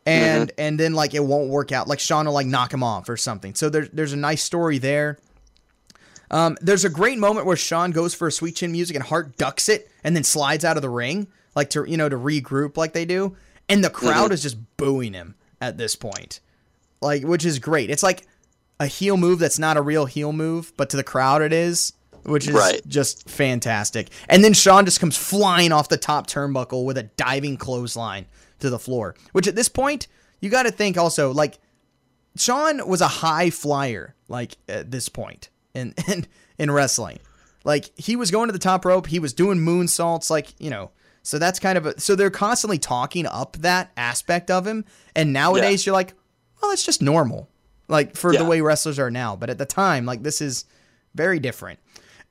And 0.04 0.50
mm-hmm. 0.50 0.60
and 0.60 0.78
then 0.78 0.92
like 0.92 1.14
it 1.14 1.24
won't 1.24 1.48
work 1.48 1.72
out. 1.72 1.88
Like 1.88 1.98
Shawn 1.98 2.26
will 2.26 2.32
like 2.32 2.46
knock 2.46 2.72
him 2.72 2.82
off 2.82 3.08
or 3.08 3.16
something. 3.16 3.54
So 3.54 3.68
there's 3.68 3.88
there's 3.90 4.12
a 4.12 4.16
nice 4.16 4.42
story 4.42 4.78
there. 4.78 5.18
Um, 6.30 6.56
there's 6.60 6.84
a 6.84 6.90
great 6.90 7.18
moment 7.18 7.46
where 7.46 7.56
Shawn 7.56 7.90
goes 7.92 8.14
for 8.14 8.26
a 8.28 8.32
sweet 8.32 8.56
chin 8.56 8.72
music 8.72 8.96
and 8.96 9.04
Hart 9.04 9.36
ducks 9.36 9.68
it 9.68 9.90
and 10.02 10.14
then 10.16 10.24
slides 10.24 10.64
out 10.64 10.76
of 10.76 10.82
the 10.82 10.90
ring, 10.90 11.28
like 11.54 11.70
to 11.70 11.84
you 11.88 11.96
know 11.96 12.08
to 12.08 12.16
regroup 12.16 12.76
like 12.76 12.92
they 12.92 13.04
do, 13.04 13.36
and 13.68 13.82
the 13.84 13.90
crowd 13.90 14.32
is 14.32 14.42
just 14.42 14.56
booing 14.76 15.12
him 15.14 15.34
at 15.60 15.78
this 15.78 15.94
point, 15.96 16.40
like 17.00 17.22
which 17.22 17.44
is 17.44 17.58
great. 17.58 17.90
It's 17.90 18.02
like 18.02 18.26
a 18.80 18.86
heel 18.86 19.16
move 19.16 19.38
that's 19.38 19.58
not 19.58 19.76
a 19.76 19.82
real 19.82 20.06
heel 20.06 20.32
move, 20.32 20.72
but 20.76 20.90
to 20.90 20.96
the 20.96 21.04
crowd 21.04 21.40
it 21.42 21.52
is, 21.52 21.92
which 22.24 22.46
is 22.48 22.54
Right. 22.54 22.82
just 22.86 23.28
fantastic. 23.28 24.08
And 24.28 24.44
then 24.44 24.52
Shawn 24.52 24.84
just 24.84 25.00
comes 25.00 25.16
flying 25.16 25.72
off 25.72 25.88
the 25.88 25.96
top 25.96 26.26
turnbuckle 26.26 26.84
with 26.84 26.98
a 26.98 27.04
diving 27.04 27.56
clothesline 27.56 28.26
to 28.58 28.68
the 28.68 28.78
floor, 28.78 29.14
which 29.32 29.46
at 29.46 29.54
this 29.54 29.68
point 29.68 30.08
you 30.40 30.50
got 30.50 30.64
to 30.64 30.70
think 30.72 30.98
also 30.98 31.32
like 31.32 31.58
Shawn 32.36 32.86
was 32.86 33.00
a 33.00 33.08
high 33.08 33.48
flyer, 33.50 34.14
like 34.28 34.56
at 34.68 34.90
this 34.90 35.08
point 35.08 35.48
in 35.76 35.94
in 36.08 36.26
in 36.58 36.70
wrestling. 36.70 37.18
Like 37.64 37.90
he 37.98 38.16
was 38.16 38.30
going 38.30 38.48
to 38.48 38.52
the 38.52 38.58
top 38.58 38.84
rope, 38.84 39.06
he 39.08 39.18
was 39.18 39.32
doing 39.32 39.58
moonsaults, 39.58 40.30
like 40.30 40.54
you 40.60 40.70
know. 40.70 40.90
So 41.22 41.38
that's 41.40 41.58
kind 41.58 41.76
of 41.76 41.86
a 41.86 42.00
so 42.00 42.14
they're 42.14 42.30
constantly 42.30 42.78
talking 42.78 43.26
up 43.26 43.56
that 43.58 43.90
aspect 43.96 44.50
of 44.50 44.66
him, 44.66 44.84
and 45.16 45.32
nowadays 45.32 45.84
you're 45.84 45.92
like, 45.94 46.14
well, 46.62 46.70
it's 46.70 46.84
just 46.86 47.02
normal, 47.02 47.48
like 47.88 48.14
for 48.16 48.32
the 48.32 48.44
way 48.44 48.60
wrestlers 48.60 48.98
are 49.00 49.10
now. 49.10 49.34
But 49.34 49.50
at 49.50 49.58
the 49.58 49.66
time, 49.66 50.06
like 50.06 50.22
this 50.22 50.40
is 50.40 50.64
very 51.16 51.40
different. 51.40 51.80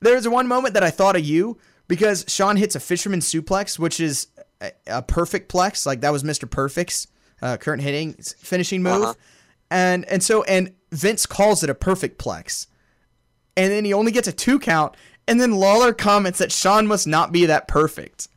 There's 0.00 0.26
one 0.26 0.46
moment 0.48 0.72
that 0.74 0.82
I 0.82 0.88
thought 0.90 1.14
of 1.16 1.22
you 1.24 1.58
because 1.88 2.24
Shawn 2.28 2.56
hits 2.56 2.74
a 2.74 2.80
fisherman 2.80 3.20
suplex, 3.20 3.78
which 3.78 4.00
is 4.00 4.28
a, 4.62 4.72
a 4.86 5.02
perfect 5.02 5.52
plex. 5.52 5.84
Like 5.84 6.00
that 6.00 6.10
was 6.12 6.22
Mr. 6.22 6.50
Perfect's 6.50 7.06
uh, 7.42 7.58
current 7.58 7.82
hitting 7.82 8.14
finishing 8.14 8.82
move, 8.82 9.02
Uh-huh. 9.02 9.14
and 9.70 10.06
and 10.06 10.22
so 10.22 10.42
and 10.44 10.72
Vince 10.90 11.26
calls 11.26 11.62
it 11.62 11.68
a 11.68 11.74
perfect 11.74 12.18
plex, 12.18 12.66
and 13.56 13.72
then 13.72 13.84
he 13.84 13.92
only 13.92 14.12
gets 14.12 14.28
a 14.28 14.32
two 14.32 14.58
count, 14.58 14.94
and 15.26 15.40
then 15.40 15.52
Lawler 15.52 15.92
comments 15.92 16.38
that 16.38 16.52
Shawn 16.52 16.86
must 16.86 17.06
not 17.06 17.32
be 17.32 17.46
that 17.46 17.68
perfect, 17.68 18.28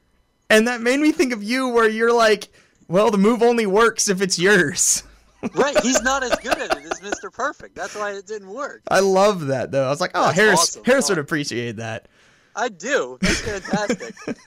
and 0.49 0.67
that 0.67 0.81
made 0.81 0.99
me 0.99 1.11
think 1.11 1.33
of 1.33 1.43
you, 1.43 1.69
where 1.69 1.89
you're 1.89 2.13
like, 2.13 2.49
well, 2.87 3.11
the 3.11 3.17
move 3.17 3.43
only 3.43 3.65
works 3.65 4.09
if 4.09 4.21
it's 4.21 4.39
yours. 4.39 5.03
right. 5.55 5.79
He's 5.81 6.01
not 6.01 6.23
as 6.23 6.35
good 6.37 6.57
at 6.57 6.75
it 6.77 6.83
as 6.83 6.99
Mr. 6.99 7.31
Perfect. 7.31 7.75
That's 7.75 7.95
why 7.95 8.11
it 8.11 8.27
didn't 8.27 8.49
work. 8.49 8.81
I 8.89 8.99
love 8.99 9.47
that 9.47 9.71
though. 9.71 9.85
I 9.85 9.89
was 9.89 10.01
like, 10.01 10.11
oh, 10.13 10.25
That's 10.25 10.37
Harris, 10.37 10.59
awesome. 10.59 10.83
Harris 10.83 11.09
would 11.09 11.17
appreciate 11.17 11.77
that. 11.77 12.07
I 12.55 12.67
do. 12.69 13.17
That's 13.21 13.41
fantastic. 13.41 14.15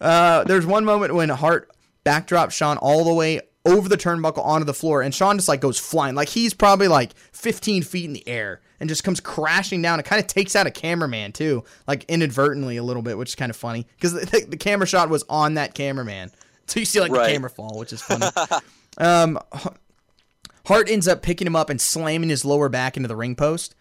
Uh, 0.00 0.44
there's 0.44 0.64
one 0.64 0.84
moment 0.84 1.14
when 1.14 1.28
Hart 1.28 1.70
backdrops 2.06 2.52
Shawn 2.52 2.78
all 2.78 3.04
the 3.04 3.12
way 3.12 3.42
over 3.66 3.88
the 3.88 3.96
turnbuckle 3.96 4.44
onto 4.44 4.64
the 4.64 4.72
floor, 4.72 5.02
and 5.02 5.14
Shawn 5.14 5.36
just 5.36 5.48
like 5.48 5.60
goes 5.60 5.78
flying, 5.78 6.14
like 6.14 6.30
he's 6.30 6.54
probably 6.54 6.88
like 6.88 7.12
15 7.32 7.82
feet 7.82 8.06
in 8.06 8.14
the 8.14 8.26
air, 8.26 8.62
and 8.80 8.88
just 8.88 9.04
comes 9.04 9.20
crashing 9.20 9.82
down. 9.82 10.00
It 10.00 10.06
kind 10.06 10.20
of 10.20 10.26
takes 10.26 10.56
out 10.56 10.66
a 10.66 10.70
cameraman 10.70 11.32
too, 11.32 11.64
like 11.86 12.04
inadvertently 12.08 12.78
a 12.78 12.82
little 12.82 13.02
bit, 13.02 13.18
which 13.18 13.30
is 13.30 13.34
kind 13.34 13.50
of 13.50 13.56
funny 13.56 13.86
because 13.96 14.14
the, 14.14 14.46
the, 14.48 14.56
camera 14.56 14.86
shot 14.86 15.08
was 15.08 15.24
on 15.28 15.54
that 15.54 15.74
cameraman, 15.74 16.32
so 16.66 16.80
you 16.80 16.86
see 16.86 17.00
like 17.00 17.12
the 17.12 17.26
camera 17.26 17.50
fall, 17.50 17.78
which 17.78 17.92
is 17.92 18.00
funny. 18.00 18.26
um, 18.98 19.38
Hart 20.66 20.90
ends 20.90 21.08
up 21.08 21.22
picking 21.22 21.46
him 21.46 21.56
up 21.56 21.70
and 21.70 21.80
slamming 21.80 22.28
his 22.28 22.44
lower 22.44 22.68
back 22.68 22.96
into 22.96 23.08
the 23.08 23.16
ring 23.16 23.34
post. 23.34 23.74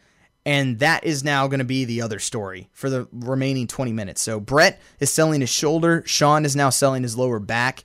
And 0.45 0.79
that 0.79 1.03
is 1.03 1.23
now 1.23 1.47
going 1.47 1.59
to 1.59 1.65
be 1.65 1.85
the 1.85 2.01
other 2.01 2.17
story 2.17 2.69
for 2.73 2.89
the 2.89 3.07
remaining 3.11 3.67
20 3.67 3.91
minutes. 3.91 4.21
So 4.21 4.39
Bret 4.39 4.81
is 4.99 5.11
selling 5.11 5.41
his 5.41 5.49
shoulder. 5.49 6.01
Shawn 6.05 6.45
is 6.45 6.55
now 6.55 6.69
selling 6.69 7.03
his 7.03 7.17
lower 7.17 7.39
back. 7.39 7.83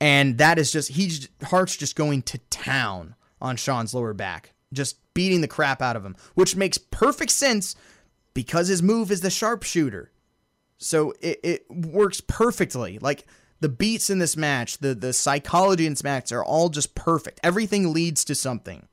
And 0.00 0.38
that 0.38 0.58
is 0.58 0.72
just, 0.72 0.90
he's, 0.90 1.28
Hart's 1.44 1.76
just 1.76 1.96
going 1.96 2.22
to 2.22 2.38
town 2.50 3.14
on 3.40 3.56
Shawn's 3.56 3.94
lower 3.94 4.12
back, 4.12 4.52
just 4.74 4.96
beating 5.14 5.40
the 5.40 5.48
crap 5.48 5.80
out 5.80 5.96
of 5.96 6.04
him, 6.04 6.16
which 6.34 6.56
makes 6.56 6.76
perfect 6.78 7.30
sense 7.30 7.74
because 8.34 8.68
his 8.68 8.82
move 8.82 9.10
is 9.10 9.20
the 9.20 9.30
sharpshooter. 9.30 10.10
So 10.78 11.14
it, 11.20 11.40
it 11.42 11.70
works 11.70 12.20
perfectly. 12.20 12.98
Like 12.98 13.26
the 13.60 13.68
beats 13.68 14.10
in 14.10 14.18
this 14.18 14.36
match, 14.36 14.78
the, 14.78 14.94
the 14.94 15.12
psychology 15.12 15.86
in 15.86 15.92
this 15.92 16.04
match 16.04 16.32
are 16.32 16.44
all 16.44 16.68
just 16.68 16.94
perfect. 16.94 17.40
Everything 17.42 17.92
leads 17.92 18.24
to 18.26 18.34
something 18.34 18.86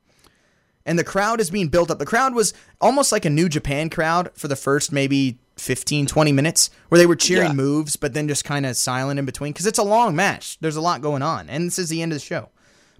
and 0.84 0.98
the 0.98 1.04
crowd 1.04 1.40
is 1.40 1.50
being 1.50 1.68
built 1.68 1.90
up. 1.90 1.98
The 1.98 2.06
crowd 2.06 2.34
was 2.34 2.52
almost 2.80 3.12
like 3.12 3.24
a 3.24 3.30
New 3.30 3.48
Japan 3.48 3.88
crowd 3.90 4.30
for 4.34 4.48
the 4.48 4.56
first 4.56 4.92
maybe 4.92 5.38
15, 5.56 6.06
20 6.06 6.32
minutes 6.32 6.70
where 6.88 6.98
they 6.98 7.06
were 7.06 7.14
cheering 7.16 7.48
Yeah. 7.50 7.54
moves, 7.54 7.94
but 7.96 8.14
then 8.14 8.26
just 8.26 8.44
kind 8.44 8.66
of 8.66 8.76
silent 8.76 9.18
in 9.18 9.24
between 9.24 9.52
because 9.52 9.66
it's 9.66 9.78
a 9.78 9.84
long 9.84 10.16
match. 10.16 10.58
There's 10.60 10.76
a 10.76 10.80
lot 10.80 11.00
going 11.00 11.22
on, 11.22 11.48
and 11.48 11.66
this 11.66 11.78
is 11.78 11.88
the 11.88 12.02
end 12.02 12.12
of 12.12 12.16
the 12.16 12.24
show. 12.24 12.48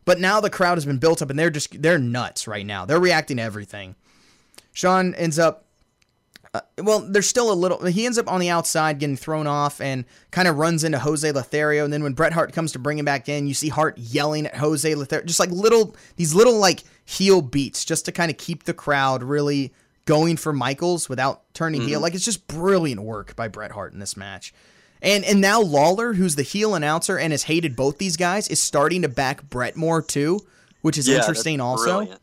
But 0.05 0.21
now 0.21 0.41
the 0.41 0.51
crowd 0.51 0.77
has 0.77 0.85
been 0.85 0.99
built 0.99 1.23
up, 1.23 1.31
and 1.31 1.39
they're 1.39 1.51
just 1.51 1.81
they're 1.81 1.99
nuts 1.99 2.49
right 2.49 2.67
now. 2.67 2.85
They're 2.85 3.01
reacting 3.01 3.37
to 3.37 3.43
everything. 3.43 3.95
Shawn 4.73 5.15
ends 5.15 5.39
up. 5.39 5.67
Uh, 6.55 6.61
well, 6.79 7.01
there's 7.01 7.29
still 7.29 7.51
a 7.51 7.55
little. 7.55 7.83
He 7.87 8.05
ends 8.05 8.19
up 8.19 8.31
on 8.31 8.41
the 8.41 8.51
outside 8.51 8.99
getting 8.99 9.17
thrown 9.17 9.47
off 9.47 9.81
and 9.81 10.05
kind 10.31 10.49
of 10.49 10.59
runs 10.59 10.85
into 10.85 10.99
Jose 10.99 11.31
Lothario. 11.31 11.85
And 11.85 11.93
then 11.93 12.03
when 12.03 12.13
Bret 12.13 12.33
Hart 12.33 12.53
comes 12.53 12.73
to 12.73 12.79
bring 12.79 12.99
him 12.99 13.07
back 13.07 13.29
in, 13.29 13.47
you 13.47 13.55
see 13.55 13.69
Hart 13.69 13.97
yelling 13.97 14.47
at 14.47 14.57
Jose 14.57 14.95
Lothario. 14.95 15.25
Just 15.25 15.41
like 15.41 15.51
little, 15.51 15.97
these 16.17 16.35
little 16.35 16.59
like 16.59 16.83
heel 17.07 17.41
beats 17.41 17.85
just 17.87 18.05
to 18.05 18.13
kind 18.13 18.31
of 18.31 18.37
keep 18.37 18.65
the 18.65 18.75
crowd 18.75 19.23
really 19.23 19.73
going 20.05 20.37
for 20.37 20.53
Michaels 20.53 21.09
without 21.09 21.43
turning 21.55 21.83
heel. 21.83 22.01
Like 22.01 22.15
it's 22.15 22.25
just 22.25 22.47
brilliant 22.49 23.01
work 23.01 23.35
by 23.35 23.49
Bret 23.49 23.71
Hart 23.71 23.95
in 23.95 23.99
this 23.99 24.17
match. 24.17 24.53
And 25.03 25.25
and 25.25 25.41
now 25.41 25.61
Lawler, 25.61 26.13
who's 26.15 26.37
the 26.37 26.43
heel 26.45 26.75
announcer 26.77 27.19
and 27.19 27.33
has 27.33 27.43
hated 27.43 27.75
both 27.77 27.99
these 27.99 28.17
guys, 28.17 28.47
is 28.49 28.61
starting 28.61 29.03
to 29.03 29.09
back 29.09 29.43
Bret 29.51 29.77
more 29.77 30.01
too, 30.01 30.41
which 30.81 30.97
is 30.97 31.09
Yeah, 31.09 31.17
interesting 31.17 31.61
also. 31.61 31.85
brilliant. 31.99 32.21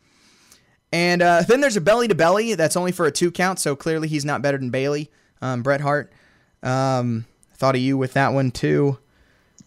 And 0.91 1.22
uh, 1.22 1.41
then 1.43 1.61
there's 1.61 1.76
a 1.77 1.81
belly 1.81 2.07
to 2.07 2.15
belly 2.15 2.56
that's 2.56 2.76
only 2.77 2.91
for 2.91 3.06
a 3.06 3.11
two 3.11 3.31
count, 3.31 3.60
so 3.60 3.76
clearly 3.76 4.07
he's 4.07 4.26
not 4.26 4.41
better 4.41 4.57
than 4.57 4.69
Bailey. 4.72 5.11
Um, 5.41 5.61
Bret 5.61 5.81
Hart. 5.81 6.11
Um, 6.64 7.26
thought 7.56 7.76
of 7.76 7.81
you 7.81 7.97
with 7.97 8.14
that 8.14 8.30
one 8.34 8.49
too. 8.51 8.97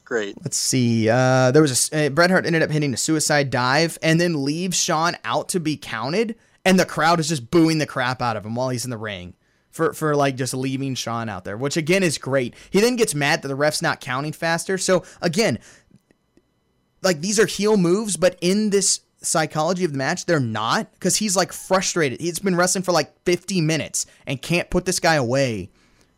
Great. 0.04 0.34
Let's 0.42 0.56
see. 0.56 1.08
Uh, 1.08 1.50
there 1.52 1.62
was 1.62 1.90
a 1.92 2.06
uh, 2.06 2.10
Bret 2.10 2.30
Hart 2.30 2.44
ended 2.46 2.62
up 2.62 2.70
hitting 2.70 2.92
a 2.92 2.96
suicide 2.96 3.50
dive 3.50 3.98
and 4.02 4.20
then 4.20 4.44
leaves 4.44 4.76
Shawn 4.76 5.16
out 5.24 5.50
to 5.50 5.60
be 5.60 5.76
counted, 5.76 6.34
and 6.64 6.80
the 6.80 6.86
crowd 6.86 7.20
is 7.20 7.28
just 7.28 7.50
booing 7.50 7.78
the 7.78 7.86
crap 7.86 8.20
out 8.20 8.36
of 8.36 8.44
him 8.44 8.54
while 8.54 8.70
he's 8.70 8.84
in 8.84 8.90
the 8.90 8.96
ring 8.96 9.34
for 9.72 9.92
for 9.92 10.14
like 10.14 10.36
just 10.36 10.54
leaving 10.54 10.94
Shawn 10.94 11.28
out 11.28 11.44
there, 11.44 11.56
which 11.56 11.76
again 11.76 12.02
is 12.02 12.18
great. 12.18 12.54
He 12.70 12.80
then 12.80 12.96
gets 12.96 13.14
mad 13.14 13.42
that 13.42 13.48
the 13.48 13.56
ref's 13.56 13.82
not 13.82 14.00
counting 14.00 14.32
faster. 14.32 14.78
So 14.78 15.02
again, 15.20 15.58
like 17.02 17.20
these 17.20 17.40
are 17.40 17.46
heel 17.46 17.76
moves, 17.76 18.16
but 18.16 18.38
in 18.40 18.70
this 18.70 19.00
psychology 19.22 19.84
of 19.84 19.92
the 19.92 19.98
match, 19.98 20.26
they're 20.26 20.40
not 20.40 20.92
because 20.92 21.16
he's 21.16 21.36
like 21.36 21.52
frustrated. 21.52 22.20
He's 22.20 22.38
been 22.38 22.56
wrestling 22.56 22.84
for 22.84 22.92
like 22.92 23.18
50 23.24 23.60
minutes 23.60 24.06
and 24.26 24.40
can't 24.40 24.70
put 24.70 24.84
this 24.84 25.00
guy 25.00 25.14
away. 25.14 25.70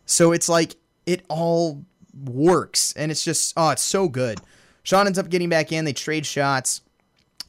So 0.05 0.33
it's 0.33 0.49
like 0.49 0.75
it 1.05 1.25
all 1.29 1.83
works, 2.13 2.93
and 2.93 3.11
it's 3.11 3.23
just 3.23 3.53
oh, 3.55 3.69
it's 3.69 3.81
so 3.81 4.09
good. 4.09 4.39
Shawn 4.83 5.07
ends 5.07 5.17
up 5.17 5.29
getting 5.29 5.49
back 5.49 5.71
in. 5.71 5.85
They 5.85 5.93
trade 5.93 6.25
shots. 6.25 6.81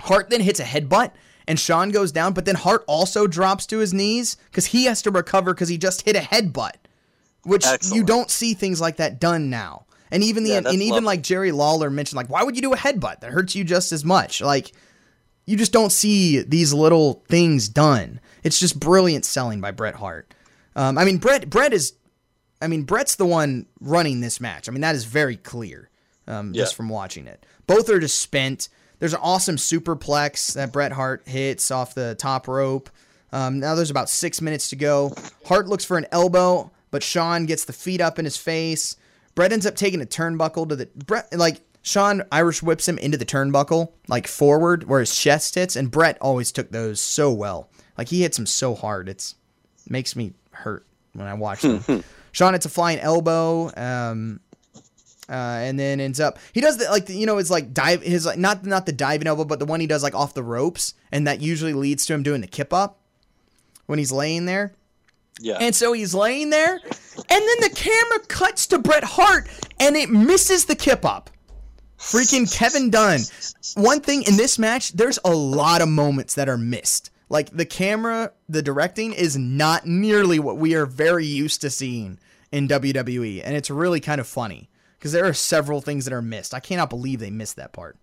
Hart 0.00 0.30
then 0.30 0.40
hits 0.40 0.60
a 0.60 0.64
headbutt, 0.64 1.12
and 1.48 1.58
Shawn 1.58 1.90
goes 1.90 2.12
down. 2.12 2.32
But 2.32 2.44
then 2.44 2.54
Hart 2.54 2.84
also 2.86 3.26
drops 3.26 3.66
to 3.66 3.78
his 3.78 3.94
knees 3.94 4.36
because 4.46 4.66
he 4.66 4.84
has 4.84 5.02
to 5.02 5.10
recover 5.10 5.54
because 5.54 5.68
he 5.68 5.78
just 5.78 6.02
hit 6.02 6.16
a 6.16 6.20
headbutt, 6.20 6.74
which 7.44 7.64
you 7.92 8.04
don't 8.04 8.30
see 8.30 8.54
things 8.54 8.80
like 8.80 8.96
that 8.96 9.20
done 9.20 9.50
now. 9.50 9.86
And 10.10 10.22
even 10.22 10.44
the 10.44 10.50
Yeah, 10.50 10.58
and 10.58 10.74
even 10.74 10.90
lovely. 10.90 11.06
like 11.06 11.22
Jerry 11.22 11.52
Lawler 11.52 11.90
mentioned, 11.90 12.16
like, 12.16 12.30
why 12.30 12.42
would 12.42 12.56
you 12.56 12.62
do 12.62 12.72
a 12.72 12.76
headbutt 12.76 13.20
that 13.20 13.32
hurts 13.32 13.56
you 13.56 13.64
just 13.64 13.92
as 13.92 14.04
much? 14.04 14.40
Like, 14.40 14.72
you 15.46 15.56
just 15.56 15.72
don't 15.72 15.90
see 15.90 16.42
these 16.42 16.72
little 16.72 17.24
things 17.28 17.68
done. 17.68 18.20
It's 18.42 18.60
just 18.60 18.78
brilliant 18.78 19.24
selling 19.24 19.60
by 19.60 19.72
Bret 19.72 19.96
Hart. 19.96 20.32
Um, 20.76 20.98
I 20.98 21.04
mean, 21.04 21.18
Bret 21.18 21.50
Bret 21.50 21.72
is, 21.72 21.94
I 22.60 22.68
mean, 22.68 22.82
Bret's 22.82 23.16
the 23.16 23.26
one 23.26 23.66
running 23.80 24.20
this 24.20 24.40
match. 24.40 24.68
I 24.68 24.72
mean, 24.72 24.82
that 24.82 24.94
is 24.94 25.04
very 25.04 25.36
clear 25.36 25.90
um, 26.26 26.52
just 26.52 26.74
from 26.74 26.88
watching 26.88 27.26
it. 27.26 27.44
Both 27.66 27.88
are 27.88 27.98
just 27.98 28.20
spent. 28.20 28.68
There's 28.98 29.14
an 29.14 29.20
awesome 29.22 29.56
superplex 29.56 30.54
that 30.54 30.72
Bret 30.72 30.92
Hart 30.92 31.26
hits 31.26 31.70
off 31.70 31.94
the 31.94 32.14
top 32.14 32.48
rope. 32.48 32.90
Um, 33.32 33.58
now 33.60 33.74
there's 33.74 33.90
about 33.90 34.08
six 34.08 34.40
minutes 34.40 34.70
to 34.70 34.76
go. 34.76 35.12
Hart 35.44 35.68
looks 35.68 35.84
for 35.84 35.98
an 35.98 36.06
elbow, 36.12 36.70
but 36.90 37.02
Shawn 37.02 37.46
gets 37.46 37.64
the 37.64 37.72
feet 37.72 38.00
up 38.00 38.18
in 38.18 38.24
his 38.24 38.36
face. 38.36 38.96
Bret 39.34 39.52
ends 39.52 39.66
up 39.66 39.76
taking 39.76 40.00
a 40.00 40.06
turnbuckle 40.06 40.68
to 40.68 40.76
the 40.76 40.86
Bret 40.86 41.28
like 41.36 41.60
Shawn 41.82 42.22
Irish 42.32 42.62
whips 42.62 42.88
him 42.88 42.98
into 42.98 43.18
the 43.18 43.26
turnbuckle 43.26 43.92
like 44.08 44.26
forward 44.26 44.84
where 44.88 45.00
his 45.00 45.14
chest 45.14 45.54
hits, 45.54 45.76
and 45.76 45.90
Bret 45.90 46.16
always 46.20 46.50
took 46.50 46.70
those 46.70 47.00
so 47.00 47.30
well. 47.30 47.68
Like 47.98 48.08
he 48.08 48.22
hits 48.22 48.38
him 48.38 48.46
so 48.46 48.74
hard, 48.74 49.08
it's 49.08 49.34
makes 49.88 50.16
me 50.16 50.32
hurt 50.52 50.86
when 51.12 51.26
I 51.26 51.34
watch 51.34 51.62
them. 51.62 52.02
Shawn 52.32 52.54
hits 52.54 52.66
a 52.66 52.70
flying 52.70 52.98
elbow. 52.98 53.70
Um, 53.76 54.40
uh, 55.28 55.32
and 55.32 55.78
then 55.78 56.00
ends 56.00 56.20
up 56.20 56.38
he 56.52 56.60
does 56.60 56.76
the 56.76 56.84
like 56.84 57.06
the, 57.06 57.14
you 57.14 57.26
know 57.26 57.38
it's 57.38 57.50
like 57.50 57.74
dive 57.74 58.02
his 58.02 58.26
like 58.26 58.38
not 58.38 58.64
not 58.64 58.86
the 58.86 58.92
diving 58.92 59.26
elbow 59.26 59.44
but 59.44 59.58
the 59.58 59.64
one 59.64 59.80
he 59.80 59.86
does 59.86 60.02
like 60.02 60.14
off 60.14 60.34
the 60.34 60.42
ropes. 60.42 60.94
And 61.12 61.26
that 61.26 61.40
usually 61.40 61.72
leads 61.72 62.06
to 62.06 62.14
him 62.14 62.22
doing 62.22 62.40
the 62.40 62.46
kip 62.46 62.72
up 62.72 63.00
when 63.86 63.98
he's 63.98 64.12
laying 64.12 64.46
there. 64.46 64.74
Yeah. 65.38 65.58
and 65.60 65.74
so 65.74 65.92
he's 65.92 66.14
laying 66.14 66.48
there 66.48 66.72
and 66.72 66.80
then 67.28 67.60
the 67.60 67.72
camera 67.74 68.20
cuts 68.26 68.68
to 68.68 68.78
Bret 68.78 69.04
Hart 69.04 69.48
and 69.78 69.94
it 69.94 70.08
misses 70.08 70.64
the 70.64 70.74
kip 70.74 71.04
up. 71.04 71.28
Freaking 71.98 72.50
Kevin 72.50 72.88
Dunn. 72.88 73.20
One 73.74 74.00
thing 74.00 74.22
in 74.22 74.38
this 74.38 74.58
match 74.58 74.92
there's 74.92 75.18
a 75.24 75.30
lot 75.30 75.82
of 75.82 75.88
moments 75.88 76.34
that 76.36 76.48
are 76.48 76.56
missed. 76.56 77.10
Like 77.28 77.50
the 77.50 77.66
camera 77.66 78.32
the 78.48 78.62
directing 78.62 79.12
is 79.12 79.36
not 79.36 79.86
nearly 79.86 80.38
what 80.38 80.56
we 80.56 80.74
are 80.74 80.86
very 80.86 81.26
used 81.26 81.60
to 81.62 81.70
seeing 81.70 82.18
in 82.52 82.68
WWE 82.68 83.42
and 83.44 83.54
it's 83.54 83.70
really 83.70 84.00
kind 84.00 84.20
of 84.20 84.26
funny 84.26 84.70
because 85.06 85.12
there 85.12 85.26
are 85.26 85.32
several 85.32 85.80
things 85.80 86.04
that 86.04 86.12
are 86.12 86.22
missed 86.22 86.54
I 86.54 86.60
cannot 86.60 86.90
believe 86.90 87.20
they 87.20 87.30
missed 87.30 87.56
that 87.56 87.72
part 87.72 87.96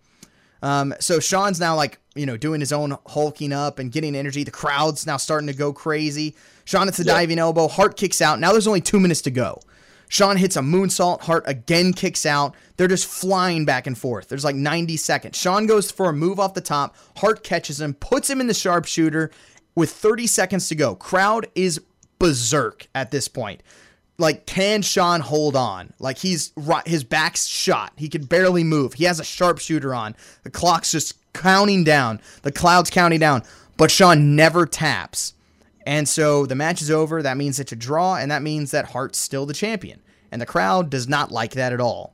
um, 0.64 0.94
so 1.02 1.20
Shawn's 1.20 1.60
now 1.60 1.76
like, 1.76 2.00
you 2.16 2.26
know, 2.26 2.38
doing 2.38 2.62
his 2.62 2.72
own 2.72 2.98
hulking 3.08 3.52
up 3.52 3.80
and 3.80 3.92
getting 3.92 4.16
energy. 4.16 4.46
The 4.46 4.52
crowd's 4.52 5.06
now 5.06 5.18
starting 5.18 5.48
to 5.48 5.54
go 5.54 5.74
crazy. 5.74 6.38
Shawn 6.64 6.88
hits 6.88 7.00
a 7.00 7.04
diving 7.04 7.38
elbow. 7.38 7.68
Hart 7.68 7.98
kicks 7.98 8.22
out. 8.22 8.40
Now 8.40 8.54
there's 8.54 8.66
only 8.66 8.80
two 8.80 9.02
minutes 9.02 9.22
to 9.24 9.32
go. 9.32 9.60
Shawn 10.08 10.38
hits 10.38 10.56
a 10.56 10.62
moonsault. 10.62 11.24
Hart 11.24 11.44
again 11.48 11.92
kicks 11.92 12.26
out. 12.26 12.56
They're 12.78 12.88
just 12.88 13.08
flying 13.08 13.66
back 13.66 13.88
and 13.88 13.98
forth. 13.98 14.30
There's 14.30 14.46
like 14.46 14.56
90 14.56 14.96
seconds. 14.96 15.38
Shawn 15.38 15.66
goes 15.66 15.92
for 15.92 16.08
a 16.08 16.14
move 16.14 16.40
off 16.40 16.54
the 16.54 16.62
top. 16.62 16.96
Hart 17.18 17.44
catches 17.44 17.82
him, 17.82 17.94
puts 17.96 18.30
him 18.30 18.40
in 18.40 18.48
the 18.48 18.54
sharpshooter 18.54 19.32
with 19.76 19.92
30 19.92 20.28
seconds 20.28 20.70
to 20.70 20.76
go. 20.76 20.96
Crowd 20.96 21.48
is 21.56 21.82
berserk 22.20 22.88
at 22.96 23.12
this 23.12 23.28
point. 23.28 23.62
Like, 24.24 24.45
can 24.45 24.82
Shawn 24.82 25.20
hold 25.20 25.56
on? 25.58 25.94
Like, 26.00 26.18
he's 26.18 26.54
ri- 26.56 26.82
his 26.86 27.04
back's 27.04 27.45
shot. 27.45 27.91
He 27.98 28.08
can 28.08 28.24
barely 28.24 28.64
move. 28.64 28.94
He 28.94 29.04
has 29.04 29.20
a 29.20 29.24
sharpshooter 29.24 29.94
on. 29.94 30.16
The 30.44 30.50
clock's 30.50 30.94
just 30.94 31.16
counting 31.34 31.84
down. 31.84 32.22
The 32.41 32.52
cloud's 32.52 32.90
counting 32.90 33.20
down. 33.20 33.44
But 33.76 33.91
Shawn 33.91 34.38
never 34.38 34.66
taps. 34.66 35.34
And 35.86 36.08
so 36.08 36.45
the 36.45 36.56
match 36.56 36.82
is 36.82 36.90
over. 36.90 37.22
That 37.22 37.36
means 37.36 37.60
it's 37.60 37.74
a 37.74 37.76
draw, 37.76 38.16
and 38.16 38.32
that 38.32 38.41
means 38.41 38.72
that 38.72 38.91
Hart's 38.91 39.20
still 39.20 39.45
the 39.45 39.54
champion. 39.54 40.02
And 40.32 40.41
the 40.41 40.45
crowd 40.45 40.90
does 40.90 41.10
not 41.10 41.32
like 41.32 41.52
that 41.52 41.74
at 41.74 41.82
all. 41.82 42.14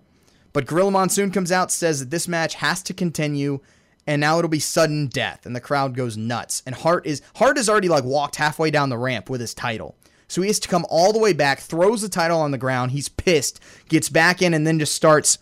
But 0.51 0.65
Gorilla 0.65 0.89
Monsoon 0.89 1.29
comes 1.29 1.51
out, 1.51 1.71
says 1.71 1.99
that 1.99 2.09
this 2.09 2.27
match 2.27 2.55
has 2.55 2.81
to 2.83 2.93
continue, 2.93 3.59
and 4.07 4.19
now 4.19 4.39
it'll 4.39 4.49
be 4.49 4.59
sudden 4.59 5.07
death, 5.07 5.45
and 5.45 5.55
the 5.55 5.61
crowd 5.61 5.95
goes 5.95 6.17
nuts. 6.17 6.63
And 6.65 6.73
Hart 6.73 7.05
is 7.05 7.21
Hart 7.35 7.57
has 7.57 7.69
already 7.69 7.87
like 7.87 8.03
walked 8.03 8.37
halfway 8.37 8.71
down 8.71 8.89
the 8.89 8.97
ramp 8.97 9.29
with 9.29 9.41
his 9.41 9.53
title. 9.53 9.95
So 10.29 10.41
he 10.41 10.47
has 10.47 10.59
to 10.59 10.69
come 10.69 10.85
all 10.89 11.11
the 11.11 11.19
way 11.19 11.33
back, 11.33 11.59
throws 11.59 12.01
the 12.01 12.07
title 12.07 12.39
on 12.39 12.51
the 12.51 12.57
ground. 12.57 12.91
He's 12.91 13.09
pissed, 13.09 13.59
gets 13.89 14.07
back 14.09 14.41
in, 14.41 14.53
and 14.53 14.65
then 14.65 14.79
just 14.79 14.93
starts 14.93 15.39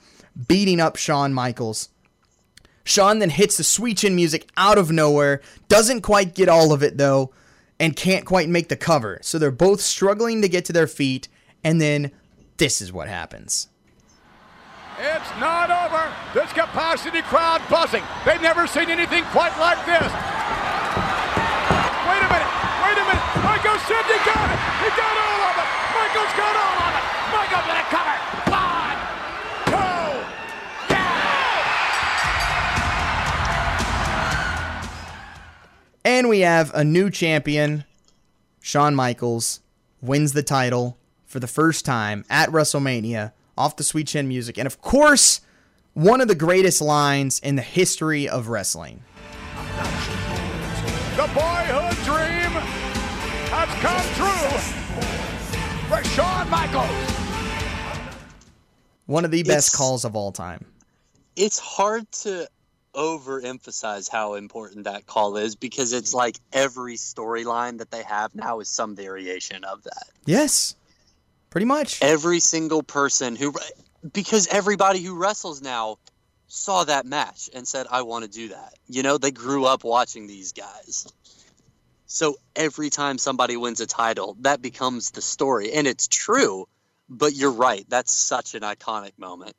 beating 0.48 0.80
up 0.80 0.96
Shawn 0.96 1.34
Michaels. 1.34 1.90
Shawn 2.86 3.20
then 3.20 3.30
hits 3.30 3.58
the 3.58 3.66
sweet 3.66 3.98
chin 3.98 4.16
music 4.16 4.50
out 4.56 4.78
of 4.78 4.90
nowhere, 4.90 5.42
doesn't 5.68 6.02
quite 6.02 6.34
get 6.34 6.48
all 6.48 6.72
of 6.72 6.82
it 6.82 6.98
though, 6.98 7.34
and 7.78 7.98
can't 7.98 8.26
quite 8.26 8.48
make 8.48 8.70
the 8.70 8.78
cover. 8.78 9.20
So 9.22 9.38
they're 9.38 9.52
both 9.52 9.82
struggling 9.82 10.42
to 10.42 10.48
get 10.48 10.64
to 10.66 10.74
their 10.74 10.88
feet, 10.88 11.28
and 11.66 11.82
then 11.82 12.12
this 12.56 12.82
is 12.82 12.94
what 12.94 13.10
happens. 13.10 13.68
It's 15.00 15.30
not 15.38 15.70
over. 15.70 16.12
This 16.34 16.52
capacity 16.54 17.22
crowd 17.24 17.62
buzzing. 17.70 18.04
They've 18.26 18.42
never 18.42 18.66
seen 18.66 18.90
anything 18.90 19.26
quite 19.26 19.56
like 19.60 19.86
this. 19.86 20.47
Michael 23.90 24.04
he 24.04 24.20
got 24.26 24.52
it. 24.52 24.60
He 24.84 24.90
got 24.98 25.16
all 25.18 25.42
of 25.48 25.56
it. 25.64 25.70
Michaels 25.96 26.34
got 26.36 26.56
all 26.60 26.78
of 26.84 26.92
it. 26.92 27.04
Michaels 27.32 27.66
gonna 27.68 27.88
cover. 27.88 28.18
One, 28.52 28.98
two, 29.72 30.28
And 36.04 36.28
we 36.30 36.42
have 36.42 36.74
a 36.74 36.84
new 36.84 37.10
champion. 37.10 37.86
Shawn 38.60 38.94
Michaels 38.94 39.62
wins 40.02 40.34
the 40.34 40.44
title 40.44 40.98
for 41.26 41.40
the 41.40 41.48
first 41.48 41.86
time 41.86 42.26
at 42.30 42.50
WrestleMania 42.50 43.32
off 43.58 43.78
the 43.78 43.86
Sweet 43.86 44.08
Chin 44.08 44.28
music. 44.28 44.58
And 44.58 44.68
of 44.68 44.82
course, 44.82 45.40
one 45.94 46.20
of 46.20 46.28
the 46.28 46.36
greatest 46.36 46.82
lines 46.82 47.40
in 47.40 47.56
the 47.56 47.62
history 47.62 48.28
of 48.28 48.50
wrestling. 48.50 49.04
The 51.16 51.30
boyhood 51.34 51.96
dream 52.04 52.87
has 53.58 53.70
come 53.82 54.06
true 54.14 54.50
for 55.90 56.04
Shawn 56.10 56.50
Michaels. 56.50 57.14
One 59.06 59.26
of 59.26 59.32
the 59.32 59.44
best 59.44 59.70
It's- 59.70 59.76
calls 59.76 60.06
of 60.06 60.16
all 60.16 60.32
time. 60.32 60.66
it's 61.36 61.60
hard 61.60 62.12
to 62.12 62.48
overemphasize 62.96 64.10
how 64.10 64.34
important 64.34 64.86
that 64.86 65.06
call 65.06 65.38
is 65.38 65.56
because 65.56 65.94
it's 65.94 66.14
like 66.14 66.40
every 66.52 66.96
storyline 66.98 67.78
that 67.78 67.92
they 67.92 68.02
have 68.04 68.34
now 68.34 68.60
is 68.60 68.68
some 68.70 68.96
variation 68.96 69.64
of 69.64 69.84
that. 69.84 70.08
Yes. 70.26 70.74
Pretty 71.52 71.66
much. 71.66 72.02
Every 72.02 72.40
single 72.40 72.82
person 72.84 73.36
who, 73.36 73.54
because 74.14 74.48
everybody 74.48 75.02
who 75.04 75.16
wrestles 75.16 75.62
now 75.62 75.98
saw 76.48 76.84
that 76.86 77.06
match 77.06 77.50
and 77.54 77.68
said, 77.68 77.86
I 77.92 78.02
want 78.02 78.24
to 78.26 78.30
do 78.32 78.50
that. 78.50 78.74
You 78.88 79.04
know, 79.04 79.18
they 79.20 79.32
grew 79.32 79.66
up 79.66 79.84
watching 79.84 80.26
these 80.28 80.52
guys. 80.54 81.08
So 82.08 82.38
every 82.56 82.90
time 82.90 83.18
somebody 83.18 83.58
wins 83.58 83.82
a 83.82 83.86
title, 83.86 84.38
that 84.40 84.62
becomes 84.62 85.12
the 85.12 85.22
story. 85.22 85.74
And 85.74 85.86
it's 85.86 86.08
true, 86.08 86.68
but 87.10 87.36
you're 87.36 87.52
right. 87.52 87.86
That's 87.90 88.12
such 88.12 88.56
an 88.56 88.62
iconic 88.62 89.12
moment. 89.18 89.56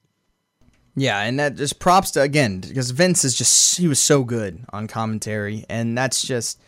Yeah, 0.96 1.20
and 1.22 1.38
that 1.38 1.54
just 1.54 1.78
props 1.78 2.10
to 2.12 2.22
again 2.22 2.60
because 2.60 2.90
Vince 2.90 3.24
is 3.24 3.36
just 3.36 3.78
he 3.78 3.86
was 3.86 4.00
so 4.00 4.24
good 4.24 4.64
on 4.72 4.88
commentary, 4.88 5.64
and 5.68 5.96
that's 5.96 6.22
just 6.22 6.60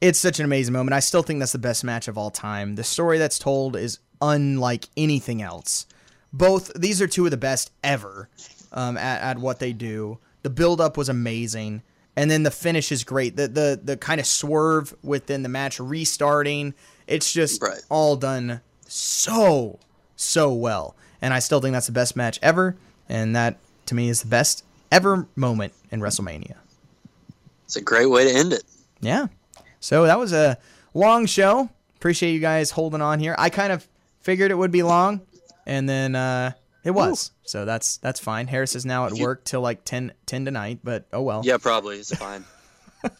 it's 0.00 0.18
such 0.18 0.38
an 0.38 0.46
amazing 0.46 0.72
moment. 0.72 0.94
I 0.94 1.00
still 1.00 1.22
think 1.22 1.38
that's 1.38 1.52
the 1.52 1.58
best 1.58 1.84
match 1.84 2.08
of 2.08 2.16
all 2.16 2.30
time. 2.30 2.76
The 2.76 2.84
story 2.84 3.18
that's 3.18 3.38
told 3.38 3.76
is 3.76 3.98
unlike 4.22 4.88
anything 4.96 5.42
else. 5.42 5.86
Both 6.32 6.72
these 6.74 7.02
are 7.02 7.06
two 7.06 7.26
of 7.26 7.30
the 7.30 7.36
best 7.36 7.72
ever 7.82 8.30
um, 8.72 8.96
at, 8.96 9.20
at 9.20 9.38
what 9.38 9.58
they 9.58 9.74
do. 9.74 10.18
The 10.42 10.50
build 10.50 10.80
up 10.80 10.96
was 10.96 11.10
amazing, 11.10 11.82
and 12.16 12.30
then 12.30 12.42
the 12.42 12.50
finish 12.50 12.90
is 12.92 13.04
great. 13.04 13.36
The 13.36 13.48
the 13.48 13.80
the 13.82 13.96
kind 13.96 14.20
of 14.20 14.26
swerve 14.26 14.94
within 15.02 15.42
the 15.42 15.48
match 15.48 15.78
restarting, 15.80 16.74
it's 17.06 17.32
just 17.32 17.62
Right. 17.62 17.80
all 17.88 18.16
done 18.16 18.60
so 18.86 19.78
so 20.16 20.52
well. 20.52 20.94
And 21.20 21.32
I 21.32 21.38
still 21.38 21.60
think 21.60 21.72
that's 21.72 21.86
the 21.86 21.92
best 21.92 22.16
match 22.16 22.38
ever, 22.42 22.76
and 23.08 23.34
that 23.34 23.58
to 23.86 23.94
me 23.94 24.08
is 24.08 24.20
the 24.22 24.28
best 24.28 24.64
ever 24.92 25.26
moment 25.36 25.72
in 25.90 26.00
WrestleMania. 26.00 26.54
It's 27.64 27.76
a 27.76 27.80
great 27.80 28.06
way 28.06 28.24
to 28.24 28.30
end 28.38 28.52
it. 28.52 28.62
Yeah. 29.00 29.26
So 29.80 30.06
that 30.06 30.18
was 30.18 30.32
a 30.32 30.58
long 30.92 31.26
show. 31.26 31.70
Appreciate 31.96 32.32
you 32.32 32.40
guys 32.40 32.70
holding 32.70 33.00
on 33.00 33.18
here. 33.20 33.34
I 33.38 33.48
kind 33.50 33.72
of 33.72 33.86
figured 34.20 34.50
it 34.50 34.54
would 34.54 34.70
be 34.70 34.82
long, 34.82 35.22
and 35.66 35.88
then 35.88 36.14
uh, 36.14 36.52
it 36.84 36.90
was. 36.92 37.32
So 37.44 37.64
that's 37.64 37.96
that's 37.98 38.20
fine. 38.20 38.46
Harris 38.46 38.74
is 38.76 38.84
now 38.86 39.06
at 39.06 39.16
You- 39.16 39.24
work 39.24 39.44
till 39.44 39.60
like 39.62 39.84
10, 39.84 40.12
10 40.26 40.44
tonight, 40.44 40.80
but 40.84 41.06
oh 41.12 41.22
well. 41.22 41.42
Yeah, 41.44 41.56
probably. 41.58 41.98
It's 41.98 42.14
fine. 42.14 42.44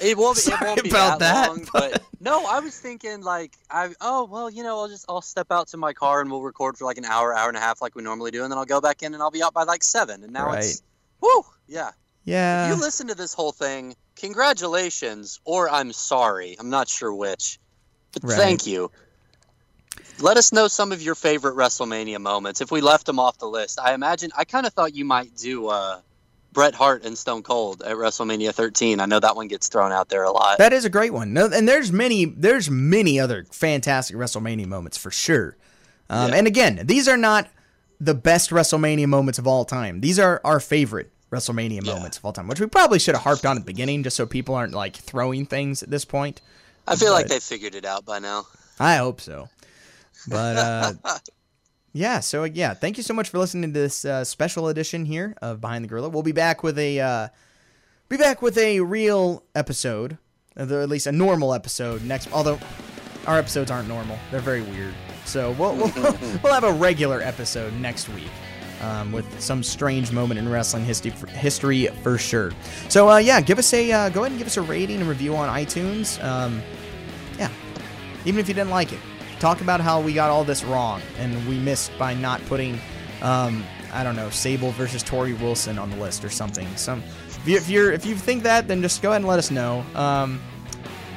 It 0.00 0.18
won't, 0.18 0.36
it 0.36 0.40
Sorry 0.40 0.66
won't 0.66 0.82
be 0.82 0.90
about 0.90 1.20
that, 1.20 1.34
that, 1.44 1.48
long, 1.48 1.66
but 1.72 2.02
no, 2.20 2.44
I 2.46 2.58
was 2.58 2.76
thinking 2.78 3.22
like 3.22 3.52
I 3.70 3.90
oh 4.00 4.24
well, 4.24 4.50
you 4.50 4.64
know, 4.64 4.80
I'll 4.80 4.88
just 4.88 5.04
I'll 5.08 5.22
step 5.22 5.46
out 5.52 5.68
to 5.68 5.76
my 5.76 5.92
car 5.92 6.20
and 6.20 6.28
we'll 6.30 6.42
record 6.42 6.76
for 6.76 6.84
like 6.84 6.98
an 6.98 7.04
hour, 7.04 7.32
hour 7.32 7.46
and 7.48 7.56
a 7.56 7.60
half 7.60 7.80
like 7.80 7.94
we 7.94 8.02
normally 8.02 8.32
do, 8.32 8.42
and 8.42 8.50
then 8.50 8.58
I'll 8.58 8.64
go 8.64 8.80
back 8.80 9.04
in 9.04 9.14
and 9.14 9.22
I'll 9.22 9.30
be 9.30 9.42
out 9.42 9.54
by 9.54 9.62
like 9.62 9.84
seven. 9.84 10.24
And 10.24 10.32
now 10.32 10.50
it's 10.52 10.82
whoo, 11.20 11.44
yeah. 11.68 11.92
Yeah. 12.24 12.68
If 12.70 12.76
you 12.76 12.82
listen 12.82 13.06
to 13.06 13.14
this 13.14 13.34
whole 13.34 13.52
thing, 13.52 13.94
congratulations, 14.16 15.40
or 15.44 15.70
I'm 15.70 15.92
sorry. 15.92 16.56
I'm 16.58 16.70
not 16.70 16.88
sure 16.88 17.14
which. 17.14 17.60
But 18.12 18.24
Right. 18.24 18.36
thank 18.36 18.66
you. 18.66 18.90
Let 20.20 20.36
us 20.36 20.52
know 20.52 20.68
some 20.68 20.92
of 20.92 21.02
your 21.02 21.14
favorite 21.14 21.54
WrestleMania 21.56 22.20
moments. 22.20 22.60
If 22.60 22.70
we 22.70 22.80
left 22.80 23.06
them 23.06 23.18
off 23.18 23.38
the 23.38 23.48
list, 23.48 23.78
I 23.80 23.94
imagine 23.94 24.30
I 24.36 24.44
kind 24.44 24.66
of 24.66 24.72
thought 24.72 24.94
you 24.94 25.04
might 25.04 25.34
do 25.36 25.68
uh, 25.68 26.00
Bret 26.52 26.74
Hart 26.74 27.04
and 27.04 27.18
Stone 27.18 27.42
Cold 27.42 27.82
at 27.82 27.96
WrestleMania 27.96 28.52
13. 28.52 29.00
I 29.00 29.06
know 29.06 29.18
that 29.20 29.34
one 29.34 29.48
gets 29.48 29.68
thrown 29.68 29.90
out 29.92 30.08
there 30.08 30.22
a 30.22 30.30
lot. 30.30 30.58
That 30.58 30.72
is 30.72 30.84
a 30.84 30.90
great 30.90 31.12
one. 31.12 31.32
No, 31.32 31.46
and 31.52 31.68
there's 31.68 31.90
many 31.92 32.24
there's 32.26 32.70
many 32.70 33.18
other 33.18 33.44
fantastic 33.50 34.16
WrestleMania 34.16 34.66
moments 34.66 34.96
for 34.96 35.10
sure. 35.10 35.56
Um, 36.08 36.30
Yeah. 36.30 36.36
And 36.36 36.46
again, 36.46 36.80
these 36.84 37.08
are 37.08 37.16
not 37.16 37.48
the 38.00 38.14
best 38.14 38.50
WrestleMania 38.50 39.06
moments 39.06 39.38
of 39.38 39.46
all 39.46 39.64
time. 39.64 40.00
These 40.00 40.18
are 40.18 40.40
our 40.44 40.60
favorite 40.60 41.10
WrestleMania 41.32 41.84
Yeah. 41.84 41.94
moments 41.94 42.18
of 42.18 42.24
all 42.24 42.32
time, 42.32 42.46
which 42.46 42.60
we 42.60 42.66
probably 42.66 43.00
should 43.00 43.14
have 43.16 43.24
harped 43.24 43.44
on 43.44 43.56
at 43.56 43.60
the 43.62 43.66
beginning, 43.66 44.04
just 44.04 44.16
so 44.16 44.26
people 44.26 44.54
aren't 44.54 44.74
like 44.74 44.94
throwing 44.96 45.44
things 45.46 45.82
at 45.82 45.90
this 45.90 46.04
point. 46.04 46.40
I 46.86 46.94
feel 46.96 47.12
like 47.12 47.26
they 47.26 47.40
figured 47.40 47.74
it 47.74 47.84
out 47.84 48.04
by 48.04 48.20
now. 48.20 48.46
I 48.78 48.96
hope 48.96 49.20
so. 49.20 49.48
But 50.28 50.56
uh, 50.56 50.92
yeah, 51.92 52.20
so 52.20 52.44
yeah, 52.44 52.74
thank 52.74 52.96
you 52.96 53.02
so 53.02 53.14
much 53.14 53.28
for 53.28 53.38
listening 53.38 53.72
to 53.72 53.80
this 53.80 54.04
uh, 54.04 54.24
special 54.24 54.68
edition 54.68 55.04
here 55.04 55.34
of 55.40 55.60
Behind 55.60 55.84
the 55.84 55.88
Gorilla. 55.88 56.08
We'll 56.08 56.22
be 56.22 56.32
back 56.32 56.62
with 56.62 56.78
a 56.78 57.00
uh, 57.00 57.28
be 58.08 58.16
back 58.16 58.42
with 58.42 58.58
a 58.58 58.80
real 58.80 59.44
episode, 59.54 60.18
or 60.56 60.80
at 60.80 60.88
least 60.88 61.06
a 61.06 61.12
normal 61.12 61.54
episode 61.54 62.02
next. 62.04 62.32
Although 62.32 62.58
our 63.26 63.38
episodes 63.38 63.70
aren't 63.70 63.88
normal, 63.88 64.18
they're 64.30 64.40
very 64.40 64.62
weird. 64.62 64.94
So 65.24 65.52
we'll 65.52 65.74
we'll, 65.76 65.92
we'll 66.42 66.52
have 66.52 66.64
a 66.64 66.72
regular 66.72 67.20
episode 67.22 67.72
next 67.74 68.08
week. 68.10 68.30
Um, 68.82 69.12
with 69.12 69.40
some 69.40 69.62
strange 69.62 70.12
moment 70.12 70.38
in 70.38 70.46
wrestling 70.46 70.84
history 70.84 71.10
for, 71.10 71.26
history 71.28 71.86
for 72.02 72.18
sure. 72.18 72.52
So 72.90 73.08
uh, 73.08 73.16
yeah, 73.16 73.40
give 73.40 73.58
us 73.58 73.72
a 73.72 73.90
uh, 73.90 74.08
go 74.10 74.20
ahead 74.22 74.32
and 74.32 74.38
give 74.38 74.46
us 74.46 74.58
a 74.58 74.62
rating 74.62 75.00
and 75.00 75.08
review 75.08 75.34
on 75.36 75.48
iTunes. 75.48 76.22
Um, 76.22 76.60
yeah, 77.38 77.48
even 78.26 78.40
if 78.40 78.48
you 78.48 78.52
didn't 78.52 78.70
like 78.70 78.92
it. 78.92 78.98
Talk 79.40 79.60
about 79.60 79.80
how 79.80 80.00
we 80.00 80.12
got 80.12 80.30
all 80.30 80.44
this 80.44 80.64
wrong 80.64 81.02
and 81.18 81.46
we 81.48 81.58
missed 81.58 81.96
by 81.98 82.14
not 82.14 82.44
putting, 82.46 82.78
um, 83.22 83.64
I 83.92 84.02
don't 84.02 84.16
know, 84.16 84.30
Sable 84.30 84.70
versus 84.72 85.02
Torrie 85.02 85.38
Wilson 85.40 85.78
on 85.78 85.90
the 85.90 85.96
list 85.96 86.24
or 86.24 86.30
something. 86.30 86.66
Some, 86.76 87.02
if, 87.28 87.48
you, 87.48 87.56
if 87.56 87.68
you're 87.68 87.92
if 87.92 88.06
you 88.06 88.14
think 88.14 88.42
that, 88.44 88.68
then 88.68 88.80
just 88.80 89.02
go 89.02 89.10
ahead 89.10 89.20
and 89.20 89.28
let 89.28 89.38
us 89.38 89.50
know. 89.50 89.84
Um, 89.94 90.40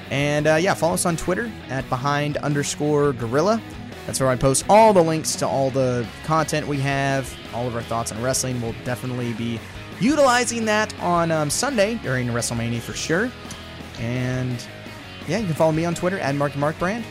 and 0.10 0.48
uh, 0.48 0.56
yeah, 0.56 0.74
follow 0.74 0.94
us 0.94 1.06
on 1.06 1.18
Twitter 1.18 1.52
at 1.70 1.88
behind 1.90 2.38
underscore 2.38 3.14
gorilla. 3.14 3.62
That's 4.06 4.22
where 4.22 4.30
I 4.30 4.38
post 4.38 4.66
all 4.70 4.94
the 4.94 5.04
links 5.04 5.36
to 5.38 5.48
all 5.48 5.70
the 5.70 6.08
content 6.24 6.66
we 6.66 6.80
have, 6.80 7.34
all 7.54 7.68
of 7.68 7.76
our 7.76 7.82
thoughts 7.82 8.12
on 8.14 8.22
wrestling. 8.24 8.62
We'll 8.62 8.76
definitely 8.86 9.34
be 9.34 9.60
utilizing 10.00 10.64
that 10.66 10.98
on 11.02 11.30
um, 11.32 11.50
Sunday 11.50 11.96
during 11.96 12.28
WrestleMania 12.28 12.80
for 12.80 12.94
sure. 12.94 13.30
And 14.00 14.66
yeah, 15.28 15.40
you 15.40 15.46
can 15.46 15.56
follow 15.56 15.74
me 15.74 15.84
on 15.84 15.94
Twitter 15.94 16.20
at 16.20 16.36
Marky 16.36 16.58
Mark 16.58 16.80
Brand. 16.80 17.04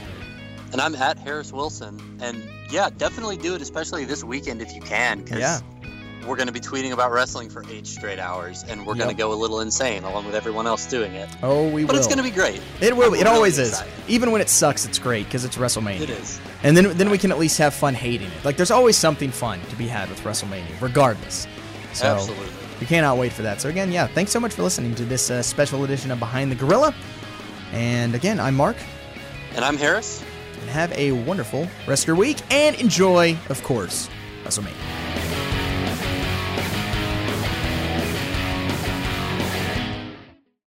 And 0.72 0.80
I'm 0.80 0.94
at 0.96 1.18
Harris 1.18 1.52
Wilson. 1.52 2.00
And 2.20 2.42
yeah, 2.70 2.90
definitely 2.96 3.36
do 3.36 3.54
it, 3.54 3.62
especially 3.62 4.04
this 4.04 4.24
weekend 4.24 4.60
if 4.62 4.74
you 4.74 4.80
can, 4.80 5.20
because 5.22 5.38
Yeah. 5.38 5.60
we're 6.26 6.36
going 6.36 6.48
to 6.48 6.52
be 6.52 6.60
tweeting 6.60 6.92
about 6.92 7.12
wrestling 7.12 7.48
for 7.48 7.64
eight 7.70 7.86
straight 7.86 8.18
hours, 8.18 8.64
and 8.68 8.84
we're 8.84 8.96
going 8.96 9.08
to 9.08 9.14
go 9.14 9.32
a 9.32 9.36
little 9.36 9.60
insane 9.60 10.02
along 10.02 10.26
with 10.26 10.34
everyone 10.34 10.66
else 10.66 10.84
doing 10.86 11.14
it. 11.14 11.28
Oh, 11.42 11.64
we 11.68 11.70
But 11.70 11.72
will. 11.72 11.86
But 11.86 11.96
it's 11.96 12.06
going 12.08 12.18
to 12.18 12.24
be 12.24 12.30
great. 12.30 12.60
It 12.80 12.96
will. 12.96 13.14
I'm 13.14 13.20
It 13.20 13.26
always 13.28 13.58
really 13.58 13.70
is. 13.70 13.82
Even 14.08 14.32
when 14.32 14.40
it 14.40 14.48
sucks, 14.48 14.84
it's 14.84 14.98
great 14.98 15.26
because 15.26 15.44
it's 15.44 15.56
WrestleMania. 15.56 16.00
It 16.00 16.10
is. 16.10 16.40
And 16.64 16.76
then 16.76 16.96
then 16.98 17.10
we 17.10 17.18
can 17.18 17.30
at 17.30 17.38
least 17.38 17.58
have 17.58 17.72
fun 17.74 17.94
hating 17.94 18.26
it. 18.28 18.44
Like 18.44 18.56
there's 18.56 18.72
always 18.72 18.96
something 18.96 19.30
fun 19.30 19.60
to 19.70 19.76
be 19.76 19.86
had 19.86 20.08
with 20.08 20.20
WrestleMania, 20.22 20.80
regardless. 20.80 21.46
So 21.92 22.06
Absolutely. 22.16 22.48
we 22.80 22.86
cannot 22.86 23.16
wait 23.18 23.32
for 23.32 23.42
that. 23.42 23.60
So 23.60 23.68
again, 23.68 23.92
yeah, 23.92 24.06
thanks 24.08 24.32
so 24.32 24.40
much 24.40 24.54
for 24.54 24.62
listening 24.64 24.94
to 24.96 25.04
this 25.04 25.30
uh, 25.30 25.42
special 25.42 25.84
edition 25.84 26.10
of 26.10 26.18
Behind 26.18 26.50
the 26.50 26.56
Gorilla. 26.56 26.92
And 27.72 28.14
again, 28.16 28.40
I'm 28.40 28.56
Mark. 28.56 28.76
And 29.54 29.64
I'm 29.64 29.76
Harris. 29.76 30.22
Have 30.66 30.92
a 30.92 31.12
wonderful 31.12 31.68
rest 31.86 32.04
of 32.04 32.08
your 32.08 32.16
week 32.16 32.38
and 32.50 32.76
enjoy, 32.80 33.36
of 33.48 33.62
course, 33.62 34.08
WrestleMania. 34.44 35.05